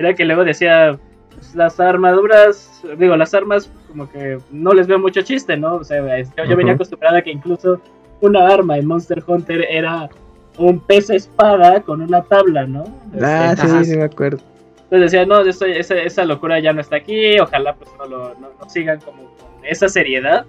era 0.00 0.14
que 0.14 0.24
luego 0.24 0.44
decía, 0.44 0.98
pues, 1.34 1.54
las 1.54 1.78
armaduras, 1.78 2.82
digo, 2.96 3.16
las 3.16 3.34
armas 3.34 3.70
como 3.86 4.10
que 4.10 4.38
no 4.50 4.72
les 4.72 4.86
veo 4.86 4.98
mucho 4.98 5.20
chiste, 5.20 5.58
¿no? 5.58 5.74
O 5.74 5.84
sea, 5.84 5.98
yo, 6.22 6.56
venía 6.56 6.72
acostumbrada 6.72 7.18
a 7.18 7.22
que 7.22 7.30
incluso 7.30 7.80
una 8.22 8.48
arma 8.48 8.78
en 8.78 8.86
Monster 8.86 9.22
Hunter 9.26 9.66
era 9.68 10.08
un 10.56 10.80
pez 10.80 11.10
espada 11.10 11.82
con 11.82 12.00
una 12.00 12.22
tabla, 12.22 12.66
¿no? 12.66 12.84
Ah, 13.20 13.52
este, 13.52 13.68
sí, 13.68 13.84
sí, 13.84 13.96
me 13.96 14.04
acuerdo. 14.04 14.38
Entonces 14.84 15.12
decía, 15.12 15.26
no, 15.26 15.42
esa, 15.42 15.66
esa, 15.66 16.24
locura 16.24 16.58
ya 16.60 16.72
no 16.72 16.80
está 16.80 16.96
aquí, 16.96 17.38
ojalá 17.38 17.74
pues 17.74 17.90
no, 17.98 18.06
lo, 18.06 18.34
no, 18.40 18.48
sigan 18.68 19.00
como 19.00 19.24
con 19.36 19.64
esa 19.64 19.88
seriedad, 19.88 20.46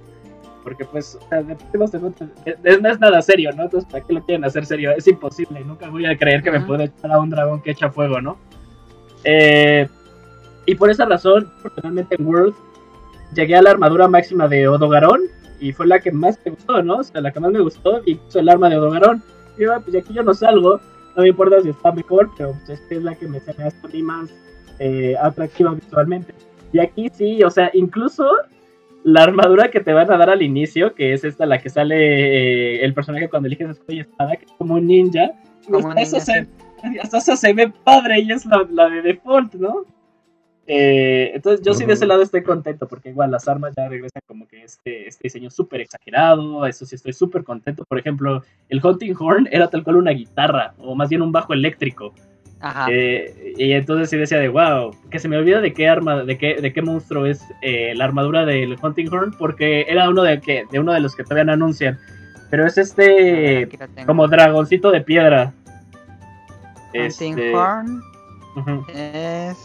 porque 0.63 0.85
pues, 0.85 1.19
o 1.21 1.27
sea, 1.27 1.41
no 1.41 2.89
es 2.89 2.99
nada 2.99 3.21
serio, 3.21 3.51
¿no? 3.51 3.63
Entonces, 3.63 3.91
¿para 3.91 4.03
qué 4.03 4.13
lo 4.13 4.25
quieren 4.25 4.45
hacer 4.45 4.65
serio? 4.65 4.91
Es 4.95 5.07
imposible, 5.07 5.59
nunca 5.65 5.89
voy 5.89 6.05
a 6.05 6.17
creer 6.17 6.41
que 6.41 6.51
me 6.51 6.61
pueda 6.61 6.85
echar 6.85 7.11
a 7.11 7.19
un 7.19 7.29
dragón 7.29 7.61
que 7.61 7.71
echa 7.71 7.91
fuego, 7.91 8.21
¿no? 8.21 8.37
Eh, 9.24 9.88
y 10.65 10.76
por 10.76 10.89
esa 10.89 11.05
razón, 11.05 11.51
personalmente 11.61 12.15
en 12.17 12.26
World, 12.26 12.53
llegué 13.34 13.55
a 13.55 13.61
la 13.61 13.72
armadura 13.72 14.07
máxima 14.07 14.47
de 14.47 14.67
Odogarón 14.67 15.22
y 15.59 15.72
fue 15.74 15.88
la 15.88 15.99
que 15.99 16.11
más 16.11 16.39
me 16.45 16.51
gustó, 16.51 16.82
¿no? 16.82 16.97
O 16.97 17.03
sea, 17.03 17.22
la 17.22 17.32
que 17.32 17.39
más 17.39 17.51
me 17.51 17.59
gustó 17.59 18.01
y 18.05 18.15
puso 18.15 18.39
el 18.39 18.49
arma 18.49 18.69
de 18.69 18.78
Odogarón. 18.78 19.24
Y 19.57 19.61
yo, 19.61 19.80
pues 19.82 19.95
aquí 19.95 20.13
yo 20.13 20.24
no 20.24 20.34
salgo, 20.34 20.80
no 21.15 21.22
me 21.22 21.30
importa 21.30 21.61
si 21.61 21.69
está 21.69 21.91
mejor, 21.91 22.30
pero 22.38 22.53
pues, 22.53 22.80
es 22.80 22.82
que 22.88 22.95
es 22.95 23.03
la 23.03 23.15
que 23.15 23.28
me 23.28 23.39
se 23.39 23.53
me 23.57 23.65
hace 23.65 24.03
más 24.03 24.30
eh, 24.80 25.15
atractiva 25.22 25.74
visualmente. 25.74 26.34
Y 26.74 26.80
aquí 26.80 27.09
sí, 27.13 27.43
o 27.43 27.51
sea, 27.51 27.69
incluso 27.74 28.28
la 29.03 29.24
armadura 29.24 29.69
que 29.69 29.80
te 29.80 29.93
van 29.93 30.11
a 30.11 30.17
dar 30.17 30.30
al 30.30 30.41
inicio, 30.41 30.93
que 30.93 31.13
es 31.13 31.24
esta 31.24 31.45
la 31.45 31.59
que 31.59 31.69
sale 31.69 31.95
eh, 31.95 32.86
el 32.86 32.93
personaje 32.93 33.30
cuando 33.30 33.47
eliges 33.47 33.69
escudo 33.69 33.97
y 33.97 33.99
espada, 33.99 34.36
que 34.36 34.45
es 34.45 34.51
como 34.57 34.76
un 34.76 34.88
ninja, 34.88 35.32
como 35.69 35.93
eso 35.93 36.19
se, 36.19 36.47
hasta 37.01 37.17
eso 37.17 37.36
se 37.36 37.53
ve 37.53 37.71
padre 37.84 38.19
y 38.19 38.32
es 38.32 38.45
la, 38.45 38.67
la 38.71 38.89
de 38.89 39.01
default, 39.01 39.55
¿no? 39.55 39.86
Eh, 40.67 41.32
entonces 41.34 41.65
yo 41.65 41.73
sí 41.73 41.86
de 41.86 41.93
ese 41.93 42.05
lado 42.05 42.21
estoy 42.21 42.43
contento 42.43 42.88
porque 42.88 43.09
igual 43.09 43.32
las 43.32 43.47
armas 43.47 43.73
ya 43.75 43.89
regresan 43.89 44.21
como 44.25 44.47
que 44.47 44.63
este, 44.63 45.07
este 45.07 45.23
diseño 45.23 45.49
súper 45.49 45.82
exagerado, 45.82 46.65
eso 46.65 46.86
sí 46.86 46.95
estoy 46.95 47.13
súper 47.13 47.43
contento. 47.43 47.84
Por 47.86 47.99
ejemplo, 47.99 48.43
el 48.69 48.79
Hunting 48.82 49.15
Horn 49.19 49.49
era 49.51 49.69
tal 49.69 49.84
cual 49.84 49.97
una 49.97 50.11
guitarra 50.11 50.73
o 50.77 50.95
más 50.95 51.09
bien 51.09 51.21
un 51.21 51.32
bajo 51.32 51.53
eléctrico. 51.53 52.13
Ajá. 52.61 52.88
Eh, 52.91 53.53
y 53.57 53.71
entonces 53.71 54.11
sí 54.11 54.17
decía 54.17 54.38
de 54.38 54.47
wow, 54.47 54.95
que 55.09 55.17
se 55.17 55.27
me 55.27 55.36
olvida 55.36 55.61
de 55.61 55.73
qué 55.73 55.89
arma, 55.89 56.23
de 56.23 56.38
qué, 56.38 56.55
de 56.61 56.71
qué 56.71 56.82
monstruo 56.84 57.25
es 57.25 57.43
eh, 57.63 57.93
la 57.95 58.05
armadura 58.05 58.45
del 58.45 58.77
Hunting 58.82 59.11
Horn 59.11 59.32
porque 59.32 59.86
era 59.89 60.07
uno 60.09 60.21
de, 60.21 60.39
que, 60.39 60.65
de 60.71 60.79
uno 60.79 60.93
de 60.93 60.99
los 60.99 61.15
que 61.15 61.23
todavía 61.23 61.45
no 61.45 61.53
anuncian. 61.53 61.99
Pero 62.51 62.67
es 62.67 62.77
este 62.77 63.67
como 64.05 64.27
dragoncito 64.27 64.91
de 64.91 65.01
piedra. 65.01 65.53
Este, 66.93 67.55
Horn 67.55 68.01
es. 68.93 69.57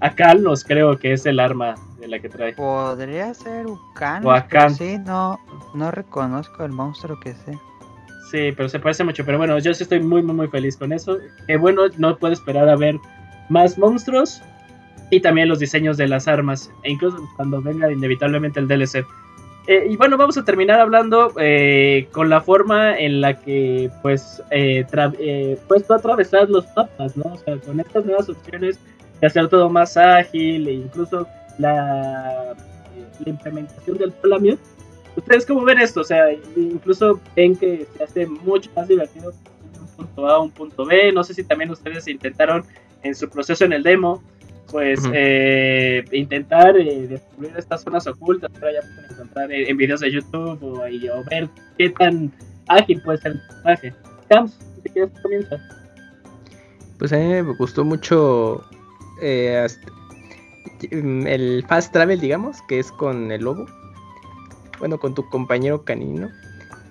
A 0.00 0.10
Kalnos 0.14 0.64
creo 0.64 0.98
que 0.98 1.12
es 1.12 1.26
el 1.26 1.38
arma 1.38 1.74
de 1.98 2.08
la 2.08 2.18
que 2.18 2.28
trae. 2.28 2.54
Podría 2.54 3.34
ser 3.34 3.66
Ukan. 3.66 4.24
O 4.24 4.32
Akan. 4.32 4.74
Sí, 4.74 4.98
no, 4.98 5.38
no 5.74 5.90
reconozco 5.90 6.64
el 6.64 6.72
monstruo 6.72 7.20
que 7.20 7.34
sé. 7.34 7.58
Sí, 8.30 8.52
pero 8.56 8.68
se 8.68 8.78
parece 8.78 9.04
mucho. 9.04 9.24
Pero 9.24 9.38
bueno, 9.38 9.58
yo 9.58 9.74
sí 9.74 9.82
estoy 9.82 10.00
muy, 10.00 10.22
muy, 10.22 10.34
muy 10.34 10.48
feliz 10.48 10.76
con 10.76 10.92
eso. 10.92 11.18
Que 11.46 11.56
bueno, 11.56 11.82
no 11.98 12.16
puedo 12.16 12.32
esperar 12.32 12.68
a 12.68 12.76
ver 12.76 12.96
más 13.48 13.76
monstruos. 13.76 14.40
Y 15.10 15.20
también 15.20 15.48
los 15.48 15.58
diseños 15.58 15.96
de 15.96 16.08
las 16.08 16.28
armas. 16.28 16.70
E 16.84 16.92
incluso 16.92 17.18
cuando 17.36 17.60
venga 17.60 17.92
inevitablemente 17.92 18.60
el 18.60 18.68
DLC. 18.68 19.04
Eh, 19.66 19.88
y 19.90 19.96
bueno, 19.96 20.16
vamos 20.16 20.36
a 20.38 20.44
terminar 20.44 20.80
hablando 20.80 21.32
eh, 21.38 22.08
con 22.12 22.30
la 22.30 22.40
forma 22.40 22.98
en 22.98 23.20
la 23.20 23.38
que 23.38 23.90
pues, 24.02 24.42
eh, 24.50 24.86
pues 25.68 25.86
tú 25.86 25.94
atravesar 25.94 26.48
los 26.48 26.64
mapas, 26.74 27.16
¿no? 27.16 27.34
O 27.34 27.38
sea, 27.38 27.56
con 27.58 27.78
estas 27.78 28.04
nuevas 28.04 28.28
opciones 28.28 28.78
de 29.20 29.26
hacer 29.26 29.48
todo 29.48 29.68
más 29.68 29.96
ágil 29.96 30.66
e 30.66 30.72
incluso 30.72 31.26
la, 31.58 32.54
implementación 33.26 33.98
del 33.98 34.12
Plamio. 34.12 34.56
¿Ustedes 35.14 35.44
cómo 35.44 35.62
ven 35.62 35.78
esto? 35.78 36.00
O 36.00 36.04
sea, 36.04 36.32
incluso 36.56 37.20
ven 37.36 37.54
que 37.54 37.86
se 37.96 38.02
hace 38.02 38.26
mucho 38.26 38.70
más 38.74 38.88
divertido 38.88 39.34
un 39.78 39.86
punto 39.88 40.26
A 40.26 40.36
a 40.36 40.40
un 40.40 40.50
punto 40.50 40.86
B. 40.86 41.12
No 41.12 41.22
sé 41.22 41.34
si 41.34 41.44
también 41.44 41.70
ustedes 41.70 42.08
intentaron 42.08 42.64
en 43.02 43.14
su 43.14 43.28
proceso 43.28 43.66
en 43.66 43.74
el 43.74 43.82
demo 43.82 44.22
pues 44.70 45.00
eh, 45.12 46.04
intentar 46.12 46.76
eh, 46.76 47.06
descubrir 47.08 47.52
estas 47.56 47.82
zonas 47.82 48.06
ocultas, 48.06 48.50
pero 48.54 48.72
ya 48.72 48.80
pueden 48.80 49.10
encontrar 49.10 49.52
en, 49.52 49.76
videos 49.76 50.00
de 50.00 50.12
YouTube 50.12 50.58
o, 50.62 51.24
ver 51.30 51.48
qué 51.76 51.90
tan 51.90 52.32
ágil 52.68 53.00
puede 53.02 53.18
ser 53.18 53.32
el 53.32 53.40
personaje. 53.40 53.94
Camps, 54.28 54.58
si 54.82 54.88
quieres 54.90 55.10
comienza. 55.22 55.56
Pues 56.98 57.12
a 57.12 57.16
mí 57.16 57.24
me 57.24 57.42
gustó 57.42 57.84
mucho 57.84 58.64
eh, 59.22 59.66
el 60.90 61.64
fast 61.68 61.92
travel, 61.92 62.20
digamos, 62.20 62.62
que 62.68 62.78
es 62.78 62.92
con 62.92 63.32
el 63.32 63.42
lobo. 63.42 63.66
Bueno, 64.78 64.98
con 64.98 65.14
tu 65.14 65.28
compañero 65.28 65.84
canino. 65.84 66.30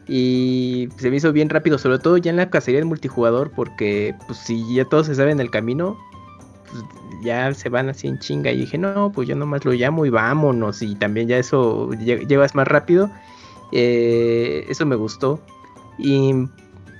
Y 0.08 0.90
se 0.98 1.12
me 1.12 1.18
hizo 1.18 1.32
bien 1.32 1.50
rápido, 1.50 1.78
sobre 1.78 2.00
todo 2.00 2.18
ya 2.18 2.32
en 2.32 2.38
la 2.38 2.50
cacería 2.50 2.80
del 2.80 2.88
multijugador, 2.88 3.52
porque 3.52 4.16
pues 4.26 4.40
si 4.40 4.74
ya 4.74 4.86
todos 4.86 5.06
se 5.06 5.14
saben 5.14 5.40
el 5.40 5.52
camino, 5.52 6.00
pues, 6.72 6.84
ya 7.22 7.54
se 7.54 7.70
van 7.70 7.90
así 7.90 8.08
en 8.08 8.20
chinga. 8.20 8.52
Y 8.52 8.58
dije, 8.60 8.78
no, 8.78 9.12
pues 9.12 9.28
yo 9.28 9.36
nomás 9.36 9.66
lo 9.66 9.72
llamo 9.72 10.06
y 10.06 10.10
vámonos. 10.10 10.82
Y 10.82 10.96
también 10.96 11.28
ya 11.28 11.38
eso 11.38 11.92
llevas 11.94 12.56
más 12.56 12.68
rápido. 12.68 13.10
Eh, 13.72 14.66
eso 14.70 14.86
me 14.86 14.96
gustó. 14.96 15.40
Y 15.98 16.34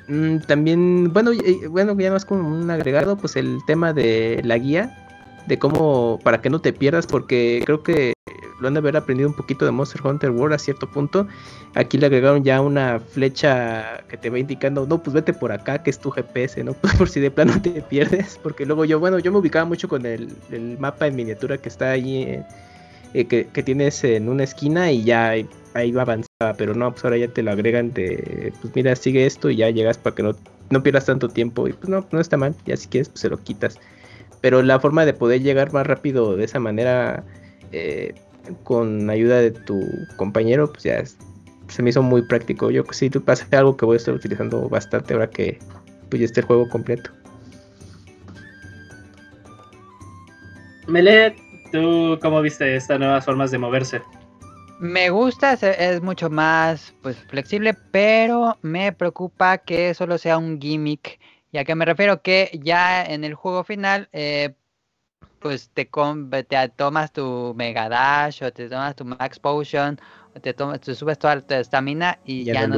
mm, 0.08 0.40
también, 0.48 1.12
bueno, 1.14 1.32
bueno, 1.70 2.00
ya 2.00 2.12
más 2.12 2.26
como 2.26 2.48
un 2.48 2.70
agregado, 2.70 3.18
pues 3.18 3.36
el 3.36 3.60
tema 3.66 3.94
de 3.94 4.42
la 4.44 4.58
guía. 4.58 5.09
De 5.48 5.58
cómo, 5.58 6.20
para 6.24 6.42
que 6.42 6.50
no 6.50 6.62
te 6.62 6.74
pierdas, 6.74 7.08
porque 7.08 7.62
creo 7.66 7.82
que 7.82 8.14
lo 8.60 8.68
han 8.68 8.74
de 8.74 8.80
haber 8.80 8.98
aprendido 8.98 9.30
un 9.30 9.36
poquito 9.36 9.66
de 9.66 9.72
Monster 9.72 10.06
Hunter 10.06 10.32
World 10.32 10.54
a 10.54 10.60
cierto 10.60 10.90
punto. 10.90 11.28
Aquí 11.76 11.98
le 11.98 12.08
agregaron 12.08 12.44
ya 12.44 12.62
una 12.62 13.00
flecha 13.00 14.04
que 14.08 14.18
te 14.18 14.30
va 14.30 14.40
indicando, 14.40 14.86
no, 14.86 15.02
pues 15.02 15.14
vete 15.14 15.34
por 15.34 15.52
acá, 15.52 15.82
que 15.82 15.90
es 15.90 16.00
tu 16.00 16.12
GPS, 16.12 16.64
¿no? 16.64 16.74
por 16.98 17.10
si 17.10 17.20
de 17.20 17.32
plano 17.32 17.62
te 17.62 17.82
pierdes. 17.82 18.40
Porque 18.42 18.66
luego 18.66 18.86
yo, 18.86 19.00
bueno, 19.00 19.20
yo 19.20 19.32
me 19.32 19.40
ubicaba 19.40 19.66
mucho 19.66 19.88
con 19.88 20.06
el, 20.06 20.30
mapa 20.80 21.08
en 21.08 21.16
miniatura 21.16 21.58
que 21.58 21.70
está 21.70 21.92
ahí, 21.92 22.24
eh, 22.24 22.44
eh, 23.14 23.26
que, 23.26 23.64
tienes 23.64 24.04
en 24.04 24.30
una 24.30 24.44
esquina 24.44 24.92
y 24.92 25.04
ya 25.04 25.30
ahí 25.74 25.92
va 25.92 26.02
avanzada. 26.02 26.54
Pero 26.58 26.74
no, 26.74 26.92
pues 26.92 27.04
ahora 27.06 27.18
ya 27.18 27.28
te 27.28 27.44
lo 27.44 27.52
agregan 27.52 27.94
de, 27.94 28.54
pues 28.62 28.76
mira, 28.76 28.96
sigue 28.96 29.26
esto 29.26 29.50
y 29.50 29.58
ya 29.58 29.70
llegas 29.70 29.98
para 29.98 30.16
que 30.16 30.24
no, 30.24 30.36
no 30.70 30.84
pierdas 30.84 31.06
tanto 31.06 31.30
tiempo. 31.30 31.68
Y 31.68 31.74
pues 31.74 31.90
no, 31.90 32.06
no 32.12 32.20
está 32.20 32.38
mal, 32.38 32.56
ya 32.66 32.76
si 32.76 32.88
quieres, 32.88 33.10
pues 33.10 33.22
se 33.22 33.30
lo 33.30 33.38
quitas. 33.38 33.80
Pero 34.42 34.62
la 34.62 34.80
forma 34.80 35.06
de 35.06 35.14
poder 35.14 35.42
llegar 35.42 35.74
más 35.74 35.86
rápido 35.86 36.36
de 36.36 36.46
esa 36.46 36.60
manera, 36.60 37.24
eh, 37.72 38.14
con 38.64 39.10
ayuda 39.10 39.38
de 39.38 39.52
tu 39.52 39.80
compañero, 40.16 40.72
pues 40.72 40.84
ya 40.84 41.04
se 41.68 41.84
me 41.84 41.90
hizo 41.90 42.02
muy 42.02 42.22
práctico. 42.24 42.72
Yo 42.72 42.84
sí, 42.92 43.10
tú 43.10 43.24
pasa 43.24 43.46
algo 43.58 43.78
que 43.78 43.86
voy 43.86 43.96
a 43.96 43.98
estar 43.98 44.14
utilizando 44.14 44.70
bastante 44.70 45.14
ahora 45.14 45.30
que 45.30 45.60
pues 46.10 46.20
ya 46.20 46.26
esté 46.26 46.42
el 46.42 46.48
juego 46.48 46.68
completo. 46.70 47.12
Mele, 50.88 51.36
¿tú 51.72 52.18
cómo 52.22 52.42
viste 52.42 52.76
estas 52.76 53.00
nuevas 53.00 53.24
formas 53.24 53.52
de 53.52 53.60
moverse? 53.60 54.02
Me 54.80 55.10
gusta, 55.10 55.54
es 55.54 56.02
mucho 56.02 56.30
más 56.30 56.96
pues 57.02 57.18
flexible, 57.28 57.76
pero 57.92 58.58
me 58.62 58.92
preocupa 58.94 59.58
que 59.58 59.94
solo 59.94 60.18
sea 60.18 60.38
un 60.38 60.60
gimmick. 60.60 61.20
Ya 61.52 61.66
que 61.66 61.76
me 61.76 61.86
refiero 61.86 62.22
que 62.22 62.60
ya 62.64 63.04
en 63.04 63.24
el 63.24 63.34
juego 63.34 63.64
final, 63.64 64.10
eh, 64.12 64.54
pues 65.40 65.70
te, 65.74 65.90
te 66.48 66.70
tomas 66.70 67.12
tu 67.12 67.54
Mega 67.56 67.90
Dash 67.90 68.44
o 68.44 68.52
te 68.52 68.70
tomas 68.70 68.96
tu 68.96 69.06
Max 69.06 69.40
Potion 69.40 70.00
o 70.36 70.40
te, 70.40 70.54
tomas, 70.54 70.82
te 70.82 70.94
subes 70.94 71.18
toda 71.18 71.42
tu 71.42 71.54
estamina 71.56 72.20
y 72.24 72.44
ya, 72.44 72.68
no, 72.68 72.78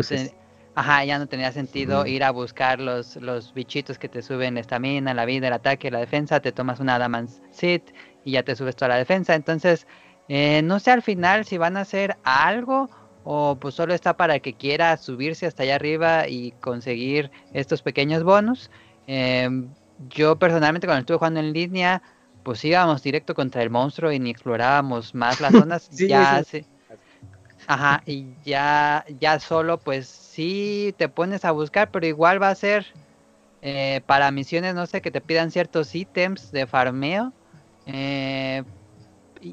ajá, 0.76 1.04
ya 1.04 1.20
no 1.20 1.28
tenía 1.28 1.52
sentido 1.52 2.06
ir 2.06 2.24
a 2.24 2.32
buscar 2.32 2.80
los, 2.80 3.18
los 3.18 3.54
bichitos 3.54 4.00
que 4.00 4.08
te 4.08 4.22
suben 4.22 4.58
estamina, 4.58 5.14
la 5.14 5.26
vida, 5.26 5.48
el 5.48 5.54
ataque, 5.54 5.92
la 5.92 6.00
defensa, 6.00 6.40
te 6.40 6.52
tomas 6.52 6.80
una 6.80 6.96
Adamant 6.96 7.30
Sit 7.52 7.92
y 8.24 8.34
ya 8.34 8.44
te 8.44 8.56
subes 8.56 8.76
toda 8.76 8.90
la 8.90 8.98
defensa. 8.98 9.36
Entonces, 9.36 9.88
eh, 10.30 10.62
no 10.62 10.80
sé 10.80 10.92
al 10.92 11.02
final 11.02 11.46
si 11.46 11.58
van 11.58 11.76
a 11.78 11.82
hacer 11.82 12.18
algo 12.24 12.90
o 13.24 13.58
pues 13.60 13.76
solo 13.76 13.94
está 13.94 14.16
para 14.18 14.40
que 14.40 14.54
quiera 14.54 14.98
subirse 14.98 15.46
hasta 15.46 15.64
allá 15.64 15.76
arriba 15.76 16.28
y 16.28 16.52
conseguir 16.62 17.32
estos 17.54 17.82
pequeños 17.82 18.24
bonus. 18.24 18.70
Em, 19.08 19.68
yo 20.10 20.38
personalmente 20.38 20.88
cuando 20.88 21.02
estuve 21.02 21.18
jugando 21.18 21.40
en 21.40 21.54
línea, 21.54 22.02
pues 22.44 22.64
íbamos 22.66 23.04
directo 23.04 23.36
contra 23.36 23.62
el 23.62 23.70
monstruo 23.70 24.12
y 24.12 24.20
ni 24.20 24.32
explorábamos 24.32 25.14
más 25.14 25.40
las 25.40 25.52
zonas. 25.66 25.90
ya 25.92 26.44
Ajá, 27.68 28.02
y 28.06 28.26
ya, 28.44 29.06
ya 29.20 29.40
solo 29.40 29.78
pues 29.78 30.08
sí 30.08 30.94
te 30.98 31.08
pones 31.10 31.46
a 31.46 31.52
buscar, 31.52 31.92
pero 31.92 32.08
igual 32.08 32.42
va 32.42 32.50
a 32.50 32.56
ser 32.56 32.88
eh, 33.62 34.02
para 34.08 34.32
misiones, 34.32 34.74
no 34.74 34.88
sé, 34.88 35.02
que 35.02 35.12
te 35.12 35.22
pidan 35.22 35.52
ciertos 35.52 35.94
ítems 35.94 36.52
de 36.52 36.66
farmeo. 36.66 37.32
Eh, 37.86 38.64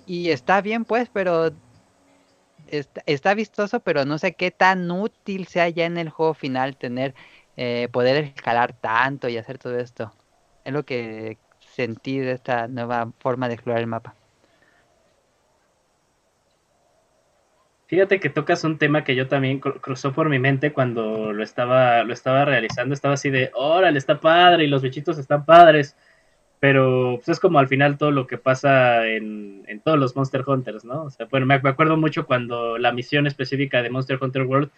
y, 0.07 0.31
está 0.31 0.61
bien 0.61 0.85
pues, 0.85 1.09
pero 1.13 1.53
está, 2.71 3.35
vistoso, 3.35 3.81
pero 3.81 4.05
no 4.05 4.19
sé 4.19 4.35
qué 4.35 4.51
tan 4.51 4.91
útil 4.91 5.47
sea 5.47 5.69
ya 5.69 5.87
en 5.87 5.99
el 5.99 6.11
juego 6.11 6.35
final 6.35 6.77
tener, 6.77 7.15
eh, 7.57 7.89
poder 7.93 8.25
escalar 8.25 8.73
tanto 8.73 9.29
y 9.29 9.37
hacer 9.37 9.59
todo 9.59 9.79
esto. 9.79 10.13
Es 10.65 10.73
lo 10.73 10.85
que 10.85 11.39
sentí 11.61 12.19
de 12.19 12.33
esta 12.33 12.69
nueva 12.69 13.13
forma 13.21 13.49
de 13.49 13.55
explorar 13.55 13.81
el 13.81 13.87
mapa. 13.87 14.15
Fíjate 17.89 18.21
que 18.21 18.29
tocas 18.29 18.65
un 18.65 18.77
tema 18.77 19.03
que 19.03 19.15
yo 19.15 19.29
también 19.29 19.61
cruzó 19.61 20.13
por 20.13 20.29
mi 20.29 20.39
mente 20.39 20.75
cuando 20.75 21.33
lo 21.33 21.43
estaba, 21.43 22.05
lo 22.05 22.13
estaba 22.13 22.45
realizando. 22.45 22.93
Estaba 22.93 23.15
así 23.15 23.31
de, 23.31 23.51
órale, 23.55 23.99
está 23.99 24.21
padre 24.21 24.65
y 24.65 24.67
los 24.67 24.83
bichitos 24.83 25.19
están 25.19 25.47
padres. 25.47 25.97
Pero 26.61 27.17
pues, 27.17 27.29
es 27.29 27.41
como 27.41 27.59
al 27.59 27.69
final 27.69 27.99
todo 27.99 28.11
lo 28.11 28.27
que 28.27 28.37
pasa 28.37 29.07
en, 29.07 29.65
todos 29.85 29.99
los 29.99 30.17
Monster 30.17 30.43
Hunters, 30.47 30.85
¿no? 30.85 31.05
O 31.05 31.11
sea, 31.11 31.27
bueno, 31.27 31.47
me, 31.47 31.55
acuerdo 31.55 31.97
mucho 31.97 32.27
cuando 32.27 32.79
la 32.79 32.93
misión 32.93 33.27
específica 33.27 33.83
de 33.83 33.91
Monster 33.91 34.19
Hunter 34.21 34.43
World 34.43 34.71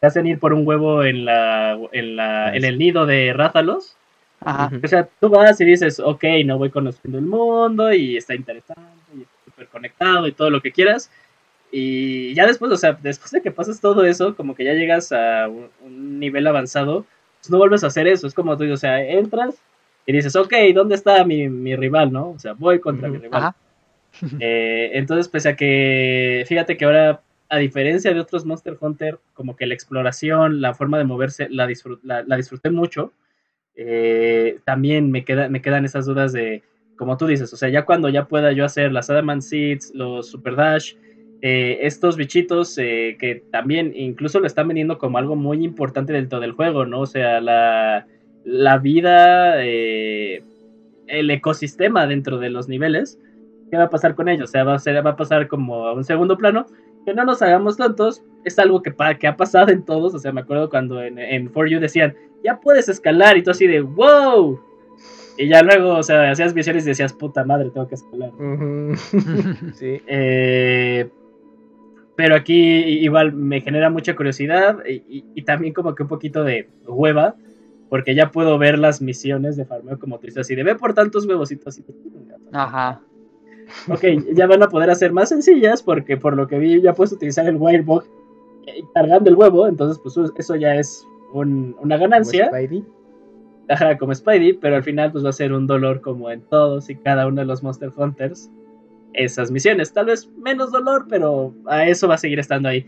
te 0.00 0.06
hacen 0.06 0.26
ir 0.26 0.38
por 0.38 0.52
un 0.52 0.66
huevo 0.66 1.04
en 1.04 1.24
la, 1.24 1.78
en 1.92 2.16
la, 2.16 2.56
en 2.56 2.64
el 2.64 2.78
nido 2.78 3.06
de 3.06 3.32
Rázalos. 3.32 3.96
Ajá. 4.40 4.70
O 4.82 4.88
sea, 4.88 5.08
tú 5.20 5.28
vas 5.28 5.60
y 5.60 5.64
dices, 5.64 6.00
ok, 6.00 6.24
no 6.44 6.58
voy 6.58 6.70
conociendo 6.70 7.18
el 7.18 7.24
mundo 7.24 7.92
y 7.92 8.16
está 8.16 8.34
interesante 8.34 8.82
y 9.16 9.22
está 9.22 9.34
súper 9.44 9.68
conectado 9.68 10.26
y 10.26 10.32
todo 10.32 10.50
lo 10.50 10.60
que 10.60 10.72
quieras. 10.72 11.10
Y 11.70 12.34
ya 12.34 12.46
después, 12.46 12.72
o 12.72 12.76
sea, 12.76 12.92
después 13.02 13.30
de 13.32 13.42
que 13.42 13.50
pasas 13.50 13.80
todo 13.80 14.04
eso, 14.04 14.36
como 14.36 14.54
que 14.54 14.64
ya 14.64 14.72
llegas 14.72 15.12
a 15.12 15.48
un, 15.48 16.18
nivel 16.18 16.46
avanzado, 16.46 17.04
pues 17.40 17.50
no 17.50 17.58
vuelves 17.58 17.84
a 17.84 17.88
hacer 17.88 18.06
eso. 18.06 18.26
Es 18.26 18.34
como 18.34 18.56
tú, 18.56 18.70
o 18.72 18.76
sea, 18.76 19.02
entras, 19.02 19.56
y 20.06 20.12
dices, 20.12 20.36
ok, 20.36 20.54
¿dónde 20.72 20.94
está 20.94 21.24
mi, 21.24 21.48
mi 21.48 21.74
rival, 21.74 22.12
no? 22.12 22.30
O 22.30 22.38
sea, 22.38 22.52
voy 22.52 22.80
contra 22.80 23.08
mi 23.08 23.18
rival. 23.18 23.52
Eh, 24.40 24.92
entonces, 24.94 25.28
pese 25.28 25.50
a 25.50 25.56
que, 25.56 26.42
fíjate 26.48 26.78
que 26.78 26.86
ahora, 26.86 27.20
a 27.50 27.58
diferencia 27.58 28.14
de 28.14 28.20
otros 28.20 28.46
Monster 28.46 28.74
Hunter, 28.80 29.18
como 29.34 29.56
que 29.56 29.66
la 29.66 29.74
exploración, 29.74 30.62
la 30.62 30.72
forma 30.72 30.96
de 30.96 31.04
moverse, 31.04 31.48
la, 31.50 31.68
la, 32.02 32.36
disfruté 32.38 32.70
mucho. 32.70 33.12
Eh, 33.74 34.58
también 34.64 35.10
me, 35.10 35.22
queda, 35.22 35.50
me 35.50 35.60
quedan 35.60 35.84
esas 35.84 36.06
dudas 36.06 36.32
de, 36.32 36.62
como 36.96 37.18
tú 37.18 37.26
dices, 37.26 37.52
o 37.52 37.58
sea, 37.58 37.68
ya 37.68 37.84
cuando 37.84 38.08
ya 38.08 38.24
pueda 38.24 38.52
yo 38.52 38.64
hacer 38.64 38.90
las 38.90 39.10
Adamant 39.10 39.42
Seeds, 39.42 39.92
los 39.94 40.30
Super 40.30 40.56
Dash, 40.56 40.94
eh, 41.42 41.80
estos 41.82 42.16
bichitos 42.16 42.74
que 42.74 43.44
también 43.52 43.92
incluso 43.94 44.40
lo 44.40 44.46
están 44.46 44.68
vendiendo 44.68 44.96
como 44.96 45.18
algo 45.18 45.36
muy 45.36 45.62
importante 45.62 46.14
dentro 46.14 46.40
del 46.40 46.52
juego, 46.52 46.86
¿no? 46.86 47.00
O 47.00 47.06
sea, 47.06 47.42
la, 47.42 48.06
la 48.46 48.78
vida, 48.78 49.64
eh, 49.64 50.44
el 51.08 51.30
ecosistema 51.30 52.06
dentro 52.06 52.38
de 52.38 52.48
los 52.48 52.68
niveles, 52.68 53.18
¿qué 53.70 53.76
va 53.76 53.84
a 53.84 53.90
pasar 53.90 54.14
con 54.14 54.28
ellos? 54.28 54.50
O 54.50 54.52
sea, 54.52 54.62
va 54.62 54.76
a, 54.76 55.00
va 55.02 55.10
a 55.10 55.16
pasar 55.16 55.48
como 55.48 55.86
a 55.86 55.92
un 55.92 56.04
segundo 56.04 56.38
plano, 56.38 56.66
que 57.04 57.12
no 57.12 57.24
nos 57.24 57.42
hagamos 57.42 57.76
tontos, 57.76 58.22
es 58.44 58.56
algo 58.60 58.82
que, 58.82 58.94
que 59.18 59.26
ha 59.26 59.36
pasado 59.36 59.72
en 59.72 59.84
todos, 59.84 60.14
o 60.14 60.18
sea, 60.20 60.30
me 60.30 60.42
acuerdo 60.42 60.70
cuando 60.70 61.02
en, 61.02 61.18
en 61.18 61.50
For 61.50 61.68
You 61.68 61.80
decían, 61.80 62.14
ya 62.44 62.60
puedes 62.60 62.88
escalar, 62.88 63.36
y 63.36 63.42
tú 63.42 63.50
así 63.50 63.66
de, 63.66 63.80
wow, 63.80 64.60
y 65.36 65.48
ya 65.48 65.62
luego, 65.62 65.96
o 65.96 66.02
sea, 66.04 66.30
hacías 66.30 66.54
visiones 66.54 66.84
y 66.84 66.90
decías, 66.90 67.12
puta 67.12 67.44
madre, 67.44 67.70
tengo 67.70 67.88
que 67.88 67.96
escalar. 67.96 68.30
sí. 69.74 70.00
Eh, 70.06 71.08
pero 72.14 72.36
aquí 72.36 72.54
igual 72.54 73.32
me 73.32 73.60
genera 73.60 73.90
mucha 73.90 74.14
curiosidad 74.14 74.78
y, 74.86 75.24
y, 75.34 75.42
también 75.42 75.74
como 75.74 75.94
que 75.94 76.04
un 76.04 76.08
poquito 76.08 76.44
de 76.44 76.68
hueva, 76.86 77.34
porque 77.88 78.14
ya 78.14 78.30
puedo 78.30 78.58
ver 78.58 78.78
las 78.78 79.00
misiones 79.00 79.56
de 79.56 79.64
farmeo 79.64 79.98
como 79.98 80.18
tú 80.18 80.26
dices, 80.26 80.42
así 80.42 80.54
de 80.54 80.64
ve 80.64 80.74
por 80.74 80.94
tantos 80.94 81.26
huevositos. 81.26 81.78
Y... 81.78 81.84
Ajá. 82.52 83.00
Ok, 83.88 84.04
ya 84.34 84.46
van 84.46 84.62
a 84.62 84.68
poder 84.68 84.90
hacer 84.90 85.12
más 85.12 85.28
sencillas 85.28 85.82
porque 85.82 86.16
por 86.16 86.36
lo 86.36 86.46
que 86.46 86.58
vi 86.58 86.80
ya 86.80 86.94
puedes 86.94 87.12
utilizar 87.12 87.46
el 87.46 87.56
Wirebug 87.56 88.04
eh, 88.66 88.82
cargando 88.94 89.28
el 89.30 89.36
huevo, 89.36 89.66
entonces 89.66 90.00
pues 90.02 90.16
eso 90.36 90.56
ya 90.56 90.76
es 90.76 91.06
una 91.32 91.96
ganancia. 91.96 92.48
Como 92.48 92.58
Spidey. 92.58 92.84
Ajá, 93.68 93.98
como 93.98 94.14
Spidey, 94.14 94.52
pero 94.54 94.76
al 94.76 94.84
final 94.84 95.10
pues 95.12 95.24
va 95.24 95.30
a 95.30 95.32
ser 95.32 95.52
un 95.52 95.66
dolor 95.66 96.00
como 96.00 96.30
en 96.30 96.42
todos 96.42 96.88
y 96.88 96.96
cada 96.96 97.26
uno 97.26 97.40
de 97.40 97.46
los 97.46 97.62
Monster 97.62 97.92
Hunters 97.96 98.50
esas 99.12 99.50
misiones. 99.50 99.92
Tal 99.92 100.06
vez 100.06 100.28
menos 100.36 100.70
dolor, 100.70 101.06
pero 101.08 101.54
a 101.66 101.86
eso 101.86 102.06
va 102.06 102.14
a 102.14 102.18
seguir 102.18 102.38
estando 102.38 102.68
ahí. 102.68 102.86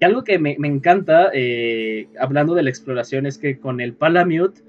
Y 0.00 0.04
algo 0.06 0.24
que 0.24 0.38
me, 0.38 0.56
encanta, 0.62 1.30
eh, 1.34 2.08
hablando 2.18 2.54
de 2.54 2.62
la 2.62 2.70
exploración, 2.70 3.26
es 3.26 3.36
que 3.36 3.60
con 3.60 3.82
el 3.82 3.92
Palamute, 3.92 4.62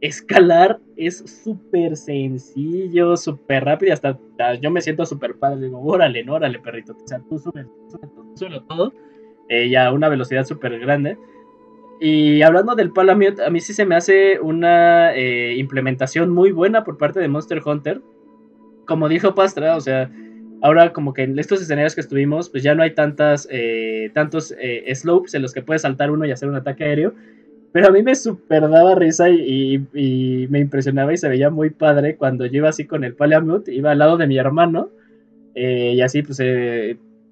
escalar 0.00 0.78
es 0.96 1.18
súper 1.42 1.96
sencillo, 1.96 3.16
súper 3.16 3.64
rápido, 3.64 3.92
hasta, 3.92 4.16
yo 4.60 4.70
me 4.70 4.80
siento 4.80 5.04
súper 5.04 5.34
padre, 5.34 5.62
digo, 5.62 5.82
órale, 5.82 6.22
no, 6.22 6.34
órale, 6.34 6.60
perrito, 6.60 6.92
o 6.92 7.08
sea, 7.08 7.20
tú 7.28 7.40
subes, 7.40 7.66
subes 8.36 8.62
todo, 8.68 8.94
eh, 9.48 9.76
a 9.76 9.90
una 9.90 10.08
velocidad 10.08 10.44
súper 10.44 10.78
grande. 10.78 11.18
Y 12.00 12.42
hablando 12.42 12.76
del 12.76 12.92
Palamute, 12.92 13.44
a 13.44 13.50
mí 13.50 13.60
sí 13.60 13.74
se 13.74 13.84
me 13.84 13.96
hace 13.96 14.38
una 14.38 15.12
eh, 15.16 15.56
implementación 15.56 16.30
muy 16.30 16.52
buena 16.52 16.84
por 16.84 16.96
parte 16.96 17.18
de 17.18 17.26
Monster 17.26 17.60
Hunter. 17.64 18.00
Como 18.86 19.08
dijo 19.08 19.34
Pastra, 19.34 19.74
o 19.74 19.80
sea, 19.80 20.08
ahora 20.60 20.92
como 20.92 21.12
que 21.12 21.22
en 21.22 21.38
estos 21.38 21.60
escenarios 21.62 21.94
que 21.94 22.00
estuvimos, 22.00 22.48
pues 22.48 22.62
ya 22.62 22.74
no 22.74 22.82
hay 22.82 22.94
tantas, 22.94 23.48
eh, 23.50 24.10
tantos 24.14 24.54
eh, 24.58 24.92
slopes 24.94 25.34
en 25.34 25.42
los 25.42 25.52
que 25.52 25.62
puedes 25.62 25.82
saltar 25.82 26.10
uno 26.10 26.24
y 26.24 26.30
hacer 26.30 26.48
un 26.48 26.56
ataque 26.56 26.84
aéreo. 26.84 27.14
Pero 27.72 27.88
a 27.88 27.90
mí 27.90 28.02
me 28.02 28.14
super 28.14 28.68
daba 28.68 28.94
risa 28.94 29.28
y, 29.28 29.78
me 30.50 30.58
impresionaba 30.58 31.12
y 31.12 31.18
se 31.18 31.28
veía 31.28 31.50
muy 31.50 31.70
padre 31.70 32.16
cuando 32.16 32.46
yo 32.46 32.58
iba 32.58 32.70
así 32.70 32.86
con 32.86 33.04
el 33.04 33.14
Paleamute, 33.14 33.72
iba 33.74 33.90
al 33.90 33.98
lado 33.98 34.16
de 34.16 34.26
mi 34.26 34.38
hermano 34.38 34.90
eh, 35.54 35.92
y 35.94 36.00
así 36.00 36.22
pues 36.22 36.40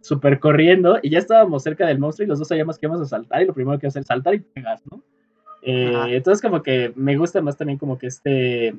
super 0.03 0.39
corriendo 0.39 0.99
y 1.03 1.11
ya 1.11 1.19
estábamos 1.19 1.63
cerca 1.63 1.87
del 1.87 1.99
monstruo 1.99 2.27
y 2.27 2.29
los 2.29 2.39
dos 2.39 2.49
sabíamos 2.49 2.79
que 2.79 2.87
íbamos 2.87 3.03
a 3.03 3.07
saltar 3.07 3.43
y 3.43 3.47
lo 3.47 3.55
primero 3.55 3.79
que 3.79 3.87
hacer 3.87 4.01
es 4.01 4.07
saltar 4.07 4.35
y 4.35 4.41
pegar, 4.41 4.79
¿no? 4.91 5.03
entonces 5.63 6.41
como 6.41 6.63
que 6.63 6.93
me 6.95 7.17
gusta 7.17 7.41
más 7.41 7.57
también 7.57 7.77
como 7.77 7.99
que 7.99 8.07
este, 8.07 8.73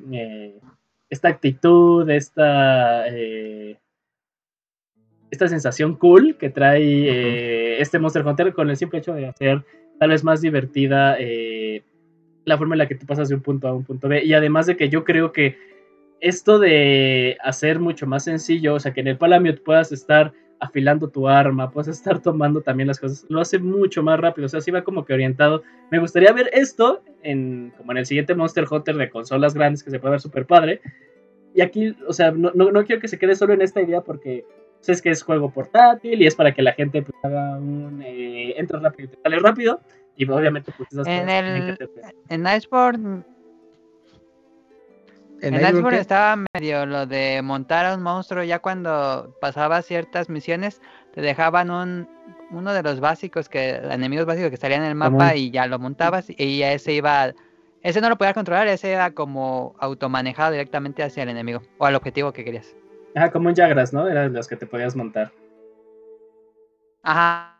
esta 1.10 1.28
actitud, 1.28 2.08
esta 2.08 3.04
esta 5.38 5.48
sensación 5.48 5.94
cool 5.94 6.36
que 6.36 6.50
trae 6.50 6.82
eh, 6.82 7.80
este 7.80 8.00
Monster 8.00 8.26
Hunter 8.26 8.52
con 8.52 8.68
el 8.68 8.76
simple 8.76 8.98
hecho 8.98 9.14
de 9.14 9.26
hacer 9.26 9.64
tal 10.00 10.10
vez 10.10 10.24
más 10.24 10.40
divertida 10.40 11.16
eh, 11.18 11.82
la 12.44 12.58
forma 12.58 12.74
en 12.74 12.78
la 12.78 12.88
que 12.88 12.96
tú 12.96 13.06
pasas 13.06 13.28
de 13.28 13.36
un 13.36 13.40
punto 13.40 13.68
A 13.68 13.70
a 13.70 13.74
un 13.74 13.84
punto 13.84 14.08
B. 14.08 14.24
Y 14.24 14.34
además 14.34 14.66
de 14.66 14.76
que 14.76 14.88
yo 14.88 15.04
creo 15.04 15.32
que 15.32 15.56
esto 16.20 16.58
de 16.58 17.36
hacer 17.42 17.78
mucho 17.78 18.06
más 18.06 18.24
sencillo, 18.24 18.74
o 18.74 18.80
sea, 18.80 18.92
que 18.92 19.00
en 19.00 19.08
el 19.08 19.16
Palamute 19.16 19.60
puedas 19.60 19.92
estar 19.92 20.32
afilando 20.58 21.08
tu 21.08 21.28
arma, 21.28 21.70
puedas 21.70 21.86
estar 21.86 22.18
tomando 22.22 22.60
también 22.60 22.88
las 22.88 22.98
cosas, 22.98 23.24
lo 23.28 23.40
hace 23.40 23.60
mucho 23.60 24.02
más 24.02 24.18
rápido, 24.18 24.46
o 24.46 24.48
sea, 24.48 24.58
así 24.58 24.72
va 24.72 24.82
como 24.82 25.04
que 25.04 25.12
orientado. 25.12 25.62
Me 25.92 26.00
gustaría 26.00 26.32
ver 26.32 26.50
esto 26.52 27.02
en, 27.22 27.72
como 27.76 27.92
en 27.92 27.98
el 27.98 28.06
siguiente 28.06 28.34
Monster 28.34 28.66
Hunter 28.68 28.96
de 28.96 29.10
consolas 29.10 29.54
grandes 29.54 29.84
que 29.84 29.90
se 29.90 30.00
puede 30.00 30.12
ver 30.12 30.20
súper 30.20 30.46
padre. 30.46 30.80
Y 31.54 31.60
aquí, 31.60 31.96
o 32.06 32.12
sea, 32.12 32.32
no, 32.32 32.50
no, 32.54 32.72
no 32.72 32.84
quiero 32.84 33.00
que 33.00 33.08
se 33.08 33.18
quede 33.18 33.36
solo 33.36 33.54
en 33.54 33.62
esta 33.62 33.80
idea 33.80 34.00
porque 34.00 34.44
pues, 34.78 34.88
es 34.88 35.02
que 35.02 35.10
es 35.10 35.22
juego 35.22 35.50
portátil 35.50 36.20
y 36.22 36.26
es 36.26 36.34
para 36.34 36.54
que 36.54 36.62
la 36.62 36.72
gente 36.72 37.02
pues, 37.02 37.14
haga 37.22 37.56
un 37.58 38.02
eh, 38.02 38.54
entra 38.58 38.80
rápido 38.80 39.06
y 39.06 39.16
te 39.16 39.22
sale 39.22 39.38
rápido. 39.38 39.80
Y 40.16 40.28
obviamente, 40.28 40.72
pues 40.76 40.88
esas 40.92 41.06
En 41.06 41.20
cosas 41.26 41.44
el- 41.44 41.76
que 41.76 41.86
tener- 41.86 42.14
En 42.28 42.46
Iceborne, 42.56 43.22
En 45.40 45.54
en 45.54 45.84
¿qué? 45.88 45.96
estaba 45.98 46.42
medio 46.52 46.84
lo 46.86 47.06
de 47.06 47.40
montar 47.42 47.86
a 47.86 47.94
un 47.94 48.02
monstruo. 48.02 48.42
Ya 48.42 48.58
cuando 48.58 49.32
pasabas 49.40 49.86
ciertas 49.86 50.28
misiones, 50.28 50.80
te 51.14 51.20
dejaban 51.20 51.70
un 51.70 52.08
uno 52.50 52.72
de 52.72 52.82
los 52.82 52.98
básicos 52.98 53.48
que 53.48 53.76
enemigos 53.76 54.26
básicos 54.26 54.50
que 54.50 54.56
salían 54.56 54.82
en 54.82 54.88
el 54.88 54.94
mapa 54.94 55.36
y 55.36 55.50
ya 55.50 55.66
lo 55.66 55.78
montabas 55.78 56.26
y 56.30 56.58
ya 56.58 56.72
ese 56.72 56.94
iba 56.94 57.32
ese 57.82 58.00
no 58.00 58.08
lo 58.08 58.16
podías 58.18 58.34
controlar, 58.34 58.66
ese 58.66 58.90
era 58.90 59.12
como 59.12 59.76
automanejado 59.78 60.50
directamente 60.52 61.02
hacia 61.04 61.22
el 61.22 61.28
enemigo 61.28 61.60
o 61.78 61.86
al 61.86 61.94
objetivo 61.94 62.32
que 62.32 62.44
querías. 62.44 62.74
Ajá, 63.14 63.30
como 63.30 63.48
un 63.48 63.54
Jagras, 63.54 63.92
¿no? 63.92 64.08
Eran 64.08 64.32
los 64.32 64.46
que 64.48 64.56
te 64.56 64.66
podías 64.66 64.94
montar. 64.94 65.32
Ajá. 67.02 67.54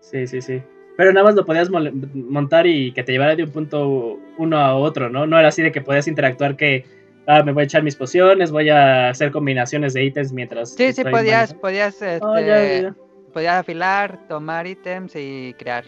Sí, 0.00 0.26
sí, 0.26 0.40
sí. 0.40 0.62
Pero 0.96 1.12
nada 1.12 1.24
más 1.24 1.36
lo 1.36 1.46
podías 1.46 1.70
montar 1.70 2.66
y 2.66 2.92
que 2.92 3.04
te 3.04 3.12
llevara 3.12 3.36
de 3.36 3.44
un 3.44 3.52
punto 3.52 4.18
uno 4.36 4.58
a 4.58 4.74
otro, 4.74 5.08
¿no? 5.08 5.26
No 5.26 5.38
era 5.38 5.48
así 5.48 5.62
de 5.62 5.70
que 5.70 5.80
podías 5.80 6.08
interactuar 6.08 6.56
que, 6.56 6.84
ah, 7.26 7.42
me 7.44 7.52
voy 7.52 7.62
a 7.62 7.64
echar 7.66 7.84
mis 7.84 7.94
pociones, 7.94 8.50
voy 8.50 8.68
a 8.68 9.10
hacer 9.10 9.30
combinaciones 9.30 9.94
de 9.94 10.04
ítems 10.04 10.32
mientras... 10.32 10.74
Sí, 10.74 10.92
sí 10.92 11.04
podías 11.04 11.54
podías 11.54 12.02
este, 12.02 12.18
Ah, 12.20 12.40
ya, 12.40 12.62
ya, 12.64 12.80
ya. 12.82 12.94
podías 13.32 13.60
afilar, 13.60 14.26
tomar 14.26 14.66
ítems 14.66 15.14
y 15.14 15.54
crear. 15.56 15.84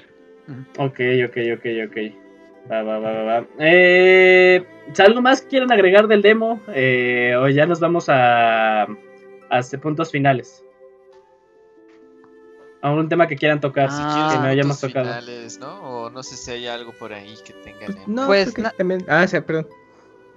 Ok, 0.79 1.01
ok, 1.27 1.37
ok, 1.57 1.67
ok. 1.89 2.30
Va, 2.69 2.83
va, 2.83 2.99
va, 2.99 3.23
va. 3.23 3.47
Eh, 3.59 4.65
¿Algo 4.99 5.23
más 5.23 5.43
quieren 5.43 5.71
agregar 5.71 6.09
del 6.09 6.23
demo? 6.23 6.61
Eh, 6.75 7.35
o 7.39 7.49
ya 7.49 7.67
nos 7.67 7.79
vamos 7.79 8.09
a, 8.09 8.83
a 8.83 9.59
este, 9.59 9.79
puntos 9.79 10.11
finales. 10.11 10.65
A 12.83 12.91
un 12.93 13.09
tema 13.09 13.27
que 13.27 13.37
quieran 13.37 13.61
tocar, 13.61 13.91
Si 13.91 14.03
Ah, 14.03 14.29
que 14.31 14.39
no 14.39 14.45
hayamos 14.47 14.81
tocado. 14.81 15.05
finales, 15.07 15.59
¿no? 15.61 15.81
O 15.83 16.11
no 16.11 16.23
sé 16.23 16.37
si 16.37 16.51
hay 16.51 16.67
algo 16.67 16.93
por 16.99 17.13
ahí 17.13 17.35
que 17.45 17.53
tengan 17.53 17.91
en... 17.97 18.15
No, 18.15 18.27
Pues, 18.27 18.55
que 18.55 18.63
na- 18.63 18.71
también. 18.71 19.05
Ah, 19.07 19.27
sí, 19.27 19.39
perdón. 19.41 19.69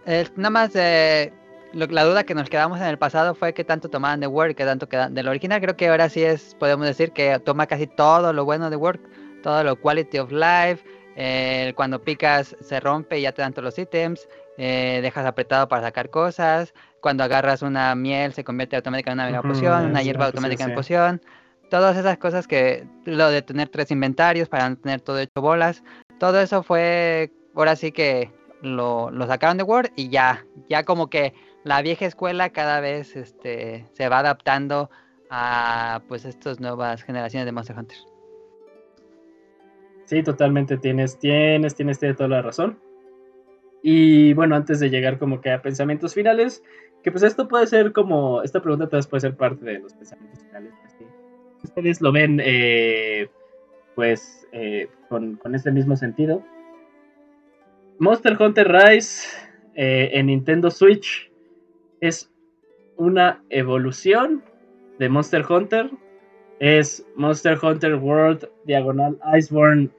Eh, 0.05 0.27
nada 0.35 0.49
más 0.49 0.71
eh, 0.75 1.31
lo- 1.71 1.85
la 1.85 2.03
duda 2.03 2.25
que 2.25 2.35
nos 2.35 2.49
quedamos 2.49 2.79
en 2.81 2.87
el 2.87 2.97
pasado 2.97 3.33
fue 3.33 3.53
que 3.53 3.63
tanto 3.63 3.89
tomaban 3.89 4.19
de 4.19 4.27
Word 4.27 4.49
y 4.51 4.55
que 4.55 4.65
tanto 4.65 4.89
quedan 4.89 5.13
del 5.13 5.29
original. 5.29 5.61
Creo 5.61 5.77
que 5.77 5.87
ahora 5.87 6.09
sí 6.09 6.21
es, 6.21 6.55
podemos 6.55 6.85
decir 6.85 7.11
que 7.11 7.39
toma 7.39 7.65
casi 7.67 7.87
todo 7.87 8.33
lo 8.33 8.43
bueno 8.43 8.69
de 8.69 8.75
Word, 8.75 8.99
todo 9.41 9.63
lo 9.63 9.77
quality 9.77 10.17
of 10.19 10.31
life. 10.31 10.83
Eh, 11.15 11.73
cuando 11.75 12.01
picas 12.01 12.55
se 12.61 12.79
rompe 12.79 13.19
y 13.19 13.23
ya 13.23 13.31
te 13.31 13.41
dan 13.41 13.53
todos 13.53 13.65
los 13.65 13.79
ítems. 13.79 14.27
eh, 14.57 14.99
dejas 15.01 15.25
apretado 15.25 15.67
para 15.67 15.83
sacar 15.83 16.09
cosas. 16.09 16.73
Cuando 17.01 17.23
agarras 17.23 17.61
una 17.61 17.95
miel 17.95 18.33
se 18.33 18.43
convierte 18.43 18.75
automáticamente 18.75 19.23
en 19.23 19.31
una 19.31 19.41
mega 19.41 19.53
poción, 19.53 19.85
una 19.89 20.03
hierba 20.03 20.25
automática 20.25 20.63
sí, 20.63 20.69
en 20.69 20.75
poción. 20.75 21.21
Todas 21.69 21.97
esas 21.97 22.17
cosas 22.17 22.47
que 22.47 22.87
lo 23.05 23.29
de 23.29 23.41
tener 23.41 23.69
tres 23.69 23.91
inventarios 23.91 24.47
para 24.47 24.69
no 24.69 24.77
tener 24.77 25.01
todo 25.01 25.19
hecho 25.19 25.41
bolas. 25.41 25.83
Todo 26.19 26.39
eso 26.39 26.63
fue 26.63 27.31
ahora 27.55 27.75
sí 27.75 27.91
que 27.91 28.31
lo, 28.61 29.11
lo 29.11 29.27
sacaron 29.27 29.57
de 29.57 29.63
Word 29.63 29.91
y 29.95 30.09
ya, 30.09 30.45
ya 30.69 30.83
como 30.83 31.09
que 31.09 31.33
la 31.63 31.81
vieja 31.81 32.05
escuela 32.05 32.49
cada 32.49 32.79
vez 32.79 33.15
este, 33.15 33.87
se 33.93 34.09
va 34.09 34.19
adaptando 34.19 34.89
a 35.29 36.01
pues 36.07 36.25
estas 36.25 36.59
nuevas 36.59 37.03
generaciones 37.03 37.45
de 37.45 37.51
Monster 37.51 37.77
Hunter. 37.77 37.97
Sí, 40.05 40.23
totalmente 40.23 40.77
tienes, 40.77 41.17
tienes, 41.17 41.75
tienes, 41.75 41.99
toda 41.99 42.27
la 42.27 42.41
razón. 42.41 42.79
Y 43.81 44.33
bueno, 44.33 44.55
antes 44.55 44.79
de 44.79 44.89
llegar 44.89 45.17
como 45.19 45.41
que 45.41 45.51
a 45.51 45.61
pensamientos 45.61 46.13
finales, 46.13 46.63
que 47.03 47.11
pues 47.11 47.23
esto 47.23 47.47
puede 47.47 47.67
ser 47.67 47.91
como, 47.91 48.41
esta 48.43 48.61
pregunta 48.61 48.87
tal 48.87 48.99
vez 48.99 49.07
puede 49.07 49.21
ser 49.21 49.35
parte 49.35 49.65
de 49.65 49.79
los 49.79 49.93
pensamientos 49.93 50.39
finales. 50.43 50.73
pues. 50.81 51.09
Ustedes 51.63 52.01
lo 52.01 52.11
ven 52.11 52.41
eh, 52.43 53.29
pues 53.95 54.47
eh, 54.51 54.87
con, 55.09 55.35
con 55.35 55.55
este 55.55 55.71
mismo 55.71 55.95
sentido. 55.95 56.43
Monster 57.99 58.35
Hunter 58.41 58.67
Rise 58.69 59.27
eh, 59.75 60.11
en 60.13 60.27
Nintendo 60.27 60.69
Switch 60.69 61.31
es 62.01 62.31
una 62.97 63.43
evolución 63.49 64.43
de 64.99 65.09
Monster 65.09 65.45
Hunter 65.49 65.89
es 66.63 67.05
Monster 67.17 67.59
Hunter 67.61 67.95
World 67.95 68.49
Diagonal 68.63 69.19
Iceborne 69.37 69.89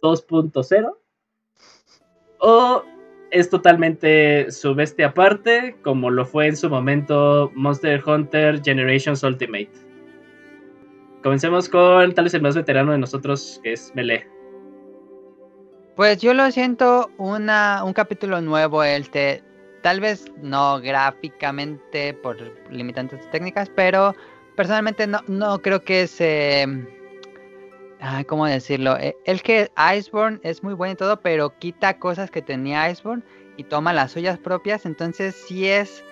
2.0 0.00 0.96
o 2.38 2.82
es 3.30 3.50
totalmente 3.50 4.50
su 4.50 4.74
bestia 4.74 5.08
aparte 5.08 5.76
como 5.82 6.08
lo 6.08 6.24
fue 6.24 6.46
en 6.46 6.56
su 6.56 6.70
momento 6.70 7.52
Monster 7.54 8.02
Hunter 8.02 8.62
Generations 8.64 9.22
Ultimate. 9.22 9.70
Comencemos 11.22 11.68
con 11.68 12.14
tal 12.14 12.24
vez 12.24 12.32
el 12.32 12.40
más 12.40 12.56
veterano 12.56 12.92
de 12.92 12.98
nosotros 12.98 13.60
que 13.62 13.74
es 13.74 13.92
Melee. 13.94 14.26
Pues 15.94 16.22
yo 16.22 16.32
lo 16.32 16.50
siento 16.52 17.10
una, 17.18 17.84
un 17.84 17.92
capítulo 17.92 18.40
nuevo, 18.40 18.82
el 18.82 19.10
te, 19.10 19.44
tal 19.82 20.00
vez 20.00 20.24
no 20.40 20.80
gráficamente 20.80 22.14
por 22.14 22.38
limitantes 22.70 23.28
técnicas, 23.30 23.70
pero 23.76 24.14
personalmente 24.60 25.06
no, 25.06 25.20
no 25.26 25.62
creo 25.62 25.80
que 25.80 26.06
se... 26.06 26.66
Ay, 27.98 28.24
¿Cómo 28.26 28.44
decirlo? 28.44 28.94
Eh, 28.98 29.16
El 29.24 29.40
que 29.40 29.70
Iceborne 29.96 30.38
es 30.42 30.62
muy 30.62 30.74
bueno 30.74 30.92
y 30.92 30.96
todo, 30.96 31.18
pero 31.22 31.58
quita 31.58 31.98
cosas 31.98 32.30
que 32.30 32.42
tenía 32.42 32.90
Iceborne 32.90 33.22
y 33.56 33.64
toma 33.64 33.94
las 33.94 34.12
suyas 34.12 34.38
propias, 34.38 34.84
entonces 34.84 35.34
sí 35.48 35.66
es 35.66 36.04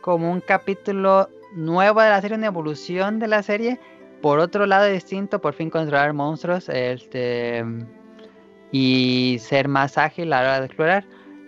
como 0.00 0.32
un 0.32 0.40
capítulo 0.40 1.28
nuevo 1.54 2.02
de 2.02 2.08
la 2.08 2.20
serie, 2.20 2.36
una 2.38 2.48
evolución 2.48 3.20
de 3.20 3.28
la 3.28 3.44
serie. 3.44 3.78
Por 4.20 4.40
otro 4.40 4.66
lado 4.66 4.86
distinto, 4.86 5.40
por 5.40 5.54
fin 5.54 5.70
controlar 5.70 6.12
monstruos, 6.12 6.68
este 6.70 7.64
y 8.72 9.36
ser 9.38 9.68
más 9.68 9.96
ágil 9.96 10.32
a 10.32 10.42
la 10.42 10.48
hora 10.48 10.58
de 10.58 10.66
explorar. 10.66 11.04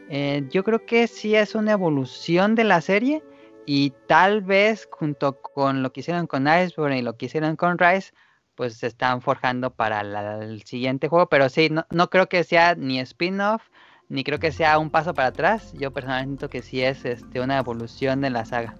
Eh, 0.09 0.45
yo 0.51 0.63
creo 0.63 0.87
que 0.87 1.09
sí 1.09 1.35
es 1.35 1.57
una 1.57 1.73
evolución 1.73 2.55
de 2.55 2.63
la 2.63 2.81
serie 2.81 3.25
y 3.67 3.93
tal 4.07 4.43
vez 4.43 4.89
junto 4.91 5.41
con 5.41 5.83
lo 5.83 5.93
que 5.93 6.01
hicieron 6.01 6.27
con 6.27 6.47
Iceborne 6.47 6.99
y 6.99 7.03
lo 7.03 7.17
que 7.17 7.27
hicieron 7.27 7.57
con 7.57 7.79
Rise, 7.79 8.13
pues 8.55 8.75
se 8.75 8.87
están 8.87 9.21
forjando 9.21 9.71
para 9.71 10.03
la- 10.03 10.39
el 10.45 10.63
siguiente 10.63 11.09
juego, 11.09 11.29
pero 11.29 11.49
sí, 11.49 11.69
no, 11.71 11.87
no 11.91 12.09
creo 12.11 12.29
que 12.29 12.45
sea 12.45 12.75
ni 12.75 13.01
spin-off, 13.01 13.63
ni 14.09 14.23
creo 14.23 14.39
que 14.39 14.53
sea 14.53 14.79
un 14.79 14.91
paso 14.91 15.15
para 15.15 15.29
atrás. 15.29 15.73
Yo 15.73 15.93
personalmente 15.93 16.29
siento 16.31 16.51
que 16.51 16.63
sí 16.63 16.83
es 16.83 17.05
este, 17.05 17.41
una 17.41 17.59
evolución 17.59 18.21
de 18.21 18.31
la 18.31 18.45
saga. 18.45 18.75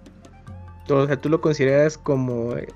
O 0.89 1.07
sea, 1.07 1.17
tú 1.19 1.29
lo 1.29 1.41
consideras 1.41 1.97
como, 1.97 2.55
eh, 2.55 2.67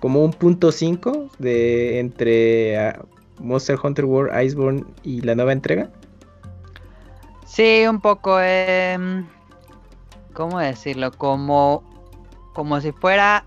como 0.00 0.24
un 0.24 0.32
punto 0.32 0.70
5 0.72 1.28
de 1.38 1.98
entre 1.98 2.78
ah, 2.78 3.04
Monster 3.40 3.76
Hunter 3.82 4.04
World 4.04 4.40
Iceborne 4.44 4.84
y 5.02 5.20
la 5.20 5.34
nueva 5.34 5.52
entrega. 5.52 5.90
Sí, 7.44 7.84
un 7.88 8.00
poco, 8.00 8.40
em, 8.40 9.26
¿cómo 10.32 10.58
decirlo? 10.58 11.12
Como, 11.12 11.82
como 12.54 12.80
si 12.80 12.92
fuera 12.92 13.44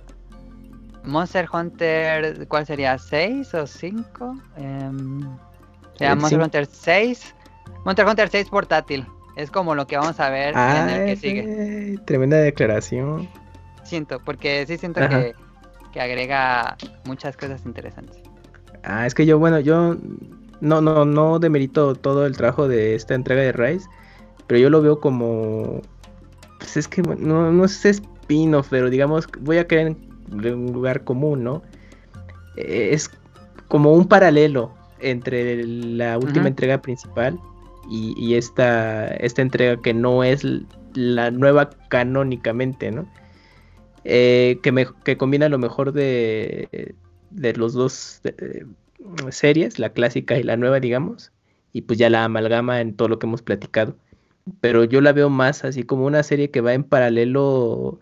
Monster 1.03 1.47
Hunter, 1.51 2.47
¿cuál 2.47 2.65
sería? 2.65 2.95
¿6 2.95 3.53
o 3.53 3.67
5? 3.67 4.35
sería 5.97 6.13
El 6.13 6.17
Monster. 6.17 6.41
Hunter 6.41 6.65
6. 6.65 7.35
Monster 7.85 8.05
Hunter 8.05 8.29
6 8.29 8.49
portátil. 8.49 9.05
Es 9.35 9.51
como 9.51 9.75
lo 9.75 9.85
que 9.85 9.97
vamos 9.97 10.19
a 10.19 10.29
ver 10.29 10.55
en 10.55 10.89
el 10.89 11.05
que 11.05 11.15
sigue. 11.15 11.99
Tremenda 12.05 12.37
declaración. 12.37 13.27
Siento, 13.83 14.19
porque 14.23 14.65
sí 14.65 14.77
siento 14.77 15.07
que, 15.09 15.35
que 15.91 16.01
agrega 16.01 16.77
muchas 17.05 17.35
cosas 17.37 17.65
interesantes. 17.65 18.17
Ah, 18.83 19.05
es 19.05 19.13
que 19.13 19.25
yo, 19.25 19.37
bueno, 19.37 19.59
yo 19.59 19.97
no, 20.61 20.81
no, 20.81 21.05
no 21.05 21.39
demerito 21.39 21.95
todo 21.95 22.25
el 22.25 22.37
trabajo 22.37 22.67
de 22.67 22.95
esta 22.95 23.13
entrega 23.13 23.41
de 23.41 23.51
Rise, 23.51 23.87
pero 24.47 24.59
yo 24.59 24.69
lo 24.69 24.81
veo 24.81 24.99
como, 24.99 25.81
pues 26.65 26.77
es 26.77 26.87
que 26.87 27.01
no, 27.03 27.51
no 27.51 27.65
es 27.65 27.85
spin-off, 27.85 28.67
pero 28.71 28.89
digamos, 28.89 29.27
voy 29.39 29.57
a 29.57 29.67
caer 29.67 29.87
en 29.87 29.97
un 30.53 30.73
lugar 30.73 31.03
común, 31.03 31.43
¿no? 31.43 31.61
Eh, 32.57 32.89
Es 32.91 33.11
como 33.67 33.93
un 33.93 34.07
paralelo 34.07 34.73
entre 34.99 35.65
la 35.65 36.17
última 36.17 36.47
entrega 36.47 36.81
principal 36.81 37.39
y, 37.89 38.13
y 38.17 38.35
esta, 38.35 39.07
esta 39.07 39.41
entrega 39.41 39.81
que 39.81 39.93
no 39.93 40.23
es 40.23 40.43
la 40.95 41.29
nueva 41.31 41.69
canónicamente, 41.89 42.91
¿no? 42.91 43.05
Eh, 44.03 44.59
que, 44.63 44.71
me- 44.71 44.87
que 45.03 45.17
combina 45.17 45.49
lo 45.49 45.57
mejor 45.57 45.91
de, 45.91 46.95
de 47.31 47.53
los 47.53 47.73
dos 47.73 48.21
series, 49.29 49.77
la 49.79 49.89
clásica 49.89 50.37
y 50.37 50.43
la 50.43 50.57
nueva, 50.57 50.79
digamos, 50.79 51.31
y 51.73 51.81
pues 51.81 51.99
ya 51.99 52.09
la 52.09 52.23
amalgama 52.23 52.81
en 52.81 52.95
todo 52.95 53.07
lo 53.09 53.19
que 53.19 53.27
hemos 53.27 53.41
platicado. 53.41 53.95
Pero 54.61 54.83
yo 54.83 55.01
la 55.01 55.11
veo 55.11 55.29
más 55.29 55.63
así 55.63 55.83
como 55.83 56.05
una 56.05 56.23
serie 56.23 56.51
que 56.51 56.61
va 56.61 56.73
en 56.73 56.83
paralelo, 56.83 57.99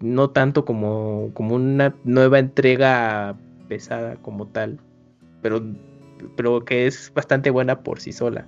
no 0.00 0.30
tanto 0.30 0.64
como, 0.64 1.30
como 1.34 1.54
una 1.56 1.94
nueva 2.04 2.38
entrega 2.38 3.36
pesada 3.68 4.16
como 4.16 4.46
tal, 4.46 4.78
pero, 5.42 5.62
pero 6.36 6.64
que 6.64 6.86
es 6.86 7.10
bastante 7.14 7.50
buena 7.50 7.80
por 7.82 8.00
sí 8.00 8.12
sola. 8.12 8.46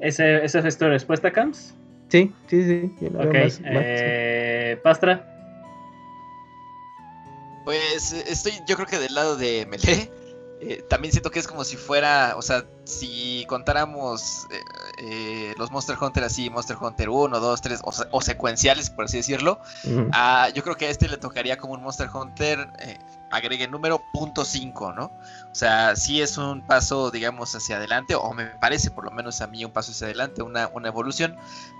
¿Ese, 0.00 0.44
¿Esa 0.44 0.66
es 0.66 0.78
tu 0.78 0.86
respuesta, 0.86 1.32
Camps? 1.32 1.74
Sí, 2.08 2.32
sí, 2.48 2.62
sí. 2.64 2.92
yo 3.00 3.10
veo 3.10 3.30
Ok, 3.30 3.34
más- 3.36 3.60
más- 3.60 3.60
eh, 3.62 4.80
Pastra. 4.82 5.24
Pues 7.64 8.12
estoy 8.12 8.52
yo 8.66 8.74
creo 8.74 8.88
que 8.88 8.98
del 8.98 9.14
lado 9.14 9.36
de 9.36 9.64
Melee. 9.66 10.10
Eh, 10.64 10.84
también 10.88 11.10
siento 11.10 11.30
que 11.32 11.40
es 11.40 11.48
como 11.48 11.64
si 11.64 11.76
fuera, 11.76 12.34
o 12.36 12.42
sea, 12.42 12.64
si 12.84 13.44
contáramos 13.48 14.46
eh, 14.50 14.60
eh, 14.98 15.54
los 15.58 15.72
Monster 15.72 15.96
Hunter 16.00 16.22
así, 16.22 16.50
Monster 16.50 16.76
Hunter 16.80 17.08
1, 17.08 17.40
2, 17.40 17.60
3, 17.60 17.80
o, 17.82 17.90
se- 17.90 18.06
o 18.12 18.20
secuenciales, 18.20 18.88
por 18.88 19.06
así 19.06 19.16
decirlo. 19.16 19.58
Ah, 20.12 20.48
yo 20.54 20.62
creo 20.62 20.76
que 20.76 20.86
a 20.86 20.90
este 20.90 21.08
le 21.08 21.16
tocaría 21.16 21.56
como 21.56 21.72
un 21.74 21.82
Monster 21.82 22.08
Hunter, 22.14 22.68
agregue 23.32 23.66
número 23.66 24.02
punto 24.12 24.44
.5, 24.44 24.92
¿no? 24.94 25.06
O 25.50 25.54
sea, 25.54 25.96
sí 25.96 26.20
es 26.22 26.36
un 26.38 26.60
paso, 26.66 27.10
digamos, 27.10 27.54
hacia 27.54 27.76
adelante, 27.76 28.14
o 28.14 28.32
me 28.32 28.44
parece 28.44 28.90
por 28.90 29.04
lo 29.04 29.10
menos 29.10 29.40
a 29.40 29.46
mí 29.46 29.64
un 29.64 29.72
paso 29.72 29.90
hacia 29.92 30.06
adelante, 30.06 30.42
una, 30.42 30.68
una 30.68 30.88
evolución, 30.88 31.34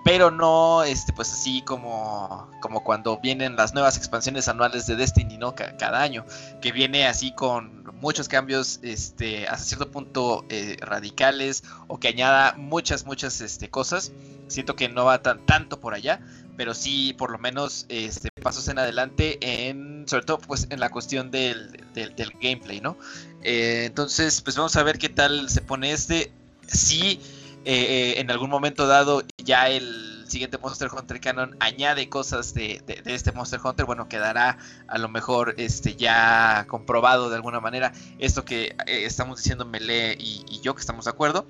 pero 0.05 0.31
no, 0.31 0.83
este, 0.83 1.13
pues 1.13 1.31
así 1.33 1.63
como, 1.63 2.49
como 2.61 2.83
cuando 2.83 3.19
vienen 3.19 3.55
las 3.57 3.75
nuevas 3.75 3.97
expansiones 3.99 4.49
anuales 4.49 4.87
de 4.87 4.97
Destiny, 4.97 5.37
¿no? 5.39 5.55
Ca- 5.55 5.77
cada 5.77 6.01
año, 6.01 6.25
que 6.63 6.73
viene 6.73 7.07
así 7.07 7.33
con 7.35 7.82
muchos 8.03 8.29
cambios, 8.29 8.81
este, 8.83 9.47
hasta 9.47 9.65
cierto 9.65 9.91
punto 9.91 10.45
eh, 10.51 10.77
radicales, 10.81 11.63
o 11.87 11.99
que 12.01 12.09
añada 12.09 12.55
muchas, 12.59 13.07
muchas, 13.07 13.41
este, 13.41 13.71
cosas. 13.71 14.13
Siento 14.49 14.75
que 14.75 14.89
no 14.89 15.05
va 15.05 15.23
tan, 15.23 15.47
tanto 15.47 15.81
por 15.81 15.95
allá, 15.95 16.21
pero 16.57 16.75
sí 16.75 17.15
por 17.17 17.31
lo 17.31 17.39
menos 17.39 17.87
este, 17.89 18.29
pasos 18.43 18.69
en 18.69 18.79
adelante 18.79 19.39
en 19.41 20.05
sobre 20.07 20.25
todo 20.25 20.39
pues 20.39 20.67
en 20.69 20.81
la 20.81 20.91
cuestión 20.91 21.31
del, 21.31 21.71
del, 21.95 22.33
gameplay 22.41 22.81
no 22.81 22.99
Eh, 23.43 23.85
entonces 23.87 24.43
pues 24.43 24.57
vamos 24.57 24.77
a 24.77 24.83
ver 24.83 24.99
qué 24.99 25.09
tal 25.09 25.49
se 25.49 25.63
pone 25.63 25.93
este 25.93 26.31
si 26.67 27.21
eh, 27.65 27.75
eh, 28.15 28.21
en 28.21 28.31
algún 28.31 28.51
momento 28.51 28.87
dado 28.87 29.23
ya 29.39 29.69
el 29.69 30.12
siguiente 30.33 30.59
Monster 30.59 30.89
Hunter 30.93 31.21
Canon 31.21 31.57
añade 31.61 32.09
cosas 32.09 32.55
de, 32.55 32.83
de- 32.87 33.03
de 33.03 33.15
este 33.15 33.31
Monster 33.33 33.61
Hunter 33.63 33.87
bueno 33.87 34.09
quedará 34.09 34.59
a 34.89 34.99
lo 34.99 35.09
mejor 35.09 35.55
este 35.59 35.95
ya 35.95 36.67
comprobado 36.69 37.31
de 37.31 37.37
alguna 37.37 37.61
manera 37.61 37.93
esto 38.19 38.45
que 38.45 38.75
eh, 38.87 39.05
estamos 39.05 39.39
diciendo 39.39 39.65
Melee 39.65 40.17
y, 40.19 40.45
y 40.49 40.61
yo 40.61 40.75
que 40.75 40.81
estamos 40.81 41.05
de 41.05 41.11
acuerdo 41.11 41.47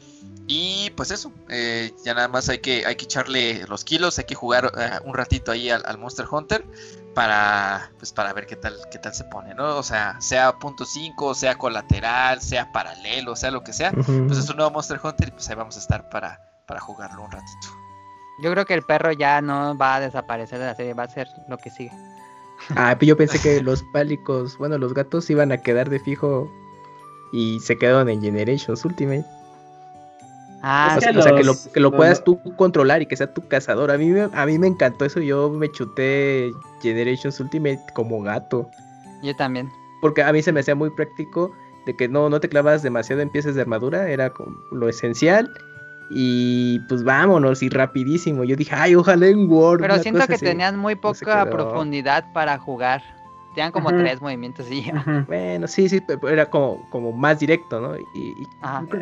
y 0.48 0.90
pues 0.96 1.12
eso, 1.12 1.32
eh, 1.48 1.92
ya 2.04 2.14
nada 2.14 2.26
más 2.28 2.48
hay 2.48 2.58
que, 2.58 2.84
hay 2.84 2.96
que 2.96 3.04
echarle 3.04 3.64
los 3.68 3.84
kilos, 3.84 4.18
hay 4.18 4.24
que 4.24 4.34
jugar 4.34 4.72
eh, 4.76 4.90
un 5.04 5.14
ratito 5.14 5.52
ahí 5.52 5.70
al, 5.70 5.82
al 5.86 5.98
Monster 5.98 6.26
Hunter 6.30 6.66
para 7.14 7.90
pues 7.98 8.12
para 8.12 8.32
ver 8.32 8.46
qué 8.46 8.56
tal, 8.56 8.76
qué 8.90 8.98
tal 8.98 9.14
se 9.14 9.24
pone, 9.24 9.54
¿no? 9.54 9.76
O 9.76 9.82
sea, 9.82 10.20
sea 10.20 10.52
punto 10.58 10.84
.5, 10.84 11.34
sea 11.34 11.56
colateral, 11.56 12.40
sea 12.42 12.72
paralelo, 12.72 13.36
sea 13.36 13.50
lo 13.52 13.62
que 13.62 13.72
sea, 13.72 13.92
pues 14.26 14.38
es 14.38 14.48
un 14.50 14.56
nuevo 14.56 14.72
Monster 14.72 15.00
Hunter 15.02 15.28
y 15.28 15.30
pues 15.30 15.48
ahí 15.48 15.54
vamos 15.54 15.76
a 15.76 15.78
estar 15.78 16.08
para, 16.10 16.40
para 16.66 16.80
jugarlo 16.80 17.22
un 17.22 17.30
ratito. 17.30 17.68
Yo 18.42 18.50
creo 18.50 18.66
que 18.66 18.74
el 18.74 18.82
perro 18.82 19.12
ya 19.12 19.40
no 19.40 19.76
va 19.78 19.96
a 19.96 20.00
desaparecer 20.00 20.58
de 20.58 20.66
la 20.66 20.74
serie, 20.74 20.94
va 20.94 21.04
a 21.04 21.08
ser 21.08 21.28
lo 21.48 21.58
que 21.58 21.70
sigue. 21.70 21.92
Ah, 22.76 22.96
pues 22.98 23.08
yo 23.08 23.16
pensé 23.16 23.38
que 23.38 23.62
los 23.62 23.84
pálicos, 23.92 24.58
bueno, 24.58 24.78
los 24.78 24.94
gatos 24.94 25.30
iban 25.30 25.52
a 25.52 25.58
quedar 25.58 25.88
de 25.88 26.00
fijo 26.00 26.50
y 27.32 27.60
se 27.60 27.78
quedaron 27.78 28.08
en 28.08 28.20
Generations 28.20 28.84
Ultimate. 28.84 29.24
Ah, 30.62 30.94
o 30.96 31.00
sea, 31.00 31.12
que 31.12 31.18
o 31.18 31.22
sea, 31.22 31.34
que 31.36 31.44
lo, 31.44 31.54
que 31.72 31.80
lo 31.80 31.92
puedas 31.92 32.22
tú 32.24 32.40
controlar 32.56 33.00
y 33.02 33.06
que 33.06 33.16
sea 33.16 33.32
tu 33.32 33.46
cazador. 33.46 33.90
A 33.92 33.98
mí, 33.98 34.08
me, 34.08 34.28
a 34.32 34.46
mí 34.46 34.58
me 34.58 34.66
encantó 34.66 35.04
eso. 35.04 35.20
Yo 35.20 35.48
me 35.50 35.70
chuté 35.70 36.52
Generations 36.80 37.38
Ultimate 37.38 37.80
como 37.94 38.22
gato. 38.22 38.68
yo 39.22 39.34
también. 39.36 39.70
Porque 40.00 40.22
a 40.22 40.32
mí 40.32 40.42
se 40.42 40.52
me 40.52 40.60
hacía 40.60 40.74
muy 40.74 40.90
práctico 40.90 41.52
de 41.86 41.96
que 41.96 42.08
no, 42.08 42.28
no 42.28 42.40
te 42.40 42.48
clavas 42.48 42.82
demasiado 42.82 43.22
en 43.22 43.30
piezas 43.30 43.54
de 43.54 43.60
armadura. 43.60 44.08
Era 44.08 44.30
como 44.30 44.56
lo 44.72 44.88
esencial. 44.88 45.52
Y 46.14 46.80
pues 46.88 47.02
vámonos, 47.04 47.62
y 47.62 47.68
rapidísimo. 47.68 48.44
Yo 48.44 48.56
dije, 48.56 48.74
ay, 48.74 48.94
ojalá 48.94 49.26
en 49.26 49.50
Word. 49.50 49.80
Pero 49.80 49.98
siento 49.98 50.26
que 50.26 50.34
así". 50.34 50.44
tenían 50.44 50.78
muy 50.78 50.94
poca 50.94 51.48
profundidad 51.50 52.24
para 52.32 52.58
jugar. 52.58 53.02
Tenían 53.54 53.72
como 53.72 53.90
tres 53.90 54.20
movimientos 54.20 54.66
y 54.70 54.82
ya. 54.82 55.24
Bueno, 55.26 55.66
sí, 55.66 55.88
sí, 55.88 56.00
pero 56.00 56.28
era 56.28 56.46
como, 56.48 56.88
como 56.90 57.12
más 57.12 57.38
directo, 57.38 57.80
¿no? 57.80 57.96
Y, 57.96 58.34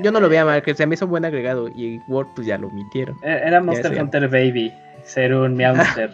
yo 0.02 0.10
no 0.10 0.20
lo 0.20 0.28
veía 0.28 0.44
mal, 0.44 0.62
que 0.62 0.74
se 0.74 0.86
me 0.86 0.94
hizo 0.94 1.06
buen 1.06 1.24
agregado. 1.24 1.68
Y 1.68 2.00
Word, 2.08 2.28
pues 2.34 2.46
ya 2.46 2.58
lo 2.58 2.66
omitieron. 2.68 3.16
Eh, 3.22 3.42
Era 3.44 3.60
Monster 3.60 3.94
ya. 3.94 4.02
Hunter 4.02 4.28
Baby, 4.28 4.72
ser 5.04 5.34
un 5.34 5.54
Meowster. 5.56 6.10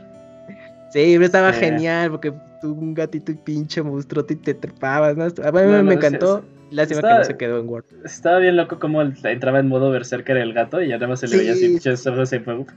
Sí, 0.90 1.12
pero 1.14 1.24
estaba 1.24 1.52
genial 1.52 2.10
porque 2.10 2.32
tú 2.60 2.72
un 2.72 2.94
gatito 2.94 3.32
y 3.32 3.34
pinche 3.34 3.82
monstruo 3.82 4.24
y 4.28 4.36
te 4.36 4.54
trepabas, 4.54 5.16
¿no? 5.16 5.24
A 5.24 5.52
mí 5.52 5.60
No, 5.62 5.76
no, 5.78 5.82
me 5.82 5.94
encantó. 5.94 6.44
Lástima 6.70 6.98
Está- 7.00 7.08
que 7.12 7.18
no 7.18 7.24
se 7.24 7.36
quedó 7.36 7.60
en 7.60 7.68
Word. 7.68 7.84
Estaba 8.04 8.38
bien 8.38 8.56
loco 8.56 8.78
como 8.78 9.00
entraba 9.02 9.58
en 9.60 9.68
modo 9.68 9.90
berserker 9.90 10.36
el 10.36 10.52
gato 10.52 10.82
y 10.82 10.88
ya 10.88 10.96
nada 10.96 11.08
más 11.08 11.20
se 11.20 11.26
le 11.28 11.32
Sí. 11.32 11.38
veía 11.38 11.52
así 12.22 12.38
fue, 12.40 12.56
uf. 12.58 12.68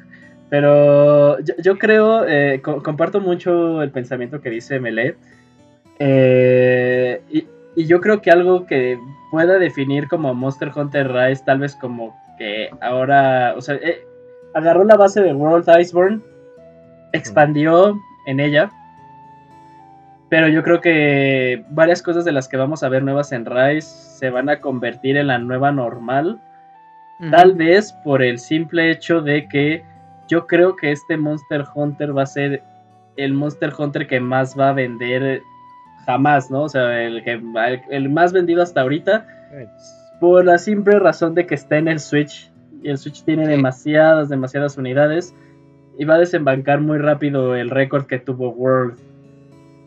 Pero 0.49 1.39
yo, 1.41 1.53
yo 1.61 1.77
creo, 1.77 2.25
eh, 2.27 2.59
co- 2.63 2.81
comparto 2.83 3.19
mucho 3.21 3.81
el 3.83 3.91
pensamiento 3.91 4.41
que 4.41 4.49
dice 4.49 4.79
Melee. 4.79 5.15
Eh, 5.99 7.21
y, 7.29 7.45
y 7.75 7.85
yo 7.85 7.99
creo 8.01 8.21
que 8.21 8.31
algo 8.31 8.65
que 8.65 8.97
pueda 9.31 9.59
definir 9.59 10.07
como 10.07 10.33
Monster 10.33 10.71
Hunter 10.75 11.11
Rise, 11.11 11.43
tal 11.45 11.59
vez 11.59 11.75
como 11.75 12.15
que 12.37 12.69
ahora, 12.81 13.53
o 13.57 13.61
sea, 13.61 13.75
eh, 13.75 14.01
agarró 14.53 14.83
la 14.85 14.95
base 14.95 15.21
de 15.21 15.33
World 15.33 15.67
Iceborne, 15.79 16.19
expandió 17.13 17.95
en 18.27 18.39
ella, 18.39 18.71
pero 20.29 20.47
yo 20.47 20.63
creo 20.63 20.79
que 20.81 21.63
varias 21.69 22.01
cosas 22.01 22.23
de 22.25 22.31
las 22.31 22.47
que 22.47 22.57
vamos 22.57 22.83
a 22.83 22.89
ver 22.89 23.03
nuevas 23.03 23.31
en 23.31 23.45
Rise 23.45 23.81
se 23.81 24.29
van 24.29 24.49
a 24.49 24.59
convertir 24.59 25.17
en 25.17 25.27
la 25.27 25.39
nueva 25.39 25.71
normal, 25.71 26.39
tal 27.31 27.53
vez 27.53 27.91
por 28.03 28.21
el 28.21 28.39
simple 28.39 28.91
hecho 28.91 29.21
de 29.21 29.47
que 29.47 29.83
yo 30.27 30.45
creo 30.47 30.75
que 30.75 30.91
este 30.91 31.17
Monster 31.17 31.65
Hunter 31.73 32.15
va 32.17 32.23
a 32.23 32.27
ser 32.27 32.61
el 33.17 33.33
Monster 33.33 33.73
Hunter 33.77 34.07
que 34.07 34.19
más 34.19 34.57
va 34.57 34.69
a 34.69 34.73
vender 34.73 35.41
jamás, 36.05 36.49
¿no? 36.49 36.63
O 36.63 36.69
sea, 36.69 37.01
el, 37.03 37.23
que, 37.23 37.33
el, 37.33 37.81
el 37.89 38.09
más 38.09 38.31
vendido 38.31 38.61
hasta 38.61 38.81
ahorita 38.81 39.25
por 40.19 40.45
la 40.45 40.57
simple 40.57 40.99
razón 40.99 41.33
de 41.33 41.45
que 41.45 41.55
está 41.55 41.77
en 41.77 41.87
el 41.87 41.99
Switch 41.99 42.51
y 42.83 42.89
el 42.89 42.97
Switch 42.97 43.23
tiene 43.23 43.45
Sí. 43.45 43.51
demasiadas, 43.51 44.29
demasiadas 44.29 44.77
unidades 44.77 45.33
y 45.97 46.05
va 46.05 46.15
a 46.15 46.19
desembancar 46.19 46.79
muy 46.81 46.97
rápido 46.99 47.55
el 47.55 47.69
récord 47.69 48.05
que 48.05 48.19
tuvo 48.19 48.49
World. 48.51 48.97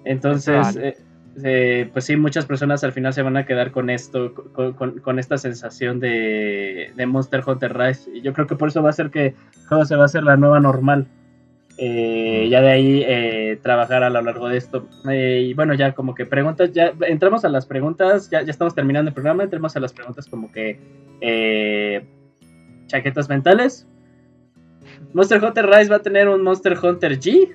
Entonces, 0.05 0.77
eh, 0.77 0.97
eh, 1.45 1.89
pues 1.93 2.05
sí, 2.05 2.17
muchas 2.17 2.45
personas 2.47 2.85
al 2.85 2.93
final 2.93 3.13
se 3.13 3.23
van 3.23 3.37
a 3.37 3.47
quedar 3.47 3.71
con 3.71 3.89
esto, 3.91 4.35
con, 4.53 4.73
con- 4.75 4.99
con 5.01 5.19
esta 5.19 5.39
sensación 5.39 6.01
de, 6.01 6.93
de 6.97 7.07
Monster 7.07 7.43
Hunter 7.47 7.77
Rise. 7.77 8.11
Y 8.15 8.21
yo 8.23 8.33
creo 8.33 8.47
que 8.47 8.57
por 8.57 8.69
eso 8.69 8.83
va 8.83 8.91
a 8.91 8.95
ser 8.95 9.11
que 9.11 9.35
juego 9.69 9.85
se 9.85 9.97
va 9.97 10.03
a 10.03 10.07
hacer 10.07 10.25
la 10.25 10.37
nueva 10.37 10.61
normal. 10.61 11.07
Eh, 11.79 12.49
ya 12.51 12.61
de 12.61 12.71
ahí 12.71 13.03
eh, 13.07 13.59
trabajar 13.63 14.03
a 14.05 14.11
lo 14.11 14.21
largo 14.21 14.49
de 14.49 14.59
esto. 14.59 14.87
Y 15.11 15.55
bueno, 15.55 15.73
ya 15.75 15.93
como 15.93 16.15
que 16.15 16.27
preguntas, 16.27 16.71
ya 16.73 16.93
entramos 17.09 17.45
a 17.47 17.49
las 17.49 17.65
preguntas, 17.65 18.29
ya, 18.29 18.43
ya 18.43 18.51
estamos 18.51 18.75
terminando 18.75 19.09
el 19.09 19.15
programa, 19.15 19.43
entremos 19.43 19.75
a 19.75 19.81
las 19.81 19.93
preguntas 19.95 20.27
como 20.29 20.53
que 20.53 20.79
eh, 21.23 22.05
chaquetas 22.89 23.29
mentales. 23.31 23.87
Monster 25.15 25.43
Hunter 25.43 25.67
Rise 25.67 25.89
va 25.91 25.97
a 25.97 26.03
tener 26.03 26.29
un 26.29 26.43
Monster 26.43 26.77
Hunter 26.81 27.19
G, 27.19 27.55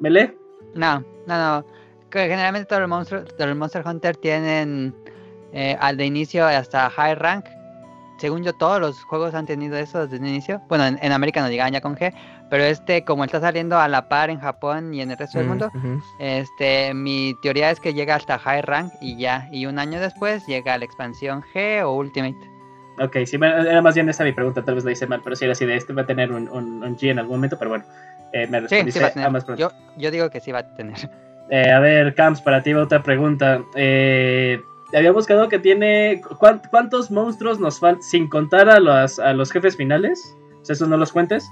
¿Mele? 0.00 0.34
No, 0.74 1.02
no, 1.28 1.60
no. 1.60 1.66
Generalmente 2.10 2.66
todos 2.66 2.80
los 2.80 2.88
monstruos 2.88 3.36
del 3.36 3.54
Monster 3.54 3.86
Hunter 3.86 4.16
tienen 4.16 4.94
eh, 5.52 5.76
al 5.78 5.96
de 5.96 6.06
inicio 6.06 6.46
hasta 6.46 6.88
High 6.90 7.14
Rank. 7.16 7.44
Según 8.18 8.42
yo, 8.42 8.52
todos 8.54 8.80
los 8.80 9.04
juegos 9.04 9.34
han 9.34 9.46
tenido 9.46 9.76
eso 9.76 10.00
desde 10.06 10.16
el 10.16 10.26
inicio. 10.26 10.60
Bueno, 10.68 10.86
en, 10.86 10.98
en 11.00 11.12
América 11.12 11.40
no 11.40 11.48
llegaban 11.50 11.72
ya 11.72 11.80
con 11.80 11.94
G, 11.96 12.12
pero 12.50 12.64
este, 12.64 13.04
como 13.04 13.24
está 13.24 13.40
saliendo 13.40 13.78
a 13.78 13.86
la 13.86 14.08
par 14.08 14.30
en 14.30 14.40
Japón 14.40 14.92
y 14.92 15.02
en 15.02 15.10
el 15.12 15.18
resto 15.18 15.38
del 15.38 15.46
Mm, 15.46 15.50
mundo, 15.50 15.70
este, 16.18 16.94
mi 16.94 17.36
teoría 17.42 17.70
es 17.70 17.78
que 17.78 17.94
llega 17.94 18.16
hasta 18.16 18.38
High 18.38 18.62
Rank 18.62 18.92
y 19.00 19.16
ya. 19.18 19.48
Y 19.52 19.66
un 19.66 19.78
año 19.78 20.00
después 20.00 20.44
llega 20.46 20.76
la 20.78 20.84
expansión 20.84 21.44
G 21.54 21.82
o 21.84 21.92
Ultimate. 21.94 22.36
Ok, 23.00 23.18
sí, 23.26 23.36
era 23.36 23.80
más 23.82 23.94
bien 23.94 24.08
esa 24.08 24.24
mi 24.24 24.32
pregunta, 24.32 24.64
tal 24.64 24.74
vez 24.74 24.84
la 24.84 24.90
hice 24.90 25.06
mal, 25.06 25.20
pero 25.22 25.36
sí 25.36 25.44
era 25.44 25.52
así 25.52 25.64
de 25.64 25.76
este 25.76 25.92
va 25.92 26.02
a 26.02 26.06
tener 26.06 26.32
un, 26.32 26.48
un- 26.48 26.82
un 26.82 26.96
G 26.96 27.10
en 27.12 27.20
algún 27.20 27.36
momento, 27.36 27.56
pero 27.56 27.68
bueno, 27.70 27.84
eh, 28.32 28.46
me 28.48 28.60
Sí, 28.60 28.66
sí 28.68 28.74
respondiste 28.76 29.00
va 29.00 29.06
a 29.06 29.10
tener. 29.12 29.26
ambas 29.26 29.44
preguntas. 29.44 29.72
Yo, 29.96 30.00
yo 30.02 30.10
digo 30.10 30.30
que 30.30 30.40
sí 30.40 30.52
va 30.52 30.60
a 30.60 30.74
tener. 30.74 30.96
Eh, 31.50 31.70
a 31.70 31.80
ver, 31.80 32.14
Camps, 32.14 32.42
para 32.42 32.62
ti 32.62 32.72
va 32.74 32.82
otra 32.82 33.02
pregunta. 33.02 33.62
Eh, 33.74 34.60
había 34.94 35.12
buscado 35.12 35.48
que 35.48 35.58
tiene. 35.58 36.20
¿cuán- 36.38 36.60
¿Cuántos 36.70 37.10
monstruos 37.10 37.58
nos 37.58 37.80
faltan? 37.80 38.02
Sin 38.02 38.28
contar 38.28 38.68
a 38.68 38.78
los, 38.80 39.18
a 39.18 39.32
los 39.32 39.50
jefes 39.50 39.76
finales. 39.76 40.36
O 40.60 40.64
sea, 40.64 40.74
esos 40.74 40.88
no 40.88 40.96
los 40.98 41.10
cuentes. 41.12 41.48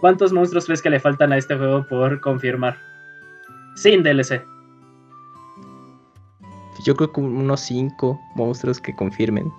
¿Cuántos 0.00 0.32
monstruos 0.32 0.64
crees 0.66 0.80
que 0.82 0.90
le 0.90 1.00
faltan 1.00 1.32
a 1.32 1.36
este 1.38 1.54
juego 1.56 1.86
por 1.86 2.20
confirmar? 2.20 2.76
Sin 3.76 4.02
DLC. 4.02 4.42
Yo 6.84 6.94
creo 6.94 7.12
que 7.12 7.20
unos 7.20 7.60
cinco 7.60 8.20
monstruos 8.36 8.80
que 8.80 8.94
confirmen. 8.94 9.50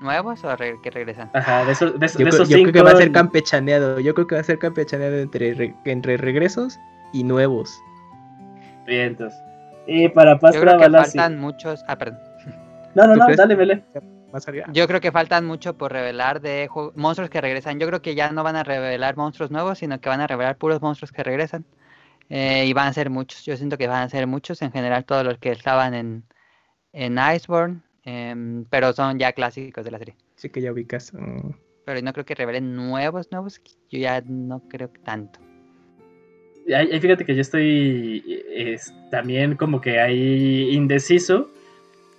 ¿Nuevos 0.00 0.42
o 0.44 0.56
re- 0.56 0.78
que 0.82 0.90
regresan? 0.90 1.30
Ajá, 1.34 1.64
de 1.64 1.72
esos, 1.72 1.98
de, 1.98 2.06
esos- 2.06 2.18
Yo, 2.18 2.24
de 2.24 2.30
esos 2.30 2.48
yo 2.48 2.56
creo 2.62 2.72
que 2.72 2.82
va 2.82 2.90
a 2.92 2.96
ser 2.96 3.12
campechaneado. 3.12 4.00
Yo 4.00 4.14
creo 4.14 4.26
que 4.26 4.34
va 4.36 4.40
a 4.40 4.44
ser 4.44 4.58
campechaneado 4.58 5.18
entre, 5.18 5.54
re- 5.54 5.74
entre 5.84 6.16
regresos 6.16 6.78
y 7.12 7.24
nuevos. 7.24 7.78
Vientos. 8.86 9.32
Y 9.86 10.08
para 10.08 10.34
Yo 10.34 10.38
Pastra 10.40 10.60
creo 10.60 10.72
que 10.78 10.84
Balassi. 10.88 11.18
faltan 11.18 11.38
muchos. 11.38 11.84
Ah, 11.86 11.96
perdón. 11.96 12.18
No, 12.92 13.06
no, 13.06 13.12
¿Tú 13.12 13.18
no, 13.20 13.24
crees? 13.26 13.38
dale, 13.38 13.84
arriba. 14.48 14.66
Yo 14.72 14.88
creo 14.88 15.00
que 15.00 15.12
faltan 15.12 15.46
mucho 15.46 15.76
por 15.78 15.92
revelar 15.92 16.40
de 16.40 16.68
monstruos 16.96 17.30
que 17.30 17.40
regresan. 17.40 17.78
Yo 17.78 17.86
creo 17.86 18.02
que 18.02 18.16
ya 18.16 18.32
no 18.32 18.42
van 18.42 18.56
a 18.56 18.64
revelar 18.64 19.16
monstruos 19.16 19.52
nuevos, 19.52 19.78
sino 19.78 20.00
que 20.00 20.08
van 20.08 20.20
a 20.20 20.26
revelar 20.26 20.56
puros 20.56 20.82
monstruos 20.82 21.12
que 21.12 21.22
regresan. 21.22 21.64
Eh, 22.30 22.64
y 22.66 22.72
van 22.72 22.88
a 22.88 22.92
ser 22.92 23.10
muchos. 23.10 23.44
Yo 23.44 23.56
siento 23.56 23.78
que 23.78 23.86
van 23.86 24.02
a 24.02 24.08
ser 24.08 24.26
muchos. 24.26 24.60
En 24.62 24.72
general, 24.72 25.04
todos 25.04 25.22
los 25.24 25.38
que 25.38 25.52
estaban 25.52 25.94
en, 25.94 26.24
en 26.92 27.16
Iceborne. 27.36 27.80
Em, 28.04 28.64
pero 28.70 28.92
son 28.92 29.18
ya 29.18 29.32
clásicos 29.32 29.84
de 29.84 29.90
la 29.90 29.98
serie. 29.98 30.16
Sí 30.36 30.48
que 30.50 30.60
ya 30.60 30.72
ubicas. 30.72 31.12
mm, 31.14 31.50
Pero 31.84 32.02
no 32.02 32.12
creo 32.12 32.24
que 32.24 32.34
revelen 32.34 32.74
nuevos, 32.76 33.30
nuevos. 33.32 33.60
Yo 33.90 33.98
ya 33.98 34.22
no 34.26 34.60
creo 34.68 34.92
que 34.92 35.00
tanto. 35.00 35.40
Ahí- 36.74 37.00
fíjate 37.00 37.24
que 37.24 37.34
yo 37.34 37.40
estoy 37.40 38.22
es, 38.54 38.94
también 39.10 39.56
como 39.56 39.80
que 39.80 39.98
ahí 40.00 40.70
indeciso. 40.72 41.50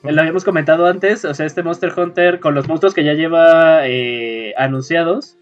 Lo 0.04 0.20
habíamos 0.20 0.44
comentado 0.44 0.88
antes, 0.88 1.24
o 1.26 1.34
sea, 1.34 1.46
este 1.46 1.62
Monster 1.62 1.94
Hunter 1.96 2.40
con 2.40 2.56
los 2.56 2.68
monstruos 2.68 2.94
que 2.96 3.04
ya 3.04 3.14
lleva 3.14 3.88
eh, 3.88 4.52
anunciados, 4.58 5.38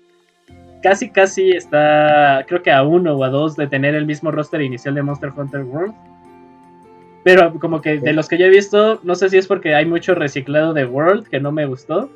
casi 0.83 1.09
casi 1.09 1.51
está, 1.51 2.43
creo 2.45 2.61
que 2.61 2.69
a 2.71 2.83
uno 2.83 3.15
o 3.15 3.23
a 3.23 3.29
dos 3.29 3.55
de 3.55 3.67
tener 3.67 3.95
el 3.95 4.05
mismo 4.05 4.31
roster 4.31 4.61
inicial 4.61 4.95
de 4.95 5.01
Monster 5.01 5.31
Hunter 5.35 5.61
World. 5.63 5.93
Pero 7.23 7.53
como 7.59 7.81
que 7.81 7.97
de 7.99 8.13
los 8.13 8.27
que 8.27 8.37
yo 8.37 8.45
he 8.45 8.49
visto, 8.49 8.99
no 9.03 9.15
sé 9.15 9.29
si 9.29 9.37
es 9.37 9.47
porque 9.47 9.75
hay 9.75 9.85
mucho 9.85 10.15
reciclado 10.15 10.73
de 10.73 10.85
World 10.85 11.27
que 11.27 11.39
no 11.39 11.51
me 11.51 11.65
gustó. 11.65 12.09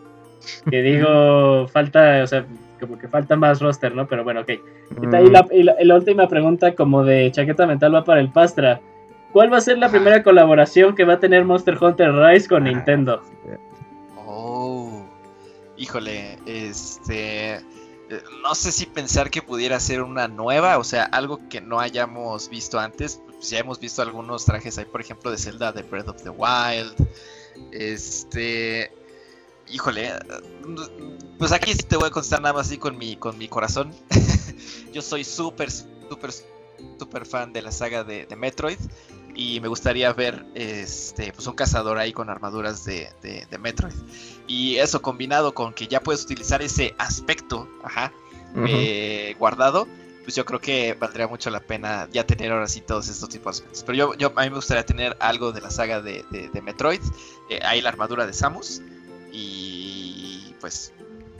Que 0.70 0.82
digo, 0.82 1.68
falta, 1.70 2.22
o 2.24 2.28
sea, 2.28 2.46
como 2.80 2.98
que 2.98 3.08
falta 3.08 3.36
más 3.36 3.62
roster, 3.62 3.96
¿no? 3.96 4.08
Pero 4.08 4.24
bueno, 4.24 4.42
ok. 4.42 4.50
Ahí 4.50 5.26
mm, 5.26 5.32
la, 5.32 5.46
y 5.52 5.64
la- 5.64 5.76
y 5.82 5.86
la 5.86 5.96
última 5.96 6.28
pregunta 6.28 6.74
como 6.76 7.04
de 7.04 7.32
chaqueta 7.32 7.66
mental 7.66 7.96
va 7.96 8.04
para 8.04 8.20
el 8.22 8.30
Pastra. 8.30 8.82
¿Cuál 9.32 9.52
va 9.52 9.58
a 9.58 9.62
ser 9.62 9.78
la 9.80 9.90
primera 9.90 10.22
colaboración 10.22 10.94
que 10.96 11.06
va 11.06 11.14
a 11.14 11.20
tener 11.20 11.44
Monster 11.44 11.78
Hunter 11.82 12.14
Rise 12.14 12.48
con 12.48 12.68
ah, 12.68 12.70
Nintendo? 12.70 13.22
Oh, 14.26 15.06
híjole, 15.78 16.38
este, 16.46 17.56
eh, 17.56 17.62
no 18.44 18.54
sé 18.56 18.72
si 18.72 18.86
pensar 18.86 19.30
que 19.30 19.42
pudiera 19.42 19.80
ser 19.80 20.02
una 20.02 20.28
nueva, 20.28 20.78
o 20.78 20.84
sea, 20.84 21.04
algo 21.06 21.40
que 21.50 21.62
no 21.62 21.80
hayamos 21.80 22.50
visto 22.50 22.80
antes. 22.80 23.22
Pues 23.44 23.50
ya 23.52 23.60
hemos 23.60 23.78
visto 23.78 24.02
algunos 24.02 24.46
trajes 24.46 24.78
ahí, 24.78 24.86
por 24.86 25.02
ejemplo, 25.02 25.30
de 25.30 25.38
Zelda 25.38 25.74
de 25.74 25.82
Breath 25.84 26.08
of 26.08 26.24
the 26.24 26.30
Wild. 26.30 26.96
Este, 27.74 28.90
híjole, 29.70 30.14
pues 31.38 31.52
aquí 31.52 31.74
sí 31.74 31.80
te 31.84 31.98
voy 31.98 32.08
a 32.08 32.10
contestar 32.12 32.42
nada 32.42 32.54
más 32.54 32.68
así 32.68 32.78
con 32.78 32.98
mi, 32.98 33.18
con 33.18 33.38
mi 33.38 33.50
corazón. 33.50 33.94
Yo 34.94 35.02
soy 35.02 35.26
súper, 35.26 35.70
súper, 35.72 36.32
súper 36.98 37.26
fan 37.26 37.52
de 37.52 37.62
la 37.62 37.74
saga 37.74 38.06
de, 38.06 38.26
de 38.28 38.36
Metroid. 38.38 38.80
Y 39.36 39.60
me 39.60 39.68
gustaría 39.68 40.14
ver 40.14 40.46
este, 40.56 41.34
pues 41.34 41.46
un 41.46 41.56
cazador 41.56 41.98
ahí 41.98 42.14
con 42.14 42.30
armaduras 42.30 42.86
de, 42.86 43.10
de- 43.22 43.46
de 43.52 43.58
Metroid. 43.58 43.94
Y 44.48 44.78
eso 44.78 45.02
combinado 45.02 45.54
con 45.54 45.74
que 45.74 45.88
ya 45.88 46.00
puedes 46.02 46.24
utilizar 46.24 46.62
ese 46.62 46.96
aspecto 46.98 47.68
ajá, 47.84 48.14
eh, 48.70 49.36
guardado, 49.38 49.86
pues 50.24 50.36
yo 50.36 50.46
creo 50.46 50.60
que 50.60 50.94
valdría 50.94 51.28
mucho 51.28 51.50
la 51.50 51.60
pena 51.60 52.08
ya 52.12 52.26
tener 52.26 52.52
ahora 52.52 52.68
sí 52.68 52.82
todos 52.82 53.10
estos 53.10 53.30
tipos 53.30 53.58
de 53.58 53.60
aspectos. 53.60 53.84
Pero 53.84 53.98
yo, 53.98 54.14
yo 54.16 54.32
a 54.36 54.42
mí 54.44 54.50
me 54.50 54.56
gustaría 54.56 54.86
tener 54.86 55.16
algo 55.20 55.52
de 55.52 55.62
la 55.62 55.70
saga 55.70 56.02
de, 56.02 56.24
de- 56.32 56.62
Metroid. 56.62 57.02
eh, 57.50 57.60
ahí 57.64 57.82
la 57.82 57.90
armadura 57.90 58.26
de 58.26 58.34
Samus. 58.34 58.82
Y 59.32 60.56
pues, 60.62 60.94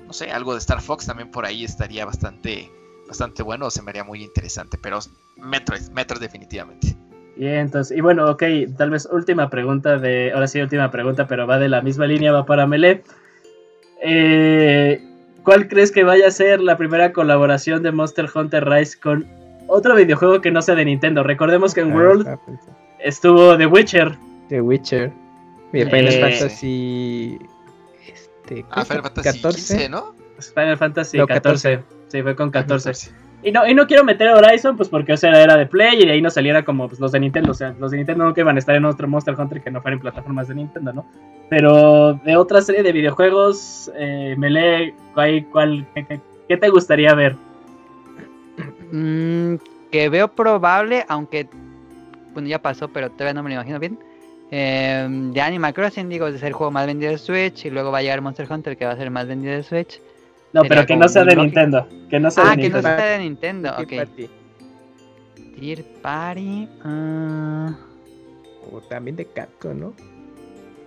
no 0.06 0.12
sé, 0.14 0.32
algo 0.32 0.54
de 0.54 0.60
Star 0.60 0.82
Fox 0.82 1.06
también 1.06 1.32
por 1.32 1.46
ahí 1.46 1.64
estaría 1.64 2.06
bastante, 2.06 2.70
bastante 3.08 3.42
bueno. 3.44 3.70
Se 3.72 3.82
me 3.82 3.92
haría 3.92 4.04
muy 4.04 4.22
interesante. 4.24 4.78
Pero 4.78 5.00
Metroid, 5.38 5.90
Metroid 5.92 6.20
definitivamente. 6.22 6.98
Bien, 7.36 7.56
entonces, 7.56 7.98
y 7.98 8.02
bueno, 8.02 8.30
ok, 8.30 8.44
tal 8.78 8.90
vez 8.92 9.08
última 9.12 9.50
pregunta 9.50 9.98
de, 9.98 10.32
ahora 10.34 10.48
sí, 10.48 10.62
última 10.62 10.92
pregunta, 10.92 11.26
pero 11.26 11.48
va 11.48 11.58
de 11.58 11.68
la 11.70 11.82
misma 11.82 12.06
línea, 12.06 12.32
va 12.32 12.46
para 12.46 12.68
Melee. 12.68 13.02
Eh, 14.04 15.02
¿Cuál 15.44 15.68
crees 15.68 15.92
que 15.92 16.04
vaya 16.04 16.28
a 16.28 16.32
ser 16.32 16.62
la 16.62 16.78
primera 16.78 17.12
colaboración 17.12 17.84
de 17.84 17.92
Monster 17.92 18.28
Hunter 18.34 18.66
Rise 18.68 18.98
con 19.00 19.28
otro 19.68 19.96
videojuego 19.96 20.42
que 20.42 20.52
no 20.52 20.62
sea 20.62 20.76
de 20.76 20.86
Nintendo? 20.86 21.24
Recordemos 21.24 21.74
que 21.74 21.82
en 21.82 21.92
Ah, 21.92 21.96
World 21.96 22.38
estuvo 23.00 23.58
The 23.58 23.66
Witcher. 23.66 24.18
The 24.50 24.62
Witcher. 24.62 25.12
Y 25.74 25.84
Final 25.84 26.08
Eh, 26.14 26.22
Fantasy. 26.22 27.40
Este, 28.08 28.66
Ah, 28.70 28.86
Final 28.86 29.04
Fantasy 29.04 29.40
15, 29.42 29.90
¿no? 29.90 30.16
Final 30.56 30.78
Fantasy 30.78 31.18
No, 31.18 31.28
14. 31.28 31.84
Sí, 32.08 32.22
fue 32.22 32.36
con 32.36 32.52
14. 32.52 32.94
Y 33.44 33.52
no, 33.52 33.68
y 33.68 33.74
no 33.74 33.86
quiero 33.88 34.06
meter 34.06 34.30
a 34.30 34.36
Horizon, 34.38 34.78
pues 34.78 34.88
porque 34.88 35.14
o 35.14 35.18
sea, 35.18 35.42
era 35.42 35.58
de 35.58 35.66
Play 35.66 36.02
y 36.02 36.06
de 36.06 36.14
ahí 36.14 36.22
no 36.22 36.30
saliera 36.30 36.64
como 36.64 36.88
pues, 36.88 37.00
los 37.00 37.12
de 37.12 37.20
Nintendo. 37.20 37.52
O 37.52 37.54
sea, 37.54 37.76
los 37.78 37.92
de 37.92 37.98
Nintendo 37.98 38.24
nunca 38.24 38.40
iban 38.40 38.56
a 38.56 38.60
estar 38.60 38.76
en 38.76 38.86
otro 38.86 39.08
Monster 39.08 39.36
Hunter 39.38 39.62
que 39.62 39.70
no 39.70 39.82
fueran 39.82 40.00
plataformas 40.00 40.48
de 40.48 40.56
Nintendo, 40.56 40.94
¿no? 40.94 41.06
Pero 41.50 42.14
de 42.24 42.38
otra 42.38 42.62
serie 42.62 42.84
de 42.84 42.94
videojuegos, 42.94 43.92
eh, 43.96 44.36
Melee, 44.38 44.94
¿cuál, 45.14 45.46
cuál, 45.52 45.86
qué, 46.48 46.58
te 46.58 46.70
gustaría 46.70 47.14
ver? 47.14 47.36
Mm, 48.92 49.56
que 49.92 50.08
veo 50.08 50.30
probable, 50.30 51.04
aunque 51.10 51.48
bueno, 52.34 52.48
ya 52.48 52.62
pasó, 52.62 52.88
pero 52.88 53.12
todavía 53.12 53.34
no 53.34 53.44
me 53.44 53.50
lo 53.50 53.56
imagino 53.56 53.80
bien. 53.80 54.00
em, 54.52 55.34
de 55.34 55.42
Animal 55.42 55.74
Crossing, 55.74 56.08
digo, 56.10 56.32
ser 56.32 56.46
el 56.46 56.54
juego 56.54 56.72
más 56.72 56.86
vendido 56.86 57.12
de 57.12 57.18
Switch. 57.18 57.66
Y 57.66 57.70
luego 57.72 57.92
va 57.92 57.98
a 57.98 58.02
llegar 58.02 58.22
Monster 58.22 58.48
Hunter, 58.50 58.78
que 58.78 58.86
va 58.86 58.92
a 58.92 58.96
ser 58.96 59.06
el 59.06 59.12
más 59.12 59.28
vendido 59.28 59.54
de 59.54 59.64
Switch. 59.64 60.00
No, 60.54 60.62
pero 60.64 60.86
que 60.86 60.96
no 60.96 61.08
sea 61.10 61.24
de 61.24 61.36
lógico. 61.36 61.44
Nintendo. 61.44 61.88
Que 62.10 62.20
no 62.20 62.30
sea 62.32 62.44
Ah, 62.46 62.56
de 62.56 62.62
que 62.62 62.70
no 62.70 62.76
Nintendo. 62.76 62.98
sea 62.98 63.06
de 63.10 63.20
Nintendo. 63.20 63.70
Ok. 63.80 63.94
Party. 63.98 64.30
Tier 65.60 65.84
Party. 66.02 66.70
ah, 66.84 67.76
O 68.72 68.80
también 68.82 69.16
de 69.16 69.26
Capcom, 69.26 69.80
¿no? 69.80 69.94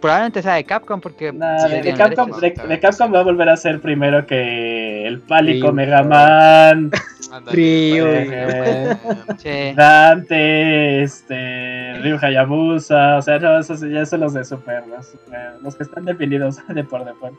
probablemente 0.00 0.42
sea 0.42 0.54
de 0.54 0.64
Capcom, 0.64 1.00
porque. 1.00 1.32
Nah, 1.32 1.58
Sí, 1.58 1.70
de, 1.70 1.82
de 1.82 1.94
Capcom, 1.94 2.30
de- 2.38 2.50
de 2.50 2.80
Capcom 2.80 3.12
va 3.12 3.20
a 3.20 3.22
volver 3.22 3.48
a 3.48 3.56
ser 3.56 3.80
primero 3.80 4.24
que 4.26 5.04
el 5.06 5.20
Pálico. 5.20 5.72
Mega 5.72 6.02
Man, 6.04 6.90
Ryu. 7.50 8.06
eh. 8.06 9.72
Dante, 9.74 11.02
este, 11.02 11.94
Ryu 12.02 12.18
Hayabusa, 12.20 13.16
o 13.16 13.22
sea, 13.22 13.38
no, 13.38 13.58
esos 13.58 13.80
ya 13.80 14.04
son 14.06 14.20
los 14.20 14.34
de 14.34 14.44
Super, 14.44 14.86
los, 14.86 15.06
super- 15.06 15.54
los 15.62 15.74
que 15.74 15.82
están 15.82 16.04
definidos 16.04 16.58
de 16.68 16.84
por 16.84 17.04
default. 17.04 17.36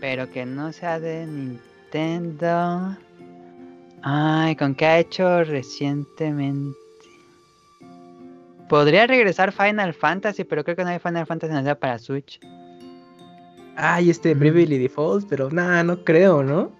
Pero 0.00 0.30
que 0.30 0.44
no 0.46 0.72
sea 0.72 1.00
de 1.00 1.26
Nintendo. 1.26 2.96
Ay, 4.02 4.54
¿con 4.56 4.74
qué 4.74 4.86
ha 4.86 4.98
hecho 4.98 5.42
recientemente? 5.44 6.78
Podría 8.68 9.06
regresar 9.06 9.52
Final 9.52 9.94
Fantasy, 9.94 10.44
pero 10.44 10.64
creo 10.64 10.76
que 10.76 10.82
no 10.84 10.90
hay 10.90 10.98
Final 10.98 11.26
Fantasy 11.26 11.54
en 11.54 11.76
para 11.76 11.98
Switch. 11.98 12.40
Ay, 13.76 14.10
este 14.10 14.34
Mm. 14.34 14.38
Bravely 14.38 14.78
Default, 14.78 15.28
pero 15.28 15.50
nada, 15.50 15.82
no 15.84 16.02
creo, 16.04 16.42
¿no? 16.42 16.72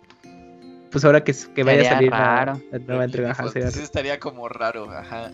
Pues 0.90 1.04
ahora 1.04 1.22
que, 1.22 1.34
que 1.54 1.62
vaya 1.62 1.82
a 1.82 1.94
salir 1.94 2.10
la, 2.10 2.18
raro. 2.18 2.60
la 2.72 2.78
nueva 2.78 3.04
entrega, 3.04 3.30
ajá, 3.32 3.48
sería- 3.48 3.70
Sí, 3.70 3.80
estaría 3.82 4.18
como 4.18 4.48
raro, 4.48 4.90
ajá. 4.90 5.30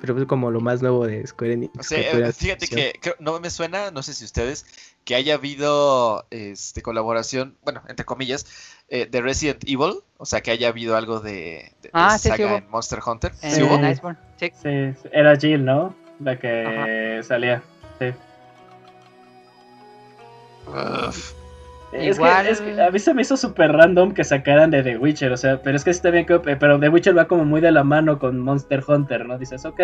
Pero 0.00 0.14
pues 0.14 0.26
como 0.26 0.50
lo 0.50 0.60
más 0.60 0.82
nuevo 0.82 1.06
de 1.06 1.26
Square 1.26 1.54
Enix. 1.54 1.78
O 1.78 1.82
sea, 1.82 1.98
que 2.10 2.18
eh, 2.20 2.32
fíjate 2.32 2.66
que 2.68 2.92
creo- 3.00 3.16
no 3.18 3.38
me 3.40 3.50
suena, 3.50 3.90
no 3.90 4.02
sé 4.02 4.14
si 4.14 4.24
ustedes, 4.24 4.66
que 5.04 5.14
haya 5.14 5.34
habido 5.34 6.26
este 6.30 6.82
colaboración, 6.82 7.56
bueno, 7.62 7.82
entre 7.88 8.04
comillas, 8.04 8.46
eh, 8.88 9.06
de 9.06 9.20
Resident 9.20 9.62
Evil, 9.64 10.00
o 10.18 10.26
sea, 10.26 10.40
que 10.40 10.50
haya 10.50 10.68
habido 10.68 10.96
algo 10.96 11.20
de, 11.20 11.32
de- 11.32 11.72
de 11.82 11.90
Ah, 11.92 12.18
sí 12.18 12.28
saga 12.28 12.46
hubo. 12.46 12.56
en 12.56 12.68
Monster 12.70 12.98
Hunter. 13.06 13.32
En 13.42 13.52
¿Sí 13.52 13.62
hubo? 13.62 13.76
Sí. 13.78 13.86
Iceborne. 13.86 14.18
Sí. 14.40 14.52
Sí, 14.62 15.08
era 15.12 15.36
Jill, 15.36 15.64
¿no? 15.64 15.94
La 16.20 16.38
que 16.38 17.20
salía. 17.22 17.62
Sí. 17.98 18.06
Uf, 20.68 21.32
Es, 21.92 22.16
Igual- 22.18 22.44
que, 22.46 22.50
es 22.50 22.60
que 22.60 22.80
a 22.82 22.90
mí 22.90 22.98
se 22.98 23.14
me 23.14 23.22
hizo 23.22 23.36
súper 23.36 23.72
random 23.72 24.12
que 24.12 24.24
sacaran 24.24 24.70
de 24.70 24.82
The 24.82 24.98
Witcher, 24.98 25.32
o 25.32 25.36
sea, 25.36 25.62
pero 25.62 25.76
es 25.76 25.84
que 25.84 25.94
sí 25.94 26.02
también 26.02 26.26
que, 26.26 26.38
pero 26.40 26.78
The 26.80 26.88
Witcher 26.88 27.16
va 27.16 27.26
como 27.26 27.44
muy 27.44 27.60
de 27.60 27.70
la 27.70 27.84
mano 27.84 28.18
con 28.18 28.40
Monster 28.40 28.82
Hunter, 28.86 29.24
¿no? 29.26 29.38
Dices, 29.38 29.64
ok. 29.64 29.80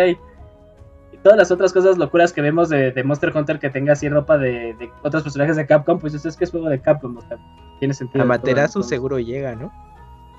Y 1.13 1.17
todas 1.23 1.37
las 1.37 1.49
otras 1.51 1.71
cosas 1.71 1.97
locuras 1.97 2.33
que 2.33 2.41
vemos 2.41 2.67
de, 2.69 2.91
de 2.91 3.03
Monster 3.03 3.31
Hunter 3.35 3.57
que 3.57 3.69
tenga 3.69 3.93
así 3.93 4.09
ropa 4.09 4.37
de, 4.37 4.73
de 4.77 4.89
otros 5.01 5.23
personajes 5.23 5.55
de 5.55 5.65
Capcom, 5.65 5.97
pues 5.99 6.13
eso 6.13 6.27
es 6.27 6.35
que 6.35 6.43
es 6.43 6.51
juego 6.51 6.67
de 6.69 6.79
Capcom, 6.81 7.15
o 7.17 7.21
sea, 7.21 7.37
tiene 7.79 7.93
sentido. 7.93 8.23
Amaterasu 8.23 8.83
seguro 8.83 9.17
llega, 9.19 9.55
¿no? 9.55 9.71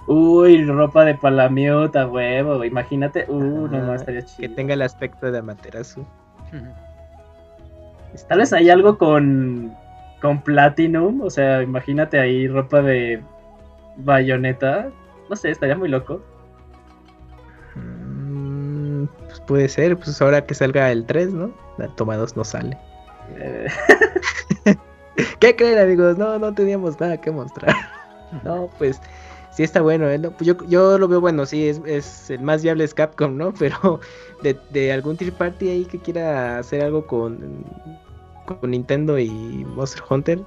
Uy, 0.07 0.62
ropa 0.66 1.05
de 1.07 1.15
Palamute 1.15 1.99
a 1.99 2.07
huevo, 2.07 2.62
imagínate. 2.62 3.24
Uh, 3.27 3.69
no, 3.69 3.78
no, 3.81 3.95
estaría 3.95 4.20
Que 4.20 4.27
chido. 4.27 4.55
tenga 4.55 4.74
el 4.74 4.82
aspecto 4.82 5.32
de 5.32 5.39
Amaterasu. 5.39 6.05
Tal 8.28 8.39
vez 8.39 8.53
hay 8.53 8.69
algo 8.70 8.97
con, 8.99 9.74
con 10.24 10.40
Platinum, 10.40 11.20
o 11.20 11.28
sea, 11.28 11.62
imagínate 11.62 12.18
ahí 12.18 12.48
ropa 12.48 12.80
de 12.80 13.22
bayoneta. 13.98 14.90
No 15.28 15.36
sé, 15.36 15.51
estaría 15.51 15.76
muy 15.76 15.90
loco. 15.90 16.22
Mm, 17.74 19.05
pues 19.26 19.40
puede 19.40 19.68
ser, 19.68 19.98
pues 19.98 20.22
ahora 20.22 20.46
que 20.46 20.55
salga 20.55 20.90
el 20.90 21.05
3, 21.05 21.34
¿no? 21.34 21.52
La 21.76 21.88
toma 21.88 22.16
2 22.16 22.38
no 22.38 22.44
sale. 22.44 22.78
Eh, 23.36 23.66
¿Qué 25.40 25.56
creen, 25.56 25.78
amigos? 25.78 26.16
No, 26.16 26.38
no 26.38 26.55
teníamos 26.55 26.98
nada 26.98 27.20
que 27.20 27.30
mostrar. 27.30 27.74
No, 28.42 28.68
pues 28.78 29.01
sí 29.52 29.62
está 29.62 29.80
bueno, 29.82 30.09
¿eh? 30.09 30.18
No, 30.18 30.30
pues 30.32 30.46
yo, 30.46 30.56
yo 30.66 30.98
lo 30.98 31.06
veo 31.06 31.20
bueno, 31.20 31.46
sí, 31.46 31.68
es, 31.68 31.80
es 31.86 32.30
el 32.30 32.40
más 32.40 32.62
viable 32.62 32.82
es 32.82 32.94
Capcom, 32.94 33.36
¿no? 33.36 33.52
Pero 33.59 34.01
de, 34.42 34.59
de 34.70 34.90
algún 34.90 35.18
tier 35.18 35.34
party 35.34 35.68
ahí 35.68 35.84
que 35.84 36.01
quiera 36.01 36.59
hacer 36.59 36.82
algo 36.82 37.06
con 37.06 37.64
con 38.45 38.71
Nintendo 38.71 39.19
y 39.19 39.29
Monster 39.31 40.03
Hunter. 40.09 40.39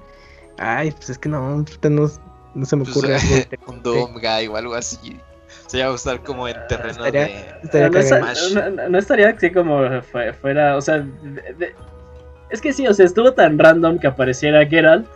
Ay, 0.58 0.92
pues 0.92 1.10
es 1.12 1.18
que 1.20 1.30
no, 1.30 1.58
no, 1.58 2.08
no 2.56 2.66
se 2.66 2.76
me 2.76 2.84
Pues, 2.84 2.98
ocurre 2.98 3.16
algo. 3.16 3.36
que 3.36 3.58
te 3.58 3.60
un. 3.68 3.84
Doom 3.84 4.14
Guy 4.14 4.48
o 4.48 4.56
algo 4.58 4.74
así. 4.76 5.20
Se 5.68 5.78
iba 5.80 5.88
a 5.88 5.92
gustar 5.92 6.22
como 6.24 6.48
en 6.48 6.56
terreno 6.68 6.90
estaría- 7.06 7.26
de. 7.26 7.46
estaría 7.64 7.90
no, 8.90 8.98
estaría 8.98 9.30
así 9.30 9.52
como 9.52 10.02
fue- 10.02 10.34
fuera, 10.34 10.76
o 10.78 10.82
sea, 10.82 11.00
de- 11.00 11.54
de- 11.58 11.76
es 12.50 12.62
que 12.62 12.72
sí, 12.74 12.88
o 12.88 12.94
sea, 12.94 13.06
estuvo 13.06 13.34
tan 13.34 13.60
random 13.60 14.00
que 14.00 14.08
apareciera 14.08 14.66
Geralt 14.66 15.08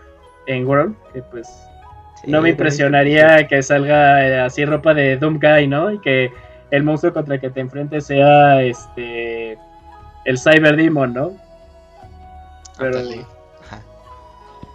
en 0.47 0.65
World, 0.67 0.95
que 1.13 1.21
pues 1.23 1.47
Sí, 2.21 2.29
no 2.29 2.41
me 2.41 2.49
impresionaría 2.49 3.47
que 3.47 3.63
salga 3.63 4.25
eh, 4.27 4.39
así 4.41 4.63
ropa 4.65 4.93
de 4.93 5.17
Doom 5.17 5.39
Guy, 5.39 5.67
¿no? 5.67 5.91
Y 5.91 5.99
que 5.99 6.29
el 6.71 6.83
monstruo 6.83 7.13
contra 7.13 7.35
el 7.35 7.41
que 7.41 7.49
te 7.49 7.61
enfrentes 7.61 8.05
sea 8.05 8.61
este 8.61 9.57
el 10.25 10.37
Cyber 10.37 10.75
Demon, 10.75 11.13
¿no? 11.13 11.31
Pero. 12.81 12.99
Ajá. 13.61 13.81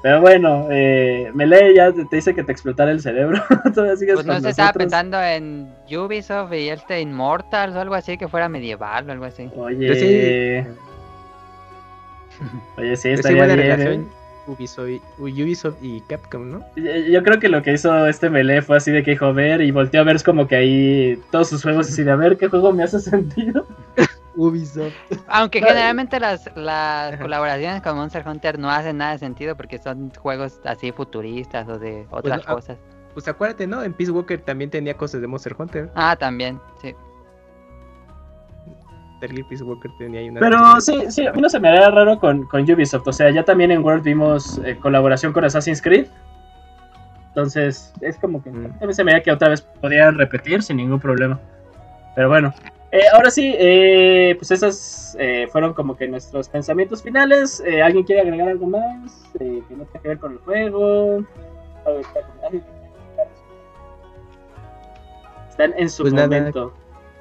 pero 0.03 0.21
bueno, 0.21 0.69
eh, 0.71 1.31
Melee 1.35 1.75
ya 1.75 1.93
te 1.93 2.05
te 2.05 2.17
dice 2.17 2.35
que 2.35 2.43
te 2.43 2.53
explotara 2.53 2.91
el 2.91 3.01
cerebro. 3.01 3.43
Todavía 3.75 3.97
sigues 3.97 4.15
Pues 4.15 4.27
no 4.27 4.41
se 4.41 4.51
estaba 4.51 4.73
pensando 4.73 5.23
en 5.23 5.73
Ubisoft 5.91 6.53
y 6.53 6.69
este 6.69 7.01
Immortals 7.01 7.75
o 7.77 7.81
algo 7.81 7.95
así 7.95 8.17
que 8.17 8.29
fuera 8.29 8.49
medieval 8.49 9.09
o 9.09 9.13
algo 9.13 9.25
así. 9.25 9.51
Oye, 9.57 9.95
sí, 9.95 10.69
oye, 12.79 12.97
sí, 12.97 13.03
sí, 13.03 13.09
estaría 13.11 13.39
buena 13.39 13.55
bien, 13.55 13.67
¿eh? 13.67 13.77
relación 13.77 14.09
Ubisoft, 14.47 14.89
Ubisoft 15.19 15.77
y 15.83 16.01
Capcom, 16.03 16.51
¿no? 16.51 16.61
Yo 16.77 16.95
yo 16.97 17.23
creo 17.23 17.39
que 17.39 17.49
lo 17.49 17.63
que 17.63 17.73
hizo 17.73 18.07
este 18.07 18.31
Melee 18.31 18.63
fue 18.63 18.77
así 18.77 18.91
de 18.91 19.03
que 19.03 19.13
dijo 19.13 19.33
ver 19.35 19.61
y 19.61 19.71
volteó 19.71 20.01
a 20.01 20.05
ver 20.05 20.17
es 20.17 20.23
como 20.23 20.47
que 20.47 20.57
ahí 20.57 21.21
todos 21.31 21.49
sus 21.49 21.63
juegos 21.63 21.89
así 21.89 22.03
de 22.03 22.13
a 22.13 22.17
ver 22.17 22.37
qué 22.37 22.49
juego 22.49 22.73
me 22.73 22.85
hace 22.85 23.01
sentido. 23.01 23.67
Ubisoft. 24.37 24.95
Aunque 25.29 25.61
generalmente 25.61 26.21
las, 26.21 26.49
colaboraciones 26.49 27.83
con 27.83 27.97
Monster 27.97 28.27
Hunter 28.27 28.59
no 28.59 28.71
hacen 28.71 28.99
nada 28.99 29.13
de 29.13 29.19
sentido 29.19 29.57
porque 29.57 29.79
son 29.79 30.13
juegos 30.15 30.61
así 30.65 30.93
futuristas 30.93 31.69
o 31.69 31.79
de 31.79 32.07
otras 32.11 32.43
ah, 32.47 32.55
cosas. 32.55 32.79
Pues 33.15 33.27
acuérdate, 33.29 33.67
¿no? 33.67 33.83
En 33.83 33.95
Peace 33.95 34.13
Walker 34.13 34.41
también 34.41 34.71
tenía 34.71 34.95
cosas 34.95 35.21
de 35.21 35.27
Monster 35.27 35.55
Hunter. 35.59 35.91
Ah, 35.95 36.17
también, 36.17 36.61
sí. 36.83 36.95
Peace 39.21 39.65
Walker 39.65 39.91
tenía 39.99 40.21
ahí 40.21 40.29
una. 40.29 40.41
Pero 40.41 40.81
sí, 40.81 41.11
sí, 41.11 41.27
a 41.27 41.33
mí 41.33 41.41
no 41.41 41.49
se 41.49 41.59
me 41.59 41.69
haría 41.69 41.91
raro 41.91 42.19
con, 42.19 42.47
con 42.47 42.71
Ubisoft. 42.71 43.07
O 43.09 43.13
sea, 43.13 43.31
ya 43.31 43.45
también 43.45 43.71
en 43.71 43.83
World 43.83 44.05
vimos 44.05 44.61
eh, 44.65 44.77
colaboración 44.77 45.33
con 45.33 45.45
Assassin's 45.45 45.81
Creed. 45.81 46.07
Entonces, 47.29 47.93
es 48.01 48.19
como 48.19 48.43
que 48.43 48.51
Mm. 48.51 48.71
también 48.71 48.95
se 48.95 49.05
me 49.05 49.13
haría 49.13 49.23
que 49.23 49.33
otra 49.33 49.49
vez 49.51 49.61
podrían 49.61 50.17
repetir 50.17 50.63
sin 50.63 50.79
ningún 50.79 51.01
problema. 51.01 51.39
Pero 52.15 52.29
bueno, 52.29 52.55
eh, 52.93 53.03
ahora 53.13 53.31
sí, 53.31 53.55
eh, 53.59 54.35
pues 54.39 54.51
esas 54.51 55.17
eh, 55.19 55.47
fueron 55.51 55.75
como 55.75 55.97
que 55.97 56.07
nuestros 56.09 56.49
pensamientos 56.49 57.03
finales. 57.03 57.63
Eh, 57.67 57.83
¿Alguien 57.83 58.05
quiere 58.05 58.23
agregar 58.23 58.49
algo 58.49 58.67
más 58.67 59.25
eh, 59.41 59.63
que 59.69 59.75
no 59.77 59.85
tenga 59.85 60.01
que 60.03 60.09
ver 60.09 60.19
con 60.19 60.33
el 60.33 60.39
juego? 60.39 61.25
Están 65.49 65.73
en 65.77 65.89
su 65.89 66.03
Pues 66.03 66.15
nada. 66.15 66.27
momento. 66.29 66.75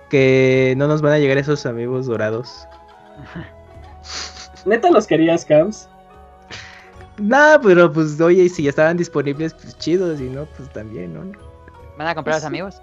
Que 0.10 0.76
no 0.78 0.88
nos 0.88 1.02
van 1.02 1.14
a 1.14 1.20
llegar 1.20 1.38
esos 1.38 1.66
amigos 1.66 2.06
dorados. 2.06 2.68
¿Neta 4.66 4.90
los 4.92 5.08
querías, 5.08 5.46
Camps? 5.46 5.90
Nah, 7.18 7.58
pero 7.62 7.92
pues 7.92 8.20
oye, 8.20 8.50
si 8.50 8.64
ya 8.64 8.70
estaban 8.72 8.98
disponibles, 8.98 9.54
pues 9.54 9.78
chidos, 9.78 10.20
y 10.20 10.24
no, 10.26 10.46
pues 10.58 10.70
también, 10.74 11.14
¿no? 11.14 11.22
¿Van 11.98 12.08
a 12.08 12.16
comprar 12.16 12.34
Pues 12.36 12.44
los 12.44 12.46
amigos? 12.46 12.82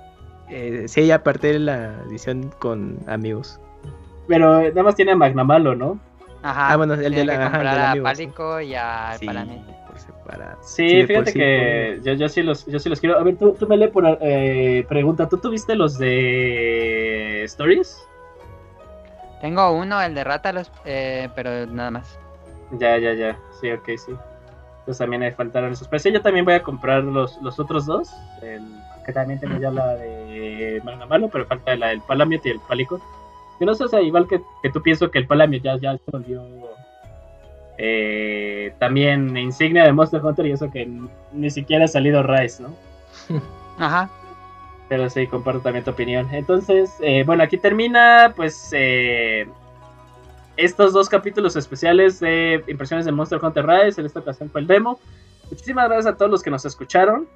Eh, 0.54 0.84
sí, 0.86 1.10
aparte 1.10 1.46
de 1.52 1.58
la 1.58 1.94
edición 2.06 2.52
con 2.58 2.98
amigos. 3.06 3.58
Pero 4.28 4.60
nada 4.62 4.82
más 4.82 4.94
tiene 4.94 5.12
a 5.12 5.16
Magnamalo, 5.16 5.74
¿no? 5.74 5.98
Ajá. 6.42 6.72
Ah, 6.72 6.76
bueno, 6.76 6.94
el 6.94 7.14
de 7.14 7.24
la- 7.24 7.32
que 7.38 7.38
ajá, 7.38 7.46
el 7.46 7.52
comprar 7.52 7.94
del 7.94 8.00
a. 8.00 8.02
Pálico 8.02 8.60
y 8.60 8.74
a 8.74 9.16
Sí, 9.18 9.26
por 9.86 9.98
separado. 9.98 10.58
Sí, 10.62 10.88
Sí, 10.88 10.96
de 10.96 11.00
por 11.02 11.06
fíjate 11.06 11.32
sí, 11.32 11.38
que 11.38 12.00
yo, 12.04 12.12
yo, 12.14 12.28
sí 12.28 12.42
los, 12.42 12.66
yo 12.66 12.78
sí 12.78 12.88
los 12.88 13.00
quiero. 13.00 13.18
A 13.18 13.22
ver, 13.22 13.36
tú, 13.38 13.52
tú 13.58 13.66
me 13.66 13.76
lee 13.76 13.88
por 13.88 14.04
eh, 14.20 14.84
pregunta. 14.88 15.28
¿Tú 15.28 15.38
tuviste 15.38 15.74
los 15.74 15.98
de 15.98 17.44
Stories? 17.44 17.96
Tengo 19.40 19.72
uno, 19.72 20.00
el 20.02 20.14
de 20.14 20.24
Rátalos, 20.24 20.70
eh, 20.84 21.28
pero 21.34 21.66
nada 21.66 21.90
más. 21.90 22.18
Ya, 22.72 22.98
ya, 22.98 23.12
ya. 23.14 23.38
Sí, 23.60 23.70
ok, 23.70 23.88
sí. 23.96 24.12
Pues 24.84 24.98
también 24.98 25.22
ahí 25.22 25.32
faltaron 25.32 25.72
esos. 25.72 25.88
Pero 25.88 26.00
sí, 26.00 26.12
yo 26.12 26.22
también 26.22 26.44
voy 26.44 26.54
a 26.54 26.62
comprar 26.62 27.04
los, 27.04 27.40
los 27.42 27.58
otros 27.60 27.86
dos. 27.86 28.10
El, 28.42 28.62
que 29.04 29.12
también 29.12 29.40
tengo 29.40 29.58
ya 29.58 29.70
la 29.70 29.94
de 29.96 30.80
Magnamalo, 30.84 31.28
pero 31.28 31.46
falta 31.46 31.74
la 31.76 31.88
del 31.88 32.00
Palamute 32.02 32.48
y 32.48 32.52
el 32.52 32.60
Pálico. 32.60 33.00
Que 33.58 33.66
no 33.66 33.74
sé, 33.74 33.84
o 33.84 33.88
sea, 33.88 34.00
igual 34.00 34.26
que, 34.28 34.40
que 34.62 34.70
tú 34.70 34.82
pienso 34.82 35.10
que 35.10 35.18
el 35.18 35.26
Palamute 35.26 35.60
ya, 35.60 35.76
ya 35.78 35.96
se 35.96 36.10
volvió 36.10 36.42
eh, 37.78 38.74
también 38.78 39.36
insignia 39.36 39.84
de 39.84 39.92
Monster 39.92 40.24
Hunter 40.24 40.46
y 40.46 40.52
eso 40.52 40.70
que 40.70 40.88
ni 41.32 41.50
siquiera 41.50 41.86
ha 41.86 41.88
salido 41.88 42.22
Rise, 42.22 42.62
¿no? 42.62 42.74
Ajá. 43.78 44.10
Pero 44.88 45.08
sí, 45.08 45.26
comparto 45.26 45.60
también 45.60 45.84
tu 45.84 45.90
opinión. 45.90 46.28
Entonces, 46.32 46.94
eh, 47.00 47.24
bueno, 47.24 47.42
aquí 47.42 47.56
termina, 47.56 48.34
pues, 48.36 48.70
eh, 48.72 49.48
estos 50.56 50.92
dos 50.92 51.08
capítulos 51.08 51.56
especiales 51.56 52.20
de 52.20 52.62
impresiones 52.68 53.06
de 53.06 53.12
Monster 53.12 53.40
Hunter 53.42 53.66
Rise. 53.66 54.00
En 54.00 54.06
esta 54.06 54.20
ocasión 54.20 54.50
fue 54.50 54.60
el 54.60 54.66
demo. 54.66 55.00
Muchísimas 55.50 55.88
gracias 55.88 56.14
a 56.14 56.16
todos 56.16 56.30
los 56.30 56.42
que 56.42 56.50
nos 56.50 56.64
escucharon. 56.64 57.26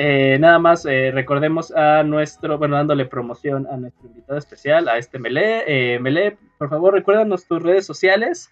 Eh, 0.00 0.38
nada 0.38 0.60
más 0.60 0.86
eh, 0.86 1.10
recordemos 1.12 1.72
a 1.72 2.04
nuestro, 2.04 2.56
bueno, 2.56 2.76
dándole 2.76 3.04
promoción 3.04 3.66
a 3.66 3.76
nuestro 3.76 4.06
invitado 4.06 4.38
especial, 4.38 4.88
a 4.88 4.96
este 4.96 5.18
Melee. 5.18 5.64
Eh, 5.66 5.98
Melee, 5.98 6.38
por 6.56 6.70
favor, 6.70 6.94
recuérdanos 6.94 7.46
tus 7.46 7.60
redes 7.60 7.84
sociales. 7.84 8.48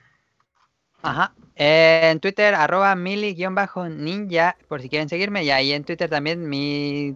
Ajá. 1.03 1.33
Eh, 1.55 2.01
en 2.11 2.19
Twitter, 2.19 2.53
arroba 2.53 2.97
mili-ninja, 2.97 4.57
por 4.67 4.83
si 4.83 4.89
quieren 4.89 5.09
seguirme. 5.09 5.45
Y 5.45 5.53
ahí 5.53 5.73
en 5.73 5.85
Twitter 5.85 6.11
también 6.11 6.49
mi, 6.49 7.15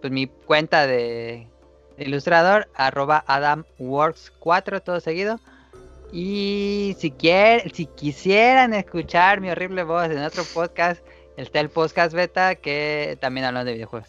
pues, 0.00 0.12
mi 0.12 0.26
cuenta 0.26 0.88
de, 0.88 1.46
ilustrador, 1.98 2.68
arroba 2.74 3.24
adamworks4, 3.28 4.82
todo 4.82 4.98
seguido. 4.98 5.38
Y 6.10 6.96
si 6.98 7.14
si 7.72 7.86
quisieran 7.86 8.74
escuchar 8.74 9.40
mi 9.40 9.50
horrible 9.50 9.84
voz 9.84 10.10
en 10.10 10.24
otro 10.24 10.42
podcast, 10.52 11.00
está 11.38 11.60
el 11.60 11.68
podcast 11.70 12.12
beta 12.14 12.54
que 12.56 13.16
también 13.20 13.46
hablan 13.46 13.64
de 13.66 13.72
videojuegos. 13.74 14.08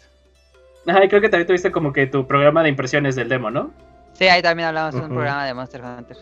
Ajá, 0.86 1.04
y 1.04 1.08
creo 1.08 1.20
que 1.20 1.28
también 1.28 1.46
tuviste 1.46 1.70
como 1.70 1.92
que 1.92 2.06
tu 2.06 2.26
programa 2.26 2.62
de 2.62 2.68
impresiones 2.70 3.14
del 3.16 3.28
demo, 3.28 3.50
¿no? 3.50 3.70
Sí, 4.14 4.24
ahí 4.28 4.42
también 4.42 4.68
hablamos 4.68 4.94
de 4.94 5.00
un 5.00 5.08
programa 5.08 5.46
de 5.46 5.54
Monster 5.54 5.82
Hunter. 5.82 6.16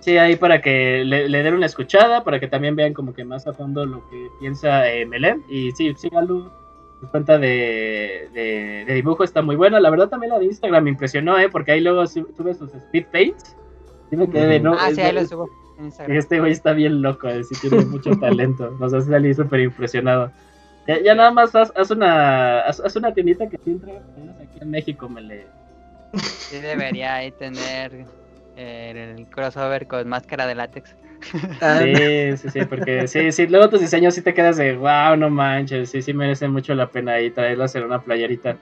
Sí, 0.00 0.18
ahí 0.18 0.36
para 0.36 0.60
que 0.60 1.02
le, 1.04 1.28
le 1.28 1.42
den 1.42 1.54
una 1.54 1.66
escuchada, 1.66 2.22
para 2.24 2.38
que 2.38 2.46
también 2.46 2.76
vean 2.76 2.92
como 2.92 3.14
que 3.14 3.24
más 3.24 3.46
a 3.46 3.54
fondo 3.54 3.86
lo 3.86 4.06
que 4.10 4.28
piensa 4.40 4.90
eh, 4.90 5.06
Melem. 5.06 5.42
Y 5.48 5.72
sí, 5.72 5.94
síganlo. 5.96 6.52
Su 7.00 7.08
cuenta 7.10 7.38
de, 7.38 8.28
de, 8.34 8.84
de 8.86 8.94
dibujo 8.94 9.24
está 9.24 9.42
muy 9.42 9.56
buena. 9.56 9.80
La 9.80 9.90
verdad 9.90 10.08
también 10.08 10.32
la 10.32 10.38
de 10.38 10.44
Instagram 10.44 10.84
me 10.84 10.90
impresionó, 10.90 11.38
¿eh? 11.38 11.48
Porque 11.48 11.72
ahí 11.72 11.80
luego 11.80 12.06
su- 12.06 12.28
sube 12.36 12.54
sus 12.54 12.72
speed 12.74 13.06
paints. 13.10 13.56
Sí 14.10 14.16
me 14.16 14.28
quedé 14.30 14.46
de, 14.46 14.60
no, 14.60 14.76
ah, 14.78 14.90
es- 14.90 14.96
sí, 14.96 15.00
ahí 15.00 15.12
lo 15.12 15.24
subo 15.26 15.48
en 15.78 15.86
Instagram. 15.86 16.16
este 16.16 16.40
güey 16.40 16.52
está 16.52 16.72
bien 16.72 17.02
loco, 17.02 17.28
eh, 17.28 17.44
sí 17.44 17.54
tiene 17.60 17.84
mucho 17.84 18.10
talento. 18.20 18.70
Nos 18.80 18.92
hace 18.92 19.10
salir 19.10 19.34
súper 19.34 19.60
impresionado. 19.60 20.30
Ya, 20.86 21.00
ya 21.02 21.14
nada 21.14 21.30
más 21.30 21.54
haz, 21.54 21.72
haz 21.76 21.90
una 21.90 22.60
haz, 22.60 22.80
haz 22.80 22.96
una 22.96 23.12
tiendita 23.14 23.48
que 23.48 23.58
sí 23.64 23.74
playeras 23.74 24.04
aquí 24.42 24.58
en 24.60 24.70
México, 24.70 25.08
me 25.08 25.22
le... 25.22 25.46
Sí 26.14 26.58
debería 26.60 27.14
ahí 27.14 27.32
tener 27.32 28.04
eh, 28.56 29.14
el 29.16 29.26
crossover 29.26 29.86
con 29.86 30.08
máscara 30.08 30.46
de 30.46 30.54
látex. 30.54 30.94
Ah, 31.62 31.80
Sí, 31.82 32.36
sí, 32.36 32.48
sí, 32.50 32.64
porque 32.66 33.08
sí, 33.08 33.32
sí, 33.32 33.46
luego 33.46 33.70
tus 33.70 33.80
diseños 33.80 34.14
sí 34.14 34.20
te 34.20 34.34
quedas 34.34 34.58
de 34.58 34.76
wow, 34.76 35.16
no 35.16 35.30
manches, 35.30 35.88
sí, 35.90 36.02
sí 36.02 36.12
merece 36.12 36.48
mucho 36.48 36.74
la 36.74 36.90
pena 36.90 37.12
ahí 37.12 37.30
traerlas 37.30 37.74
en 37.74 37.84
una 37.84 38.02
playerita. 38.02 38.58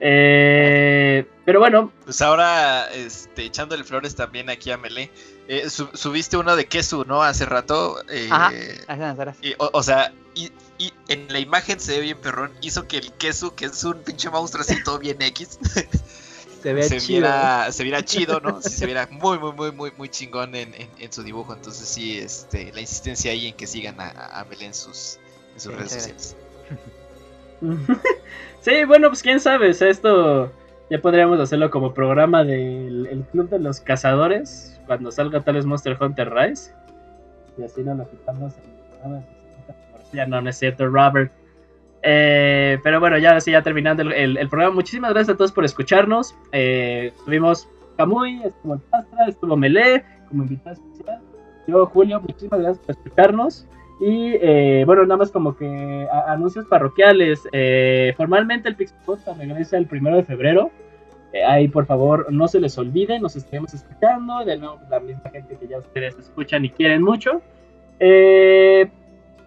Eh, 0.00 1.24
pero 1.44 1.60
bueno, 1.60 1.90
Pues 2.04 2.20
ahora, 2.22 2.86
este, 2.94 3.46
echándole 3.46 3.84
flores 3.84 4.14
también 4.14 4.50
aquí 4.50 4.70
a 4.70 4.76
Melee. 4.76 5.10
Eh, 5.48 5.70
su- 5.70 5.88
subiste 5.94 6.36
uno 6.36 6.54
de 6.56 6.66
Kesu, 6.66 7.04
¿no? 7.04 7.22
Hace 7.22 7.46
rato. 7.46 7.96
eh, 8.08 8.28
Ajá. 8.30 8.48
Hace 8.86 9.00
unas 9.02 9.18
horas. 9.18 9.38
y, 9.42 9.54
o, 9.58 9.70
o 9.72 9.82
sea, 9.82 10.12
y, 10.34 10.52
y 10.78 10.92
en 11.08 11.26
la 11.32 11.38
imagen 11.40 11.80
se 11.80 11.92
ve 11.92 12.00
bien 12.00 12.18
perrón. 12.20 12.52
Hizo 12.60 12.86
que 12.86 12.98
el 12.98 13.12
Kesu, 13.14 13.54
que 13.54 13.66
es 13.66 13.82
un 13.84 14.02
pinche 14.04 14.30
monstruo 14.30 14.62
así 14.62 14.82
todo 14.82 14.98
bien 14.98 15.20
X, 15.22 15.58
se 16.62 16.72
ve 16.74 16.82
se, 16.82 16.98
chido. 16.98 17.20
viera, 17.22 17.72
se 17.72 17.82
viera 17.84 18.04
chido, 18.04 18.40
¿no? 18.40 18.60
Sí, 18.62 18.76
se 18.76 18.86
viera 18.86 19.08
muy, 19.10 19.38
muy, 19.38 19.52
muy, 19.52 19.72
muy, 19.72 19.92
muy 19.96 20.08
chingón 20.08 20.54
en, 20.54 20.74
en- 20.74 20.90
en 20.98 21.12
su 21.12 21.22
dibujo. 21.22 21.54
Entonces 21.54 21.88
sí, 21.88 22.18
este, 22.18 22.72
la 22.72 22.80
insistencia 22.80 23.32
ahí 23.32 23.46
en 23.48 23.54
que 23.56 23.66
sigan 23.66 24.00
a, 24.00 24.10
a 24.10 24.44
Melee 24.44 24.66
en 24.66 24.74
sus, 24.74 25.18
en 25.54 25.60
sus 25.60 25.72
Sí, 25.72 25.76
redes 25.76 25.92
sociales. 25.92 26.36
sí, 28.60 28.84
bueno, 28.84 29.08
pues 29.08 29.22
quién 29.22 29.40
sabe, 29.40 29.70
o 29.70 29.74
sea, 29.74 29.88
esto 29.88 30.52
ya 30.90 31.00
podríamos 31.00 31.40
hacerlo 31.40 31.70
como 31.70 31.92
programa 31.94 32.44
del 32.44 33.06
el 33.10 33.24
Club 33.26 33.48
de 33.50 33.58
los 33.58 33.80
Cazadores 33.80 34.77
cuando 34.88 35.12
salga 35.12 35.40
tal 35.42 35.54
vez 35.54 35.64
Monster 35.66 35.96
Hunter 36.00 36.32
Rise. 36.34 36.72
Y 37.56 37.62
así 37.62 37.82
nos 37.84 37.96
lo 37.98 38.08
quitamos 38.10 38.54
en 38.58 38.64
el 38.64 38.80
programa 38.90 39.16
de 39.18 39.22
60%. 39.22 40.12
Ya 40.14 40.26
no, 40.26 40.40
no 40.40 40.50
es 40.50 40.56
cierto, 40.58 40.88
Robert. 40.88 41.30
Eh, 42.02 42.78
pero 42.82 43.00
bueno, 43.00 43.18
ya 43.18 43.40
sí, 43.40 43.50
ya 43.52 43.62
terminando 43.62 44.02
el, 44.02 44.12
el- 44.12 44.36
el 44.38 44.48
programa. 44.48 44.74
Muchísimas 44.74 45.12
gracias 45.12 45.34
a 45.34 45.36
todos 45.38 45.52
por 45.52 45.64
escucharnos. 45.64 46.34
Eh, 46.52 47.12
estuvimos 47.16 47.68
Camuy, 47.96 48.42
estuvo 48.44 48.74
el 48.74 48.80
Pastra, 48.80 49.26
estuvo 49.28 49.56
Melee 49.56 50.04
como 50.28 50.42
invitado 50.44 50.74
especial. 50.74 51.20
Yo, 51.66 51.86
Julio, 51.86 52.20
muchísimas 52.20 52.60
gracias 52.60 52.78
por 52.86 52.94
escucharnos. 52.96 53.66
Y 54.00 54.34
eh, 54.40 54.84
bueno, 54.86 55.02
nada 55.02 55.16
más 55.16 55.32
como 55.32 55.56
que 55.56 56.06
anuncios 56.28 56.66
parroquiales. 56.66 57.40
Eh, 57.52 58.14
formalmente 58.16 58.68
el 58.68 58.76
Pixpot 58.76 59.18
regresa 59.36 59.76
el 59.76 59.86
primero 59.86 60.16
de 60.16 60.22
febrero. 60.22 60.70
Eh, 61.32 61.44
Ahí, 61.44 61.68
por 61.68 61.86
favor, 61.86 62.32
no 62.32 62.48
se 62.48 62.60
les 62.60 62.76
olvide, 62.78 63.18
nos 63.20 63.36
estaremos 63.36 63.74
escuchando. 63.74 64.44
De 64.44 64.56
nuevo, 64.56 64.80
la 64.88 65.00
misma 65.00 65.30
gente 65.30 65.56
que 65.56 65.68
ya 65.68 65.78
ustedes 65.78 66.18
escuchan 66.18 66.64
y 66.64 66.70
quieren 66.70 67.02
mucho. 67.02 67.42
Eh, 68.00 68.90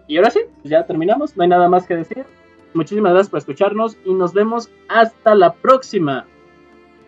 y 0.06 0.16
ahora 0.16 0.30
sí, 0.30 0.40
pues 0.60 0.70
ya 0.70 0.84
terminamos, 0.84 1.36
no 1.36 1.42
hay 1.42 1.48
nada 1.48 1.68
más 1.68 1.86
que 1.86 1.96
decir. 1.96 2.24
Muchísimas 2.74 3.12
gracias 3.12 3.30
por 3.30 3.38
escucharnos 3.38 3.98
y 4.04 4.14
nos 4.14 4.32
vemos 4.32 4.70
hasta 4.88 5.34
la 5.34 5.52
próxima. 5.52 6.26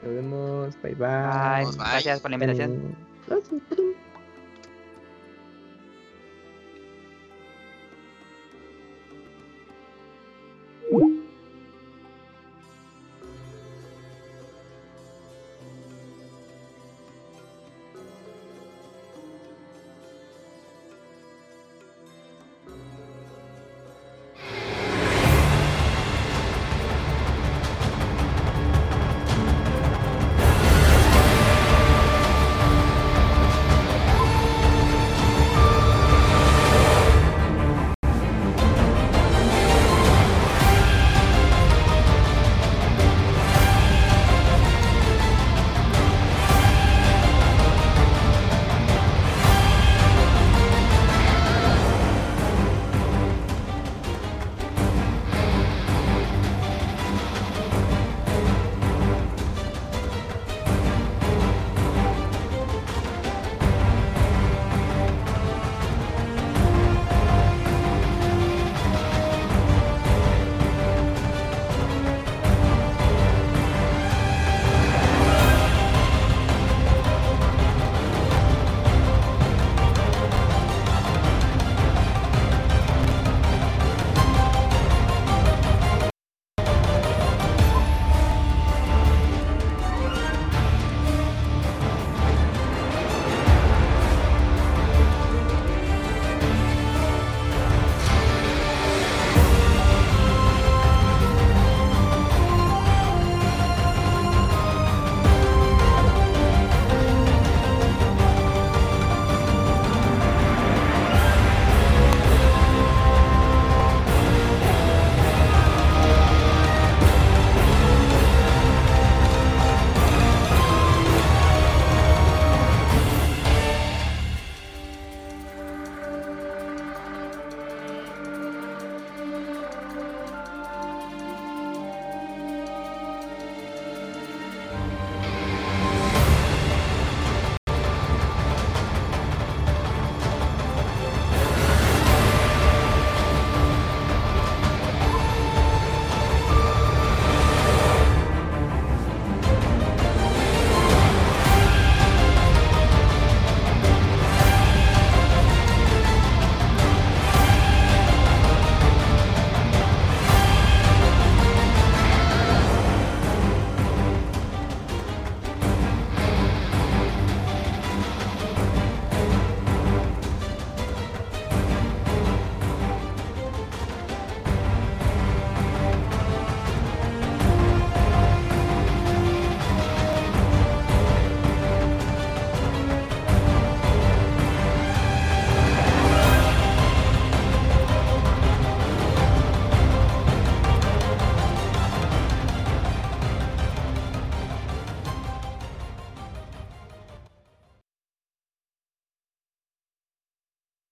Nos 0.02 0.14
vemos, 0.14 0.82
bye 0.82 0.94
bye. 0.94 1.64
bye. 1.64 1.76
Gracias 1.76 2.20
por 2.20 2.30
la 2.30 2.36
invitación. 2.36 2.96
Gracias. 3.26 3.60